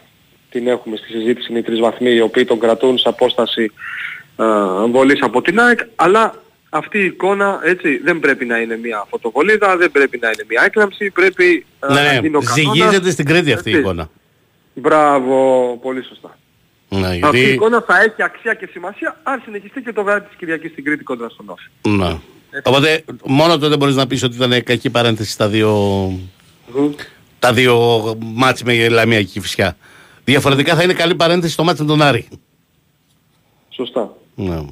την 0.49 0.67
έχουμε 0.67 0.97
στη 0.97 1.07
συζήτηση, 1.11 1.47
είναι 1.49 1.59
οι 1.59 1.63
τρεις 1.63 1.79
βαθμοί 1.79 2.11
οι 2.11 2.21
οποίοι 2.21 2.45
τον 2.45 2.59
κρατούν 2.59 2.97
σε 2.97 3.09
απόσταση 3.09 3.71
βολής 4.91 5.21
από 5.21 5.41
την 5.41 5.59
ΑΕΚ, 5.59 5.79
αλλά 5.95 6.41
αυτή 6.69 6.99
η 6.99 7.05
εικόνα 7.05 7.59
έτσι 7.63 7.97
δεν 7.97 8.19
πρέπει 8.19 8.45
να 8.45 8.57
είναι 8.57 8.77
μια 8.77 9.05
φωτοβολίδα, 9.09 9.77
δεν 9.77 9.91
πρέπει 9.91 10.17
να 10.21 10.27
είναι 10.27 10.43
μια 10.49 10.63
έκλαμψη, 10.65 11.11
πρέπει 11.11 11.65
α, 11.79 11.93
να 11.93 12.01
Ναι, 12.01 12.19
είναι 12.27 12.37
ο 12.37 12.41
κανόνας. 12.41 12.53
ζυγίζεται 12.53 13.09
στην 13.11 13.25
Κρήτη 13.25 13.53
αυτή 13.53 13.69
η 13.69 13.71
Έτσι. 13.71 13.83
εικόνα. 13.83 14.09
Μπράβο, 14.73 15.79
πολύ 15.81 16.03
σωστά. 16.03 16.37
Ναι, 16.89 17.07
Αυτή 17.07 17.15
η 17.15 17.19
γιατί... 17.19 17.39
εικόνα 17.39 17.83
θα 17.87 18.01
έχει 18.01 18.23
αξία 18.23 18.53
και 18.53 18.67
σημασία 18.71 19.19
αν 19.23 19.41
συνεχιστεί 19.45 19.81
και 19.81 19.93
το 19.93 20.03
βράδυ 20.03 20.27
της 20.27 20.37
Κυριακής 20.37 20.71
στην 20.71 20.83
Κρήτη 20.83 21.03
κόντρα 21.03 21.29
στον 21.29 21.49
Όφη. 21.49 21.97
Ναι. 21.97 22.19
Οπότε 22.63 23.03
μόνο 23.25 23.57
τότε 23.57 23.77
μπορείς 23.77 23.95
να 23.95 24.07
πεις 24.07 24.23
ότι 24.23 24.35
ήταν 24.35 24.63
κακή 24.63 24.89
παρένθεση 24.89 25.31
στα 25.31 25.47
δύο, 25.47 26.11
τα 27.39 27.53
δύο 27.53 27.77
μάτς 28.19 28.63
με 28.63 28.89
Λαμία 28.89 29.19
και 29.19 29.25
Κηφισιά. 29.25 29.77
Διαφορετικά 30.23 30.75
θα 30.75 30.83
είναι 30.83 30.93
καλή 30.93 31.15
παρένθεση 31.15 31.53
στο 31.53 31.63
μάτς 31.63 31.79
με 31.79 31.85
τον 31.85 32.01
Άρη. 32.01 32.27
Σωστά. 33.69 34.15
Ναι. 34.35 34.65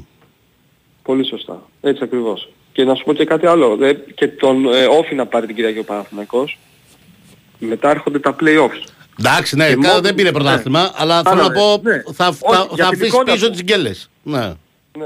Πολύ 1.04 1.26
σωστά. 1.26 1.70
Έτσι 1.82 2.04
ακριβώς. 2.04 2.50
Και 2.72 2.84
να 2.84 2.96
σου 2.96 3.04
πω 3.04 3.14
και 3.14 3.26
κάτι 3.26 3.48
άλλο. 3.48 3.76
Δε, 3.76 3.94
και 3.94 4.28
τον 4.28 4.74
ε, 4.74 4.86
Όφη 4.86 5.16
να 5.16 5.26
πάρει 5.26 5.46
την 5.46 5.56
Κυριακή 5.56 5.80
ο 5.80 5.84
Παναθηναϊκός. 5.84 6.60
Μετά 7.60 7.90
έρχονται 7.90 8.20
τα 8.20 8.36
play-offs. 8.40 8.95
Εντάξει, 9.20 9.56
ναι, 9.56 9.68
Και 9.68 9.74
κα- 9.76 9.88
μόνο- 9.88 10.02
δεν 10.02 10.16
πήρε 10.16 10.28
ναι. 10.28 10.34
πρωτάθλημα, 10.34 10.92
αλλά 10.96 11.18
Άρα, 11.20 11.30
θέλω 11.30 11.42
να 11.42 11.50
ναι, 11.50 11.56
πω 11.56 11.80
ναι. 11.84 12.02
θα, 12.14 12.28
Όχι, 12.28 12.38
θα, 12.40 12.50
για 12.50 12.66
θα 12.68 12.74
την 12.76 12.84
αφήσει 12.84 13.06
εικόνα 13.06 13.32
πίσω 13.34 13.46
του. 13.46 13.52
τις 13.52 13.62
γκέλες. 13.64 14.10
Ναι. 14.24 14.40
Ναι. 14.40 15.06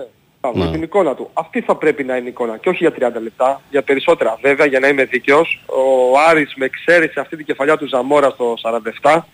Ναι. 0.53 0.61
Για 0.61 0.67
την 0.71 0.81
εικόνα 0.81 1.15
του. 1.15 1.29
Αυτή 1.33 1.61
θα 1.61 1.75
πρέπει 1.75 2.03
να 2.03 2.15
είναι 2.15 2.25
η 2.25 2.29
εικόνα. 2.29 2.57
Και 2.57 2.69
όχι 2.69 2.77
για 2.95 3.09
30 3.09 3.21
λεπτά, 3.21 3.61
για 3.69 3.81
περισσότερα. 3.81 4.37
Βέβαια, 4.41 4.65
για 4.65 4.79
να 4.79 4.87
είμαι 4.87 5.03
δίκαιος, 5.05 5.61
ο 5.65 6.19
Άρης 6.29 6.53
με 6.55 6.65
εξαίρεση 6.65 7.19
αυτή 7.19 7.35
την 7.35 7.45
κεφαλιά 7.45 7.77
του 7.77 7.87
Ζαμόρα 7.87 8.29
στο 8.29 8.53
47, 9.01 9.25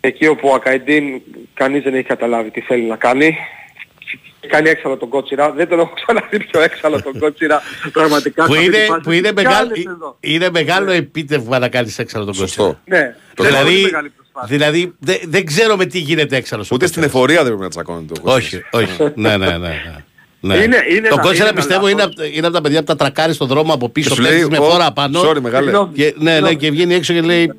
εκεί 0.00 0.26
όπου 0.26 0.48
ο 0.48 0.54
Ακαϊντίν 0.54 1.22
κανείς 1.54 1.82
δεν 1.82 1.94
έχει 1.94 2.06
καταλάβει 2.06 2.50
τι 2.50 2.60
θέλει 2.60 2.82
να 2.84 2.96
κάνει. 2.96 3.36
Κάνει 4.48 4.68
έξαλλο 4.70 4.96
τον 4.96 5.08
Κότσιρα. 5.08 5.52
Δεν 5.52 5.68
τον 5.68 5.78
έχω 5.80 5.92
ξαναδεί 6.04 6.44
πιο 6.44 6.60
έξαλλο 6.60 7.02
τον 7.02 7.18
Κότσιρα. 7.18 7.62
Πραγματικά. 7.92 8.44
Που 8.44 8.52
σε 8.52 8.58
αυτή 8.58 8.70
τη 8.70 8.76
είναι, 8.78 8.86
φάση. 8.86 9.00
που 9.00 9.10
είναι, 9.10 9.28
Τι 9.28 9.34
μεγάλο, 9.34 9.68
κάνεις 9.68 9.84
εδώ. 9.86 10.16
είναι 10.20 10.50
μεγάλο 10.50 10.90
επίτευγμα 10.90 11.58
να 11.58 11.68
κάνεις 11.68 11.98
έξαλλο 11.98 12.24
τον 12.24 12.34
Σωστό. 12.34 12.62
κόσμο. 12.62 12.78
Ναι. 12.84 13.14
Πολύ 13.34 13.48
Δηλαδή, 13.48 13.80
μεγάλη 13.82 14.08
προσπάθεια. 14.16 14.56
δηλαδή 14.56 14.94
δε- 14.98 15.18
δεν 15.26 15.46
ξέρω 15.46 15.76
με 15.76 15.84
τι 15.86 15.98
γίνεται 15.98 16.36
έξαλλος. 16.36 16.70
ο 16.70 16.74
Ούτε 16.74 16.86
στην 16.86 17.02
Κότσιρας. 17.02 17.22
εφορία 17.22 17.38
δεν 17.38 17.46
πρέπει 17.46 17.62
να 17.62 17.68
τσακώνεται. 17.68 18.12
ο 18.18 18.22
Κώστας. 18.22 18.42
Όχι, 18.44 18.62
όχι. 18.70 19.12
ναι, 19.14 19.36
ναι, 19.36 19.46
ναι. 19.46 19.58
ναι. 19.58 20.04
ναι. 20.40 20.54
Είναι- 20.56 20.84
είναι 20.90 21.08
το 21.08 21.14
ένα- 21.14 21.22
Κότσιρα 21.22 21.34
είναι 21.34 21.42
ένα 21.44 21.52
πιστεύω 21.52 21.88
είναι, 21.88 22.02
λάθος. 22.02 22.14
απ' 22.26 22.34
είναι 22.36 22.46
από 22.46 22.54
τα 22.54 22.60
παιδιά 22.60 22.78
που 22.78 22.84
τα 22.84 22.96
τρακάρει 22.96 23.32
στον 23.32 23.46
δρόμο 23.48 23.72
από 23.74 23.88
πίσω, 23.88 24.08
Και 24.08 24.14
σου 24.14 24.22
λέει, 24.22 24.30
πέφτεις 24.30 24.48
με 24.58 24.64
«Ω, 24.64 24.70
φόρα 24.70 24.92
πάνω. 24.92 25.20
sorry, 25.22 25.40
μεγάλε». 25.40 25.64
Συγγνώμη. 25.70 25.94
Και, 25.94 26.14
ναι, 26.18 26.22
ναι, 26.24 26.30
Συγγνώμη. 26.30 26.56
και 26.56 26.70
βγαίνει 26.70 26.94
έξω 26.94 27.12
και 27.12 27.20
λέει. 27.20 27.52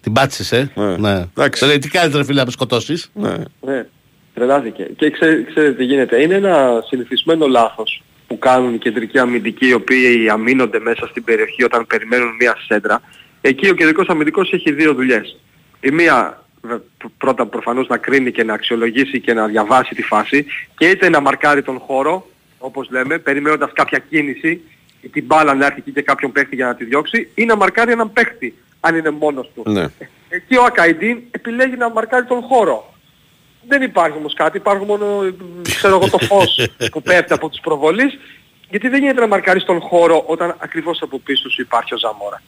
Την 0.00 0.12
πάτησες, 0.12 0.52
ε. 0.52 0.70
Ναι. 0.74 0.96
Ναι. 0.96 1.26
Εντάξει. 1.36 1.64
Λέει, 1.66 1.78
τι 1.78 1.88
κάνεις 1.88 2.14
ρε 2.16 2.24
φίλε 2.24 2.38
να 2.38 2.44
με 2.44 2.50
σκοτώσεις; 2.50 3.10
Ναι. 3.14 3.34
Ναι, 3.60 3.86
τρελάθηκε. 4.34 4.82
Και 4.96 5.10
ξέ, 5.10 5.42
ξέρετε 5.48 5.72
τι 5.74 5.84
γίνεται. 5.84 6.22
Είναι 6.22 6.34
ένα 6.34 6.82
συνηθισμένο 6.86 7.46
λάθος 7.46 8.02
που 8.26 8.38
κάνουν 8.38 8.74
οι 8.74 8.78
κεντρικοί 8.78 9.18
αμυντικοί 9.18 9.66
οι 9.66 9.72
οποίοι 9.72 10.28
αμήνονται 10.30 10.80
μέσα 10.80 11.06
στην 11.06 11.24
περιοχή 11.24 11.64
όταν 11.64 11.86
περιμένουν 11.86 12.34
μία 12.40 12.56
σέντρα. 12.66 13.00
Εκεί 13.40 13.68
ο 13.68 13.74
κεντρικός 13.74 14.08
αμυντικός 14.08 14.52
έχει 14.52 14.72
δύο 14.72 14.94
δουλειές. 14.94 15.38
Η 15.80 15.90
μία 15.90 16.42
βε- 16.60 16.80
πρώτα 17.18 17.46
προφανώς 17.46 17.86
να 17.88 17.96
κρίνει 17.96 18.32
και 18.32 18.44
να 18.44 18.54
αξιολογήσει 18.54 19.20
και 19.20 19.32
να 19.32 19.46
διαβάσει 19.46 19.94
τη 19.94 20.02
φάση 20.02 20.46
και 20.76 20.88
είτε 20.88 21.08
να 21.08 21.20
μαρκάρει 21.20 21.62
τον 21.62 21.78
χώρο, 21.78 22.26
όπως 22.58 22.90
λέμε, 22.90 23.18
περιμένοντας 23.18 23.70
κάποια 23.72 23.98
κίνηση 23.98 24.60
ή 25.00 25.08
την 25.08 25.24
μπάλα 25.24 25.54
να 25.54 25.66
έρθει 25.66 25.78
εκεί 25.78 25.90
και 25.90 26.02
κάποιον 26.02 26.32
παίχτη 26.32 26.54
για 26.54 26.66
να 26.66 26.74
τη 26.74 26.84
διώξει 26.84 27.28
ή 27.34 27.44
να 27.44 27.56
μαρκάρει 27.56 27.92
έναν 27.92 28.12
παίχτη 28.12 28.54
αν 28.80 28.96
είναι 28.96 29.10
μόνος 29.10 29.50
του. 29.54 29.62
Ναι. 29.70 29.86
Εκεί 30.28 30.56
ο 30.56 30.64
Ακαϊντίν 30.64 31.18
επιλέγει 31.30 31.76
να 31.76 31.90
μαρκάρει 31.90 32.24
τον 32.24 32.40
χώρο. 32.40 32.91
Δεν 33.68 33.82
υπάρχει 33.82 34.16
όμως 34.16 34.34
κάτι, 34.34 34.56
υπάρχει 34.56 34.84
μόνο 34.84 35.22
ε, 35.24 35.34
ξέρω 35.62 35.94
εγώ, 35.96 36.08
το 36.10 36.18
φως 36.30 36.68
που 36.90 37.02
πέφτει 37.02 37.32
από 37.32 37.48
τους 37.48 37.60
προβολείς 37.60 38.18
γιατί 38.70 38.88
δεν 38.88 39.00
γίνεται 39.00 39.20
να 39.20 39.26
μαρκάρεις 39.26 39.64
τον 39.64 39.80
χώρο 39.80 40.24
όταν 40.26 40.54
ακριβώς 40.58 40.98
από 41.02 41.18
πίσω 41.18 41.50
σου 41.50 41.60
υπάρχει 41.60 41.94
ο 41.94 41.98
Ζαμόρα. 41.98 42.42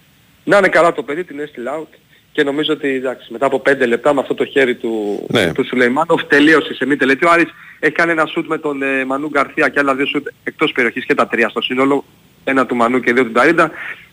Να 0.44 0.56
είναι 0.58 0.68
καλά 0.68 0.92
το 0.92 1.02
παιδί, 1.02 1.24
την 1.24 1.40
έστειλε 1.40 1.70
out 1.78 1.96
και 2.32 2.42
νομίζω 2.42 2.72
ότι 2.72 2.88
εντάξει, 2.88 3.32
μετά 3.32 3.46
από 3.46 3.62
5 3.66 3.86
λεπτά 3.86 4.14
με 4.14 4.20
αυτό 4.20 4.34
το 4.34 4.44
χέρι 4.44 4.74
του, 4.74 5.26
Ναι. 5.30 5.52
του 5.52 5.66
Σουλεϊμάνοφ 5.66 6.24
τελείωσε 6.24 6.74
σε 6.74 6.86
μη 6.86 6.96
τελετή. 6.96 7.26
Ο 7.26 7.30
Άρης 7.30 7.48
έχει 7.80 7.92
κάνει 7.92 8.10
ένα 8.10 8.26
σουτ 8.26 8.46
με 8.48 8.58
τον 8.58 8.82
ε, 8.82 9.04
Μανού 9.04 9.28
Γκαρθία 9.28 9.68
και 9.68 9.78
άλλα 9.78 9.94
δύο 9.94 10.06
σουτ 10.06 10.26
εκτός 10.44 10.72
περιοχής 10.72 11.04
και 11.04 11.14
τα 11.14 11.26
τρία 11.26 11.48
στο 11.48 11.60
σύνολο. 11.60 12.04
Ένα 12.44 12.66
του 12.66 12.74
Μανού 12.76 13.00
και 13.00 13.12
δύο 13.12 13.24
του 13.24 13.30
Νταρίντα. 13.30 13.70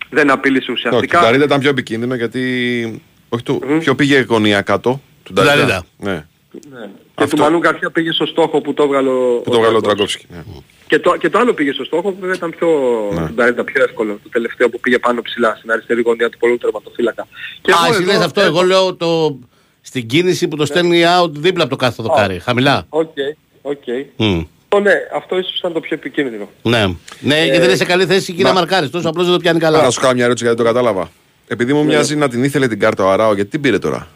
Δεν 0.09 0.31
απείλησε 0.31 0.71
Όχι, 0.71 0.71
ουσιαστικά. 0.71 1.17
του 1.17 1.23
Νταρίντα 1.23 1.43
ήταν 1.45 1.59
πιο 1.59 1.69
επικίνδυνο 1.69 2.15
γιατί. 2.15 3.01
Όχι, 3.29 3.43
του, 3.43 3.61
πιο 3.79 3.95
πήγε 3.95 4.19
γωνία 4.27 4.61
κάτω. 4.61 5.01
Του 5.23 5.33
Νταρίντα. 5.33 5.55
Νταρίντα. 5.55 5.83
Ναι. 5.97 6.25
Ναι. 6.71 6.85
Και 7.15 7.23
Αυτό. 7.23 7.35
του 7.35 7.41
Μανού 7.41 7.57
Γκαρθία 7.57 7.89
πήγε 7.91 8.11
στο 8.11 8.25
στόχο 8.25 8.61
που 8.61 8.73
το 8.73 8.83
έβγαλε 8.83 9.09
ο 9.09 9.41
Που 9.43 9.51
το 9.51 9.59
'βγαλε 9.59 9.77
ο 9.77 9.81
Ντραγκόφσκι. 9.81 10.25
Ντραγκόφσκι. 10.27 10.53
Ναι. 10.55 10.63
Και 10.87 10.99
το, 10.99 11.15
και 11.17 11.29
το 11.29 11.39
άλλο 11.39 11.53
πήγε 11.53 11.71
στο 11.71 11.83
στόχο 11.83 12.11
που 12.11 12.17
βέβαια 12.19 12.35
ήταν 12.35 12.49
πιο, 12.57 12.67
Ναι. 13.13 13.27
του 13.27 13.33
Νταρίντα 13.33 13.63
πιο 13.63 13.83
εύκολο. 13.83 14.19
Το 14.23 14.29
τελευταίο 14.29 14.69
που 14.69 14.79
πήγε 14.79 14.99
πάνω 14.99 15.21
ψηλά 15.21 15.55
στην 15.57 15.71
αριστερή 15.71 16.01
γωνία 16.01 16.29
του 16.29 16.37
Πολωνού 16.37 16.57
τερματοφύλακα. 16.57 17.27
Και 17.61 17.71
Α, 17.71 17.75
εγώ 17.83 17.93
εσύ 17.93 18.01
εδώ 18.03 18.11
λες 18.11 18.21
αυτό, 18.21 18.41
έχω- 18.41 18.49
εγώ 18.49 18.61
λέω 18.61 18.95
το... 18.95 19.39
στην 19.81 20.07
κίνηση 20.07 20.47
που 20.47 20.55
το 20.55 20.65
στέλνει 20.65 21.01
out 21.21 21.29
δίπλα 21.31 21.61
από 21.63 21.71
το 21.71 21.77
κάθετο 21.77 22.03
δοκάρι. 22.03 22.39
Χαμηλά. 22.39 22.85
OK, 22.89 23.13
OK. 23.61 23.83
Μμ. 24.15 24.41
Ω, 24.69 24.79
Ναι, 24.79 24.93
αυτό 25.15 25.37
ίσως 25.37 25.57
ήταν 25.57 25.73
το 25.73 25.79
πιο 25.79 25.95
επικίνδυνο. 25.95 26.49
Ναι, 26.61 26.85
ναι 27.19 27.43
γιατί 27.43 27.57
δεν 27.57 27.67
είναι 27.67 27.75
σε 27.75 27.85
καλή 27.85 28.05
θέση 28.05 28.31
εκεί 28.33 28.43
να 28.43 28.53
μαρκάρεις. 28.53 28.89
Τόσο 28.89 29.09
απλώς 29.09 29.25
δεν 29.25 29.33
το 29.33 29.39
πιάνει 29.39 29.59
καλά. 29.59 29.81
Να 29.81 29.89
σου 29.89 29.99
κάνω 30.01 30.13
μια 30.13 30.23
ερώτηση 30.23 30.45
γιατί 30.45 30.59
το 30.61 30.67
κατάλαβα. 30.67 31.11
Επειδή 31.47 31.73
μου 31.73 31.83
μοιάζει 31.85 32.15
να 32.15 32.29
την 32.29 32.43
ήθελε 32.43 32.67
την 32.67 32.79
κάρτα 32.79 33.03
ο 33.05 33.09
Αράο, 33.09 33.33
γιατί 33.33 33.49
την 33.49 33.61
πήρε 33.61 33.79
τώρα; 33.79 34.07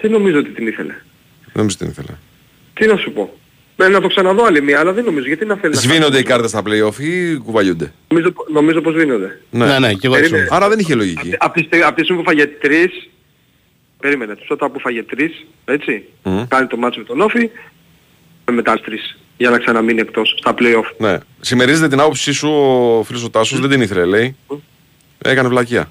Τι 0.00 0.08
νομίζω 0.08 0.38
ότι 0.38 0.50
την 0.50 0.66
ήθελε; 0.66 0.92
Δεν 1.44 1.52
νομίζω 1.54 1.76
την 1.76 1.88
ήθελε. 1.88 2.16
Τι 2.74 2.86
να 2.86 2.96
σου 2.96 3.12
πω; 3.12 3.38
Ναι, 3.76 3.88
να 3.88 4.00
το 4.00 4.08
ξαναδώ 4.08 4.44
άλλη 4.44 4.62
μία, 4.62 4.80
αλλά 4.80 4.92
δεν 4.92 5.04
νομίζω. 5.04 5.26
Γιατί 5.26 5.44
να 5.44 5.56
θέλει 5.56 5.74
να 5.74 5.80
Σβήνονται 5.80 6.06
οι 6.06 6.10
χάσει. 6.12 6.24
κάρτες 6.24 6.50
στα 6.50 6.62
playoff 6.66 6.98
ή 6.98 7.36
κουβαλιούνται; 7.36 7.92
Νομίζω, 8.08 8.32
νομίζω 8.52 8.80
πως 8.80 8.92
σβήνονται. 8.94 9.40
Ναι, 9.50 9.78
ναι, 9.78 9.92
και 9.94 10.06
εγώ 10.06 10.14
έτσι. 10.16 10.30
Περίμενε. 10.30 10.56
Άρα 10.56 10.68
δεν 10.68 10.78
είχε 10.78 10.94
λογική. 10.94 11.34
Από 11.38 11.52
τη, 11.52 11.62
στιγμή- 11.64 11.84
απ' 11.84 11.96
τη 11.96 12.02
στιγμή 12.02 12.22
που 12.22 12.28
φάγε 12.28 12.46
τρεις, 12.46 13.08
περίμενε, 14.00 14.36
τότε 14.48 14.68
που 14.68 14.80
φάγε 14.80 15.02
τρεις, 15.02 15.46
έτσι, 15.64 16.04
Μμ. 16.22 16.42
χάνει 16.48 16.66
το 16.66 16.76
ματς 16.76 16.98
με 16.98 17.04
τον 17.04 17.20
ΟΦΗ, 17.20 17.50
μετά 18.52 18.72
τις 18.72 18.82
τρεις, 18.82 19.18
για 19.36 19.50
να 19.50 19.58
ξαναμείνει 19.58 20.00
εκτός, 20.00 20.34
στα 20.38 20.54
play-off. 20.58 20.94
Ναι. 20.98 21.18
Συμμερίζεται 21.40 21.88
την 21.88 22.00
άποψή 22.00 22.32
σου 22.32 22.48
ο 22.48 23.02
φίλος 23.06 23.24
ο 23.24 23.30
Τάσος, 23.30 23.60
δεν 23.60 23.70
την 23.70 23.80
ήθελε 23.80 24.04
λέει. 24.04 24.36
Έκανε 25.18 25.48
βλακεία. 25.48 25.90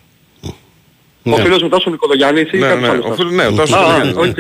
Ο 1.34 1.38
Ναι. 1.38 1.44
φίλος 1.44 1.62
μου 1.62 1.70
Τάσος 1.70 1.92
Νικολογιάννης 1.92 2.52
ή 2.52 2.58
Ναι, 2.58 2.68
κάποιος 2.68 2.82
ναι, 2.82 2.88
άλλος 2.90 3.06
ο 3.06 3.10
Τάσος; 3.10 3.18
φίλος- 3.28 3.34
ναι, 3.34 3.46
ο 3.48 3.52
Τάσος 3.60 3.76
Α, 3.78 4.04
Νικοδογιάννης, 4.06 4.16
οκ. 4.18 4.38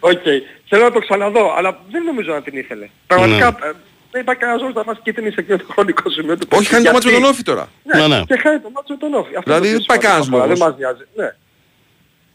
Οκ. 0.12 0.22
Θέλω 0.68 0.82
να 0.82 0.90
το 0.92 0.98
ξαναδώ, 0.98 1.54
αλλά 1.56 1.78
δεν 1.90 2.02
νομίζω 2.04 2.32
να 2.32 2.42
την 2.42 2.56
ήθελε. 2.58 2.86
Πραγματικά 3.06 3.46
ε, 3.46 3.70
δεν 4.10 4.20
υπάρχει 4.20 4.40
κανένας 4.40 4.60
λόγος 4.62 4.76
να 4.76 4.84
μας 4.86 4.98
κίτρινη 5.02 5.30
σε 5.30 5.40
εκείνο 5.40 5.56
το 5.56 5.64
χρονικό 5.72 6.10
σημείο 6.10 6.36
του. 6.38 6.46
Όχι, 6.50 6.66
χάνει 6.66 6.84
το 6.84 6.92
ματς 6.92 7.08
με 7.08 7.14
Γιατί- 7.14 7.26
τον 7.26 7.34
ΟΦΗ 7.34 7.42
τώρα. 7.50 7.68
Ναι, 7.82 8.06
ναι. 8.16 8.22
Και 8.26 8.36
χάνει 8.42 8.58
το 8.58 8.70
ματς 8.74 8.92
με 8.92 8.98
τον 9.04 9.14
ΟΦΗ. 9.20 9.32
Αυτό 9.36 9.50
Δηλαδή 9.50 9.68
είναι 9.68 9.78
το 9.78 9.84
δεν 9.86 9.86
πάει 9.90 9.98
πιο 9.98 10.06
κανένας 10.08 10.24
σημαντικό. 10.26 10.48
λόγος. 10.48 10.58
Δεν 10.58 10.68
μας 10.68 10.72
νοιάζει. 10.78 11.04
Ναι. 11.20 11.28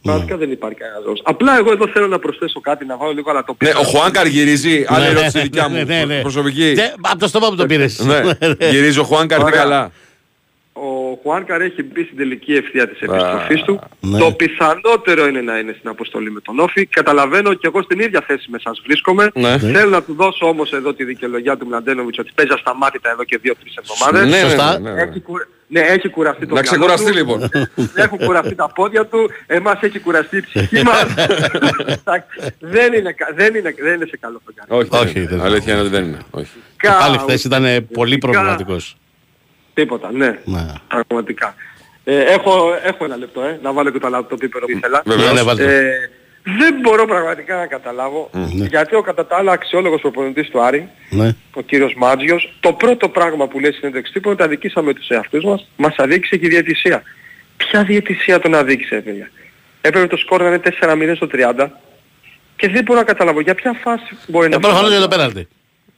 Πραγματικά 0.06 0.38
δεν 0.38 0.52
υπάρχει 0.52 0.78
κανένας 0.84 1.04
λόγος. 1.06 1.22
Απλά 1.24 1.52
εγώ 1.58 1.72
εδώ 1.72 1.88
θέλω 1.88 2.08
να 2.08 2.20
προσθέσω 2.20 2.60
κάτι, 2.60 2.86
να 2.86 2.98
βάλω 2.98 3.12
λίγο 3.12 3.30
αλλά 3.32 3.44
το 3.44 3.56
Ναι, 3.64 3.70
ο 3.70 3.84
Χουάνκαρ 3.84 4.26
γυρίζει. 4.28 4.86
Άλλη 4.88 5.04
Ναι, 5.06 5.10
ερώτηση 5.12 5.38
ναι, 5.38 5.44
δικιά 5.44 5.68
ναι, 5.68 5.84
ναι, 5.84 6.04
ναι. 6.06 6.16
μου. 6.16 6.22
Προσωπική. 6.22 6.74
Και 6.76 6.92
Από 7.02 7.20
το 7.20 7.28
στόμα 7.28 7.48
που 7.50 7.56
το 7.56 7.66
πήρες. 7.66 8.00
Ναι. 8.00 8.20
Γυρίζει 8.74 9.00
ο 9.00 9.04
Χουάνκαρ 9.04 9.40
είναι 9.40 9.48
Ωραία. 9.50 9.62
καλά. 9.62 9.92
Ο 10.78 11.20
Χουάνκαρ 11.22 11.62
έχει 11.62 11.84
μπει 11.84 12.04
στην 12.04 12.18
τελική 12.18 12.54
ευθεία 12.54 12.88
της 12.88 13.00
επιστροφής 13.02 13.62
του. 13.62 13.80
ναι. 14.00 14.20
Το 14.20 14.32
πιθανότερο 14.32 15.28
είναι 15.28 15.42
να 15.42 15.58
είναι 15.58 15.76
στην 15.78 15.90
αποστολή 15.90 16.32
με 16.32 16.40
τον 16.42 16.60
ΟΦΗ. 16.60 16.86
Καταλαβαίνω 16.86 17.54
και 17.54 17.68
εγώ 17.68 17.82
στην 17.82 18.00
ίδια 18.00 18.24
θέση 18.28 18.48
με 18.50 18.60
σας 18.60 18.82
βρίσκομαι. 18.86 19.32
Ναι. 19.34 19.58
Θέλω 19.58 19.90
να 19.90 20.04
του 20.04 20.14
δώσω 20.14 20.48
όμως 20.48 20.72
εδώ 20.74 20.94
τη 20.94 21.04
δικαιολογία 21.04 21.58
του 21.58 21.66
Μλαντένοβιτς 21.68 22.18
ότι 22.20 22.32
παίζει 22.36 22.52
ασταμάτητα 22.54 23.10
εδώ 23.10 23.24
και 23.24 23.38
δύο-τρεις 23.42 23.76
εβδομάδες. 23.76 24.30
Ναι, 24.30 24.36
ναι, 24.38 24.44
Σωστά. 24.50 24.80
ναι, 24.80 24.90
ναι, 24.90 24.96
ναι. 24.96 25.02
Έχει, 25.02 25.20
κου- 25.20 25.48
ναι, 25.68 25.80
έχει 25.80 26.10
κουραστεί 26.10 26.46
το 26.48 26.54
Να 26.56 26.62
μυαλό 26.62 26.68
ξεκουραστεί, 26.86 27.12
του. 27.12 27.18
λοιπόν. 27.18 27.50
Έχουν 28.06 28.18
κουραστεί 28.18 28.56
τα 28.56 28.72
πόδια 28.76 29.06
του. 29.06 29.30
Εμάς 29.48 29.80
έχει 29.82 30.00
κουραστεί 30.00 30.38
η 30.38 30.42
ψυχή 30.42 30.84
μας. 30.84 31.06
δεν, 32.60 32.94
είναι, 32.94 33.12
κα- 33.12 33.32
δεν, 33.36 33.56
είναι, 33.56 33.74
δεν 33.84 33.94
είναι 33.94 34.06
σε 34.06 34.18
καλό 34.18 34.42
φεγγάρι. 34.46 34.88
Όχι, 34.92 35.04
Όχι, 35.06 35.14
δεν 35.14 35.22
είναι. 35.22 35.30
δεν 35.30 35.38
είναι. 35.38 35.48
Αλήθεια 35.48 35.74
είναι 35.74 35.82
ότι 35.82 35.92
δεν 35.92 36.04
είναι. 36.04 36.18
Όχι. 36.32 36.50
Πάλι 37.00 37.18
χθες 37.18 37.44
ήταν 37.44 37.66
ε, 37.66 37.82
πολύ 37.82 38.18
προβληματικός. 38.18 38.96
Τίποτα, 39.76 40.12
ναι. 40.12 40.40
Ναι. 40.46 40.66
Πραγματικά. 40.88 41.56
Ε, 42.04 42.20
έχω, 42.22 42.74
έχω 42.84 43.06
ένα 43.06 43.18
λεπτό, 43.18 43.42
ε, 43.42 43.60
να 43.64 43.74
βάλω 43.74 43.90
και 43.90 44.00
το 44.00 44.10
λάπτοπ 44.10 44.40
πίπερο 44.40 44.66
που 44.66 44.72
ήθελα. 44.78 45.02
Βεβαίως. 45.06 45.28
Ναι, 45.28 45.34
ναι, 45.34 45.42
βάλτε 45.44 45.64
το. 45.64 45.70
Ε, 45.70 46.10
δεν 46.58 46.76
μπορώ 46.82 47.06
πραγματικά 47.06 47.56
να 47.56 47.66
καταλάβω 47.66 48.30
ναι. 48.34 48.66
γιατί 48.66 48.96
ο 48.96 49.02
κατά 49.02 49.26
τα 49.26 49.38
άλλα 49.38 49.52
αξιόλογος 49.52 50.02
προπονητής 50.02 50.50
του 50.50 50.62
Άρη, 50.62 50.90
Ναι. 51.10 51.36
ο 51.54 51.62
κύριος 51.62 51.94
Μάτζιος, 51.98 52.58
το 52.60 52.74
πρώτο 52.74 53.10
πράγμα 53.10 53.48
που 53.48 53.60
λέει 53.60 53.70
στην 53.70 53.80
συνέντευξη 53.82 54.14
τύπου 54.14 54.28
είναι 54.28 54.36
ότι 54.40 54.44
αδικήσαμε 54.46 54.94
τους 54.94 55.08
εαυτούς 55.08 55.44
μας, 55.44 55.68
μας 55.78 55.96
αδίκησε 55.98 56.38
και 56.38 56.46
η 56.46 56.50
διαιτησία. 56.50 57.04
Ποια 57.58 57.84
διαιτησία 57.84 58.40
τον 58.40 58.56
αδίκησε, 58.56 58.96
παιδιά; 59.02 59.30
Έπρεπε 59.82 60.08
το 60.08 60.18
σκορ 60.18 60.42
να 60.42 60.48
είναι 60.48 60.60
4-0 60.82 61.16
στο 61.16 61.28
30 61.32 61.68
και 62.56 62.70
δεν 62.70 62.84
μπορώ 62.84 63.00
να 63.00 63.06
καταλάβω 63.06 63.42
για 63.42 63.56
ποια 63.56 63.74
φάση 63.84 64.18
μπορεί 64.28 64.46
Ε, 64.46 64.50
να 64.50 64.60
προφανώς 64.60 64.88
φύγει. 64.88 65.00
για 65.00 65.08
το 65.10 65.16
πέναλτι. 65.16 65.48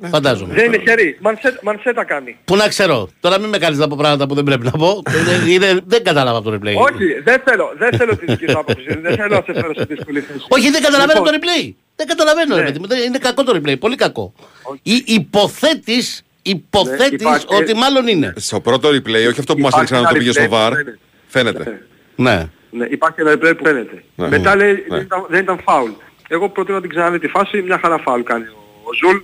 Φαντάζομαι. 0.02 0.54
Δεν 0.54 0.66
είναι 0.66 0.78
χέρι. 0.88 1.18
Μανσέτα, 1.22 1.60
μανσέτα 1.64 2.04
κάνει. 2.06 2.38
Πού 2.46 2.56
να 2.56 2.68
ξέρω. 2.68 3.10
Τώρα 3.20 3.40
μην 3.40 3.50
με 3.50 3.58
κάνεις 3.58 3.78
να 3.78 3.88
πω 3.88 3.96
πράγματα 3.98 4.28
που 4.28 4.36
δεν 4.36 4.44
πρέπει 4.44 4.64
να 4.66 4.72
πω. 4.72 5.02
Είναι- 5.48 5.52
είναι- 5.66 5.80
δεν 5.86 6.04
κατάλαβα 6.04 6.38
από 6.38 6.50
το 6.50 6.56
replay. 6.56 6.76
Όχι, 6.76 7.06
δεν 7.24 7.42
θέλω, 7.46 7.74
δεν 7.78 7.98
θέλω 7.98 8.18
τη 8.18 8.26
δική 8.26 8.50
σου 8.52 8.58
άποψη. 8.60 9.00
δεν 9.02 9.16
θέλω 9.16 9.36
να 9.36 9.44
σε 9.46 9.54
φέρω 9.62 9.74
σε 9.74 9.84
δύσκολη 9.84 10.20
θέση. 10.20 10.40
Όχι, 10.50 10.70
δεν 10.70 10.82
καταλαβαίνω 10.82 11.20
Λοιπόν, 11.24 11.40
το 11.42 11.48
replay. 11.48 11.74
Δεν 11.96 12.08
καταλαβαίνω, 12.08 12.56
Ναι. 12.56 12.62
ρε 12.62 12.68
παιδί 12.68 12.80
μου. 12.80 12.88
Δεν- 12.88 13.04
Είναι 13.04 13.18
κακό 13.18 13.44
το 13.44 13.60
replay. 13.64 13.80
Πολύ 13.80 13.96
κακό. 13.96 14.34
Ή 14.82 15.04
υποθέτεις 15.06 16.22
υποθέτεις 16.42 17.10
Ναι, 17.10 17.16
υπάρχει- 17.30 17.54
ότι 17.56 17.74
μάλλον 17.76 18.08
είναι. 18.08 18.34
Στο 18.36 18.60
πρώτο 18.60 18.90
replay, 18.90 19.28
όχι 19.30 19.40
αυτό 19.40 19.56
που 19.56 19.62
μας 19.62 19.74
Υπάρχει 19.74 19.94
έδειξαν 19.94 20.02
να 20.02 20.04
το 20.04 20.10
ένα 20.10 20.18
πήγε 20.18 20.32
στο 20.32 20.44
replay 20.44 20.48
που 20.50 20.56
VAR. 20.56 20.72
φαίνεται. 20.72 20.98
Φαίνεται. 21.28 21.82
Ναι. 22.16 22.50
Ναι, 22.70 22.86
υπάρχει 22.90 23.22
ένα 23.22 23.32
replay 23.34 23.58
που 23.58 23.64
φαίνεται. 23.66 24.04
Ναι. 24.16 24.28
Μετά 24.28 24.56
Ναι. 24.56 24.64
λέει 24.64 24.74
Ναι. 24.74 24.96
δεν, 24.96 25.02
ήταν, 25.02 25.26
δεν 25.30 25.42
ήταν 25.42 25.60
φάουλ. 25.64 25.90
Εγώ 26.28 26.50
προτείνω 26.50 26.76
να 26.76 26.82
την 26.82 26.90
ξαναδεί 26.90 27.20
τη 27.20 27.28
φάση, 27.28 27.62
μια 27.62 27.80
χαρά 27.82 27.98
φάουλ 27.98 28.22
κάνει 28.22 28.44
ο, 28.44 28.58
ο 28.84 28.94
Ζουλ. 28.94 29.18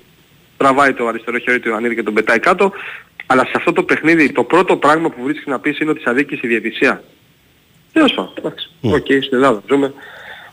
Τραβάει 0.64 0.93
το 0.93 1.07
αριστερό 1.07 1.38
χέρι 1.38 1.59
του 1.59 1.70
Ιωαννίδη 1.70 1.95
και 1.95 2.03
τον 2.03 2.14
πετάει 2.14 2.39
κάτω. 2.39 2.72
Αλλά 3.26 3.45
σε 3.45 3.51
αυτό 3.55 3.74
το 3.74 3.84
παιχνίδι 3.84 4.32
το 4.32 4.43
πρώτο 4.43 4.78
πράγμα 4.78 5.09
που 5.09 5.24
βρίσκει 5.24 5.49
να 5.49 5.59
πεις 5.59 5.80
είναι 5.80 5.89
ότι 5.89 6.01
σε 6.01 6.09
αδίκησε 6.09 6.41
η 6.43 6.47
διαιτησία. 6.47 7.03
Τέλος 7.93 8.14
πάντων. 8.14 8.34
Εντάξει. 8.38 8.70
Οκ, 8.82 9.05
στην 9.05 9.30
Ελλάδα 9.32 9.64
ζούμε. 9.70 9.93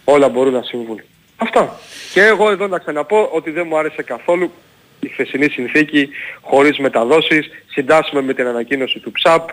Όλα 0.04 0.28
μπορούν 0.28 0.52
να 0.52 0.62
συμβούν. 0.62 1.00
Αυτά. 1.36 1.78
Και 2.12 2.22
εγώ 2.22 2.50
εδώ 2.50 2.66
να 2.66 2.78
ξαναπώ 2.78 3.28
ότι 3.32 3.50
δεν 3.50 3.66
μου 3.68 3.78
άρεσε 3.78 4.02
καθόλου 4.02 4.52
η 5.00 5.08
χθεσινή 5.08 5.48
συνθήκη 5.48 6.08
χωρίς 6.40 6.78
μεταδόσεις. 6.78 7.48
Συντάσσουμε 7.66 8.22
με 8.22 8.34
την 8.34 8.46
ανακοίνωση 8.46 8.98
του 8.98 9.12
ΨΑΠ 9.22 9.48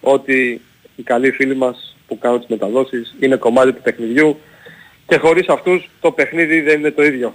ότι 0.00 0.60
οι 0.96 1.02
καλοί 1.02 1.30
φίλοι 1.30 1.56
μας 1.56 1.96
που 2.06 2.18
κάνουν 2.18 2.38
τις 2.38 2.48
μεταδόσεις 2.48 3.14
είναι 3.20 3.36
κομμάτι 3.36 3.72
του 3.72 3.82
παιχνιδιού 3.82 4.38
και 5.06 5.16
χωρίς 5.16 5.48
αυτούς 5.48 5.88
το 6.00 6.12
παιχνίδι 6.12 6.60
δεν 6.60 6.78
είναι 6.78 6.90
το 6.90 7.02
ίδιο. 7.04 7.34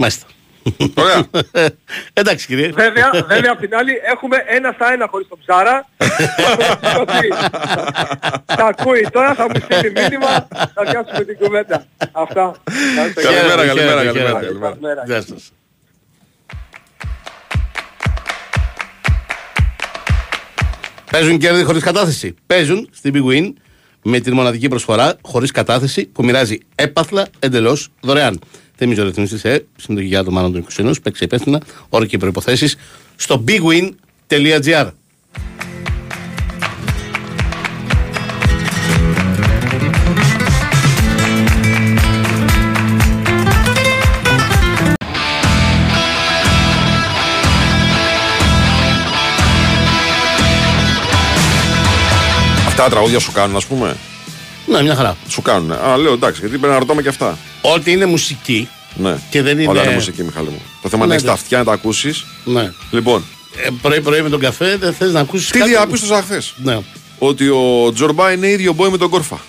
Μάλιστα. 0.00 0.26
Ωραία. 0.94 1.26
Εντάξει 2.20 2.46
κύριε. 2.46 2.68
Βέβαια, 2.72 3.10
βέβαια 3.26 3.52
απ' 3.52 3.60
την 3.60 3.74
άλλη 3.74 3.92
έχουμε 4.12 4.36
ένα 4.46 4.72
στα 4.72 4.92
ένα 4.92 5.06
χωρίς 5.10 5.28
τον 5.28 5.38
Ψάρα. 5.38 5.86
Ότι 7.02 7.28
Τα 8.46 8.64
ακούει 8.66 9.08
τώρα, 9.12 9.34
θα 9.34 9.46
μου 9.48 9.54
στείλει 9.64 9.92
μήνυμα, 10.00 10.48
θα 10.74 10.82
πιάσουμε 10.90 11.24
την 11.24 11.36
κουβέντα. 11.38 11.86
Αυτά. 12.12 12.54
Να 12.96 13.04
είστε 13.06 13.22
καλά. 13.22 13.36
Καλημέρα, 13.36 13.66
καλημέρα, 13.66 14.00
Χαίρετε, 14.00 14.06
καλημέρα. 14.06 14.28
χαίρετε. 14.28 14.46
καλημέρα. 14.46 14.70
Καλημέρα. 14.70 15.02
Γεια 15.06 15.22
σας. 15.22 15.52
Παίζουν 21.10 21.38
κέρδη 21.38 21.62
χωρίς 21.62 21.82
κατάθεση. 21.82 22.34
Παίζουν 22.46 22.88
στην 22.92 23.12
Big 23.14 23.30
Win 23.32 23.52
με 24.02 24.20
την 24.20 24.32
μοναδική 24.34 24.68
προσφορά 24.68 25.16
χωρίς 25.22 25.50
κατάθεση 25.50 26.06
που 26.06 26.24
μοιράζει 26.24 26.58
έπαθλα 26.74 27.26
εντελώς 27.38 27.88
δωρεάν. 28.00 28.38
Θυμίζω 28.82 29.04
ρυθμίσει 29.04 29.38
σε 29.38 29.66
συμμετοχή 29.76 30.08
για 30.08 30.20
άτομα 30.20 30.40
άνω 30.40 30.50
των 30.50 30.66
21, 30.76 30.92
παίξει 31.02 31.24
υπεύθυνα, 31.24 31.60
ώρα 31.88 32.06
και 32.06 32.18
προϋποθέσεις 32.18 32.76
στο 33.16 33.44
bigwin.gr. 33.48 34.90
Αυτά 52.66 52.82
τα 52.82 52.88
τραγούδια 52.88 53.18
σου 53.18 53.32
κάνουν, 53.32 53.56
ας 53.56 53.66
πούμε; 53.66 53.96
Ναι, 54.66 54.82
μια 54.82 54.94
χαρά. 54.94 55.16
Σου 55.28 55.42
κάνουν. 55.42 55.72
Α, 55.72 55.96
λέω 55.96 56.12
εντάξει, 56.12 56.40
γιατί 56.40 56.58
πρέπει 56.58 56.72
να 56.72 56.78
ρωτάμε 56.78 57.02
και 57.02 57.08
αυτά. 57.08 57.38
Ό,τι 57.60 57.92
είναι 57.92 58.06
μουσική. 58.06 58.68
Ναι. 58.94 59.18
Και 59.30 59.42
δεν 59.42 59.58
Όλα 59.58 59.70
είναι- 59.70 59.82
είναι 59.82 59.94
μουσική, 59.94 60.22
Μιχάλη 60.22 60.48
μου. 60.48 60.62
Το 60.82 60.88
θέμα 60.88 61.04
είναι 61.04 61.04
Ναι, 61.04 61.06
να 61.06 61.14
έχεις 61.14 61.22
τα 61.24 61.32
ναι. 61.32 61.38
αυτιά 61.40 61.58
να 61.58 61.64
τα 61.64 61.72
ακούσεις. 61.72 62.24
Ναι. 62.44 62.72
Λοιπόν, 62.90 63.24
Ε, 63.64 63.68
πρωί-πρωί 63.82 64.22
με 64.22 64.28
τον 64.28 64.40
καφέ 64.40 64.76
δεν 64.76 64.92
θες 64.94 65.12
να 65.12 65.20
ακούσεις 65.20 65.50
τι 65.50 65.58
κάτι; 65.58 65.70
διαπίστωσα 65.70 66.22
χθες; 66.22 66.54
Ναι. 66.56 66.78
Ότι 67.18 67.48
ο 67.48 67.92
Τζορμπά 67.94 68.32
είναι 68.32 68.46
ίδιο 68.48 68.72
μπόι 68.72 68.90
με 68.90 68.96
τον 68.96 69.08
Κόρφα. 69.10 69.40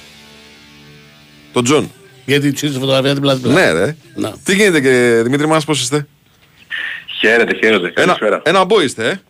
Τον 1.53 1.63
Τζον. 1.63 1.91
Γιατί 2.25 2.51
του 2.53 2.65
είδε 2.65 2.79
φωτογραφία 2.79 3.11
την 3.13 3.21
πλάτη 3.21 3.47
Ναι, 3.47 3.71
ρε. 3.71 3.95
Ναι. 4.15 4.31
Τι 4.43 4.55
γίνεται 4.55 4.81
και 4.81 5.21
Δημήτρη 5.23 5.47
μας, 5.47 5.65
πώς 5.65 5.81
είστε; 5.81 6.07
Χαίρετε, 7.19 7.55
χαίρετε. 7.55 7.85
Ένα, 7.87 7.93
Καλησπέρα. 7.93 8.41
ένα 8.45 8.63
μπόι 8.63 8.85
είστε, 8.85 9.09
ε. 9.09 9.21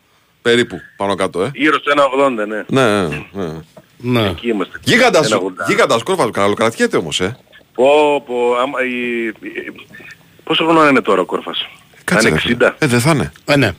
Περίπου 0.41 0.77
πάνω 0.97 1.15
κάτω, 1.15 1.43
ε. 1.43 1.51
Γύρω 1.53 1.77
στο 1.80 1.91
1,80 1.91 2.45
ναι. 2.47 2.64
Ναι, 2.68 3.07
ναι, 3.07 3.26
ναι. 3.31 3.51
Ναι. 3.97 4.27
Εκεί 4.30 4.47
είμαστε. 4.49 4.80
Γίγαντας, 4.84 5.27
1,80. 5.31 5.65
γίγαντας 5.68 6.03
Κόρφα 6.03 6.26
του 6.26 6.31
καλοκρατιέται 6.31 6.97
όμως, 6.97 7.19
ε. 7.22 7.38
Πω, 7.73 8.22
πω, 8.26 8.56
άμα, 8.61 8.84
η, 8.85 9.26
η- 9.27 9.88
πόσο 10.43 10.64
χρόνο 10.64 10.88
είναι 10.88 11.02
τώρα 11.02 11.22
ο 11.22 11.26
Κόρφας; 11.26 11.68
Κάτσε, 12.03 12.27
είναι 12.27 12.35
ρε, 12.38 12.41
φίλε. 12.41 12.68
60. 12.69 12.73
Ε, 12.80 12.88
δεν 12.88 12.99
θα 12.99 13.11
είναι. 13.11 13.31
Ε, 13.45 13.56
ναι. 13.57 13.72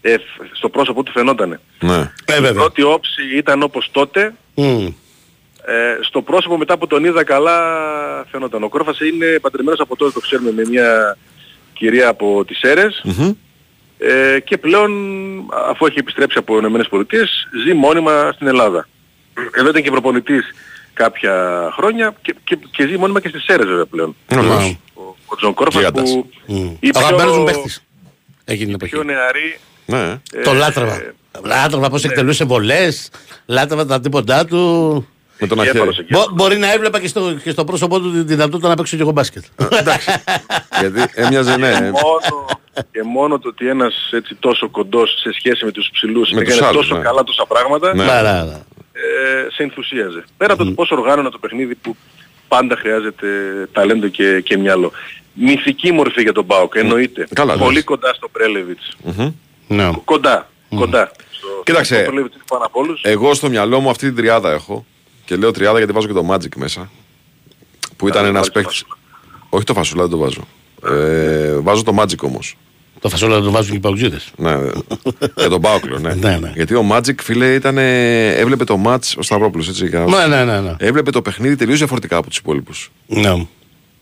Ε, 0.00 0.18
φ- 0.18 0.56
στο 0.56 0.68
πρόσωπό 0.68 1.02
του 1.02 1.12
φαινότανε. 1.12 1.60
Ναι. 1.80 1.96
Ε, 2.24 2.36
Η 2.36 2.40
βέβαια. 2.40 2.52
πρώτη 2.52 2.82
όψη 2.82 3.36
ήταν 3.36 3.62
όπως 3.62 3.88
τότε. 3.92 4.34
Μμ. 4.54 4.86
Ε, 5.66 5.98
στο 6.00 6.22
πρόσωπο 6.22 6.56
μετά 6.58 6.78
που 6.78 6.86
τον 6.86 7.04
είδα 7.04 7.24
καλά 7.24 7.58
φαινόταν. 8.30 8.62
Ο 8.62 8.68
Κόρφας 8.68 9.00
είναι 9.00 9.38
παντρεμένος 9.40 9.80
από 9.80 9.96
τότε, 9.96 10.12
το 10.12 10.20
ξέρουμε, 10.20 10.52
με 10.52 10.62
μια 10.68 11.16
κυρία 11.72 12.08
από 12.08 12.44
τις 12.46 12.58
Σέρες. 12.58 13.00
Μμμ. 13.04 13.30
Ε, 13.98 14.40
και 14.40 14.58
πλέον 14.58 14.90
αφού 15.70 15.86
έχει 15.86 15.98
επιστρέψει 15.98 16.38
από 16.38 16.58
Ηνωμένες 16.58 16.88
Πολιτείες 16.88 17.48
ζει 17.64 17.72
μόνιμα 17.74 18.32
στην 18.34 18.46
Ελλάδα. 18.46 18.88
Εδώ 19.52 19.68
ήταν 19.68 19.82
και 19.82 19.90
προπονητής 19.90 20.44
κάποια 20.94 21.68
χρόνια 21.76 22.14
και, 22.22 22.34
και, 22.44 22.58
και 22.70 22.86
ζει 22.86 22.96
μόνιμα 22.96 23.20
και 23.20 23.28
στις 23.28 23.42
Σέρες 23.44 23.66
βέβαια 23.66 23.86
πλέον. 23.86 24.16
Βεβαίως. 24.28 24.76
Ο, 24.94 25.00
ο 25.26 25.36
Τζον 25.36 25.54
Κόρφας 25.54 25.74
Γίγαντας. 25.74 26.10
που 26.10 26.30
Μμ. 26.46 26.56
η 26.80 26.90
πιο, 26.90 27.00
Αγαπημένος 27.00 27.36
μου 27.38 27.44
παίχτης. 27.44 27.82
Εκείνη 28.44 28.64
την 28.66 28.74
εποχή. 28.74 28.92
πιο 28.92 29.02
νεαρή 29.02 29.58
Ναι. 29.86 30.20
ε, 30.32 30.42
Το 30.42 30.52
λάτρευα. 30.52 30.94
ε, 30.94 31.12
Λάτρευα 31.44 31.88
πώς 31.90 32.04
εκτελούσε 32.04 32.44
βολές, 32.44 33.10
λάτρευα 33.46 33.86
τα 33.86 34.00
τίποτα 34.00 34.44
του. 34.46 34.58
Με 35.38 35.46
τον 35.46 35.56
και 35.56 35.62
Αχέρι. 35.62 35.76
έφαρος 35.78 35.98
εκεί. 35.98 36.12
Μπο- 36.12 36.26
μπορεί 36.32 36.56
να 36.58 36.72
έβλεπα 36.72 37.00
και 37.00 37.08
στο, 37.08 37.34
και 37.42 37.50
στο 37.50 37.64
πρόσωπό 37.64 38.00
του 38.00 38.12
τη 38.12 38.20
δυνατότητα 38.22 38.68
να 38.68 38.74
παίξω 38.74 38.96
και 38.96 39.02
εγώ 39.02 39.10
μπάσκετ. 39.10 39.44
Γιατί 40.80 41.04
έμοιαζε, 41.14 41.56
ναι. 41.56 41.72
και, 41.72 41.80
μόνο, 41.80 42.46
και 42.90 43.02
μόνο 43.02 43.38
το 43.38 43.48
ότι 43.48 43.68
ένας 43.68 43.94
έτσι 44.12 44.34
τόσο 44.34 44.68
κοντός 44.70 45.10
σε 45.20 45.32
σχέση 45.38 45.64
με 45.64 45.70
τους 45.70 45.88
ψηλούς 45.92 46.30
Με 46.30 46.42
τους 46.42 46.52
έκανε 46.54 46.66
άλλους, 46.66 46.80
τόσο 46.86 46.96
ναι. 46.96 47.02
καλά 47.04 47.22
τόσα 47.24 47.46
πράγματα 47.46 47.94
Ναι. 47.94 48.04
Ναι, 48.04 48.12
ναι, 48.22 48.42
ναι. 48.42 48.58
Ε, 48.96 49.50
σε 49.50 49.62
ενθουσίαζε. 49.62 50.24
Πέρα 50.36 50.52
από 50.52 50.64
το 50.64 50.70
πώς 50.70 50.90
οργάνωνα 50.90 51.30
το 51.30 51.38
παιχνίδι 51.38 51.74
που 51.74 51.96
πάντα 52.48 52.76
χρειάζεται 52.76 53.26
ταλέντο 53.72 54.08
και, 54.08 54.40
και 54.40 54.56
μυαλό. 54.58 54.92
Μυθική 55.32 55.92
μορφή 55.92 56.22
για 56.22 56.32
τον 56.32 56.44
Μπάουκ, 56.44 56.74
εννοείται. 56.74 57.26
Καλά, 57.34 57.56
Πολύ 57.56 57.74
λες. 57.74 57.84
κοντά 57.84 58.14
στο 58.14 58.28
Πρέλεβιτς. 58.28 58.96
Μμμ. 59.02 59.32
Ναι. 59.68 59.90
Κοντά, 60.04 60.48
κοντά. 60.76 61.10
Στο, 61.30 61.46
Κοίταξε. 61.64 61.94
Στο 61.94 62.04
Πρέλεβιτς 62.04 62.34
είναι 62.34 62.44
πάνω 62.48 62.64
από 62.64 62.80
όλους. 62.80 63.00
Εγώ 63.04 63.34
στο 63.34 63.48
μυαλό 63.48 63.80
μου 63.80 63.90
αυτή 63.90 64.06
την 64.06 64.16
τριάδα 64.16 64.50
έχω. 64.52 64.86
Και 65.24 65.36
λέω 65.36 65.50
τριάδα 65.50 65.78
γιατί 65.78 65.92
βάζω 65.92 66.06
και 66.06 66.12
το 66.12 66.26
Magic 66.32 66.56
μέσα. 66.56 66.90
Που 67.96 68.08
ήταν 68.08 68.22
Καλά, 68.22 68.28
ένας 68.28 68.50
βάλεις 68.54 68.78
το 68.78 68.84
παίκτη. 68.84 69.00
Όχι 69.48 69.64
το 69.64 69.74
φασουλά, 69.74 70.02
δεν 70.02 70.10
το 70.10 70.18
βάζω. 70.18 70.46
Ε, 70.86 71.54
βάζω 71.58 71.82
το 71.82 71.96
Magic 72.00 72.18
όμως. 72.22 72.56
Το 73.04 73.10
φασόλα 73.10 73.40
το 73.40 73.50
βάζουν 73.50 73.70
και 73.70 73.76
οι 73.76 73.80
παουτζίδες. 73.80 74.30
Ναι, 74.36 74.56
για 75.36 75.48
τον 75.48 75.60
Πάοκλο, 75.60 75.98
ναι. 75.98 76.14
Ναι, 76.14 76.36
ναι. 76.36 76.52
Γιατί 76.54 76.74
ο 76.74 76.84
Magic, 76.92 77.14
φίλε, 77.22 77.54
ήταν, 77.54 77.78
έβλεπε 77.78 78.64
το 78.64 78.82
match, 78.86 79.12
ο 79.18 79.22
Σταυρόπουλος, 79.22 79.68
έτσι. 79.68 79.86
για 79.86 79.98
να- 80.04 80.26
Ναι, 80.26 80.36
ναι, 80.36 80.44
ναι. 80.52 80.60
ναι. 80.60 80.74
Έβλεπε 80.78 81.10
το 81.10 81.22
παιχνίδι 81.22 81.56
τελείως 81.56 81.78
διαφορετικά 81.78 82.16
από 82.16 82.28
τους 82.28 82.36
υπόλοιπους. 82.38 82.90
ναι. 83.06 83.46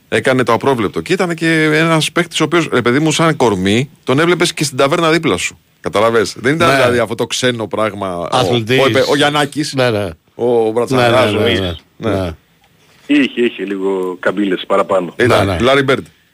Έκανε 0.08 0.42
το 0.42 0.52
απρόβλεπτο. 0.52 1.00
Και 1.00 1.12
ήταν 1.12 1.34
και 1.34 1.62
ένας 1.62 2.12
παίκτης 2.12 2.40
ο 2.40 2.44
οποίος, 2.44 2.68
ρε 2.72 2.82
παιδί 2.82 2.98
μου, 2.98 3.12
σαν 3.12 3.36
κορμί, 3.36 3.90
τον 4.04 4.18
έβλεπες 4.18 4.52
και 4.54 4.64
στην 4.64 4.76
ταβέρνα 4.76 5.10
δίπλα 5.10 5.36
σου. 5.36 5.58
Καταλαβες. 5.80 6.34
Δεν 6.38 6.54
ήταν 6.54 6.68
Ναι. 6.68 6.74
δηλαδή 6.76 6.98
αυτό 6.98 7.14
το 7.14 7.26
ξένο 7.26 7.66
πράγμα. 7.66 8.18
Ο, 8.18 8.26
Αθλητής. 8.30 8.78
ο, 8.78 8.82
ο, 8.82 9.10
ο 9.10 9.16
Γιαννάκης, 9.16 9.74
Ναι, 9.74 9.90
ναι. 9.90 10.08
ο 10.34 10.44
Ναι, 10.46 10.64
ναι, 10.64 10.70
Μπρατσαράς, 10.72 11.32
ναι, 11.32 11.38
ο- 11.38 11.42
ναι, 11.42 11.50
ναι. 11.96 12.10
ναι. 12.20 12.30
Είχε, 13.06 13.40
είχε 13.40 13.64
λίγο 13.64 14.16
καμπύλες 14.20 14.64
παραπάνω. 14.66 15.14
Ήταν 15.18 15.46
Ναι, 15.46 15.52
ναι. 15.52 15.58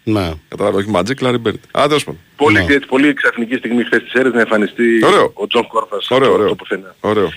Larry 0.08 0.18
Bird. 0.18 0.22
Ναι. 0.28 0.30
Κατάλαβε, 0.48 0.76
όχι 0.76 0.90
Magic, 0.94 1.26
Larry 1.26 1.46
Bird. 1.46 1.80
Α, 1.80 1.86
τέλος 1.86 2.04
πάντων. 2.04 2.20
Πολύ, 2.36 2.64
Ναι. 2.64 2.74
έτσι, 2.74 2.88
πολύ 2.88 3.12
ξαφνική 3.14 3.54
στιγμή 3.56 3.84
χθες 3.84 4.02
στις 4.02 4.12
Σέρρες 4.12 4.32
να 4.32 4.40
εμφανιστεί 4.40 5.04
Ωραίο. 5.04 5.30
ο 5.34 5.46
Τζον 5.46 5.66
Κόρφας 5.66 6.10
Ωραίο, 6.10 6.28
το- 6.28 6.34
ωραίο. 6.34 6.48
το 6.48 6.54
πουθενά. 6.54 6.94
Ωραίο. 7.00 7.28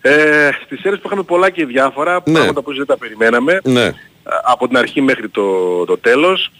Ε, 0.00 0.50
στις 0.64 0.82
αίρες 0.82 0.98
που 0.98 1.06
είχαμε 1.06 1.22
πολλά 1.22 1.50
και 1.50 1.66
διάφορα, 1.66 2.22
Ναι. 2.26 2.32
πράγματα 2.34 2.62
που 2.62 2.74
δεν 2.74 2.86
τα 2.86 2.96
περιμέναμε, 2.98 3.60
Ναι. 3.64 3.84
α, 3.84 3.94
από 4.44 4.68
την 4.68 4.76
αρχή 4.76 5.00
μέχρι 5.00 5.28
το, 5.28 5.44
το 5.84 5.98
τέλος. 5.98 6.50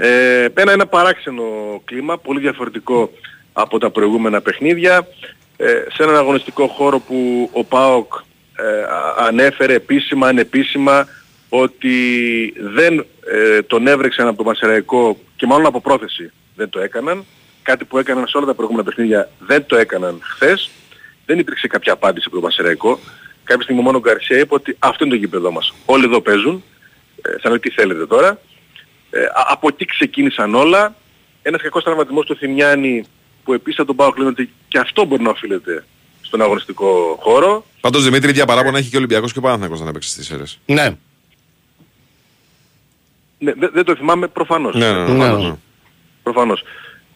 Ε, 0.00 0.48
πέρα 0.54 0.72
ένα 0.72 0.86
παράξενο 0.86 1.42
κλίμα, 1.84 2.18
πολύ 2.18 2.40
διαφορετικό 2.40 3.10
από 3.52 3.78
τα 3.78 3.90
προηγούμενα 3.90 4.40
παιχνίδια, 4.40 5.06
ε, 5.56 5.66
σε 5.94 6.02
έναν 6.02 6.16
αγωνιστικό 6.16 6.66
χώρο 6.66 6.98
που 6.98 7.48
ο 7.52 7.64
ΠΑΟΚ 7.64 8.12
ε, 8.58 8.82
α- 8.82 9.26
ανέφερε 9.26 9.74
επίσημα, 9.74 10.26
ανεπίσημα, 10.28 11.08
ότι 11.56 11.96
δεν 12.56 13.06
ε, 13.32 13.62
τον 13.62 13.86
έβρεξαν 13.86 14.26
από 14.26 14.36
το 14.36 14.44
Μασεραϊκό 14.44 15.18
και 15.36 15.46
μάλλον 15.46 15.66
από 15.66 15.80
πρόθεση 15.80 16.32
δεν 16.54 16.68
το 16.70 16.80
έκαναν. 16.80 17.24
Κάτι 17.62 17.84
που 17.84 17.98
έκαναν 17.98 18.26
σε 18.26 18.36
όλα 18.36 18.46
τα 18.46 18.54
προηγούμενα 18.54 18.84
παιχνίδια 18.84 19.30
δεν 19.38 19.66
το 19.66 19.76
έκαναν 19.76 20.18
χθες. 20.22 20.70
Δεν 21.26 21.38
υπήρξε 21.38 21.66
κάποια 21.66 21.92
απάντηση 21.92 22.24
από 22.26 22.36
το 22.36 22.42
Μασεραϊκό. 22.42 22.98
Κάποια 23.44 23.62
στιγμή 23.62 23.82
μόνο 23.82 23.96
ο 23.96 24.00
Γκαρσία 24.00 24.38
είπε 24.38 24.54
ότι 24.54 24.76
αυτό 24.78 25.04
είναι 25.04 25.14
το 25.14 25.20
γήπεδό 25.20 25.50
μας. 25.50 25.74
Όλοι 25.84 26.04
εδώ 26.04 26.20
παίζουν. 26.20 26.62
Ε, 27.22 27.30
σαν 27.40 27.52
να 27.52 27.58
τι 27.58 27.70
θέλετε 27.70 28.06
τώρα. 28.06 28.40
Ε, 29.10 29.24
α- 29.24 29.46
από 29.48 29.68
εκεί 29.68 29.84
ξεκίνησαν 29.84 30.54
όλα. 30.54 30.94
Ένας 31.42 31.62
κακός 31.62 31.82
τραυματισμός 31.82 32.26
του 32.26 32.36
Θημιάννη 32.36 33.04
που 33.44 33.52
επίσης 33.52 33.76
θα 33.76 33.84
τον 33.84 33.96
πάω 33.96 34.10
κλείνω 34.10 34.28
ότι 34.28 34.50
και 34.68 34.78
αυτό 34.78 35.04
μπορεί 35.04 35.22
να 35.22 35.30
οφείλεται 35.30 35.84
στον 36.20 36.42
αγωνιστικό 36.42 37.18
χώρο. 37.20 37.66
Πάντως 37.80 38.04
Δημήτρη, 38.04 38.30
ίδια 38.30 38.46
παράπονα 38.46 38.78
έχει 38.78 38.88
και 38.88 38.96
ο 38.96 38.98
Ολυμπιακός 38.98 39.32
και 39.32 39.38
ο 39.38 39.42
Παναθηναϊκός 39.42 39.80
να 39.80 39.92
παίξει 39.92 40.08
στις 40.08 40.30
αίρε. 40.30 40.42
Ναι. 40.66 40.96
Ναι, 43.44 43.52
δεν, 43.52 43.70
δεν 43.72 43.84
το 43.84 43.94
θυμάμαι 43.96 44.26
προφανώς. 44.26 44.74
Ναι, 44.74 44.92
ναι, 44.92 44.98
ναι. 44.98 45.04
προφανώς. 45.06 45.42
Ναι, 45.42 45.48
ναι. 45.48 45.54
προφανώς. 46.22 46.62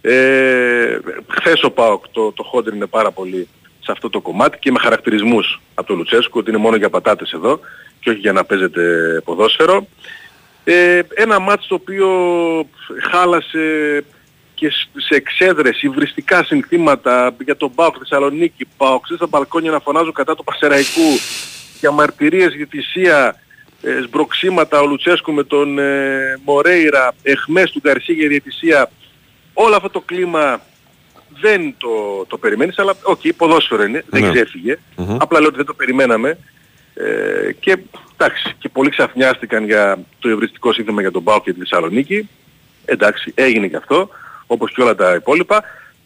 Ε, 0.01 0.99
χθες 1.29 1.63
ο 1.63 1.71
ΠΑΟΚ 1.71 2.05
το, 2.11 2.33
το 2.33 2.43
χόντρι 2.43 2.77
είναι 2.77 2.87
πάρα 2.87 3.11
πολύ 3.11 3.49
σε 3.81 3.93
αυτό 3.93 4.11
το 4.11 4.21
κομμάτι 4.21 4.59
και 4.59 4.71
με 4.73 4.79
χαρακτηρισμούς 4.79 5.61
από 5.75 5.87
τον 5.87 5.97
Λουτσέσκου 5.97 6.39
ότι 6.39 6.51
είναι 6.51 6.59
μόνο 6.59 6.77
για 6.77 6.91
πατάτες 6.91 7.33
εδώ 7.33 7.61
και 8.01 8.11
όχι 8.11 8.19
για 8.19 8.33
να 8.33 8.45
παίζετε 8.45 8.83
ποδόσφαιρο. 9.25 9.87
Ε, 10.65 11.01
ένα 11.15 11.39
ματς 11.39 11.67
το 11.67 11.75
οποίο 11.75 12.09
χάλασε 13.11 14.05
και 14.55 14.71
σ- 14.71 14.89
σε 14.97 15.15
εξέδρες, 15.15 15.83
υβριστικά 15.83 16.45
συνθήματα 16.45 17.35
για 17.45 17.57
τον 17.57 17.75
ΠΑΟΚ 17.75 17.95
Θεσσαλονίκη, 17.99 18.67
ΠΑΟΚ 18.77 19.07
στα 19.15 19.27
μπαλκόνια 19.27 19.71
να 19.71 19.81
φωνάζουν 19.81 20.13
κατά 20.13 20.35
του 20.35 20.45
Πανσερραϊκού 20.45 21.19
για 21.81 21.91
μαρτυρίες 21.91 22.55
για 22.55 22.67
θυσία, 22.71 23.37
ε, 23.83 24.01
σμπροξίματα 24.03 24.81
ο 24.81 24.87
Λουτσέσκου 24.87 25.33
με 25.33 25.45
τον 25.45 25.79
ε, 25.79 26.41
Μορέιρα, 26.45 27.15
αιχμές 27.23 27.71
του 27.71 27.81
Γκαρσία 27.81 28.13
για 28.13 28.29
διαιτησία. 28.29 28.91
Όλο 29.53 29.77
αυτό 29.77 29.91
το 29.91 30.01
κλίμα 30.01 30.61
δεν 31.41 31.75
το, 31.79 32.25
το 32.27 32.39
περιμένεις, 32.39 32.79
αλλά 32.79 32.95
οκ, 33.03 33.21
ποδόσφαιρο 33.37 33.83
είναι, 33.83 34.05
δεν 34.09 34.23
Ναι. 34.23 34.31
ξέφυγε. 34.33 34.79
Μμμ. 34.97 35.17
Απλά 35.21 35.39
λέω 35.39 35.49
ότι 35.49 35.57
δεν 35.57 35.67
το 35.67 35.75
περιμέναμε. 35.75 36.39
Ε, 36.95 37.53
και 37.61 37.79
εντάξει, 38.17 38.55
και 38.59 38.69
πολλοί 38.69 38.91
ξαφνιάστηκαν 38.91 39.65
για 39.65 39.99
το 40.19 40.29
ευριστικό 40.29 40.73
σύνθημα 40.73 41.01
για 41.01 41.11
τον 41.11 41.25
ΠΑΟΚ 41.25 41.45
και 41.45 41.53
τη 41.53 41.59
Θεσσαλονίκη. 41.59 42.29
Εντάξει, 42.85 43.33
έγινε 43.35 43.67
και 43.67 43.77
αυτό, 43.77 44.09
όπως 44.47 44.73
και 44.73 44.83
όλα 44.83 44.95
τα 44.95 45.15
υπόλοιπα. 45.15 45.65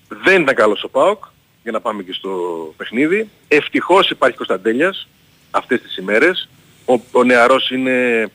Δεν 0.09 0.43
ήταν 0.43 0.55
καλός 0.55 0.83
ο 0.83 0.89
ΠΑΟΚ, 0.89 1.25
για 1.63 1.73
να 1.73 1.81
πάμε 1.81 2.03
και 2.03 2.13
στο 2.13 2.31
παιχνίδι. 2.77 3.29
Ευτυχώς 3.49 4.11
υπάρχει 4.11 4.37
Κωνσταντέλιας 4.37 5.09
αυτές 5.51 5.81
τις 5.81 5.97
ημέρες. 5.97 6.49
Ο, 6.95 7.01
ο 7.19 7.25
νεαρός 7.25 7.71
είναι, 7.71 8.29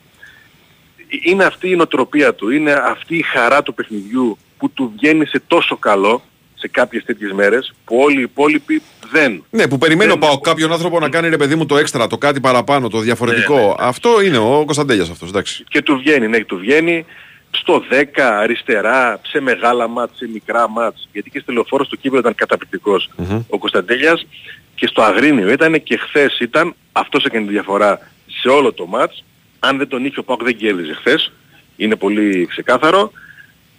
είναι 1.24 1.44
αυτή 1.44 1.70
η 1.70 1.76
νοοτροπία 1.76 2.34
του, 2.34 2.50
είναι 2.50 2.72
αυτή 2.72 3.16
η 3.16 3.22
χαρά 3.22 3.62
του 3.62 3.74
παιχνιδιού 3.74 4.38
που 4.58 4.70
του 4.70 4.92
βγαίνει 4.96 5.26
σε 5.26 5.42
τόσο 5.46 5.76
καλό 5.76 6.22
σε 6.54 6.68
κάποιες 6.68 7.04
τέτοιες 7.04 7.32
μέρες 7.32 7.72
που 7.84 7.96
όλοι 7.98 8.18
οι 8.18 8.22
υπόλοιποι 8.22 8.82
δεν. 9.10 9.44
Ναι, 9.50 9.68
που 9.68 9.78
περιμένω 9.78 10.10
Δεν- 10.10 10.18
πάω 10.20 10.38
κάποιον 10.38 10.72
άνθρωπο 10.72 10.98
να 11.00 11.08
κάνει 11.08 11.28
ρε 11.28 11.36
παιδί 11.36 11.54
μου 11.54 11.66
το 11.66 11.76
έξτρα, 11.76 12.06
το 12.06 12.18
κάτι 12.18 12.40
παραπάνω, 12.40 12.88
το 12.88 13.00
διαφορετικό. 13.00 13.54
Ναι, 13.54 13.60
ναι, 13.60 13.66
ναι. 13.66 13.74
Αυτό 13.78 14.22
είναι 14.22 14.38
ο 14.38 14.62
Κωνσταντέλιας 14.64 15.10
αυτός, 15.10 15.28
εντάξει. 15.28 15.64
και 15.68 15.82
του 15.82 15.96
βγαίνει, 15.98 16.28
ναι, 16.28 16.44
του 16.44 16.58
βγαίνει 16.58 17.04
στο 17.50 17.82
10, 17.90 18.04
αριστερά, 18.22 19.20
σε 19.26 19.40
μεγάλα 19.40 19.88
μάτς, 19.88 20.16
σε 20.16 20.28
μικρά 20.32 20.68
μάτς, 20.68 21.08
γιατί 21.12 21.30
και 21.30 21.38
στο 21.38 21.52
λεωφόρο 21.52 21.84
στο 21.84 21.96
κύπελο 21.96 22.20
ήταν 22.20 22.34
καταπληκτικός 22.34 23.10
ο 23.48 23.58
Κωνσταντέλιας 23.58 24.26
και 24.74 24.86
στο 24.86 25.02
Αγρίνιο 25.02 25.50
ήταν 25.52 25.82
και 25.82 25.96
χθες 25.96 26.38
ήταν, 26.40 26.74
αυτός 26.92 27.24
έκανε 27.24 27.46
τη 27.46 27.52
διαφορά 27.52 28.00
σε 28.40 28.48
όλο 28.48 28.72
το 28.72 28.86
μάτς, 28.86 29.24
αν 29.58 29.78
δεν 29.78 29.88
τον 29.88 30.04
είχε 30.04 30.18
ο 30.20 30.22
Πάοκ 30.22 30.42
δεν 30.42 30.56
κέρδιζε 30.56 30.94
χθες, 30.94 31.32
είναι 31.76 31.96
πολύ 31.96 32.46
ξεκάθαρο. 32.46 33.12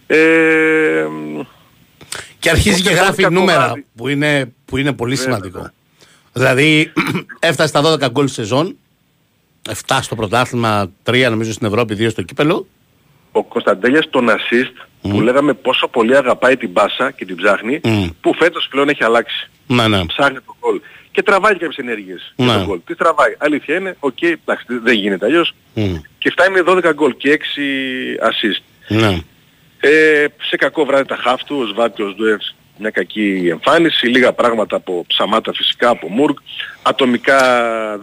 Ε, 0.06 1.06
Και 2.38 2.50
αρχίζει 2.50 2.82
και 2.82 2.88
Οπότε 2.88 3.00
γράφει 3.02 3.22
κακό 3.22 3.34
νούμερα 3.34 3.58
βράδυ. 3.64 3.84
που 3.96 4.08
είναι, 4.08 4.52
που 4.64 4.76
είναι 4.76 4.92
πολύ 4.92 5.14
Βέβαια. 5.14 5.34
σημαντικό. 5.34 5.70
Δηλαδή 6.32 6.92
έφτασε 7.40 7.68
στα 7.68 7.82
12 8.06 8.10
γκολ 8.10 8.28
σεζόν, 8.28 8.76
7 9.86 9.98
στο 10.02 10.14
πρωτάθλημα, 10.14 10.90
3 11.04 11.26
νομίζω 11.30 11.52
στην 11.52 11.66
Ευρώπη, 11.66 11.94
2 11.98 12.10
στο 12.10 12.22
κύπελο. 12.22 12.66
ο 13.32 13.44
Κωνσταντέλιας 13.44 14.10
τον 14.10 14.28
assist 14.28 14.86
που 15.00 15.20
λέγαμε 15.20 15.52
πόσο 15.54 15.88
πολύ 15.88 16.16
αγαπάει 16.16 16.56
την 16.56 16.70
πάσα 16.70 17.10
και 17.10 17.24
την 17.24 17.36
ψάχνει, 17.36 17.80
Μμ. 17.84 18.06
που 18.20 18.34
φέτος 18.34 18.68
πλέον 18.70 18.88
έχει 18.88 19.04
αλλάξει. 19.04 19.50
Ναι, 19.66 19.88
ναι. 19.88 20.06
ψάχνει 20.06 20.38
το 20.46 20.56
γκολ. 20.60 20.80
Και 21.12 21.22
τραβάει 21.22 21.52
και 21.52 21.58
κάποιες 21.58 21.76
ενέργειες 21.86 22.32
για 22.36 22.46
Ναι. 22.46 22.52
το 22.58 22.64
γκολ. 22.64 22.78
Τι 22.86 22.94
τραβάει. 22.94 23.34
Αλήθεια 23.38 23.76
είναι, 23.76 23.96
οκ, 24.00 24.22
εντάξει, 24.22 24.64
δεν 24.82 24.94
γίνεται 24.94 25.26
αλλιώς. 25.26 25.54
Μμ. 25.74 25.94
Και 26.18 26.30
φτάνει 26.30 26.54
με 26.54 26.60
12 26.62 26.92
γκολ 26.94 27.16
και 27.16 27.30
6 27.30 27.60
assist. 28.22 28.62
Ναι. 28.88 29.18
Ε, 29.80 30.24
σε 30.48 30.56
κακό 30.56 30.84
βράδυ 30.84 31.04
τα 31.08 31.16
χάφ 31.16 31.44
του, 31.44 31.56
ο 31.62 31.66
Σβάτη, 31.66 32.02
ο 32.02 32.10
Σντουεύς, 32.10 32.54
μια 32.78 32.90
κακή 32.90 33.48
εμφάνιση, 33.50 34.06
λίγα 34.06 34.32
πράγματα 34.32 34.76
από 34.76 35.04
Ψαμάτα 35.06 35.52
φυσικά, 35.54 35.88
από 35.88 36.08
Μουρκ, 36.08 36.38
ατομικά 36.82 37.38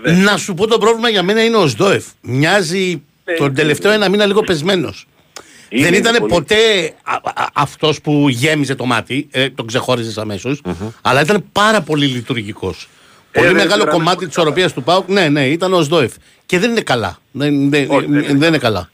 δεν. 0.01 0.21
Να 0.21 0.37
σου 0.37 0.53
πω 0.53 0.67
το 0.67 0.77
πρόβλημα 0.77 1.09
για 1.09 1.23
μένα 1.23 1.43
είναι 1.43 1.57
ο 1.57 1.67
Σδόεφ. 1.67 2.05
Μοιάζει 2.21 3.03
Ναι, 3.25 3.33
τον 3.33 3.47
ναι, 3.47 3.53
τελευταίο 3.53 3.89
ναι. 3.91 3.95
ένα 3.97 4.09
μήνα 4.09 4.25
λίγο 4.25 4.41
πεσμένος. 4.41 5.07
Είναι, 5.69 5.83
Δεν 5.83 5.93
είναι 5.93 6.09
ήταν 6.09 6.15
πολύ. 6.19 6.31
ποτέ 6.33 6.55
α- 7.03 7.13
α- 7.13 7.47
αυτός 7.53 8.01
που 8.01 8.25
γέμιζε 8.29 8.75
το 8.75 8.85
μάτι, 8.85 9.27
ε, 9.31 9.49
τον 9.49 9.67
ξεχώριζες 9.67 10.17
αμέσως, 10.17 10.61
αλλά 11.01 11.21
ήταν 11.21 11.43
πάρα 11.51 11.81
πολύ 11.81 12.05
λειτουργικός. 12.05 12.87
Ε, 13.31 13.39
πολύ 13.39 13.47
ρε, 13.51 13.53
μεγάλο 13.53 13.79
τώρα, 13.83 13.91
κομμάτι 13.91 14.15
πολύ 14.15 14.27
της 14.27 14.37
οροπίας 14.37 14.73
του 14.73 14.83
ΠΑΟΚ, 14.83 15.09
ναι, 15.09 15.29
ναι, 15.29 15.47
ήταν 15.47 15.73
ο 15.73 15.81
Σδόεφ. 15.81 16.13
Και 16.45 16.59
δεν 16.59 16.69
είναι 16.71 16.81
καλά. 16.81 17.17
Δεν, 17.31 17.69
δεν, 17.69 17.85
Όχι, 17.89 18.05
δεν 18.05 18.23
είναι. 18.23 18.33
δεν 18.33 18.47
είναι 18.47 18.57
καλά. 18.57 18.89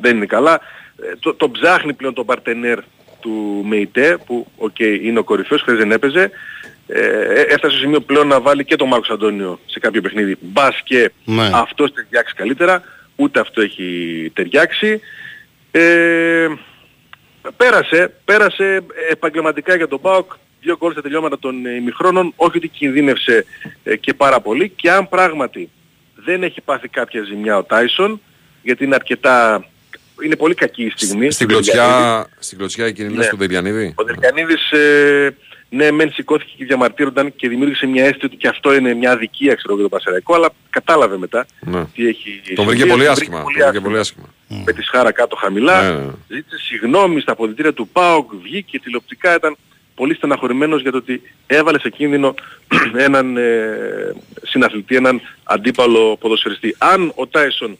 δεν 0.00 0.16
είναι 0.16 0.26
καλά. 0.26 0.60
Ε, 1.02 1.16
το, 1.20 1.34
το 1.34 1.50
ψάχνει 1.50 1.92
πλέον 1.92 2.14
τον 2.14 2.26
παρτενέρ 2.26 2.78
του 3.20 3.64
Μεϊτέ 3.68 4.18
που 4.26 4.46
οκ 4.56 4.78
είναι 4.78 5.18
ο 5.18 5.24
κορυφαίος, 5.24 5.62
χθες 5.62 5.76
δεν 5.76 5.92
έπαιζε. 5.92 6.30
Ε, 6.86 7.00
ε, 7.00 7.40
έφτασε 7.40 7.74
στο 7.74 7.82
σημείο 7.82 8.00
πλέον 8.00 8.26
να 8.26 8.40
βάλει 8.40 8.64
και 8.64 8.76
τον 8.76 8.88
Μάρκος 8.88 9.10
Αντώνιο 9.10 9.58
σε 9.66 9.78
κάποιο 9.78 10.00
παιχνίδι. 10.00 10.36
Μπας 10.40 10.80
και 10.84 11.10
Ναι. 11.24 11.50
αυτός 11.52 11.92
ταιριάξει 11.92 12.34
καλύτερα. 12.34 12.82
Ούτε 13.16 13.40
αυτό 13.40 13.60
έχει 13.60 14.30
ταιριάξει. 14.34 15.00
Ε, 15.70 16.46
πέρασε, 17.56 18.14
πέρασε 18.24 18.82
επαγγελματικά 19.10 19.76
για 19.76 19.88
τον 19.88 20.00
ΠΑΟΚ. 20.00 20.32
Δύο 20.62 20.76
γκολ 20.76 20.92
στα 20.92 21.02
τελειώματα 21.02 21.38
των 21.38 21.66
ε, 21.66 21.74
ημιχρόνων. 21.74 22.32
Όχι 22.36 22.56
ότι 22.56 22.68
κινδύνευσε 22.68 23.44
ε, 23.84 23.96
και 23.96 24.14
πάρα 24.14 24.40
πολύ. 24.40 24.68
Και 24.68 24.90
αν 24.90 25.08
πράγματι 25.08 25.70
δεν 26.14 26.42
έχει 26.42 26.60
πάθει 26.60 26.88
κάποια 26.88 27.22
ζημιά 27.22 27.56
ο 27.56 27.62
Τάισον, 27.62 28.20
γιατί 28.62 28.84
είναι 28.84 28.94
αρκετά... 28.94 29.64
Είναι 30.24 30.36
πολύ 30.36 30.54
κακή 30.54 30.84
η 30.84 30.92
στιγμή. 30.96 31.30
Στην 31.30 31.48
του 31.48 31.54
Δελιανίδη. 31.54 31.94
κλωτσιά, 31.94 32.26
στην 32.38 32.58
κλωτσιά 32.58 32.86
εκείνη 32.86 33.08
λες 33.08 33.16
Ναι. 33.24 33.26
του 33.30 33.36
Δελιανίδη. 33.36 33.94
Ο 33.96 34.04
Δελιανίδης, 34.04 34.70
ε, 34.72 35.36
ναι, 35.68 35.90
μεν 35.90 36.12
σηκώθηκε 36.12 36.52
και 36.56 36.64
διαμαρτύρονταν 36.64 37.36
και 37.36 37.48
δημιούργησε 37.48 37.86
μια 37.86 38.04
αίσθηση 38.04 38.26
ότι 38.26 38.36
και 38.36 38.48
αυτό 38.48 38.74
είναι 38.74 38.94
μια 38.94 39.12
αδικία 39.12 39.54
ξέρω 39.54 39.74
για 39.74 39.82
το 39.82 39.88
Πασαραϊκό, 39.88 40.34
αλλά 40.34 40.50
κατάλαβε 40.70 41.16
μετά 41.18 41.46
Ναι. 41.60 41.84
τι 41.94 42.06
έχει 42.08 42.40
Τον 42.54 42.64
βρήκε 42.64 42.78
συμβεί. 42.80 42.90
πολύ 42.94 43.04
Τον 43.04 43.12
άσχημα. 43.12 43.42
βρήκε 43.44 43.58
Τον 43.60 43.68
βρήκε 43.70 43.84
πολύ 43.84 43.98
άσχημα. 43.98 44.26
με 44.66 44.72
τη 44.72 44.82
σχάρα 44.82 45.12
κάτω 45.12 45.36
χαμηλά. 45.36 45.82
Ναι, 45.92 45.98
ναι. 46.04 46.10
Ζήτησε 46.28 46.58
συγγνώμη 46.64 47.20
στα 47.20 47.32
αποδητήρια 47.32 47.72
του 47.72 47.88
ΠΑΟΚ, 47.88 48.30
βγήκε 48.42 48.78
τηλεοπτικά, 48.80 49.34
ήταν 49.34 49.56
πολύ 49.94 50.14
στεναχωρημένος 50.14 50.82
για 50.82 50.90
το 50.90 50.96
ότι 50.96 51.22
έβαλε 51.46 51.78
σε 51.78 51.90
κίνδυνο 51.90 52.34
έναν 53.06 53.36
ε, 53.36 54.14
συναθλητή, 54.42 54.96
έναν 54.96 55.20
αντίπαλο 55.44 56.16
ποδοσφαιριστή. 56.16 56.74
Αν 56.78 57.12
ο 57.14 57.26
Τάισον 57.26 57.78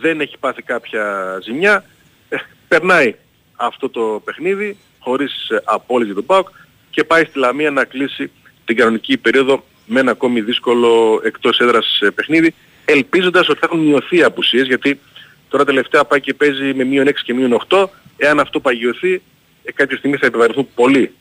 δεν 0.00 0.20
έχει 0.20 0.38
πάθει 0.38 0.62
κάποια 0.62 1.38
ζημιά, 1.42 1.84
ε, 2.28 2.36
περνάει 2.68 3.14
αυτό 3.56 3.88
το 3.88 4.22
παιχνίδι 4.24 4.76
χωρίς 4.98 5.48
ε, 5.48 5.62
απόλυτη 5.64 6.06
για 6.06 6.14
τον 6.14 6.26
ΠΑΟΚ 6.26 6.48
και 6.90 7.04
πάει 7.04 7.24
στη 7.24 7.38
Λαμία 7.38 7.70
να 7.70 7.84
κλείσει 7.84 8.30
την 8.64 8.76
κανονική 8.76 9.18
περίοδο 9.18 9.64
με 9.86 10.00
ένα 10.00 10.10
ακόμη 10.10 10.40
δύσκολο 10.40 11.20
εκτός 11.24 11.60
έδρας 11.60 12.00
ε, 12.00 12.10
παιχνίδι, 12.10 12.54
ελπίζοντας 12.84 13.48
ότι 13.48 13.58
θα 13.58 13.68
έχουν 13.70 13.84
μειωθεί 13.84 14.16
οι 14.16 14.22
απουσίες, 14.22 14.66
γιατί 14.66 15.00
τώρα 15.48 15.64
τελευταία 15.64 16.04
πάει 16.04 16.20
και 16.20 16.34
παίζει 16.34 16.74
με 16.74 16.84
μείον 16.84 17.06
6 17.06 17.12
και 17.24 17.34
μείον 17.34 17.60
8, 17.68 17.84
εάν 18.16 18.40
αυτό 18.40 18.60
παγιωθεί, 18.60 19.22
ε, 19.64 19.72
κάποια 19.72 19.96
στιγμή 19.96 20.16
θα 20.16 20.26
επιβαρυνθούν 20.26 20.68
πολλοί 20.74 21.14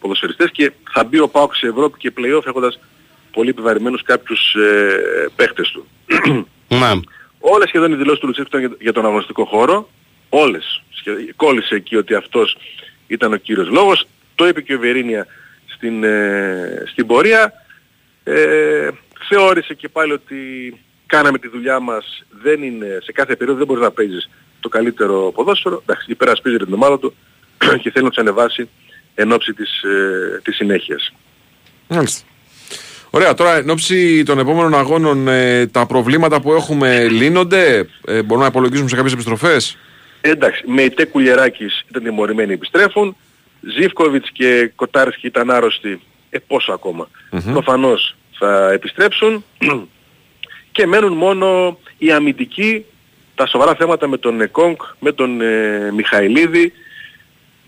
ποδοσφαιριστές 0.00 0.50
και 0.50 0.72
θα 0.92 1.04
μπει 1.04 1.18
ο 1.18 1.28
ΠΑΟΚ 1.28 1.54
σε 1.54 1.66
Ευρώπη 1.66 1.98
και 1.98 2.12
play-off 2.16 2.46
έχοντας 2.46 2.78
πολύ 3.32 3.48
επιβαρημένους 3.48 4.02
κάποιους 4.02 4.54
ε, 4.54 5.28
παίχτες 5.36 5.68
του. 5.70 5.86
Ναι. 6.68 6.90
Όλες 7.40 7.68
σχεδόν 7.68 7.92
οι 7.92 7.96
δηλώσεις 7.96 8.20
του 8.20 8.26
Λουτσέσκου 8.26 8.56
ήταν 8.56 8.60
για- 8.68 8.76
για 8.80 8.92
τον 8.92 9.04
αγωνιστικό 9.06 9.44
χώρο. 9.44 9.90
Όλες. 10.28 10.82
Σχε- 10.90 11.34
Κόλλησε 11.36 11.74
εκεί 11.74 11.96
ότι 11.96 12.14
αυτός 12.14 12.56
ήταν 13.06 13.32
ο 13.32 13.36
κύριος 13.36 13.68
λόγος. 13.68 14.06
Το 14.34 14.48
είπε 14.48 14.60
και 14.60 14.74
ο 14.74 14.78
Βερίνια 14.78 15.26
στην, 15.66 16.04
ε, 16.04 16.82
στην 16.86 17.06
πορεία. 17.06 17.52
Ε, 18.24 18.88
θεώρησε 19.28 19.74
και 19.74 19.88
πάλι 19.88 20.12
ότι 20.12 20.36
κάναμε 21.06 21.38
τη 21.38 21.48
δουλειά 21.48 21.80
μας. 21.80 22.24
Δεν 22.42 22.62
είναι, 22.62 22.98
σε 23.02 23.12
κάθε 23.12 23.36
περίοδο 23.36 23.58
δεν 23.58 23.66
μπορείς 23.66 23.82
να 23.82 23.90
παίζεις 23.90 24.30
το 24.60 24.68
καλύτερο 24.68 25.32
ποδόσφαιρο. 25.34 25.80
Εντάξει, 25.82 26.10
υπερασπίζεται 26.10 26.64
την 26.64 26.74
ομάδα 26.74 26.98
του 26.98 27.14
και 27.82 27.90
θέλει 27.90 28.04
να 28.04 28.10
τους 28.10 28.18
ανεβάσει 28.18 28.68
εν 29.20 29.32
ώψη 29.32 29.52
της, 29.52 29.82
ε, 29.82 30.40
της 30.42 30.56
συνέχειας. 30.56 31.12
Μάλιστα. 31.88 32.24
Ωραία, 33.10 33.34
τώρα 33.34 33.56
εν 33.56 33.70
ώψη 33.70 34.22
των 34.22 34.38
επόμενων 34.38 34.74
αγώνων 34.74 35.28
ε, 35.28 35.66
τα 35.66 35.86
προβλήματα 35.86 36.40
που 36.40 36.52
έχουμε 36.52 37.08
λύνονται, 37.08 37.88
ε, 38.06 38.22
μπορούμε 38.22 38.46
να 38.46 38.50
υπολογίσουμε 38.50 38.88
σε 38.88 38.94
κάποιες 38.94 39.12
επιστροφές; 39.12 39.76
Εντάξει, 40.20 40.62
με 40.66 40.82
η 40.82 41.06
Κουλιεράκης 41.10 41.84
ήταν 41.88 42.02
τιμωρημένοι 42.02 42.52
επιστρέφουν. 42.52 43.16
Ζίβκοβιτς 43.60 44.30
και 44.32 44.70
Κοτάρσκι 44.74 45.26
ήταν 45.26 45.50
άρρωστοι. 45.50 46.00
Ε, 46.30 46.38
πόσο 46.38 46.72
ακόμα. 46.72 47.08
Προφανώς 47.52 48.16
θα 48.38 48.70
επιστρέψουν. 48.72 49.44
και 50.72 50.86
μένουν 50.86 51.12
μόνο 51.12 51.78
οι 51.98 52.12
αμυντικοί, 52.12 52.84
τα 53.34 53.46
σοβαρά 53.46 53.74
θέματα 53.74 54.08
με 54.08 54.16
τον 54.16 54.40
Εκόνκ, 54.40 54.82
με 54.98 55.12
τον 55.12 55.40
ε, 55.40 55.90
Μιχαηλίδη 55.92 56.72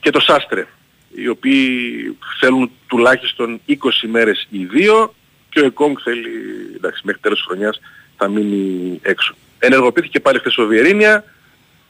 και 0.00 0.10
τον 0.10 0.20
Σάστρε. 0.20 0.66
Οι 1.14 1.28
οποίοι 1.28 2.16
θέλουν 2.40 2.70
τουλάχιστον 2.86 3.60
20 3.68 3.74
μέρες 4.10 4.46
οι 4.50 4.64
δύο 4.64 5.14
και 5.48 5.60
ο 5.60 5.64
Εκόνκ 5.64 5.98
θέλει, 6.04 6.30
εντάξει, 6.76 7.02
μέχρι 7.04 7.20
τέλος 7.20 7.38
της 7.38 7.46
χρονιάς 7.46 7.80
θα 8.16 8.28
μείνει 8.28 8.98
έξω. 9.02 9.34
Ενεργοποιήθηκε 9.58 10.20
πάλι 10.20 10.38
χθες 10.38 10.58
ο 10.58 10.66
Βιερίνια, 10.66 11.24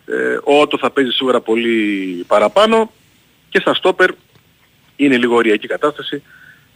Ε, 0.06 0.38
ο 0.44 0.60
Ότο 0.60 0.78
θα 0.78 0.90
παίζει 0.90 1.10
σίγουρα 1.10 1.40
πολύ 1.40 2.24
παραπάνω 2.26 2.92
και 3.48 3.60
στα 3.60 3.74
στόπερ 3.74 4.10
είναι 4.96 5.16
λίγο 5.16 5.34
ωριακή 5.36 5.66
κατάσταση. 5.66 6.22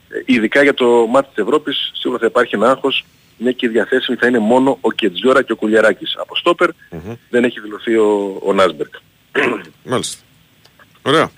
Ε, 0.09 0.23
ειδικά 0.25 0.63
για 0.63 0.75
το 0.75 1.07
μάτι 1.07 1.29
της 1.35 1.45
Ευρώπης 1.45 1.93
σίγουρα 1.95 2.21
θα 2.21 2.27
υπάρχει 2.27 2.55
ένα 2.55 2.71
άγχος 2.71 3.05
μια 3.39 3.53
και 3.53 3.69
διαθέσιμη 3.69 4.17
θα 4.17 4.27
είναι 4.27 4.39
μόνο 4.39 4.79
ο 4.81 4.91
Κετζιόρα 4.93 5.43
και 5.43 5.53
ο 5.53 5.57
Κουλιαράκης 5.57 6.17
από 6.19 6.37
στόπερ. 6.37 6.71
Δεν 7.31 7.45
έχει 7.45 7.61
δηλωθεί 7.61 7.97
ο, 7.97 8.41
ο 8.45 8.53
Νάσμπερκ. 8.53 8.95
Μάλιστα. 9.85 10.23
Ωραία. 11.03 11.31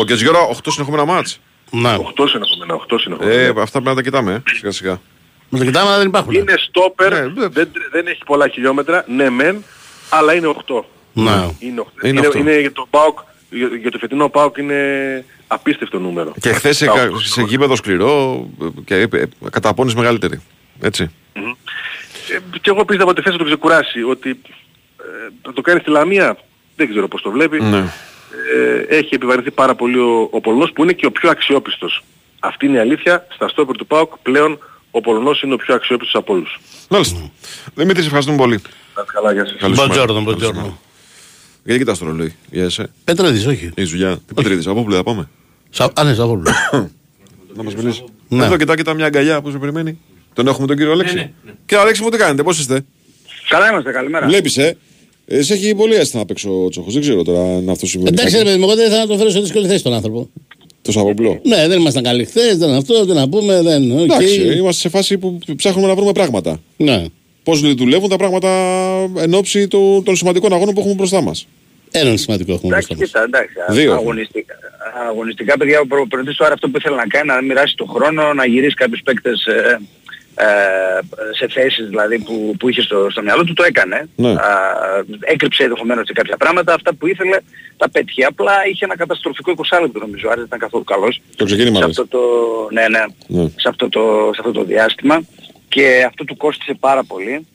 Ο 0.00 0.04
Κετζιόρα 0.04 0.38
8 0.48 0.52
συνεχόμενα 0.68 1.04
μάτς. 1.04 1.40
Ναι. 1.70 1.96
8 2.16 2.24
συνεχόμενα, 2.28 2.74
8 2.74 2.96
συνεχόμενα. 3.00 3.34
Ε, 3.34 3.46
αυτά 3.48 3.70
πρέπει 3.70 3.84
να 3.88 3.94
τα 3.94 4.02
κοιτάμε, 4.02 4.32
ε, 4.32 4.42
σιγά 4.54 4.70
σιγά. 4.70 5.00
Με 5.48 5.58
το 5.58 5.64
κοιτάμε, 5.64 5.88
αλλά 5.88 5.98
δεν 5.98 6.06
υπάρχουν. 6.06 6.34
Είναι 6.34 6.54
στόπερ, 6.68 7.12
Ναι, 7.12 7.20
ναι. 7.20 7.46
δεν, 7.48 7.68
δεν 7.92 8.06
έχει 8.06 8.20
πολλά 8.26 8.48
χιλιόμετρα, 8.48 9.04
ναι 9.08 9.30
μεν, 9.30 9.64
αλλά 10.10 10.34
είναι 10.34 10.54
8. 10.66 10.80
Ναι. 11.12 11.30
Είναι, 11.58 11.80
8. 11.80 12.04
Είναι 12.04 12.08
Είναι, 12.18 12.26
οκτώ. 12.26 12.38
είναι 12.38 12.60
για 12.60 12.72
το 12.72 12.86
ΠΑΟΚ, 12.90 13.18
για, 13.50 13.68
για 13.80 13.90
το 13.90 13.98
φετινό 13.98 14.28
ΠΑΟΚ 14.28 14.56
είναι 14.56 14.84
απίστευτο 15.46 15.98
νούμερο. 15.98 16.32
Και 16.40 16.52
χθες 16.52 16.76
σε, 16.76 16.86
Τα 16.86 16.92
κα- 16.92 17.02
οκτώ 17.02 17.18
σε 17.18 17.42
γήπεδο 17.42 17.76
σκληρό 17.76 18.46
και 18.84 18.94
ε, 18.94 19.02
ε, 19.12 19.24
καταπώνεις 19.50 19.94
μεγαλύτερη. 19.94 20.42
Έτσι. 20.80 21.10
Ε, 21.32 22.38
και 22.60 22.70
εγώ 22.70 22.84
πίστευα 22.84 23.10
ότι 23.10 23.22
θες 23.22 23.32
να 23.32 23.38
το 23.38 23.44
ξεκουράσει, 23.44 24.02
ότι 24.02 24.30
ε, 24.98 25.04
θα 25.42 25.52
το 25.52 25.60
κάνει 25.60 25.80
στη 25.80 25.90
Λαμία, 25.90 26.38
δεν 26.76 26.88
ξέρω 26.90 27.08
πώς 27.08 27.22
το 27.22 27.30
βλέπει. 27.30 27.62
Ναι. 27.62 27.84
Ε, 28.88 28.96
έχει 28.96 29.14
επιβαρυνθεί 29.14 29.50
πάρα 29.50 29.74
πολύ 29.74 29.98
ο, 29.98 30.28
ο 30.30 30.40
Πολωνός 30.40 30.72
που 30.72 30.82
είναι 30.82 30.92
και 30.92 31.06
ο 31.06 31.10
πιο 31.12 31.30
αξιόπιστος. 31.30 32.04
Αυτή 32.40 32.66
είναι 32.66 32.76
η 32.76 32.80
αλήθεια. 32.80 33.26
Στα 33.34 33.48
στόπερ 33.48 33.76
του 33.76 33.86
ΠΑΟΚ 33.86 34.12
πλέον 34.22 34.58
ο 34.90 35.00
Πολωνός 35.00 35.42
είναι 35.42 35.54
ο 35.54 35.56
πιο 35.56 35.74
αξιόπιστος 35.74 36.14
από 36.20 36.32
όλους. 36.32 36.60
Μάλιστα. 36.88 37.30
Δημήτρης, 37.74 38.00
σε 38.00 38.06
ευχαριστούμε 38.06 38.36
πολύ. 38.38 38.54
Να 38.94 39.02
είστε 39.02 39.12
καλά, 39.12 39.32
γεια 39.32 39.46
σας. 39.46 39.56
Καλή 39.60 39.74
σου 39.74 39.80
μέρα. 39.80 39.88
Buongiorno, 39.88 40.12
Καλή 40.14 40.24
σου 40.26 40.30
buongiorno. 40.32 40.60
μέρα. 40.60 40.78
Γιατί 41.64 41.78
κοιτάς 41.80 41.98
το 41.98 42.04
ρολόι, 42.04 42.34
για 42.50 42.64
εσέ; 42.64 42.90
Πέτραδης, 43.04 43.46
όχι. 43.46 43.70
Έχεις 43.74 43.90
δουλειά. 43.90 44.16
Τι 44.26 44.34
πατρίδης, 44.34 44.66
από 44.66 44.82
πού 44.84 44.92
θα 44.92 45.02
πάμε; 45.02 45.28
Σα... 45.70 45.84
Α, 45.84 45.92
ναι, 46.04 46.14
Σαββόπουλο. 46.14 46.50
Να 47.56 47.62
μας 47.62 47.74
μιλήσεις. 47.74 48.04
Ναι. 48.28 48.44
Εδώ 48.44 48.56
κοιτά, 48.56 48.76
κοιτά 48.76 48.94
μια 48.94 49.06
αγκαλιά 49.06 49.40
που 49.42 49.50
σε 49.50 49.58
περιμένει. 49.58 49.98
Τον 50.32 50.46
έχουμε 50.46 50.66
τον 50.66 50.76
κύριο 50.76 50.92
Αλέξη. 50.92 51.14
ναι, 51.14 51.30
Και 51.66 51.76
Αλέξη 51.76 52.02
μου 52.02 52.08
τι 52.08 52.16
κάνετε, 52.16 52.42
πώς 52.42 52.58
είστε; 52.58 52.84
Καλά 53.48 53.70
είμαστε, 53.70 53.90
καλημέρα. 53.92 54.26
Βλέπεις, 54.26 54.56
ε; 54.56 54.76
Ε, 55.30 55.42
σε 55.42 55.54
έχει 55.54 55.74
πολύ 55.74 55.94
αίσθημα 55.94 56.22
απ' 56.22 56.30
έξω 56.30 56.64
ο 56.64 56.68
Τσόχος. 56.68 56.92
Δεν 56.92 57.02
ξέρω 57.02 57.22
τώρα 57.22 57.40
αν 57.56 57.68
αυτό 57.70 57.86
συμβαίνει. 57.86 58.16
Εντάξει, 58.18 58.36
ρε 58.38 58.44
παιδί 58.44 58.58
μου, 58.58 58.64
εγώ 58.64 58.74
δεν 58.74 58.90
θα 58.90 59.06
το 59.06 59.16
φέρω 59.16 59.30
σε 59.30 59.40
δύσκολη 59.40 59.66
θέση 59.66 59.82
τον 59.82 59.92
άνθρωπο. 59.92 60.28
Το 60.82 60.92
Σαββόπουλο. 60.92 61.40
Ναι, 61.42 61.68
δεν 61.68 61.78
ήμασταν 61.80 62.02
καλοί 62.02 62.24
χθες, 62.24 62.56
δεν 62.58 62.70
αυτό, 62.70 63.04
δεν 63.04 63.16
να 63.16 63.28
πούμε, 63.28 63.62
δεν. 63.62 63.90
οκ. 63.98 64.04
Εντάξει, 64.04 64.40
είμαστε 64.56 64.80
σε 64.80 64.88
φάση 64.88 65.18
που 65.18 65.38
ψάχνουμε 65.56 65.86
να 65.88 65.94
βρούμε 65.94 66.12
πράγματα. 66.12 66.60
Ναι. 66.76 67.04
Πώς 67.42 67.74
δουλεύουν 67.74 68.08
τα 68.08 68.16
πράγματα 68.16 68.48
εν 69.18 69.34
ώψη 69.34 69.68
του- 69.68 70.02
των 70.04 70.16
σημαντικών 70.16 70.52
αγώνων 70.52 70.74
που 70.74 70.80
έχουμε 70.80 70.94
μπροστά 70.94 71.20
μας. 71.20 71.46
Έναν 71.90 72.18
σημαντικό 72.18 72.52
έχουμε 72.52 72.72
Εντάξει, 72.76 72.94
μπροστά 72.94 73.18
μας. 73.18 73.26
κοίτα, 73.28 73.38
εντάξει. 73.38 73.80
Δύο. 73.80 73.92
Αγωνιστικά, 73.92 74.54
αγωνιστικά, 75.08 75.56
παιδιά, 75.56 75.80
ο 75.80 75.86
προ- 75.86 75.98
προπονητής 76.00 76.36
τώρα 76.36 76.52
αυτό 76.52 76.68
που 76.68 76.76
ήθελε 76.78 76.96
να 76.96 77.06
κάνει, 77.06 77.26
να 77.28 77.42
μοιράσει 77.42 77.74
τον 77.76 77.88
χρόνο, 77.88 78.32
να 78.34 78.46
γυρίσει 78.46 78.74
κάποιους 78.74 79.00
παίκτες 79.04 79.44
ε, 79.46 79.52
ε, 79.52 79.78
σε 81.32 81.48
θέσεις 81.48 81.88
δηλαδή 81.88 82.18
που, 82.18 82.54
που 82.58 82.68
είχε 82.68 82.82
στο, 82.82 83.10
στο 83.10 83.22
μυαλό 83.22 83.44
του, 83.44 83.52
το 83.52 83.62
έκανε. 83.66 84.08
Ναι. 84.16 84.30
Α, 84.30 84.36
έκρυψε 85.20 85.62
ενδεχομένως 85.62 86.06
σε 86.06 86.12
κάποια 86.12 86.36
πράγματα, 86.36 86.74
αυτά 86.74 86.94
που 86.94 87.06
ήθελε 87.06 87.36
τα 87.76 87.90
πέτυχε. 87.90 88.24
Απλά 88.24 88.52
είχε 88.70 88.84
ένα 88.84 88.96
καταστροφικό 88.96 89.52
20 89.56 89.78
λεπτό 89.80 89.98
νομίζω, 89.98 90.26
άρα 90.26 90.36
δεν 90.36 90.44
ήταν 90.44 90.58
καθόλου 90.58 90.84
καλός. 90.84 91.20
Το 91.36 91.44
ξεκίνημα 91.44 91.78
σε 91.78 91.86
λες. 91.86 91.98
αυτό 91.98 92.06
το, 92.06 92.20
ναι, 92.70 92.88
ναι, 92.88 93.04
Ναι. 93.26 93.48
σε, 93.48 93.68
αυτό 93.68 93.88
το, 93.88 94.30
σε 94.34 94.40
αυτό 94.40 94.52
το 94.52 94.64
διάστημα 94.64 95.22
και 95.68 96.04
αυτό 96.06 96.24
του 96.24 96.36
κόστισε 96.36 96.74
πάρα 96.80 97.04
πολύ. 97.04 97.46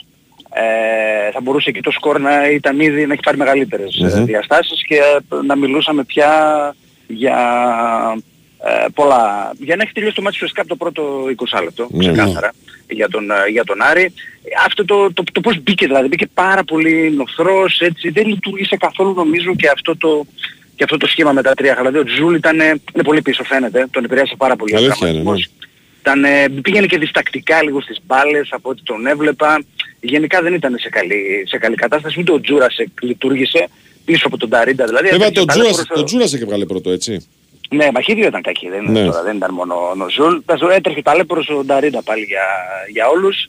Ε, 0.56 1.32
θα 1.32 1.42
μπορούσε 1.42 1.72
και 1.72 1.82
το 1.82 1.92
σκορ 1.92 2.20
να 2.20 2.50
ήταν 2.50 2.80
ήδη 2.80 3.06
να 3.06 3.14
έχει 3.14 3.22
πάρει 3.22 3.38
μεγαλύτερες 3.38 3.96
ε, 3.98 4.18
Μμμ. 4.20 4.26
διαστάσεις 4.26 4.86
και 4.86 4.96
ε, 4.96 5.46
να 5.46 5.56
μιλούσαμε 5.56 6.04
πια 6.04 6.32
για 7.08 7.38
ε, 8.65 8.85
πολλά. 8.94 9.52
Για 9.60 9.76
να 9.76 9.84
έχει 9.84 9.91
τελειώσει 9.94 10.15
το 10.15 10.22
μάτι 10.22 10.38
φυσικά 10.38 10.61
από 10.61 10.69
το 10.69 10.76
πρώτο 10.76 11.23
20 11.57 11.64
λεπτό, 11.64 11.88
Ναι, 11.91 12.11
ξεκάθαρα, 12.11 12.53
για 12.90 13.10
τον, 13.10 13.31
ε, 13.31 13.35
για 13.52 13.64
τον 13.64 13.81
Άρη. 13.81 14.14
Αυτό 14.65 14.85
το, 14.85 15.14
το, 15.14 15.23
το 15.31 15.41
πώς 15.41 15.61
μπήκε 15.64 15.85
δηλαδή, 15.85 16.07
μπήκε 16.07 16.27
πάρα 16.34 16.64
πολύ 16.64 17.11
νοθρός, 17.11 17.80
έτσι, 17.80 18.10
δεν 18.10 18.27
λειτουργήσε 18.27 18.77
καθόλου 18.77 19.14
νομίζω 19.14 19.56
και 19.56 19.69
αυτό 19.69 19.98
το, 19.98 20.26
και 20.76 20.84
αυτό 20.84 20.98
το 20.98 21.07
σχήμα 21.07 21.31
με 21.31 21.41
τα 21.41 21.53
τρία. 21.53 21.76
Δηλαδή 21.76 21.98
ο 21.98 22.03
Ζουλ 22.04 22.36
ήταν, 22.35 22.60
ε, 22.60 22.65
είναι 22.94 23.03
πολύ 23.03 23.22
πίσω 23.22 23.44
φαίνεται, 23.44 23.88
τον 23.91 24.03
επηρέασε 24.03 24.34
πάρα 24.38 24.56
πολύ 24.56 24.73
ο 24.73 24.77
Αλήθεια 24.77 25.07
είναι, 25.07 25.18
τραυματισμός. 25.18 25.49
Ήταν, 25.99 26.23
ε, 26.23 26.49
πήγαινε 26.61 26.85
και 26.85 26.98
διστακτικά 26.98 27.64
λίγο 27.64 27.81
στις 27.81 27.98
μπάλες 28.06 28.48
από 28.52 28.69
ό,τι 28.69 28.81
τον 28.84 29.06
έβλεπα. 29.07 29.64
Γενικά 29.99 30.41
δεν 30.41 30.53
ήταν 30.53 30.76
σε 30.80 30.90
καλή, 30.90 31.44
σε 31.48 31.57
καλή 31.57 31.76
κατάσταση. 31.76 32.19
Ούτε 32.19 32.31
ο 32.31 32.41
Γιούρασεκ 32.41 32.88
λειτουργήσε 33.02 33.68
πίσω 34.06 34.27
από 34.27 34.38
τον 34.38 34.49
Νταρίντα. 34.50 34.86
Δηλαδή, 34.85 35.07
Βέβαια 35.10 35.27
έτρεχε 35.27 35.45
ο 35.45 35.54
ταλαίπωρος, 35.54 35.76
Τζούρας- 35.85 35.99
το 35.99 36.03
Τζούρας 36.03 36.38
και 36.38 36.45
βγάλε 36.45 36.65
πρώτο, 36.65 36.90
έτσι. 36.91 37.27
Ναι, 37.69 37.88
μα 37.94 38.02
και 38.02 38.11
οι 38.11 38.15
δύο 38.15 38.27
ήταν 38.27 38.41
κακοί. 38.41 38.69
Δεν, 38.69 38.84
Ναι. 38.91 39.06
τώρα, 39.06 39.23
δεν 39.23 39.35
ήταν 39.35 39.53
μόνο 39.53 39.76
ο 39.76 40.10
Ζουλ. 40.10 40.38
Τα 40.45 40.56
ζω- 40.56 40.69
Έτρεχε 40.72 41.02
ταλαίπωρος 41.02 41.50
ο 41.49 41.64
Νταρίντα 41.64 42.02
πάλι 42.03 42.23
για, 42.23 42.45
για 42.91 43.07
όλους. 43.07 43.48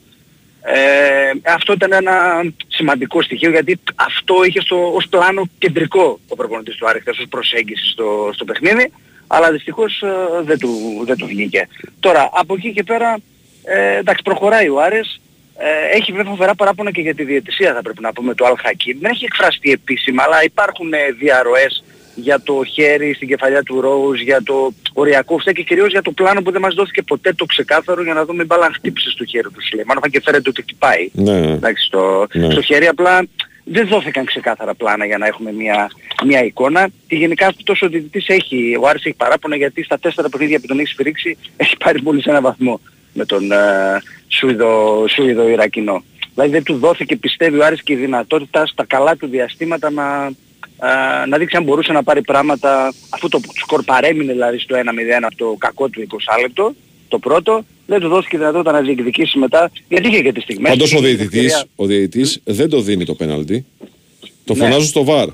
Ε, 0.67 1.51
αυτό 1.53 1.73
ήταν 1.73 1.91
ένα 1.91 2.41
σημαντικό 2.67 3.21
στοιχείο 3.21 3.49
γιατί 3.49 3.79
αυτό 3.95 4.43
είχε 4.43 4.61
στο, 4.61 4.91
ως 4.93 5.07
πλάνο 5.09 5.43
κεντρικό 5.57 6.19
ο 6.27 6.35
προπονητής 6.35 6.75
του 6.75 6.87
Άρη 6.87 6.99
χθες 6.99 7.17
ως 7.17 7.25
προσέγγιση 7.29 7.85
στο, 7.91 8.29
στο 8.33 8.45
παιχνίδι 8.45 8.91
αλλά 9.27 9.51
δυστυχώς 9.51 10.01
ε, 10.01 10.07
δεν, 10.43 10.59
του, 10.59 11.01
δεν 11.05 11.17
του 11.17 11.25
βγήκε. 11.25 11.67
Τώρα 11.99 12.29
από 12.33 12.53
εκεί 12.53 12.73
και 12.73 12.83
πέρα 12.83 13.17
ε, 13.63 13.97
εντάξει 13.97 14.23
προχωράει 14.23 14.69
ο 14.69 14.81
Άρης 14.81 15.21
ε, 15.57 15.97
έχει 15.97 16.11
βέβαια 16.11 16.31
φοβερά 16.31 16.55
παράπονα 16.55 16.91
και 16.91 17.01
για 17.01 17.15
τη 17.15 17.23
διαιτησία 17.23 17.73
θα 17.73 17.81
πρέπει 17.81 18.01
να 18.01 18.13
πούμε 18.13 18.33
του 18.35 18.45
Αλ 18.45 18.55
Χακίμ. 18.61 18.97
Δεν 18.99 19.11
έχει 19.11 19.25
εκφραστεί 19.25 19.71
επίσημα 19.71 20.23
αλλά 20.23 20.43
υπάρχουν 20.43 20.93
ε, 20.93 20.97
διαρροές 21.19 21.83
για 22.15 22.41
το 22.41 22.63
χέρι 22.63 23.13
στην 23.13 23.27
κεφαλιά 23.27 23.63
του 23.63 23.81
Ρόουζ, 23.81 24.21
για 24.21 24.43
το 24.43 24.73
οριακό 24.93 25.37
φταίει 25.37 25.53
και 25.53 25.63
κυρίως 25.63 25.91
για 25.91 26.01
το 26.01 26.11
πλάνο 26.11 26.41
που 26.41 26.51
δεν 26.51 26.61
μας 26.61 26.73
δόθηκε 26.73 27.01
ποτέ 27.01 27.33
το 27.33 27.45
ξεκάθαρο 27.45 28.03
για 28.03 28.13
να 28.13 28.25
δούμε 28.25 28.43
η 28.43 28.45
μπάλα 28.45 28.65
αν 28.65 28.73
χτύπησε 28.73 29.09
στο 29.09 29.25
χέρι 29.25 29.49
του 29.49 29.61
Σουλεϊμάνοφ 29.69 30.03
αν 30.03 30.11
και 30.11 30.21
φέρεται 30.21 30.49
ότι 30.49 30.61
χτυπάει. 30.61 31.09
Ναι. 31.13 31.37
Εντάξει, 31.37 31.85
στο, 31.85 32.27
Ναι. 32.33 32.51
στο 32.51 32.61
χέρι 32.61 32.87
απλά 32.87 33.27
δεν 33.63 33.87
δόθηκαν 33.87 34.25
ξεκάθαρα 34.25 34.75
πλάνα 34.75 35.05
για 35.05 35.17
να 35.17 35.25
έχουμε 35.25 35.51
μια, 35.51 35.91
μια 36.25 36.43
εικόνα 36.43 36.89
και 37.07 37.15
γενικά 37.15 37.47
αυτός 37.47 37.81
ο 37.81 37.87
διαιτητής 37.87 38.27
έχει, 38.27 38.77
ο 38.81 38.87
Άρης 38.87 39.05
έχει 39.05 39.15
παράπονα 39.15 39.55
γιατί 39.55 39.83
στα 39.83 39.99
τέσσερα 39.99 40.29
παιχνίδια 40.29 40.59
που 40.59 40.67
τον 40.67 40.79
έχει 40.79 40.87
σφυρίξει 40.87 41.37
έχει 41.57 41.77
πάρει 41.77 42.01
μόλις 42.01 42.25
ένα 42.25 42.41
βαθμό 42.41 42.79
με 43.13 43.25
τον 43.25 43.51
ε, 43.51 43.57
Σουηδο, 44.27 45.05
Σουηδο 45.07 45.49
Ιρακινό. 45.49 46.03
Δηλαδή 46.33 46.51
δεν 46.51 46.63
του 46.63 46.77
δόθηκε 46.77 47.15
πιστεύει 47.15 47.59
ο 47.59 47.65
Άρης 47.65 47.83
και 47.83 47.93
η 47.93 47.95
δυνατότητα 47.95 48.65
στα 48.65 48.85
καλά 48.85 49.15
του 49.15 49.27
διαστήματα 49.27 49.91
να, 49.91 50.31
ε, 50.81 51.25
να 51.27 51.37
δείξει 51.37 51.57
αν 51.57 51.63
μπορούσε 51.63 51.91
να 51.91 52.03
πάρει 52.03 52.21
πράγματα 52.21 52.93
αφού 53.09 53.29
το 53.29 53.39
σκορ 53.53 53.83
παρέμεινε 53.83 54.31
δηλαδή 54.31 54.59
στο 54.59 54.75
1-0 54.75 54.79
από 55.21 55.35
το 55.35 55.55
κακό 55.57 55.89
του 55.89 56.07
20 56.09 56.41
λεπτό 56.41 56.73
το 57.07 57.19
πρώτο, 57.19 57.65
δεν 57.85 57.99
του 57.99 58.07
δόθηκε 58.07 58.37
δυνατότητα 58.37 58.71
να 58.71 58.81
διεκδικήσει 58.81 59.37
μετά 59.37 59.71
γιατί 59.89 60.07
είχε 60.07 60.21
και 60.21 60.31
τις 60.31 60.43
στιγμές. 60.43 60.69
Πάντως 60.71 60.93
ο 60.93 60.97
είχε 60.97 61.07
την 61.07 61.17
διαιτητής, 61.17 61.43
ευκαιρία. 61.45 61.65
ο 61.75 61.85
διαιτητής 61.85 62.39
δεν 62.43 62.69
το 62.69 62.81
δίνει 62.81 63.05
το 63.05 63.13
πέναλτι. 63.15 63.65
Το 64.45 64.53
Ναι. 64.53 64.59
φωνάζουν 64.59 64.87
στο 64.87 65.03
VAR. 65.03 65.27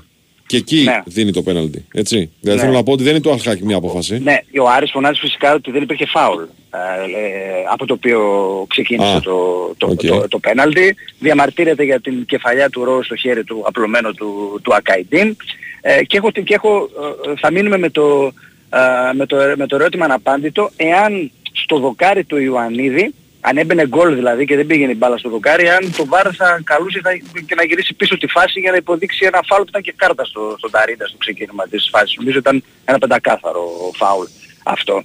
Και 0.52 0.58
εκεί 0.58 0.82
Ναι. 0.84 1.02
δίνει 1.04 1.32
το 1.32 1.42
πέναλτι. 1.42 1.84
Έτσι. 1.92 2.30
Δηλαδή 2.40 2.58
Ναι. 2.60 2.66
θέλω 2.66 2.76
να 2.78 2.82
πω 2.82 2.92
ότι 2.92 3.02
δεν 3.02 3.12
είναι 3.12 3.22
το 3.22 3.32
Αλχάκη 3.32 3.64
μια 3.64 3.76
απόφαση. 3.76 4.18
Ναι, 4.18 4.38
ο 4.60 4.68
Άρης 4.68 4.90
φωνάζει 4.90 5.20
φυσικά 5.20 5.54
ότι 5.54 5.70
δεν 5.70 5.82
υπήρχε 5.82 6.06
φάουλ 6.06 6.42
ε, 6.42 6.46
ε, 6.46 7.64
από 7.72 7.86
το 7.86 7.94
οποίο 7.94 8.20
ξεκίνησε 8.68 9.16
Α, 9.16 9.20
το, 9.20 9.36
το, 9.76 9.86
οκ. 9.86 10.00
το, 10.06 10.28
το, 10.28 10.38
πέναλτι. 10.38 10.96
Διαμαρτύρεται 11.18 11.84
για 11.84 12.00
την 12.00 12.24
κεφαλιά 12.24 12.70
του 12.70 12.84
Ρο 12.84 13.02
στο 13.02 13.16
χέρι 13.16 13.44
του 13.44 13.62
απλωμένο 13.66 14.12
του, 14.12 14.60
του 14.62 14.74
Ακαϊντίν. 14.74 15.36
Ε, 15.80 16.04
και 16.04 16.16
έχω, 16.16 16.30
και 16.30 16.54
έχω, 16.54 16.88
ε, 17.26 17.32
θα 17.40 17.50
μείνουμε 17.52 17.78
με 17.78 17.90
το, 17.90 18.32
ε, 18.70 19.12
με, 19.14 19.26
το, 19.26 19.36
με 19.56 19.66
το 19.66 19.76
ερώτημα 19.76 20.04
αναπάντητο 20.04 20.70
εάν 20.76 21.30
στο 21.52 21.78
δοκάρι 21.78 22.24
του 22.24 22.36
Ιωαννίδη 22.36 23.14
αν 23.44 23.56
έμπαινε 23.56 23.86
γκολ 23.86 24.14
δηλαδή 24.14 24.44
και 24.44 24.56
δεν 24.56 24.66
πήγαινε 24.66 24.92
η 24.92 24.94
μπάλα 24.98 25.18
στο 25.18 25.28
δοκάρι, 25.28 25.68
αν 25.68 25.94
το 25.96 26.06
βάρ 26.06 26.28
θα 26.36 26.60
καλούσε 26.64 27.00
θα, 27.02 27.10
και 27.46 27.54
να 27.54 27.64
γυρίσει 27.64 27.94
πίσω 27.94 28.18
τη 28.18 28.26
φάση 28.26 28.60
για 28.60 28.70
να 28.70 28.76
υποδείξει 28.76 29.24
ένα 29.24 29.40
φάουλ 29.46 29.62
που 29.62 29.68
ήταν 29.68 29.82
και 29.82 29.94
κάρτα 29.96 30.24
στο, 30.24 30.54
στον 30.58 30.70
Ταρίντα 30.70 31.06
στο 31.06 31.16
ξεκίνημα 31.16 31.66
της 31.66 31.88
φάσης. 31.92 32.16
Νομίζω 32.16 32.38
ήταν 32.38 32.64
ένα 32.84 32.98
πεντακάθαρο 32.98 33.62
φάουλ 33.94 34.26
αυτό. 34.62 35.04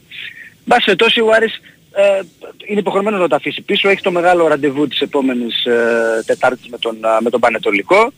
Μπας 0.66 0.84
περιπτώσει 0.84 1.22
ο 1.22 1.32
Άρης 1.32 1.62
ε, 1.92 2.22
είναι 2.66 2.80
υποχρεωμένος 2.80 3.20
να 3.20 3.28
τα 3.28 3.36
αφήσει 3.36 3.62
πίσω. 3.62 3.90
Έχει 3.90 4.02
το 4.02 4.12
μεγάλο 4.12 4.48
ραντεβού 4.48 4.88
της 4.88 5.02
επόμενης 5.02 5.66
ε, 5.66 6.24
Τετάρτης 6.26 6.68
με 6.68 6.78
τον, 6.78 6.96
ε, 7.04 7.08
με 7.20 7.30
τον 7.30 7.40
Πανετολικό. 7.40 8.12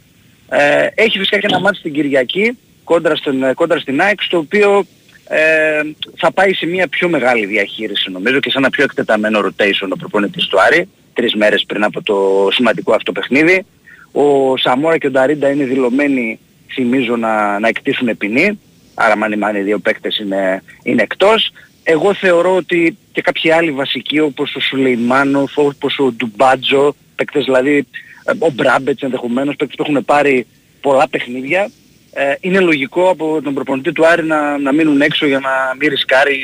Ε, 0.50 0.88
έχει 0.96 1.18
φυσικά 1.18 1.40
και 1.40 1.48
ένα 1.50 1.60
μάτι 1.60 1.78
στην 1.78 1.94
Κυριακή 1.94 2.58
κόντρα, 2.84 3.16
στην, 3.16 3.44
ε, 3.44 3.54
κόντρα 3.54 3.80
στην 3.80 4.02
ΑΕΚ 4.02 4.22
στο 4.22 4.38
οποίο 4.38 4.86
ε, 5.30 5.82
θα 6.18 6.32
πάει 6.32 6.54
σε 6.54 6.66
μια 6.66 6.88
πιο 6.88 7.10
μεγάλη 7.10 7.46
διαχείριση 7.46 8.12
νομίζω 8.12 8.40
και 8.40 8.50
σε 8.50 8.58
ένα 8.58 8.70
πιο 8.70 8.84
εκτεταμένο 8.84 9.40
rotation 9.40 9.88
ο 9.90 9.98
προπονητής 9.98 10.48
του 10.48 10.62
Άρη 10.62 10.90
τρεις 11.14 11.36
μέρες 11.36 11.64
πριν 11.68 11.84
από 11.84 12.04
το 12.04 12.48
σημαντικό 12.52 12.94
αυτό 12.94 13.12
παιχνίδι. 13.12 13.66
Ο 14.12 14.58
Σαμόρα 14.58 14.98
και 14.98 15.08
ο 15.08 15.12
Νταρίντα 15.12 15.50
είναι 15.50 15.64
δηλωμένοι 15.64 16.40
θυμίζω 16.74 17.16
να, 17.16 17.60
να 17.60 17.68
εκτίσουν 17.68 18.18
ποινή 18.18 18.60
άρα 19.00 19.18
μάνι 19.18 19.36
μάνι 19.36 19.60
οι 19.60 19.62
δύο 19.62 19.80
παίκτες 19.80 20.18
είναι, 20.18 20.64
είναι 20.84 21.02
εκτός. 21.02 21.52
Εγώ 21.84 22.14
θεωρώ 22.14 22.56
ότι 22.56 22.98
και 23.12 23.22
κάποιοι 23.22 23.52
άλλοι 23.52 23.72
βασικοί 23.72 24.20
όπως 24.20 24.56
ο 24.56 24.60
Σουλεϊμάνοφ, 24.60 25.58
όπως 25.58 26.00
ο 26.00 26.12
Ντουμπάτζο, 26.12 26.96
παίκτες 27.16 27.44
δηλαδή 27.44 27.88
ε, 28.24 28.32
ο 28.40 28.50
Μπράμπετς 28.52 29.02
ενδεχομένως, 29.02 29.56
παίκτες 29.56 29.76
που 29.76 29.84
έχουν 29.88 30.06
πάρει 30.06 30.48
πολλά 30.82 31.08
παιχνίδια, 31.08 31.72
ε, 32.14 32.34
είναι 32.40 32.60
λογικό 32.60 33.10
από 33.10 33.42
τον 33.42 33.54
προπονητή 33.54 33.92
του 33.92 34.06
Άρη 34.08 34.24
να, 34.24 34.58
να 34.58 34.74
μείνουν 34.74 35.02
έξω 35.02 35.26
για 35.26 35.40
να 35.40 35.50
μην 35.80 35.90
ρισκάρει 35.90 36.40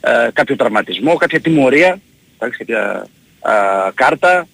ε, 0.00 0.28
κάποιο 0.32 0.56
τραυματισμό, 0.56 1.14
κάποια 1.14 1.40
τιμωρία, 1.40 2.00
εντάξει, 2.38 2.58
κάποια 2.58 3.06
α, 3.40 3.52
κάρτα 3.94 4.46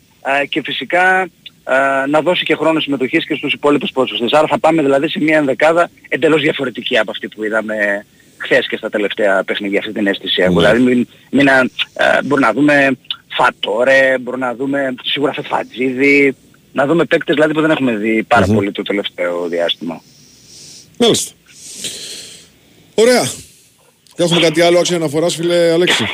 ε, 0.42 0.46
και 0.46 0.62
φυσικά 0.62 1.28
ε, 1.64 2.06
να 2.08 2.20
δώσει 2.20 2.44
και 2.44 2.54
χρόνο 2.54 2.80
συμμετοχής 2.80 3.26
και 3.26 3.34
στους 3.34 3.52
υπόλοιπους 3.52 3.90
ποδοσφαιριστές. 3.90 4.38
Άρα 4.38 4.48
θα 4.48 4.58
πάμε 4.58 4.82
δηλαδή 4.82 5.08
σε 5.08 5.20
μια 5.20 5.36
ενδεκάδα 5.36 5.90
εντελώς 6.08 6.40
διαφορετική 6.40 6.98
από 6.98 7.10
αυτή 7.10 7.28
που 7.28 7.44
είδαμε 7.44 8.06
χθες 8.36 8.66
και 8.66 8.76
στα 8.76 8.90
τελευταία 8.90 9.44
παιχνίδια 9.44 9.78
αυτή 9.78 9.92
την 9.92 10.06
αίσθηση 10.06 10.42
έχω. 10.42 10.54
Δηλαδή 10.54 10.82
μην, 10.82 11.08
μην, 11.30 11.48
α, 11.48 11.58
ε, 11.58 12.22
μπορεί 12.24 12.40
να 12.40 12.52
δούμε 12.52 12.96
Φατόρε, 13.28 14.18
μπορεί 14.20 14.38
να 14.38 14.54
δούμε 14.54 14.94
σίγουρα 15.02 15.32
Φεφατζίδη, 15.32 16.36
να 16.72 16.86
δούμε 16.86 17.04
παίκτες 17.04 17.34
δηλαδή 17.34 17.52
που 17.52 17.60
δεν 17.60 17.70
έχουμε 17.70 17.96
δει 17.96 18.22
πάρα 18.22 18.46
Μμμ. 18.46 18.54
πολύ 18.54 18.72
το 18.72 18.82
τελευταίο 18.82 19.48
διάστημα. 19.48 20.02
Μάλιστα. 20.98 21.32
Ωραία. 22.94 23.30
Έχουμε 24.16 24.40
κάτι 24.40 24.60
άλλο 24.60 24.78
άξιο 24.78 24.96
αναφοράς 24.96 25.34
φίλε 25.34 25.70
Αλέξη; 25.70 26.02
όχι, 26.02 26.10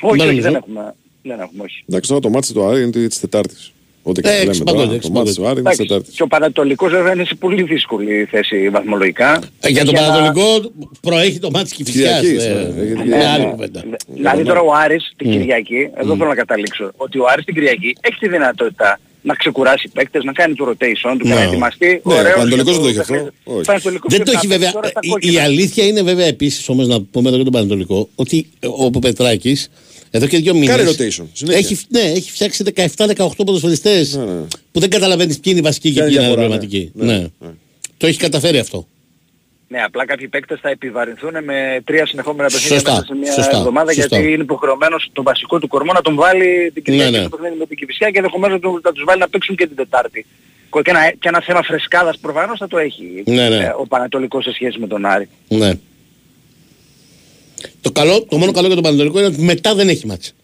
Δεν 0.00 0.10
όχι, 0.10 0.16
δεν 0.18 0.26
νομίζω. 0.26 0.48
έχουμε, 0.48 0.94
δεν 1.22 1.40
έχουμε, 1.40 1.62
όχι. 1.62 1.84
Εντάξει, 1.88 2.08
τώρα 2.08 2.20
το 2.20 2.28
μάτι 2.30 2.52
του 2.52 2.64
Άρη 2.64 2.82
είναι 2.82 2.90
της 3.08 3.20
Τετάρτης. 3.20 3.72
Ό,τι 4.02 4.20
και 4.22 4.28
Ε, 4.28 4.32
λέμε 4.38 4.44
έξι 4.50 4.62
τώρα, 4.62 4.78
παντού, 4.78 4.88
το 4.90 4.94
έξι 4.94 5.10
μάτι 5.10 5.24
παντού. 5.28 5.40
του 5.40 5.46
Άρη 5.48 5.60
είναι 5.60 5.68
της 5.68 5.78
Εντάξει, 5.78 5.86
Τετάρτης. 5.86 6.14
και 6.16 6.22
ο 6.22 6.26
Πανατολικός 6.26 6.90
βέβαια 6.90 7.12
είναι 7.12 7.24
σε 7.24 7.34
πολύ 7.34 7.62
δύσκολη 7.62 8.24
θέση 8.30 8.68
βαθμολογικά. 8.68 9.38
Ε, 9.60 9.68
Για 9.68 9.84
τον 9.84 9.94
Για 9.94 10.02
να- 10.02 10.08
Πανατολικό 10.08 10.72
προέχει 11.00 11.38
το 11.38 11.50
μάτι 11.50 11.64
της 11.64 11.72
Κηφισιάς. 11.72 12.20
Κυριακής, 12.20 12.44
ε, 12.44 12.74
ε, 12.78 12.84
γιατί- 12.86 13.06
Είναι 13.06 13.16
ε, 13.16 13.26
άλλη 13.26 13.44
ναι. 13.44 13.50
κουβέντα. 13.50 13.84
Δηλαδή 14.06 14.44
τώρα 14.44 14.60
ο 14.60 14.72
Άρης 14.74 15.12
την 15.16 15.30
Κυριακή, 15.30 15.90
εδώ 15.96 16.16
θέλω 16.16 16.28
να 16.28 16.34
καταλήξω, 16.34 16.92
ότι 16.96 17.18
ο 17.18 17.24
Άρης 17.32 17.44
την 17.44 17.54
Κυριακή 17.54 17.96
έχει 18.00 18.18
τη 18.18 18.28
δυνατότητα 18.28 19.00
να 19.22 19.34
ξεκουράσει 19.34 19.88
παίκτες, 19.88 20.24
να 20.24 20.32
κάνει 20.32 20.54
το 20.54 20.64
rotation 20.68 21.14
του 21.18 21.24
και 21.24 21.28
Ναι. 21.28 21.34
να 21.34 21.40
ετοιμαστεί. 21.40 22.00
Ναι, 22.04 22.14
ο 22.14 22.18
ωραίος 22.18 22.34
Πανατολικός 22.34 22.76
για 22.76 22.82
δεν 22.82 22.82
το 22.82 22.88
έχει 22.88 22.96
παιχνίδι. 22.98 23.26
αυτό. 23.38 23.52
Όχι. 23.54 23.64
Πανατολικός 23.64 24.10
Δεν 24.10 24.18
το 24.18 24.24
πρέπει 24.24 24.36
έχει 24.36 24.46
να 24.46 24.54
βέβαια. 24.56 24.72
παίξει 24.72 24.74
τώρα 24.74 24.88
στα 24.88 25.00
Η, 25.02 25.06
η 25.08 25.10
κόκκινα. 25.10 25.42
αλήθεια 25.42 25.86
είναι 25.86 26.02
βέβαια 26.02 26.26
επίσης 26.26 26.68
όμως 26.68 26.86
να 26.88 27.00
πούμε 27.02 27.26
εδώ 27.26 27.34
για 27.36 27.44
τον 27.44 27.52
Πανατολικό 27.52 28.08
ότι 28.14 28.46
ο 28.60 28.90
Πετράκης 28.90 29.68
εδώ 30.10 30.26
και 30.26 30.38
δύο 30.38 30.54
μήνες 30.54 30.76
Κάνει 30.76 30.90
rotation, 30.90 31.24
συνέχεια. 31.32 31.58
έχει, 31.58 31.78
ναι, 31.88 32.00
έχει 32.00 32.30
φτιάξει 32.30 32.64
17-18 33.16 33.28
ποδοσφαιριστές 33.36 34.14
Ναι, 34.16 34.24
ναι. 34.24 34.40
που 34.72 34.80
δεν 34.80 34.90
καταλαβαίνεις 34.90 35.34
ποιοι 35.34 35.52
είναι 35.56 35.58
οι 35.60 35.62
βασικοί 35.62 35.92
και 35.92 35.98
Κάνει 36.00 36.10
ποιοι 36.12 36.18
είναι 36.22 36.32
οι 36.32 36.34
διαφορά, 36.36 36.54
εμβληματικοί. 36.54 36.90
ναι. 36.94 37.04
Ναι. 37.06 37.12
Ναι, 37.18 37.18
ναι. 37.40 37.50
Το 37.96 38.06
έχει 38.06 38.18
καταφέρει 38.18 38.58
αυτό. 38.58 38.86
Ναι, 39.72 39.82
απλά 39.82 40.06
κάποιοι 40.06 40.28
παίκτες 40.28 40.60
θα 40.60 40.68
επιβαρυνθούν 40.68 41.44
με 41.44 41.80
τρία 41.84 42.06
συνεχόμενα 42.06 42.48
παιχνίδια 42.48 42.74
Σωστά, 42.76 42.90
μέσα 42.92 43.04
σε 43.06 43.14
μια 43.14 43.32
σωστά, 43.32 43.56
εβδομάδα 43.56 43.92
σωστά. 43.92 44.16
γιατί 44.16 44.32
είναι 44.32 44.42
υποχρεωμένος 44.42 45.10
το 45.12 45.22
βασικό 45.22 45.58
του 45.58 45.68
κορμό 45.68 45.92
να 45.92 46.00
τον 46.00 46.14
βάλει 46.14 46.70
την 46.74 46.82
Κυριακή 46.82 47.10
Ναι, 47.10 47.18
ναι. 47.18 47.24
στο 47.26 47.36
παιχνίδι 47.36 47.56
με 47.58 47.66
την 47.66 47.76
Κηφισιά 47.76 48.10
και 48.10 48.16
ενδεχομένως 48.18 48.60
να 48.60 48.68
του- 48.68 48.80
να 48.84 48.92
τους 48.92 49.04
βάλει 49.06 49.20
να 49.20 49.28
παίξουν 49.28 49.56
και 49.56 49.66
την 49.66 49.76
Τετάρτη. 49.76 50.26
Και 50.70 50.90
ένα, 50.90 51.10
και 51.10 51.28
ένα 51.28 51.40
θέμα 51.42 51.62
φρεσκάδας 51.62 52.18
προφανώς 52.18 52.58
θα 52.58 52.66
το 52.68 52.78
έχει 52.78 53.22
Ναι, 53.26 53.48
ναι. 53.48 53.56
ε, 53.56 53.72
ο 53.78 53.86
Πανατολικός 53.86 54.44
σε 54.44 54.52
σχέση 54.52 54.78
με 54.78 54.86
τον 54.86 55.04
Άρη. 55.06 55.28
Ναι. 55.48 55.72
Το, 57.80 57.90
καλό, 57.92 58.24
το 58.24 58.36
μόνο 58.38 58.52
καλό 58.52 58.66
για 58.66 58.74
τον 58.74 58.84
Πανατολικό 58.84 59.18
είναι 59.18 59.26
ότι 59.26 59.40
μετά 59.42 59.74
δεν 59.74 59.88
έχει 59.88 60.06
μάτς. 60.06 60.34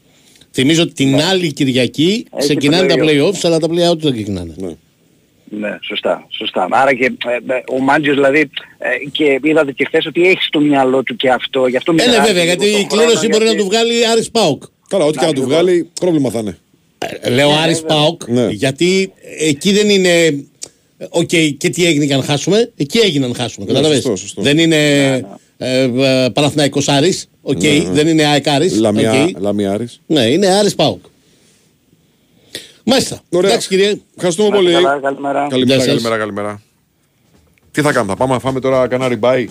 Θυμίζω 0.53 0.83
ότι 0.83 0.93
την 0.93 1.21
άλλη 1.21 1.53
Κυριακή 1.53 2.27
Έχει 2.37 2.47
ξεκινάνε 2.47 2.87
τα 2.87 2.95
play-off. 2.99 3.29
play-offs, 3.31 3.41
αλλά 3.43 3.59
τα 3.59 3.67
play-out 3.71 3.99
δεν 3.99 4.13
ξεκινάνε. 4.13 4.55
Ναι. 5.49 5.69
Ναι, 5.69 5.79
σωστά, 5.83 6.27
σωστά. 6.31 6.69
Άρα 6.71 6.95
και 6.95 7.05
ε, 7.05 7.55
ε, 7.55 7.63
ο 7.73 7.79
Μάντζιος 7.81 8.15
δηλαδή 8.15 8.41
ε, 8.79 8.89
και 9.13 9.41
είδατε 9.43 9.73
και 9.73 9.85
χθες 9.85 10.07
ότι 10.07 10.27
έχει 10.29 10.43
στο 10.43 10.61
μυαλό 10.61 11.03
του 11.03 11.17
και 11.17 11.31
αυτό. 11.31 11.67
Γι 11.67 11.77
αυτό 11.77 11.93
Ε, 11.93 11.95
ναι, 11.95 12.03
μοιράζει 12.11 12.27
βέβαια, 12.33 12.45
λίγο 12.45 12.55
γιατί 12.55 12.73
τον 12.73 12.81
η 12.81 12.87
κλήρωση 12.87 13.17
χρόνο, 13.17 13.29
μπορεί 13.31 13.45
να 13.45 13.51
γιατί- 13.51 13.59
του 13.63 13.67
βγάλει 13.67 14.07
Άρης 14.07 14.31
Πάουκ. 14.31 14.63
Καλά, 14.89 15.05
ό,τι 15.05 15.19
και 15.19 15.27
να 15.27 15.33
του 15.33 15.43
ακριβώς. 15.43 15.63
βγάλει, 15.63 15.91
πρόβλημα 16.01 16.31
θα 16.31 16.39
είναι. 16.39 16.59
Ε, 17.21 17.31
Λέω 17.31 17.51
Άρης 17.51 17.81
ΠΑΟΚ, 17.83 18.29
Ναι. 18.29 18.47
γιατί 18.51 19.13
εκεί 19.39 19.73
δεν 19.73 19.89
είναι. 19.89 20.45
Οκ, 21.09 21.27
και 21.59 21.69
τι 21.71 21.87
έγινε 21.87 22.05
για 22.05 22.17
να 22.17 22.23
χάσουμε. 22.23 22.71
Εκεί 22.77 22.99
έγινε 22.99 23.27
να 23.27 23.35
χάσουμε. 23.35 23.67
Ναι, 23.67 23.73
Καταλαβες. 23.73 23.97
σωστό, 24.03 24.17
σωστό. 24.17 24.43
Δεν 24.43 24.59
είναι 24.59 24.77
ε, 25.59 25.81
ε, 25.83 26.29
Παναθηναϊκός 26.33 26.89
Άρης. 26.89 27.29
Οκ, 27.43 27.61
δεν 27.93 28.07
είναι 28.09 28.25
ΑΕΚ 28.25 28.49
Άρης. 28.49 28.77
Λαμιά, 28.79 29.23
οκ. 29.25 29.41
Λαμία 29.41 29.71
Άρης. 29.71 30.01
Ναι, 30.07 30.21
είναι 30.21 30.47
Άρης 30.47 30.75
ΠΑΟΚ. 30.75 31.05
Μάλιστα. 32.89 33.21
Ωραία. 33.29 33.51
Εντάξει 33.51 33.69
κύριε. 33.69 34.01
Ευχαριστούμε 34.17 34.49
Να 34.49 34.57
είστε 34.59 34.71
πολύ. 34.73 34.85
καλά, 34.85 35.01
καλημέρα. 35.01 35.47
Καλημέρα, 35.51 35.75
Γεια 35.77 35.85
σας. 35.85 35.87
καλημέρα, 36.03 36.17
καλημέρα. 36.17 36.61
Τι 37.71 37.81
θα 37.83 37.93
κάνουμε, 37.93 38.13
θα 38.13 38.19
πάμε 38.19 38.33
να 38.33 38.39
φάμε 38.39 38.61
τώρα 38.61 38.87
κανένα 38.89 39.09
rib-eye. 39.09 39.49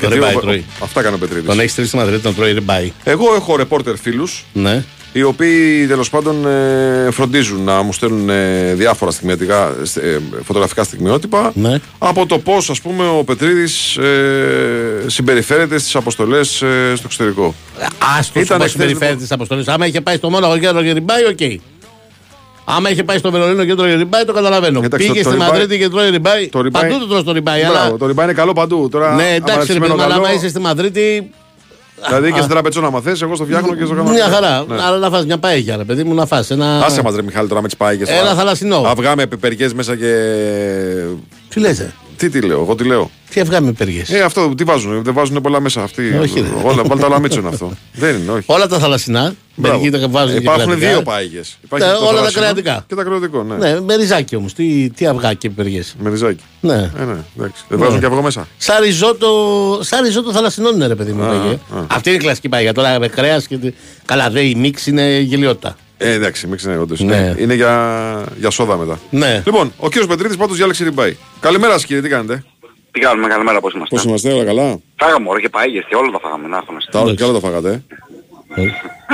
Το 0.00 0.08
rib-eye 0.08 0.34
τρώει. 0.34 0.64
Αυτά 0.82 1.02
κάνει 1.02 1.14
ο 1.14 1.18
Πετρίδης. 1.18 1.44
Τον 1.46 1.58
έχεις 1.60 1.72
στείλει 1.72 1.86
στη 1.86 1.96
Μαδρίτη 1.96 2.26
να 2.26 2.32
τρώει 2.34 2.52
rib-eye. 2.52 2.92
Εγώ 3.04 3.34
έχω 3.34 3.56
ρεπόρτερ 3.56 3.96
φίλους 3.96 4.44
Ναι. 4.52 4.84
οι 5.12 5.22
οποίοι 5.22 5.86
τέλος 5.86 6.10
πάντων 6.10 6.46
ε, 6.46 7.08
φροντίζουν 7.10 7.62
να 7.64 7.82
μου 7.82 7.92
στέλνουν 7.92 8.28
ε, 8.28 8.74
διάφορα 8.74 9.10
στιγμιατικά, 9.10 9.76
ε, 10.02 10.18
φωτογραφικά 10.44 10.84
στιγμιότυπα 10.84 11.52
Ναι. 11.54 11.78
από 11.98 12.26
το 12.26 12.38
πώς 12.38 12.70
ας 12.70 12.80
πούμε 12.80 13.08
ο 13.08 13.24
Πετρίδης 13.24 13.96
ε, 13.96 15.04
συμπεριφέρεται 15.06 15.78
στις 15.78 15.94
αποστολές 15.96 16.62
ε, 16.62 16.92
στο 16.94 17.02
εξωτερικό. 17.06 17.54
Άστο 18.18 18.40
Ήταν 18.40 18.58
πώς 18.58 18.66
χθες, 18.66 18.70
συμπεριφέρεται 18.70 19.10
λοιπόν. 19.12 19.26
τι 19.28 19.34
αποστολές. 19.34 19.68
Άμα 19.68 19.86
είχε 19.86 20.00
πάει 20.00 20.16
στο 20.16 20.30
Μόναχο 20.30 20.58
και 20.58 20.66
έτρωγε 20.66 20.92
rib-eye, 20.92 21.24
OK. 21.24 21.60
Άμα 22.68 22.90
είχε 22.90 23.04
πάει 23.04 23.18
στο 23.18 23.30
Βερολίνο 23.30 23.64
και 23.64 23.72
έτρωγε 23.72 23.94
rib-eye, 23.94 24.24
το 24.24 24.32
καταλαβαίνω. 24.32 24.80
Εντάξει, 24.84 25.06
Πήγε 25.06 25.22
το- 25.22 25.24
το 25.24 25.30
στη 25.30 25.38
rib-eye- 25.38 25.50
Μαδρίτη 25.60 25.78
και 25.82 25.88
τρώει 25.88 26.10
rib-eye. 26.10 26.48
το 26.48 26.60
rib-eye- 26.60 26.82
Παντού 26.90 26.98
το 26.98 27.06
τρως 27.06 27.22
το 27.24 27.32
rib-eye. 27.32 27.60
Μπράβο, 27.60 27.78
Αλλά... 27.78 27.96
το 27.96 28.06
rib-eye 28.06 28.24
είναι 28.24 28.34
καλό 28.34 28.52
παντού. 28.52 28.88
Τώρα, 28.90 29.06
Ναι, 29.14 29.22
άμα 29.22 29.22
εντάξει, 29.22 29.50
ρε 29.52 29.56
ρετσισμένο 29.58 29.84
παιδί 29.86 29.96
μου, 29.96 30.02
αλλά 30.04 30.14
καλό, 30.14 30.26
άμα 30.26 30.34
είσαι 30.34 30.48
στη 30.48 30.60
Μαδρίτη. 30.60 31.30
Δηλαδή 32.06 32.28
και 32.28 32.34
Α, 32.38 32.42
στην 32.42 32.50
τραπεζό 32.50 32.80
να 32.80 32.90
μαθαίνει, 32.90 33.18
εγώ 33.22 33.34
στο 33.34 33.44
φτιάχνω 33.44 33.74
και 33.74 33.84
στο 33.84 33.94
κάνω. 33.94 34.10
Μια 34.10 34.24
χαρά. 34.28 34.64
Ναι. 34.68 34.82
Αλλά 34.82 34.98
να 34.98 35.10
φας 35.10 35.24
μια 35.26 35.38
παέγια, 35.38 35.76
ρε 35.76 35.84
παιδί 35.84 36.04
μου, 36.04 36.14
να 36.14 36.26
φας 36.26 36.50
ένα. 36.50 36.84
Άσε 36.84 37.02
μας 37.02 37.14
ρε 37.14 37.22
Μιχάλη 37.22 37.48
τώρα 37.48 37.60
με 37.60 37.66
τις 37.68 37.76
πάγες. 37.76 38.08
Ένα 38.08 38.34
θαλασσινό. 38.34 38.82
Αυγά 38.86 39.16
με 39.16 39.26
πιπεριές 39.26 39.72
μέσα 39.74 39.96
και... 39.96 40.12
Τι 41.48 41.60
λες, 41.60 41.78
ε; 41.80 41.94
Τι 42.16 42.28
τι 42.30 42.40
λέω, 42.40 42.60
εγώ 42.60 42.74
τι 42.74 42.84
λέω; 42.84 43.10
Τι 43.30 43.40
αυγά 43.40 43.60
με 43.60 43.72
περιές. 43.72 44.10
Ε, 44.10 44.20
αυτό 44.20 44.54
τι 44.54 44.64
βάζουν, 44.64 45.02
δεν 45.02 45.14
βάζουν 45.14 45.40
πολλά 45.40 45.60
μέσα 45.60 45.82
αυτοί. 45.82 46.18
Όχι, 46.22 46.40
ρε. 46.40 46.46
Όλα, 46.62 46.82
βάλτε 46.84 47.04
όλα 47.04 47.20
μίτσο 47.20 47.38
είναι 47.38 47.48
αυτό. 47.48 47.72
δεν 47.92 48.16
είναι, 48.16 48.30
όχι. 48.30 48.44
Όλα 48.46 48.66
τα 48.66 48.78
θαλασσινά. 48.78 49.34
Μπράβο. 49.58 49.78
Μερικοί 49.78 49.98
τα 49.98 50.08
βάζουν 50.08 50.32
και 50.36 50.42
Υπάρχουν 50.42 50.64
κρεατικά. 50.64 50.88
δύο 50.90 51.02
πάγες. 51.02 51.58
Υπάρχει 51.64 51.88
Ε, 51.88 51.90
το 51.92 51.96
όλα 51.98 52.08
τα 52.10 52.16
θαλασσινό 52.16 52.40
κρεατικά. 52.42 52.84
Και 52.88 52.94
τα 52.94 53.02
κρεατικό, 53.02 53.42
ναι. 53.42 53.54
Ναι, 53.56 53.80
με 53.80 53.94
ριζάκι 53.96 54.36
όμως. 54.36 54.52
Τι, 54.52 54.90
τι 54.90 55.06
αυγά 55.06 55.32
και 55.34 55.50
περιές. 55.50 55.94
Με 55.98 56.10
ριζάκι. 56.10 56.42
Ναι. 56.60 56.74
Ε, 56.74 57.04
ναι, 57.04 57.16
εντάξει. 57.38 57.64
Δεν 57.68 57.78
βάζουν 57.78 58.00
και 58.00 58.06
αυγό 58.06 58.22
μέσα. 58.22 58.46
Σαν 58.58 58.82
ριζότο, 58.82 59.28
σαν 59.82 60.04
ριζότο 60.04 60.32
θαλασσινών 60.32 60.74
είναι 60.74 60.86
ρε 60.86 60.94
παιδί 60.94 61.12
μου. 61.12 61.22
Α, 61.22 61.32
λέγε. 61.32 61.52
α. 61.54 61.84
Αυτή 61.86 62.08
είναι 62.08 62.18
η 62.18 62.20
κλασική 62.20 62.48
πάγια. 62.48 62.72
Τώρα 62.72 62.98
με 62.98 63.08
κρέας 63.08 63.46
και. 63.46 63.56
τε- 63.56 63.74
Καλά, 64.04 64.30
δε 64.30 64.40
η 64.40 64.54
μίξ 64.54 64.86
είναι 64.86 65.18
γελιότητα. 65.18 65.76
Ε, 65.98 66.12
εντάξει, 66.12 66.46
μην 66.46 66.58
είναι 66.64 66.78
όντως. 66.78 67.00
Ναι. 67.00 67.34
Είναι 67.38 67.54
για, 67.54 68.24
για 68.38 68.50
σόδα 68.50 68.76
μετά. 68.76 68.98
Ναι. 69.10 69.42
Λοιπόν, 69.46 69.72
ο 69.78 69.88
κύριος 69.88 70.06
Πετρίδης 70.08 70.36
πάντως 70.36 70.56
διάλεξε 70.56 70.84
ριμπάι. 70.84 71.16
Καλημέρα 71.40 71.72
σας 71.72 71.84
κύριε, 71.86 72.02
τι 72.02 72.08
κάνετε; 72.08 72.44
Τι 72.90 73.00
κάνουμε, 73.00 73.28
καλημέρα 73.28 73.60
πώς 73.60 73.74
είμαστε; 73.74 73.94
Πώς 73.94 74.04
είμαστε, 74.04 74.32
όλα 74.32 74.44
καλά; 74.44 74.78
Φάγαμε 74.96 75.28
ώρα 75.28 75.40
και 75.40 75.48
παΐγες 75.52 75.84
και 75.88 75.96
όλα 75.96 76.10
τα 76.10 76.18
φάγαμε, 76.20 76.48
να 76.48 76.56
έχουμε. 76.56 76.78
Τα 76.90 77.14
και 77.16 77.24
όλα 77.24 77.32
τα 77.32 77.40
φάγατε. 77.40 77.82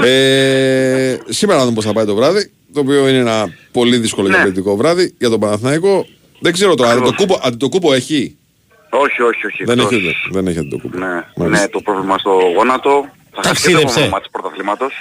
ε. 0.05 1.13
ε, 1.13 1.19
σήμερα 1.29 1.59
να 1.59 1.65
δούμε 1.65 1.75
πώς 1.75 1.85
θα 1.85 1.93
πάει 1.93 2.05
το 2.05 2.15
βράδυ. 2.15 2.51
Το 2.75 2.81
οποίο 2.81 3.09
είναι 3.09 3.19
ένα 3.19 3.55
πολύ 3.73 3.97
δύσκολο 3.97 4.29
Ναι. 4.29 4.35
και 4.35 4.41
πολιτικό 4.41 4.77
βράδυ 4.77 5.15
για 5.19 5.29
τον 5.31 5.41
Παναθηναϊκό. 5.41 6.07
Δεν 6.41 6.53
ξέρω 6.53 6.75
τώρα, 6.75 6.91
Ακριβώς. 6.91 7.09
αντιτοκούπο, 7.13 7.41
αντιτοκούπο 7.47 7.93
έχει; 7.93 8.37
Όχι, 8.91 9.23
όχι, 9.23 9.47
όχι. 9.47 9.65
Δεν 9.65 9.79
εκτός. 9.79 9.93
έχει, 9.93 10.15
δεν 10.31 10.47
έχει 10.47 10.59
αντιτοκούπο. 10.59 10.99
Ναι, 10.99 11.07
Μάλιστα. 11.37 11.65
ναι, 11.65 11.69
το 11.69 11.81
πρόβλημα 11.81 12.19
στο 12.19 12.31
γόνατο. 12.57 13.09
Θα 13.35 13.43
χάσει 13.43 13.63
και 13.67 13.73
το 13.73 13.79
Ταξίδεψε. 13.81 13.93
επόμενο 13.93 14.11
μάτς 14.13 14.29
πρωταθλήματος. 14.31 14.93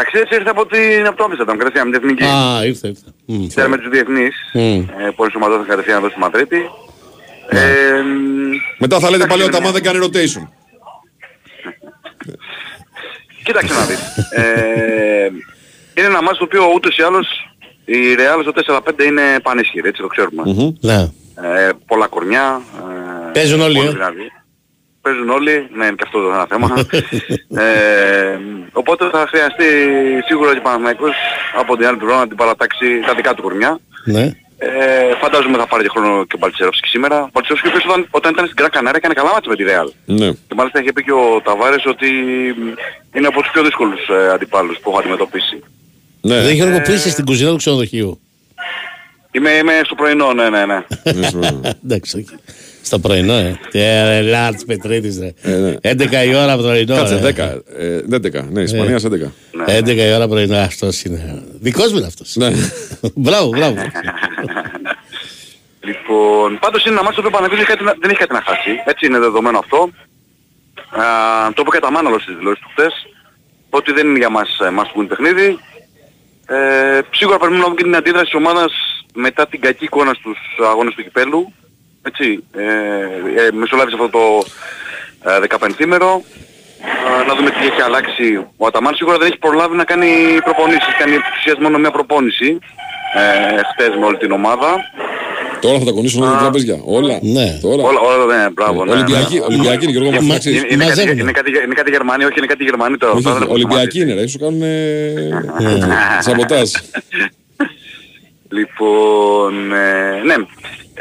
Ταξίδεψε 0.00 0.34
ήρθε 0.34 0.50
από, 0.50 0.66
την, 0.66 1.06
από 1.06 1.16
το 1.16 1.24
Άμστερνταμ, 1.24 1.56
κατευθείαν 1.56 1.88
με 1.88 1.98
την 1.98 2.08
εθνική. 2.08 2.24
Α, 2.24 2.64
ήρθε, 2.64 2.88
ήρθε. 2.88 3.04
Μμ. 3.26 3.46
Ξέρετε 3.46 3.70
με 3.72 3.78
τους 3.78 3.88
διεθνείς, 3.90 4.34
Μμ. 4.52 4.60
ε, 4.60 4.84
που 5.16 5.24
ενσωματώθηκαν 5.24 5.68
κατευθείαν 5.68 5.98
εδώ 5.98 6.08
στη 6.08 6.18
Μαδρίτη. 6.18 6.58
Ναι. 7.52 7.60
Ε, 7.60 8.02
Μετά 8.78 8.98
θα 9.00 9.10
λέτε 9.10 9.24
εντάξει, 9.24 9.28
πάλι 9.28 9.42
ότι 9.42 9.42
είναι 9.42 9.50
τα 9.50 9.60
μια- 9.60 9.72
δεν 9.72 9.82
κάνει 9.82 9.98
rotation. 10.06 10.48
Κοίταξε 13.44 13.74
να 13.74 13.84
δεις. 13.84 13.98
Ε, 14.30 15.26
είναι 15.94 16.06
ένα 16.06 16.22
μάτς 16.22 16.38
το 16.38 16.44
οποίο 16.44 16.62
ούτως 16.74 16.96
ή 16.96 17.02
άλλως 17.02 17.26
η 17.84 17.94
Real 18.18 18.40
στο 18.42 18.52
4-5 18.76 19.04
είναι 19.04 19.22
πανίσχυρη, 19.42 19.88
έτσι 19.88 20.02
το 20.02 20.06
ξέρουμε. 20.08 20.42
Ναι. 20.80 21.08
Ε, 21.58 21.70
πολλά 21.86 22.06
κορμιά. 22.06 22.60
Ε, 23.28 23.30
Παίζουν 23.32 23.60
όλοι, 23.60 23.76
πολύ 23.76 23.88
ε. 23.88 23.92
Δυνατοί. 25.02 25.10
Παίζουν 25.10 25.30
όλοι, 25.30 25.68
ναι, 25.76 25.84
είναι 25.86 25.94
και 25.94 26.04
αυτό 26.06 26.20
το 26.22 26.28
ένα 26.32 26.46
θέμα. 26.48 26.68
ε, 27.64 28.38
οπότε 28.72 29.08
θα 29.12 29.26
χρειαστεί 29.28 29.64
σίγουρα 30.26 30.52
και 30.52 30.58
ο 30.58 30.62
Παναθηναϊκός 30.62 31.14
από 31.56 31.76
την 31.76 31.86
άλλη 31.86 31.96
πλευρά 31.96 32.16
να 32.16 32.28
την 32.28 32.36
παρατάξει 32.36 32.86
τα 33.06 33.14
δικά 33.14 33.34
του 33.34 33.42
κορμιά. 33.42 33.78
Ναι. 34.04 34.32
Ε, 34.62 35.14
φαντάζομαι 35.20 35.58
θα 35.58 35.66
πάρει 35.66 35.82
και 35.82 35.88
χρόνο 35.88 36.24
και 36.24 36.34
ο 36.34 36.38
Μπαλτσερόφσκι 36.38 36.88
σήμερα. 36.88 37.22
Ο 37.22 37.28
Μπαλτσερόφσκι 37.32 37.66
ο 37.68 37.70
οποίος 37.70 37.84
όταν, 37.84 38.06
όταν 38.10 38.32
ήταν 38.32 38.46
στην 38.46 38.56
Gran 38.60 38.70
Canaria 38.76 38.94
έκανε 38.94 39.14
καλά 39.14 39.32
μάτια 39.32 39.50
με 39.50 39.56
τη 39.56 39.64
Real. 39.66 39.88
Ναι. 40.04 40.30
Και 40.48 40.54
μάλιστα 40.54 40.80
είχε 40.80 40.92
πει 40.92 41.02
και 41.02 41.12
ο 41.12 41.40
Ταβάρες 41.44 41.86
ότι 41.86 42.08
είναι 43.14 43.26
από 43.26 43.40
τους 43.40 43.50
πιο 43.52 43.62
δύσκολους 43.62 44.08
ε, 44.08 44.32
αντιπάλους 44.32 44.78
που 44.78 44.90
έχω 44.90 44.98
αντιμετωπίσει. 44.98 45.62
Ναι. 46.20 46.40
Δεν 46.40 46.54
Γιώργο, 46.54 46.80
που 46.80 46.90
είσαι 46.90 47.10
στην 47.10 47.24
κουζίνα 47.24 47.50
του 47.50 47.56
ξενοδοχείου. 47.56 48.20
Είμαι, 49.32 49.50
είμαι 49.50 49.80
στο 49.84 49.94
πρωινό, 49.94 50.32
ναι, 50.32 50.48
ναι, 50.48 50.64
ναι. 50.66 50.84
Εντάξει, 51.84 52.24
όχι. 52.80 52.86
Στο 52.86 52.98
πρωινό, 52.98 53.32
ε. 53.32 53.58
Τι 53.70 53.78
ε, 53.80 54.20
Λάρτς 54.20 54.64
Πετρίτης, 54.64 55.18
ρε. 55.18 55.32
Ε, 55.42 55.56
ναι. 55.56 55.74
11 55.82 56.24
η 56.26 56.34
ώρα 56.34 56.56
πρωινό. 56.56 56.94
Κάτσε, 56.96 57.20
ρε. 57.22 57.32
10. 57.32 57.62
ε, 57.76 58.00
11. 58.10 58.44
Ναι, 58.50 58.62
Ισπανία 58.62 58.98
σε 58.98 59.08
11. 59.08 59.32
11 59.66 59.88
η 59.96 60.12
ώρα 60.14 60.28
πρωινό, 60.28 60.56
αυτός 60.56 61.02
είναι. 61.02 61.42
Δικός 61.60 61.90
μου 61.92 61.96
είναι 61.98 62.06
αυτός. 62.06 62.36
Ναι. 62.36 62.50
Μπράβο, 63.14 63.48
μπράβο. 63.48 63.74
Λοιπόν, 65.80 66.58
πάντως 66.58 66.84
είναι 66.84 66.94
ένα 66.94 67.02
μάτσο 67.02 67.20
που 67.20 67.26
ο 67.30 67.30
Παναγιώτης 67.36 67.64
δεν 67.66 67.74
έχει 67.74 67.76
κάτι 67.76 67.84
να- 67.84 67.96
δεν 68.00 68.10
έχει 68.10 68.18
κάτι 68.18 68.32
να 68.32 68.42
χάσει. 68.42 68.70
Έτσι 68.84 69.06
είναι 69.06 69.18
δεδομένο 69.18 69.58
αυτό. 69.58 69.90
Α, 71.02 71.04
το 71.54 71.62
είπε 71.62 71.70
και 71.70 71.78
τα 71.82 71.90
Μάνολο 71.90 72.18
στις 72.18 72.34
δηλώσεις 72.36 72.62
του 72.62 72.70
χθες. 72.76 72.92
Ότι 73.70 73.92
δεν 73.92 74.06
είναι 74.08 74.18
για 74.18 74.30
μας 74.30 74.48
ε, 74.60 74.68
must 74.78 75.00
win 75.00 75.06
παιχνίδι. 75.08 75.58
Ε, 76.46 77.00
σίγουρα 77.10 77.38
πρέπει 77.38 77.54
να 77.54 77.60
δούμε 77.62 77.74
και 77.74 77.82
την 77.82 77.96
αντίδραση 77.96 78.24
της 78.24 78.34
ομάδας 78.34 78.72
μετά 79.14 79.46
την 79.46 79.60
κακή 79.60 79.84
εικόνα 79.84 80.14
στους 80.14 80.38
αγώνες 80.70 80.94
του 80.94 81.02
κυπέλου. 81.02 81.52
Έτσι, 82.02 82.44
ε, 82.56 83.42
ε, 83.42 83.50
μεσολάβησε 83.52 83.96
αυτό 84.00 84.08
το 84.18 84.44
ε, 85.30 85.38
15ήμερο. 85.48 86.10
Ε, 87.20 87.24
να 87.26 87.34
δούμε 87.34 87.50
τι 87.50 87.66
έχει 87.70 87.82
αλλάξει. 87.82 88.46
Ο 88.56 88.66
Αταμάν 88.66 88.94
σίγουρα 88.94 89.18
δεν 89.18 89.26
έχει 89.26 89.38
προλάβει 89.38 89.76
να 89.76 89.84
κάνει 89.84 90.06
προπονήσεις. 90.44 90.94
Κάνει 90.98 91.16
ουσιαστικά 91.38 91.60
μόνο 91.66 91.78
μια 91.78 91.90
προπόνηση 91.90 92.58
ε, 93.14 93.60
χτες 93.72 93.96
με 93.98 94.04
όλη 94.04 94.16
την 94.16 94.30
ομάδα. 94.32 94.74
Τώρα 95.60 95.78
θα 95.78 95.84
τα 95.84 95.90
κονίσουν 95.90 96.22
όλα 96.22 96.32
τα 96.32 96.38
τραπέζια. 96.38 96.80
Όλα. 96.84 97.18
Ναι. 97.22 97.58
Τώρα. 97.62 97.82
Όλα, 97.82 98.00
όλα, 98.00 98.24
ναι, 98.36 98.50
μπράβο. 98.50 98.84
Ναι, 98.84 98.92
Ολυμπιακή, 98.92 99.34
ναι. 99.38 99.44
Ολυμπιακή 99.44 99.82
είναι 99.84 99.92
Γιώργο 99.92 100.08
Είναι, 100.08 100.18
Μαθηματής. 100.20 100.46
είναι, 100.56 100.66
είναι, 100.70 100.84
κάτι, 100.84 100.98
Μαζεύουν. 100.98 101.18
είναι, 101.18 101.32
κάτι, 101.32 101.50
είναι 101.64 101.74
κάτι 101.74 101.90
Γερμανοί, 101.90 102.24
όχι 102.24 102.34
είναι 102.38 102.46
κάτι 102.46 102.64
Γερμανοί 102.64 102.96
τώρα. 102.96 103.12
Όχι, 103.12 103.22
Τώρα 103.22 103.36
όχι, 103.36 103.44
δεν 103.46 103.54
έχω 103.56 103.64
Ολυμπιακή 103.64 104.00
είναι 104.00 104.14
ρε, 104.14 104.26
σου 104.26 104.38
κάνουν 104.38 104.62
σαμποτάζ. 106.26 106.70
Λοιπόν, 108.48 109.72
ε, 109.72 110.22
ναι. 110.24 110.34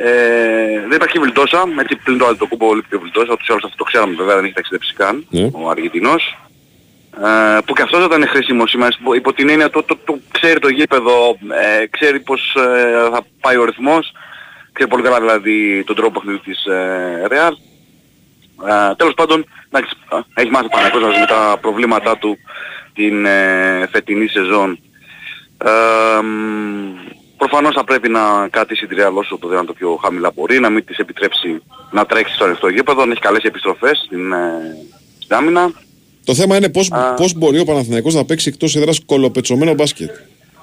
Ε, 0.03 0.79
δεν 0.87 0.91
υπάρχει 0.95 1.19
βιλτόσα, 1.19 1.63
έτσι 1.79 1.95
πλην 2.03 2.17
το 2.17 2.25
άλλο 2.25 2.35
το 2.35 2.45
κούμπο 2.47 2.73
λείπει 2.73 2.95
ο 2.95 2.99
βιλτόσα, 2.99 3.31
ούτως 3.31 3.47
ή 3.47 3.51
άλλως 3.51 3.63
αυτό 3.63 3.75
το 3.77 3.83
ξέραμε 3.83 4.15
βέβαια, 4.15 4.35
δεν 4.35 4.43
έχει 4.45 4.53
ταξιδέψει 4.53 4.93
καν, 4.93 5.25
Ναι. 5.29 5.49
ο 5.53 5.69
Αργεντινός. 5.69 6.37
Ε, 7.23 7.57
που 7.65 7.73
και 7.73 7.81
αυτός 7.81 8.05
ήταν 8.05 8.27
χρήσιμο 8.27 8.67
σήμερα, 8.67 8.91
υπό- 8.99 9.15
υπό 9.15 9.33
την 9.33 9.49
έννοια 9.49 9.69
το, 9.69 9.83
το, 9.83 9.97
το, 10.05 10.19
ξέρει 10.31 10.59
το 10.59 10.67
γήπεδο, 10.69 11.37
ε, 11.81 11.85
ξέρει 11.87 12.19
πως 12.19 12.55
ε, 12.55 13.09
θα 13.11 13.21
πάει 13.41 13.57
ο 13.57 13.65
ρυθμός, 13.65 14.11
ξέρει 14.73 14.89
πολύ 14.89 15.03
καλά 15.03 15.19
δηλαδή 15.19 15.83
τον 15.85 15.95
τρόπο 15.95 16.11
παιχνιδιού 16.19 16.41
της 16.43 16.65
ε, 16.65 17.27
Real. 17.29 17.51
Ε, 18.67 18.95
τέλος 18.95 19.13
πάντων, 19.13 19.45
εντάξει, 19.71 19.95
ε, 20.35 20.41
έχει 20.41 20.51
μάθει 20.51 20.65
ο 20.65 20.69
Παναγιώτης 20.69 21.19
με 21.19 21.25
τα 21.25 21.57
προβλήματά 21.61 22.17
του 22.17 22.37
την 22.93 23.25
ε, 23.25 23.87
φετινή 23.91 24.27
σεζόν. 24.27 24.79
Ε, 25.65 26.21
μ, 26.21 26.27
προφανώς 27.41 27.73
θα 27.75 27.83
πρέπει 27.83 28.09
να 28.09 28.21
κρατήσει 28.49 28.87
τη 28.87 28.95
Real 28.99 29.13
όσο 29.13 29.37
το 29.41 29.47
δυνατόν 29.47 29.67
το 29.67 29.73
πιο 29.73 29.89
χαμηλά 30.03 30.31
μπορεί, 30.35 30.59
να 30.59 30.69
μην 30.69 30.85
της 30.85 30.97
επιτρέψει 30.97 31.49
να 31.91 32.05
τρέξει 32.05 32.33
στο 32.35 32.43
ανοιχτό 32.45 32.67
γήπεδο, 32.67 33.05
να 33.05 33.11
έχει 33.11 33.21
καλές 33.21 33.43
επιστροφές 33.43 33.97
στην, 34.05 34.31
ε, 34.31 34.37
στην 35.23 35.35
άμυνα. 35.35 35.71
Το 36.23 36.33
θέμα 36.33 36.55
είναι 36.57 36.69
πώς, 36.69 36.91
πώς 37.17 37.33
μπορεί 37.33 37.59
ο 37.59 37.65
Παναθηναϊκός 37.65 38.13
να 38.13 38.25
παίξει 38.25 38.49
εκτός 38.49 38.75
έδρας 38.75 38.99
κολοπετσωμένο 39.05 39.73
μπάσκετ. 39.73 40.09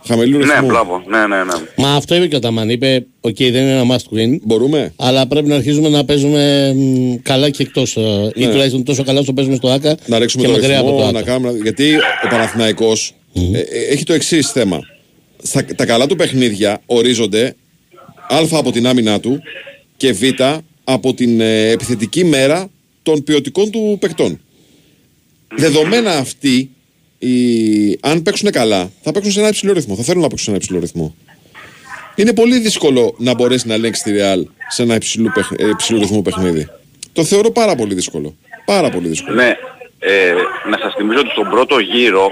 Χαμηλού 0.09 0.39
Ναι, 0.39 0.45
ρυθμού. 0.45 0.67
μπράβο, 0.67 1.03
ναι, 1.07 1.19
ναι, 1.27 1.37
ναι. 1.45 1.53
Μα 1.77 1.95
αυτό 1.95 2.15
είπε 2.15 2.27
και 2.27 2.37
ο 2.37 2.39
Ταμάν. 2.39 2.71
Είπε: 2.71 3.07
Οκ, 3.21 3.37
δεν 3.37 3.49
είναι 3.63 3.79
ένα 3.81 3.97
must 3.97 4.17
win. 4.19 4.39
Μπορούμε. 4.43 4.93
Αλλά 4.97 5.27
πρέπει 5.27 5.49
να 5.49 5.55
αρχίσουμε 5.55 5.89
να 5.89 6.05
παίζουμε 6.05 6.73
μ, 6.77 7.15
καλά 7.23 7.51
και 7.51 7.63
εκτός. 7.63 7.97
Ή 8.35 8.45
Ναι. 8.45 8.51
τουλάχιστον 8.51 8.85
τόσο 8.85 9.05
καλά 9.05 9.21
όσο 9.21 9.33
παίζουμε 9.33 9.57
στο 9.57 9.69
ΟΑΚΑ. 9.69 9.97
Να 10.07 10.19
ρίξουμε 10.19 10.43
και 10.43 10.49
το 10.53 10.57
μακριά 10.59 10.79
από 10.79 10.89
το 10.91 10.95
ρυθμό, 10.97 11.09
ΟΑΚΑ. 11.09 11.19
να 11.19 11.23
κάνουμε... 11.23 11.59
Γιατί 11.63 11.97
ο 12.25 12.29
Παναθηναϊκός 12.31 13.15
ε, 13.35 13.59
ε, 13.59 13.63
έχει 13.93 14.05
το 14.05 14.13
εξής 14.13 14.51
θέμα. 14.51 14.81
Στα, 15.47 15.65
τα 15.65 15.87
καλά 15.87 16.07
του 16.07 16.17
παιχνίδια 16.17 16.81
ορίζονται 16.87 17.57
α 18.29 18.39
από 18.53 18.73
την 18.73 18.87
άμυνά 18.87 19.21
του 19.21 19.43
και 19.97 20.13
β 20.13 20.23
από 20.85 21.15
την 21.15 21.41
ε, 21.41 21.69
επιθετική 21.71 22.25
μέρα 22.25 22.69
των 23.03 23.23
ποιοτικών 23.25 23.71
του 23.71 23.97
παικτών. 24.01 24.41
Δεδομένα 25.57 26.11
αυτοί, 26.11 26.71
οι, 27.19 27.33
αν 28.01 28.23
παίξουν 28.23 28.51
καλά, 28.51 28.91
θα 29.03 29.13
παίξουν 29.13 29.33
σε 29.33 29.39
ένα 29.39 29.49
υψηλό 29.49 29.73
ρυθμό. 29.73 29.95
Θα 29.97 30.03
θέλουν 30.03 30.23
να 30.23 30.29
παίξουν 30.29 30.45
σε 30.45 30.51
ένα 30.51 30.59
υψηλό 30.63 30.81
ρυθμό. 30.81 31.15
Είναι 32.15 32.33
πολύ 32.33 32.59
δύσκολο 32.59 33.15
να 33.19 33.35
μπορέσει 33.35 33.69
να 33.69 33.75
ελέγξει 33.75 34.03
τη 34.03 34.11
Real 34.15 34.43
σε 34.69 34.83
ένα 34.83 34.95
υψηλού, 34.95 35.31
παιχ- 35.35 35.61
ε, 35.61 35.69
υψηλού 35.69 35.99
ρυθμού 35.99 36.23
παιχνίδι. 36.23 36.69
Το 37.13 37.25
θεωρώ 37.25 37.51
πάρα 37.51 37.75
πολύ 37.75 37.95
δύσκολο. 37.95 38.37
Πάρα 38.65 38.91
πολύ 38.91 39.09
δύσκολο. 39.09 39.35
Ναι, 39.37 39.57
ε, 39.99 40.33
να 40.71 40.79
σας 40.79 40.95
θυμίζω 40.97 41.19
ότι 41.19 41.31
στον 41.31 41.49
πρώτο 41.51 41.79
γύρο 41.79 42.31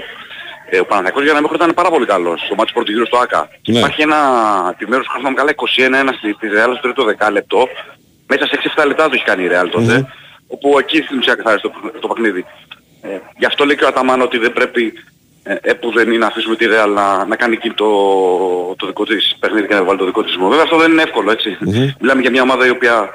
ε, 0.75 0.79
ο 0.79 0.85
Παναθηναϊκός 0.85 1.23
για 1.23 1.33
να 1.33 1.41
μην 1.41 1.49
ήταν 1.53 1.73
πάρα 1.73 1.89
πολύ 1.89 2.05
καλός 2.05 2.41
στο 2.45 2.55
μάτι 2.55 2.67
του 2.67 2.73
πρώτου 2.73 2.91
γύρου 2.91 3.05
στο 3.05 3.17
ΆΚΑ. 3.17 3.49
Ναι. 3.67 3.77
Υπάρχει 3.77 4.01
ένα 4.01 4.19
επιμέρους 4.73 5.07
χρόνο 5.07 5.33
καλά 5.33 5.51
21-1 5.55 6.09
στη, 6.17 6.31
στη 6.37 6.47
Real 6.55 6.71
στο 6.71 6.81
τρίτο 6.81 7.03
δεκάλεπτο. 7.03 7.67
Μέσα 8.27 8.45
σε 8.45 8.59
6-7 8.75 8.87
λεπτά 8.87 9.03
το 9.09 9.11
έχει 9.13 9.23
κάνει 9.23 9.43
η 9.43 9.49
Real 9.51 9.67
τότε. 9.71 10.07
Όπου 10.47 10.79
εκεί 10.79 11.01
στην 11.01 11.17
ουσία 11.17 11.35
καθάρισε 11.35 11.67
το, 11.67 11.99
το 11.99 12.07
παιχνίδι. 12.07 12.45
Ε, 13.01 13.19
γι' 13.37 13.45
αυτό 13.45 13.65
λέει 13.65 13.75
και 13.75 13.83
ο 13.83 13.87
Αταμάν 13.87 14.21
ότι 14.21 14.37
δεν 14.37 14.53
πρέπει 14.53 14.93
ε, 15.43 15.55
επουδενή 15.61 16.17
να 16.17 16.27
αφήσουμε 16.27 16.55
τη 16.55 16.65
Real 16.69 16.91
να, 16.93 17.25
να 17.25 17.35
κάνει 17.35 17.53
εκεί 17.53 17.69
το, 17.69 17.89
το 18.77 18.85
δικό 18.85 19.05
της 19.05 19.35
παιχνίδι 19.39 19.67
και 19.67 19.73
να 19.73 19.83
βάλει 19.83 19.97
το 19.97 20.05
δικό 20.05 20.23
της 20.23 20.31
ρυθμό. 20.31 20.47
Βέβαια 20.47 20.63
αυτό 20.63 20.77
δεν 20.77 20.91
είναι 20.91 21.01
εύκολο 21.01 21.31
έτσι. 21.31 21.57
Μιλάμε 21.99 22.21
για 22.21 22.31
μια 22.31 22.41
ομάδα 22.41 22.65
η 22.65 22.69
οποία 22.69 23.09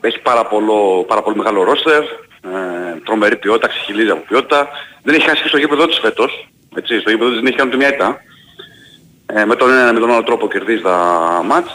έχει 0.00 0.20
πάρα, 0.20 0.46
πολλο, 0.46 1.04
πάρα 1.08 1.22
πολύ 1.22 1.36
μεγάλο 1.36 1.62
ρόστερ, 1.62 2.02
ε, 2.02 3.00
τρομερή 3.04 3.36
ποιότητα, 3.36 3.68
ξεχυλίζει 3.68 4.10
από 4.10 4.24
ποιότητα. 4.28 4.68
Δεν 5.02 5.14
έχει 5.14 5.28
χάσει 5.28 5.42
και 5.42 5.48
στο 5.48 5.58
γήπεδο 5.58 5.86
της 5.86 5.98
φέτος. 5.98 6.48
Έτσι, 6.76 6.98
στο 7.00 7.10
γήπεδο 7.10 7.30
της 7.30 7.38
δεν 7.38 7.46
έχει 7.46 7.56
κάνει 7.56 7.68
ούτε 7.68 7.78
μια 7.78 7.94
ήττα. 7.94 8.20
Ε, 9.26 9.44
με 9.44 9.56
τον 9.56 9.70
ένα 9.70 9.92
με 9.92 10.00
τον 10.00 10.10
άλλο 10.10 10.22
τρόπο 10.22 10.48
κερδίζει 10.48 10.82
τα 10.82 10.96
μάτς. 11.46 11.70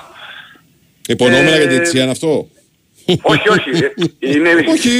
Υπονοούμενα 1.08 1.56
Ε, 1.56 1.58
για 1.58 1.68
την 1.68 1.84
Τσιάν 1.84 2.10
αυτό; 2.10 2.48
όχι, 3.22 3.50
όχι. 3.50 3.70
Ε, 3.70 3.90
Είναι, 4.20 4.50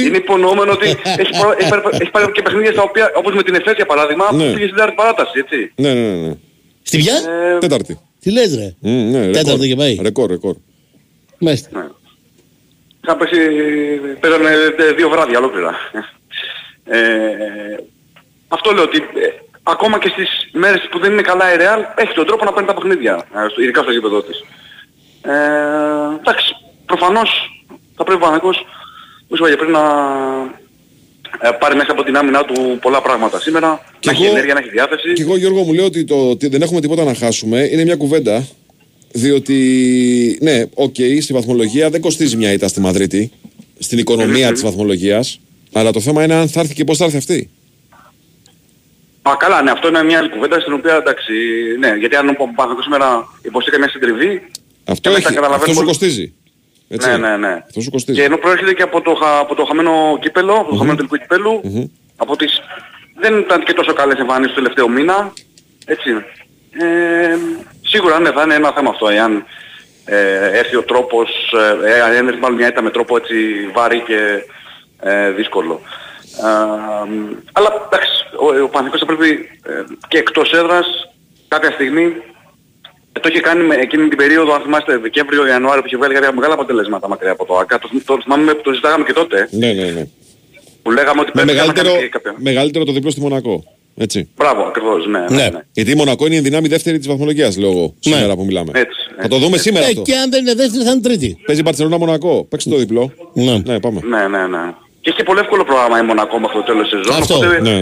είναι 0.06 0.16
υπονοούμενο 0.16 0.72
ότι 0.72 0.86
έχει, 1.18 1.30
προ- 1.40 1.54
έχει, 1.58 1.68
πάρει, 1.68 1.82
έχει 2.00 2.10
πάρει 2.10 2.32
και 2.32 2.42
παιχνίδια 2.42 2.72
στα 2.72 2.82
οποία, 2.82 3.12
όπως 3.14 3.34
με 3.34 3.42
την 3.42 3.54
Εφές 3.54 3.74
για 3.76 3.86
παράδειγμα, 3.86 4.32
Ναι. 4.32 4.44
που 4.46 4.52
πήγε 4.52 4.64
στην 4.64 4.74
τέταρτη 4.76 4.94
παράταση, 4.94 5.32
έτσι. 5.38 5.72
Ναι, 5.76 5.94
ναι, 5.94 6.00
ναι. 6.00 6.26
ναι. 6.26 6.34
Στη 6.82 6.96
ποια; 6.98 7.14
Ε, 7.54 7.58
Τέταρτη. 7.58 7.98
Τι 8.20 8.32
λες 8.32 8.54
ρε; 8.56 8.74
Μμ, 8.80 9.10
ναι, 9.10 9.20
Τέταρτη 9.30 9.50
ρεκόρ. 9.50 9.66
και 9.66 9.74
πάει. 9.76 9.98
Ρεκόρ, 10.02 10.30
ρεκόρ. 10.30 10.56
Μάλιστα. 11.38 11.90
Είχα 13.04 13.16
πέσει, 13.16 13.36
παίζανε 14.20 14.50
ε, 14.78 14.92
δύο 14.92 15.08
βράδια 15.08 15.38
ολόκληρα. 15.38 15.74
Ε, 16.84 16.98
αυτό 18.48 18.70
λέω 18.72 18.82
ότι 18.82 18.96
ε, 18.96 19.28
ακόμα 19.74 19.98
και 19.98 20.08
στις 20.08 20.28
μέρες 20.52 20.88
που 20.90 20.98
δεν 20.98 21.12
είναι 21.12 21.22
καλά 21.22 21.54
η 21.54 21.56
Real 21.60 21.80
έχει 21.96 22.12
τον 22.14 22.26
τρόπο 22.26 22.44
να 22.44 22.52
παίρνει 22.52 22.68
τα 22.68 22.74
παιχνίδια, 22.74 23.14
ε, 23.14 23.48
στο- 23.50 23.62
ειδικά 23.62 23.82
στο 23.82 23.90
γήπεδο 23.92 24.22
της. 24.22 24.38
Ε, 25.22 25.32
εντάξει, 26.20 26.48
προφανώς 26.86 27.30
θα 27.96 28.04
πρέπει 28.04 28.20
ο 28.20 28.24
Παναθηναϊκός, 28.24 28.66
όπως 29.24 29.38
είπα 29.38 29.48
και 29.50 29.56
πριν, 29.56 29.70
να 29.70 29.84
ε, 31.40 31.50
πάρει 31.60 31.76
μέσα 31.76 31.92
από 31.92 32.02
την 32.02 32.16
άμυνά 32.16 32.44
του 32.44 32.78
πολλά 32.80 33.00
πράγματα 33.02 33.40
σήμερα, 33.40 33.68
να 34.04 34.12
έχει 34.12 34.22
εγώ- 34.22 34.30
ενέργεια, 34.32 34.54
να 34.54 34.60
έχει 34.60 34.68
διάθεση. 34.70 35.12
Και 35.12 35.22
εγώ 35.22 35.36
Γιώργο 35.36 35.62
μου 35.62 35.72
λέω 35.72 35.84
ότι, 35.84 36.04
το, 36.04 36.30
ότι 36.30 36.48
δεν 36.48 36.62
έχουμε 36.62 36.80
τίποτα 36.80 37.04
να 37.04 37.14
χάσουμε 37.14 37.60
είναι 37.72 37.84
μια 37.84 37.96
κουβέντα. 37.96 38.46
Διότι, 39.12 39.58
ναι, 40.42 40.64
οκ, 40.74 40.94
στη 41.20 41.32
βαθμολογία 41.32 41.90
δεν 41.90 42.00
κοστίζει 42.00 42.36
μια 42.36 42.52
ήττα 42.52 42.68
στη 42.68 42.80
Μαδρίτη. 42.80 43.30
Στην 43.78 43.98
οικονομία 43.98 44.52
της 44.52 44.62
βαθμολογίας. 44.62 45.40
Αλλά 45.72 45.90
το 45.90 46.00
θέμα 46.00 46.24
είναι 46.24 46.34
αν 46.34 46.48
θα 46.48 46.60
έρθει 46.60 46.74
και 46.74 46.84
πώς 46.84 46.96
θα 46.98 47.04
έρθει 47.04 47.16
αυτή. 47.16 47.50
Α, 49.30 49.36
καλά, 49.38 49.62
ναι, 49.62 49.70
αυτό 49.70 49.88
είναι 49.88 50.02
μια 50.02 50.18
άλλη 50.18 50.28
κουβέντα 50.30 50.60
στην 50.60 50.72
οποία 50.72 50.94
εντάξει, 50.94 51.32
ναι, 51.78 51.94
γιατί 51.94 52.16
αν 52.16 52.28
ο 52.28 52.34
Παναγικός 52.54 52.84
σήμερα 52.84 53.28
υποστήκα 53.42 53.78
μια 53.78 53.88
συντριβή, 53.88 54.48
Αυτό, 54.84 55.10
Και 55.10 55.16
έχει, 55.16 55.24
μετά 55.24 55.34
καταλαβαίνουμε 55.34 55.54
αυτό 55.54 55.72
σου 55.72 55.78
όλοι- 55.78 55.86
κοστίζει. 55.86 56.34
Έτσι. 56.88 57.08
Ναι, 57.10 57.16
ναι, 57.16 57.36
ναι. 57.36 57.62
Αυτό 57.66 57.80
σου 57.80 57.90
κοστίζει. 57.90 58.18
Και 58.18 58.24
ενώ 58.24 58.36
προέρχεται 58.36 58.72
και 58.72 58.82
από 58.82 59.00
το, 59.00 59.14
χα- 59.14 59.38
από 59.38 59.54
το 59.54 59.64
χαμένο 59.64 60.18
κύπελο, 60.20 60.54
από 60.54 60.70
το 60.70 60.76
χαμένο 60.76 60.96
τελικό 60.96 61.16
κυπέλου, 61.16 61.60
από 62.16 62.36
τις... 62.36 62.60
δεν 63.20 63.38
ήταν 63.38 63.64
και 63.64 63.72
τόσο 63.72 63.92
καλές 63.92 64.18
εμφανίσεις 64.18 64.54
του 64.54 64.60
τελευταίο 64.62 64.88
μήνα, 64.88 65.32
έτσι. 65.86 66.10
Ε, 66.80 67.36
σίγουρα 67.82 68.20
ναι, 68.20 68.30
θα 68.30 68.42
είναι 68.42 68.54
ένα 68.54 68.72
θέμα 68.72 68.90
αυτό, 68.90 69.08
εάν 69.08 69.44
ε, 70.04 70.58
έρθει 70.58 70.76
ο 70.76 70.82
τρόπος, 70.82 71.28
ε, 71.84 71.90
ε, 71.90 72.00
αν 72.00 72.26
έρθει 72.28 72.40
μάλλον 72.40 72.56
μια 72.56 72.68
ήττα 72.68 72.82
με 72.82 72.90
τρόπο 72.90 73.16
έτσι 73.16 73.34
βάρη 73.72 74.02
και 74.06 74.18
ε, 75.00 75.30
δύσκολο. 75.30 75.80
Ε, 76.46 76.50
αλλά 77.52 77.68
εντάξει, 77.86 78.12
ο, 78.44 78.46
ο 78.46 78.68
Παναθηναϊκός 78.74 79.00
θα 79.00 79.06
πρέπει 79.06 79.28
ε, 79.70 79.72
και 80.08 80.18
εκτός 80.18 80.52
έδρας 80.52 80.86
κάποια 81.48 81.70
στιγμή 81.70 82.04
ε, 83.12 83.20
το 83.20 83.28
είχε 83.30 83.40
κάνει 83.40 83.62
με 83.64 83.74
εκείνη 83.74 84.08
την 84.08 84.18
περίοδο, 84.18 84.52
αν 84.54 84.62
θυμάστε, 84.62 84.96
Δεκέμβριο-Ιανουάριο 84.98 85.80
που 85.80 85.86
είχε 85.86 85.96
βγάλει 85.96 86.14
κάποια 86.14 86.32
μεγάλα 86.32 86.54
αποτελέσματα 86.54 87.08
μακριά 87.08 87.32
από 87.32 87.44
το 87.44 87.56
ΑΚΑ. 87.56 87.78
Το, 87.78 87.88
το 88.04 88.18
θυμάμαι 88.22 88.54
που 88.54 88.62
το 88.62 88.72
ζητάγαμε 88.72 89.04
και 89.04 89.12
τότε, 89.12 89.48
Ναι, 89.50 89.72
ναι, 89.72 89.84
ναι. 89.84 90.06
που 90.82 90.90
λέγαμε 90.90 91.20
ότι 91.20 91.30
Με 91.34 91.42
πρέπει 91.42 91.46
να 91.46 91.54
μεγαλύτερο, 91.54 91.88
κάνει 91.88 92.02
και 92.02 92.08
κάποια... 92.08 92.34
μεγαλύτερο 92.36 92.84
το 92.84 92.92
διπλό 92.92 93.10
στη 93.10 93.20
Μονακό. 93.20 93.64
Έτσι. 94.00 94.28
Μπράβο, 94.36 94.62
ακριβώς, 94.62 95.06
ναι. 95.06 95.18
ναι, 95.18 95.26
Ναι. 95.36 95.48
ναι. 95.48 95.60
Γιατί 95.72 95.90
η 95.90 95.94
Μονακό 95.94 96.26
είναι 96.26 96.34
η 96.36 96.40
δυνάμει 96.40 96.68
δεύτερη 96.68 96.98
της 96.98 97.06
βαθμολογίας, 97.06 97.56
λέω 97.58 97.70
εγώ, 97.70 97.94
σήμερα 97.98 98.34
που 98.36 98.44
μιλάμε. 98.44 98.70
Έτσι, 98.74 98.98
Θα 99.20 99.28
το 99.28 99.36
δούμε 99.38 99.56
σήμερα 99.56 99.84
Ε, 99.84 99.88
αυτό. 99.88 100.02
και 100.02 100.14
αν 100.16 100.30
δεν 100.30 100.40
είναι 100.40 100.54
δεύτερη 100.54 100.84
θα 100.84 100.90
είναι 100.90 101.00
τρίτη. 101.00 101.38
Παίζει 101.46 101.62
Μπαρτσελώνα 101.62 101.98
Μονακό. 101.98 102.44
Παίξει 102.48 102.70
το 102.70 102.76
διπλό. 102.76 103.12
Ναι. 103.32 103.62
Ναι, 103.64 103.80
πάμε. 103.80 104.00
Ναι, 104.04 104.28
ναι, 104.28 104.46
ναι. 104.46 104.74
Και 105.00 105.10
έχει 105.10 105.22
πολύ 105.22 105.40
εύκολο 105.40 105.64
πρόγραμμα 105.64 105.98
η 105.98 106.02
Μονακό 106.02 106.38
μέχρι 106.38 106.56
το 106.56 106.62
τέλος 106.62 106.88
της 106.88 106.98
σεζόν. 106.98 107.22
Αυτό, 107.22 107.34
οπότε, 107.34 107.60
Ναι. 107.60 107.78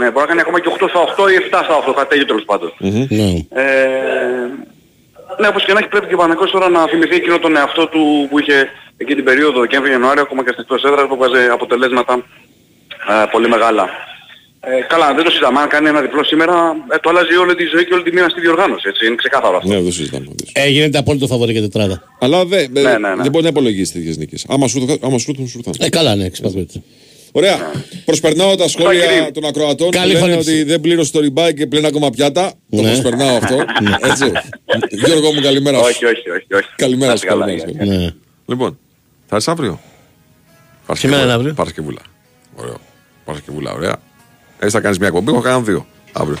ναι, 0.00 0.10
μπορεί 0.10 0.20
να 0.20 0.26
κάνει 0.26 0.40
ακόμα 0.40 0.60
και 0.60 0.68
8 0.68 0.88
στα 0.88 1.00
8 1.00 1.28
ή 1.30 1.34
7 1.34 1.60
στα 1.64 1.76
8, 1.76 1.92
κάτι 1.94 2.08
τέτοιο 2.08 2.24
τέλος 2.26 2.44
πάντων. 2.44 2.72
Ναι. 2.78 3.30
Ε, 3.62 3.64
ναι, 5.40 5.48
όπως 5.48 5.64
και 5.64 5.72
να 5.72 5.78
έχει 5.78 5.88
πρέπει 5.88 6.06
και 6.06 6.14
ο 6.14 6.16
Παναγικός 6.16 6.50
τώρα 6.50 6.68
να 6.68 6.86
θυμηθεί 6.86 7.14
εκείνο 7.14 7.38
τον 7.38 7.56
εαυτό 7.56 7.86
του 7.86 8.26
που 8.30 8.38
είχε 8.38 8.68
εκεί 8.96 9.14
την 9.14 9.24
περίοδο 9.24 9.60
Δεκέμβρη-Ιανουάριο 9.60 10.22
ακόμα 10.22 10.42
και 10.44 10.48
στις 10.52 10.62
εκτός 10.62 10.84
έδρας 10.84 11.06
που 11.08 11.14
έβγαζε 11.14 11.50
αποτελέσματα 11.52 12.14
ε, 13.08 13.24
πολύ 13.30 13.48
μεγάλα. 13.48 13.88
Ε, 14.70 14.82
καλά, 14.88 15.14
δεν 15.14 15.24
το 15.24 15.30
συζητάμε. 15.30 15.60
Αν 15.60 15.68
κάνει 15.68 15.88
ένα 15.88 16.00
διπλό 16.00 16.24
σήμερα, 16.24 16.54
ε, 16.94 16.98
το 16.98 17.08
αλλάζει 17.10 17.34
όλη 17.36 17.54
τη 17.54 17.64
ζωή 17.74 17.84
και 17.86 17.94
όλη 17.94 18.02
τη 18.02 18.12
μήνα 18.12 18.28
στη 18.28 18.40
διοργάνωση. 18.40 18.88
Έτσι, 18.88 19.06
είναι 19.06 19.14
ξεκάθαρο 19.14 19.56
αυτό. 19.56 19.68
Ναι, 19.68 19.74
δεν 19.74 19.84
το 19.84 19.92
συζητάμε. 19.92 20.26
Ε, 20.52 20.68
γίνεται 20.68 20.98
απόλυτο 20.98 21.26
φαβορή 21.26 21.52
για 21.52 21.60
τετράδα. 21.60 22.02
Αλλά 22.20 22.44
δεν 22.44 22.70
Ναι, 22.72 22.80
ναι, 22.82 22.96
ναι. 22.98 23.22
δεν 23.22 23.30
μπορεί 23.30 23.42
να 23.44 23.50
υπολογίσει 23.50 23.92
τέτοιες 23.92 24.16
νίκες. 24.16 24.44
Άμα 24.48 24.68
σου 24.68 24.78
έρθουν, 24.82 24.98
άμα 25.02 25.18
σου 25.18 25.30
έρθουν, 25.30 25.46
σου 25.48 25.58
έρθουν. 25.58 25.74
Ε, 25.86 25.88
καλά, 25.88 26.14
ναι, 26.14 26.24
εξυπακούεται. 26.24 26.82
Ωραία. 27.32 27.70
Προσπερνάω 28.04 28.54
τα 28.56 28.68
σχόλια 28.68 29.30
των 29.32 29.44
ακροατών 29.44 29.90
που 29.90 29.96
Καλή 29.98 30.12
λένε 30.12 30.18
φωνήψη. 30.18 30.50
ότι 30.50 30.62
δεν 30.62 30.80
πλήρωσε 30.80 31.12
το 31.12 31.20
ριμπάκι 31.20 31.54
και 31.54 31.66
πλέον 31.66 31.84
ακόμα 31.84 32.10
πιάτα. 32.10 32.52
Το 32.70 32.80
Ναι. 32.80 32.88
προσπερνάω 32.88 33.36
αυτό. 33.36 33.54
Έτσι. 34.10 34.32
Γιώργο 35.06 35.32
μου, 35.32 35.40
καλημέρα 35.40 35.76
σου. 35.78 35.84
όχι, 35.84 36.04
όχι, 36.04 36.30
όχι, 36.30 36.54
όχι. 36.54 36.68
Καλημέρα 36.76 37.10
Να 37.12 37.16
σου. 37.18 37.24
είστε 37.26 37.38
καλά, 37.38 37.46
καλημέρα 37.46 37.68
σου. 37.68 37.84
Γιάννη. 37.84 38.04
Ναι. 38.04 38.12
Λοιπόν, 38.46 38.78
θα 39.26 39.36
έρθει 39.36 39.50
αύριο; 39.50 39.80
Σήμερα 40.92 41.22
είναι 41.22 41.32
αύριο. 41.32 41.54
Παρασκευούλα. 41.54 42.00
Ωραίο. 42.56 42.76
Παρασκευούλα, 43.24 43.72
ωραία. 43.72 43.96
Έτσι 44.64 44.76
θα 44.76 44.82
κάνεις 44.82 44.98
μια 44.98 45.10
κομπή, 45.10 45.30
έχω 45.32 45.40
κάνει 45.40 45.62
δύο 45.62 45.86
αύριο. 46.12 46.36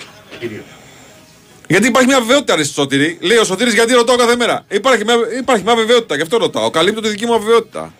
Γιατί 1.68 1.86
υπάρχει 1.86 2.08
μια 2.08 2.20
βεβαιότητα, 2.20 2.56
ρε 2.56 2.64
Σωτήρη. 2.64 3.18
Λέει 3.20 3.36
ο 3.36 3.44
Σωτήρης 3.44 3.74
γιατί 3.74 3.92
ρωτάω 3.92 4.16
κάθε 4.16 4.36
μέρα. 4.36 4.64
Υπάρχει 4.70 5.04
μια, 5.04 5.14
υπάρχει 5.40 5.64
μια 5.64 5.74
βεβαιότητα, 5.74 6.14
γι' 6.16 6.22
αυτό 6.22 6.36
ρωτάω. 6.36 6.70
Καλύπτω 6.70 7.00
τη 7.00 7.08
δική 7.08 7.26
μου 7.26 7.34
αβεβαιότητα. 7.34 7.92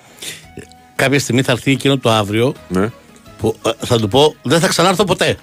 Κάποια 0.96 1.18
στιγμή 1.18 1.42
θα 1.42 1.52
έρθει 1.52 1.70
εκείνο 1.70 1.98
το 1.98 2.10
αύριο 2.10 2.55
Ναι. 2.68 2.90
που 3.38 3.56
ε, 3.66 3.70
θα 3.86 3.98
του 3.98 4.09
πω 4.09 4.34
δεν 4.42 4.60
θα 4.60 4.68
ξανάρθω 4.68 5.05
ποτέ. 5.05 5.36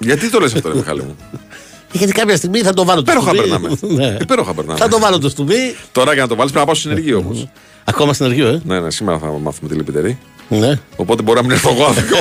γιατί 0.00 0.30
το 0.30 0.38
λες 0.40 0.54
αυτό, 0.54 0.68
ρε 0.68 0.74
Μιχάλη 0.74 1.02
μου; 1.02 1.16
Γιατί 1.92 2.12
κάποια 2.12 2.36
στιγμή 2.36 2.60
θα 2.60 2.72
το 2.74 2.84
βάλω 2.84 3.02
το 3.02 3.12
Υπέροχα 3.12 3.30
στουμπί. 3.34 3.48
περνάμε. 3.48 3.76
Ναι. 4.10 4.16
Υπέροχα 4.20 4.54
περνάμε. 4.54 4.78
Θα 4.78 4.88
το 4.88 4.98
βάλω 4.98 5.18
το 5.18 5.28
στουμπί. 5.28 5.76
Τώρα 5.92 6.12
για 6.12 6.22
να 6.22 6.28
το 6.28 6.34
βάλεις 6.34 6.52
πρέπει 6.52 6.66
να 6.66 6.72
πάω 6.72 6.80
στο 6.80 6.88
συνεργείο 6.88 7.18
όμως. 7.18 7.48
Ακόμα 7.84 8.12
συνεργείο, 8.12 8.46
ε. 8.48 8.60
ναι, 8.64 8.80
ναι, 8.80 8.90
σήμερα 8.90 9.18
θα 9.18 9.26
μάθουμε 9.26 9.68
τη 9.68 9.74
λυπητερή. 9.74 10.18
Ναι. 10.48 10.78
Οπότε 10.96 11.22
μπορεί 11.22 11.36
να 11.36 11.42
μην 11.42 11.50
έρθω 11.50 11.70
εγώ 11.70 11.84
αύριο. 11.84 12.16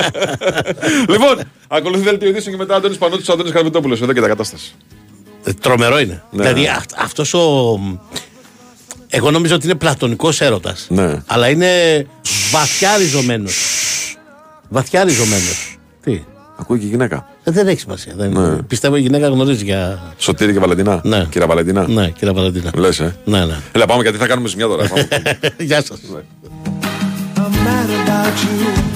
λοιπόν, 1.12 1.40
ακολουθεί 1.68 2.02
δελτίο 2.02 2.28
ειδήσεων 2.28 2.54
και 2.56 2.60
μετά 2.60 2.74
Αντώνης 2.74 2.98
Πανότη, 2.98 3.32
Αντώνης 3.32 3.52
Καρμιτόπουλο. 3.52 3.94
Εδώ 3.94 4.12
και 4.12 4.20
τα 4.20 4.28
κατάστασης. 4.28 4.74
Ε, 5.44 5.52
Τρομερό 5.52 5.98
είναι. 5.98 6.22
Ναι. 6.30 6.42
Δηλαδή 6.42 6.68
αυτός 6.96 7.34
ο. 7.34 7.78
Εγώ 9.08 9.30
νομίζω 9.30 9.54
ότι 9.54 9.66
είναι 9.66 9.74
πλατωνικός 9.74 10.40
έρωτας. 10.40 10.86
Ναι. 10.88 11.22
Αλλά 11.26 11.48
είναι 11.48 12.06
βαθιά 12.50 12.96
ριζωμένος. 12.96 13.56
Βαθιά 14.68 15.04
ριζωμένος. 15.04 15.78
Τι; 16.02 16.22
Ακούει 16.60 16.78
και 16.78 16.86
η 16.86 16.88
γυναίκα. 16.88 17.28
Ε, 17.44 17.50
δεν 17.50 17.68
έχει 17.68 17.80
σημασία. 17.80 18.12
Δεν... 18.16 18.30
Ναι. 18.32 18.62
Πιστεύω 18.62 18.96
η 18.96 19.00
γυναίκα 19.00 19.28
γνωρίζει 19.28 19.64
για. 19.64 20.02
Σωτήρη 20.18 20.52
και 20.52 20.58
Βαλεντινά. 20.58 21.00
Ναι. 21.04 21.26
Κύριε 21.30 21.46
Βαλεντινά. 21.46 21.88
Ναι, 21.88 22.08
κύριε 22.10 22.34
Βαλαντίνα. 22.34 22.70
Λες, 22.74 23.00
ε. 23.00 23.16
Ναι, 23.24 23.44
ναι. 23.44 23.56
Έλα, 23.72 23.86
πάμε 23.86 24.02
γιατί 24.02 24.18
θα 24.18 24.26
κάνουμε 24.26 24.48
ζημιά 24.48 24.66
τώρα. 24.66 24.88
Πάμε. 24.88 25.08
Γεια 25.68 25.82
σας. 25.84 26.00
Mad 27.68 27.90
about 27.90 28.44
you. 28.44 28.87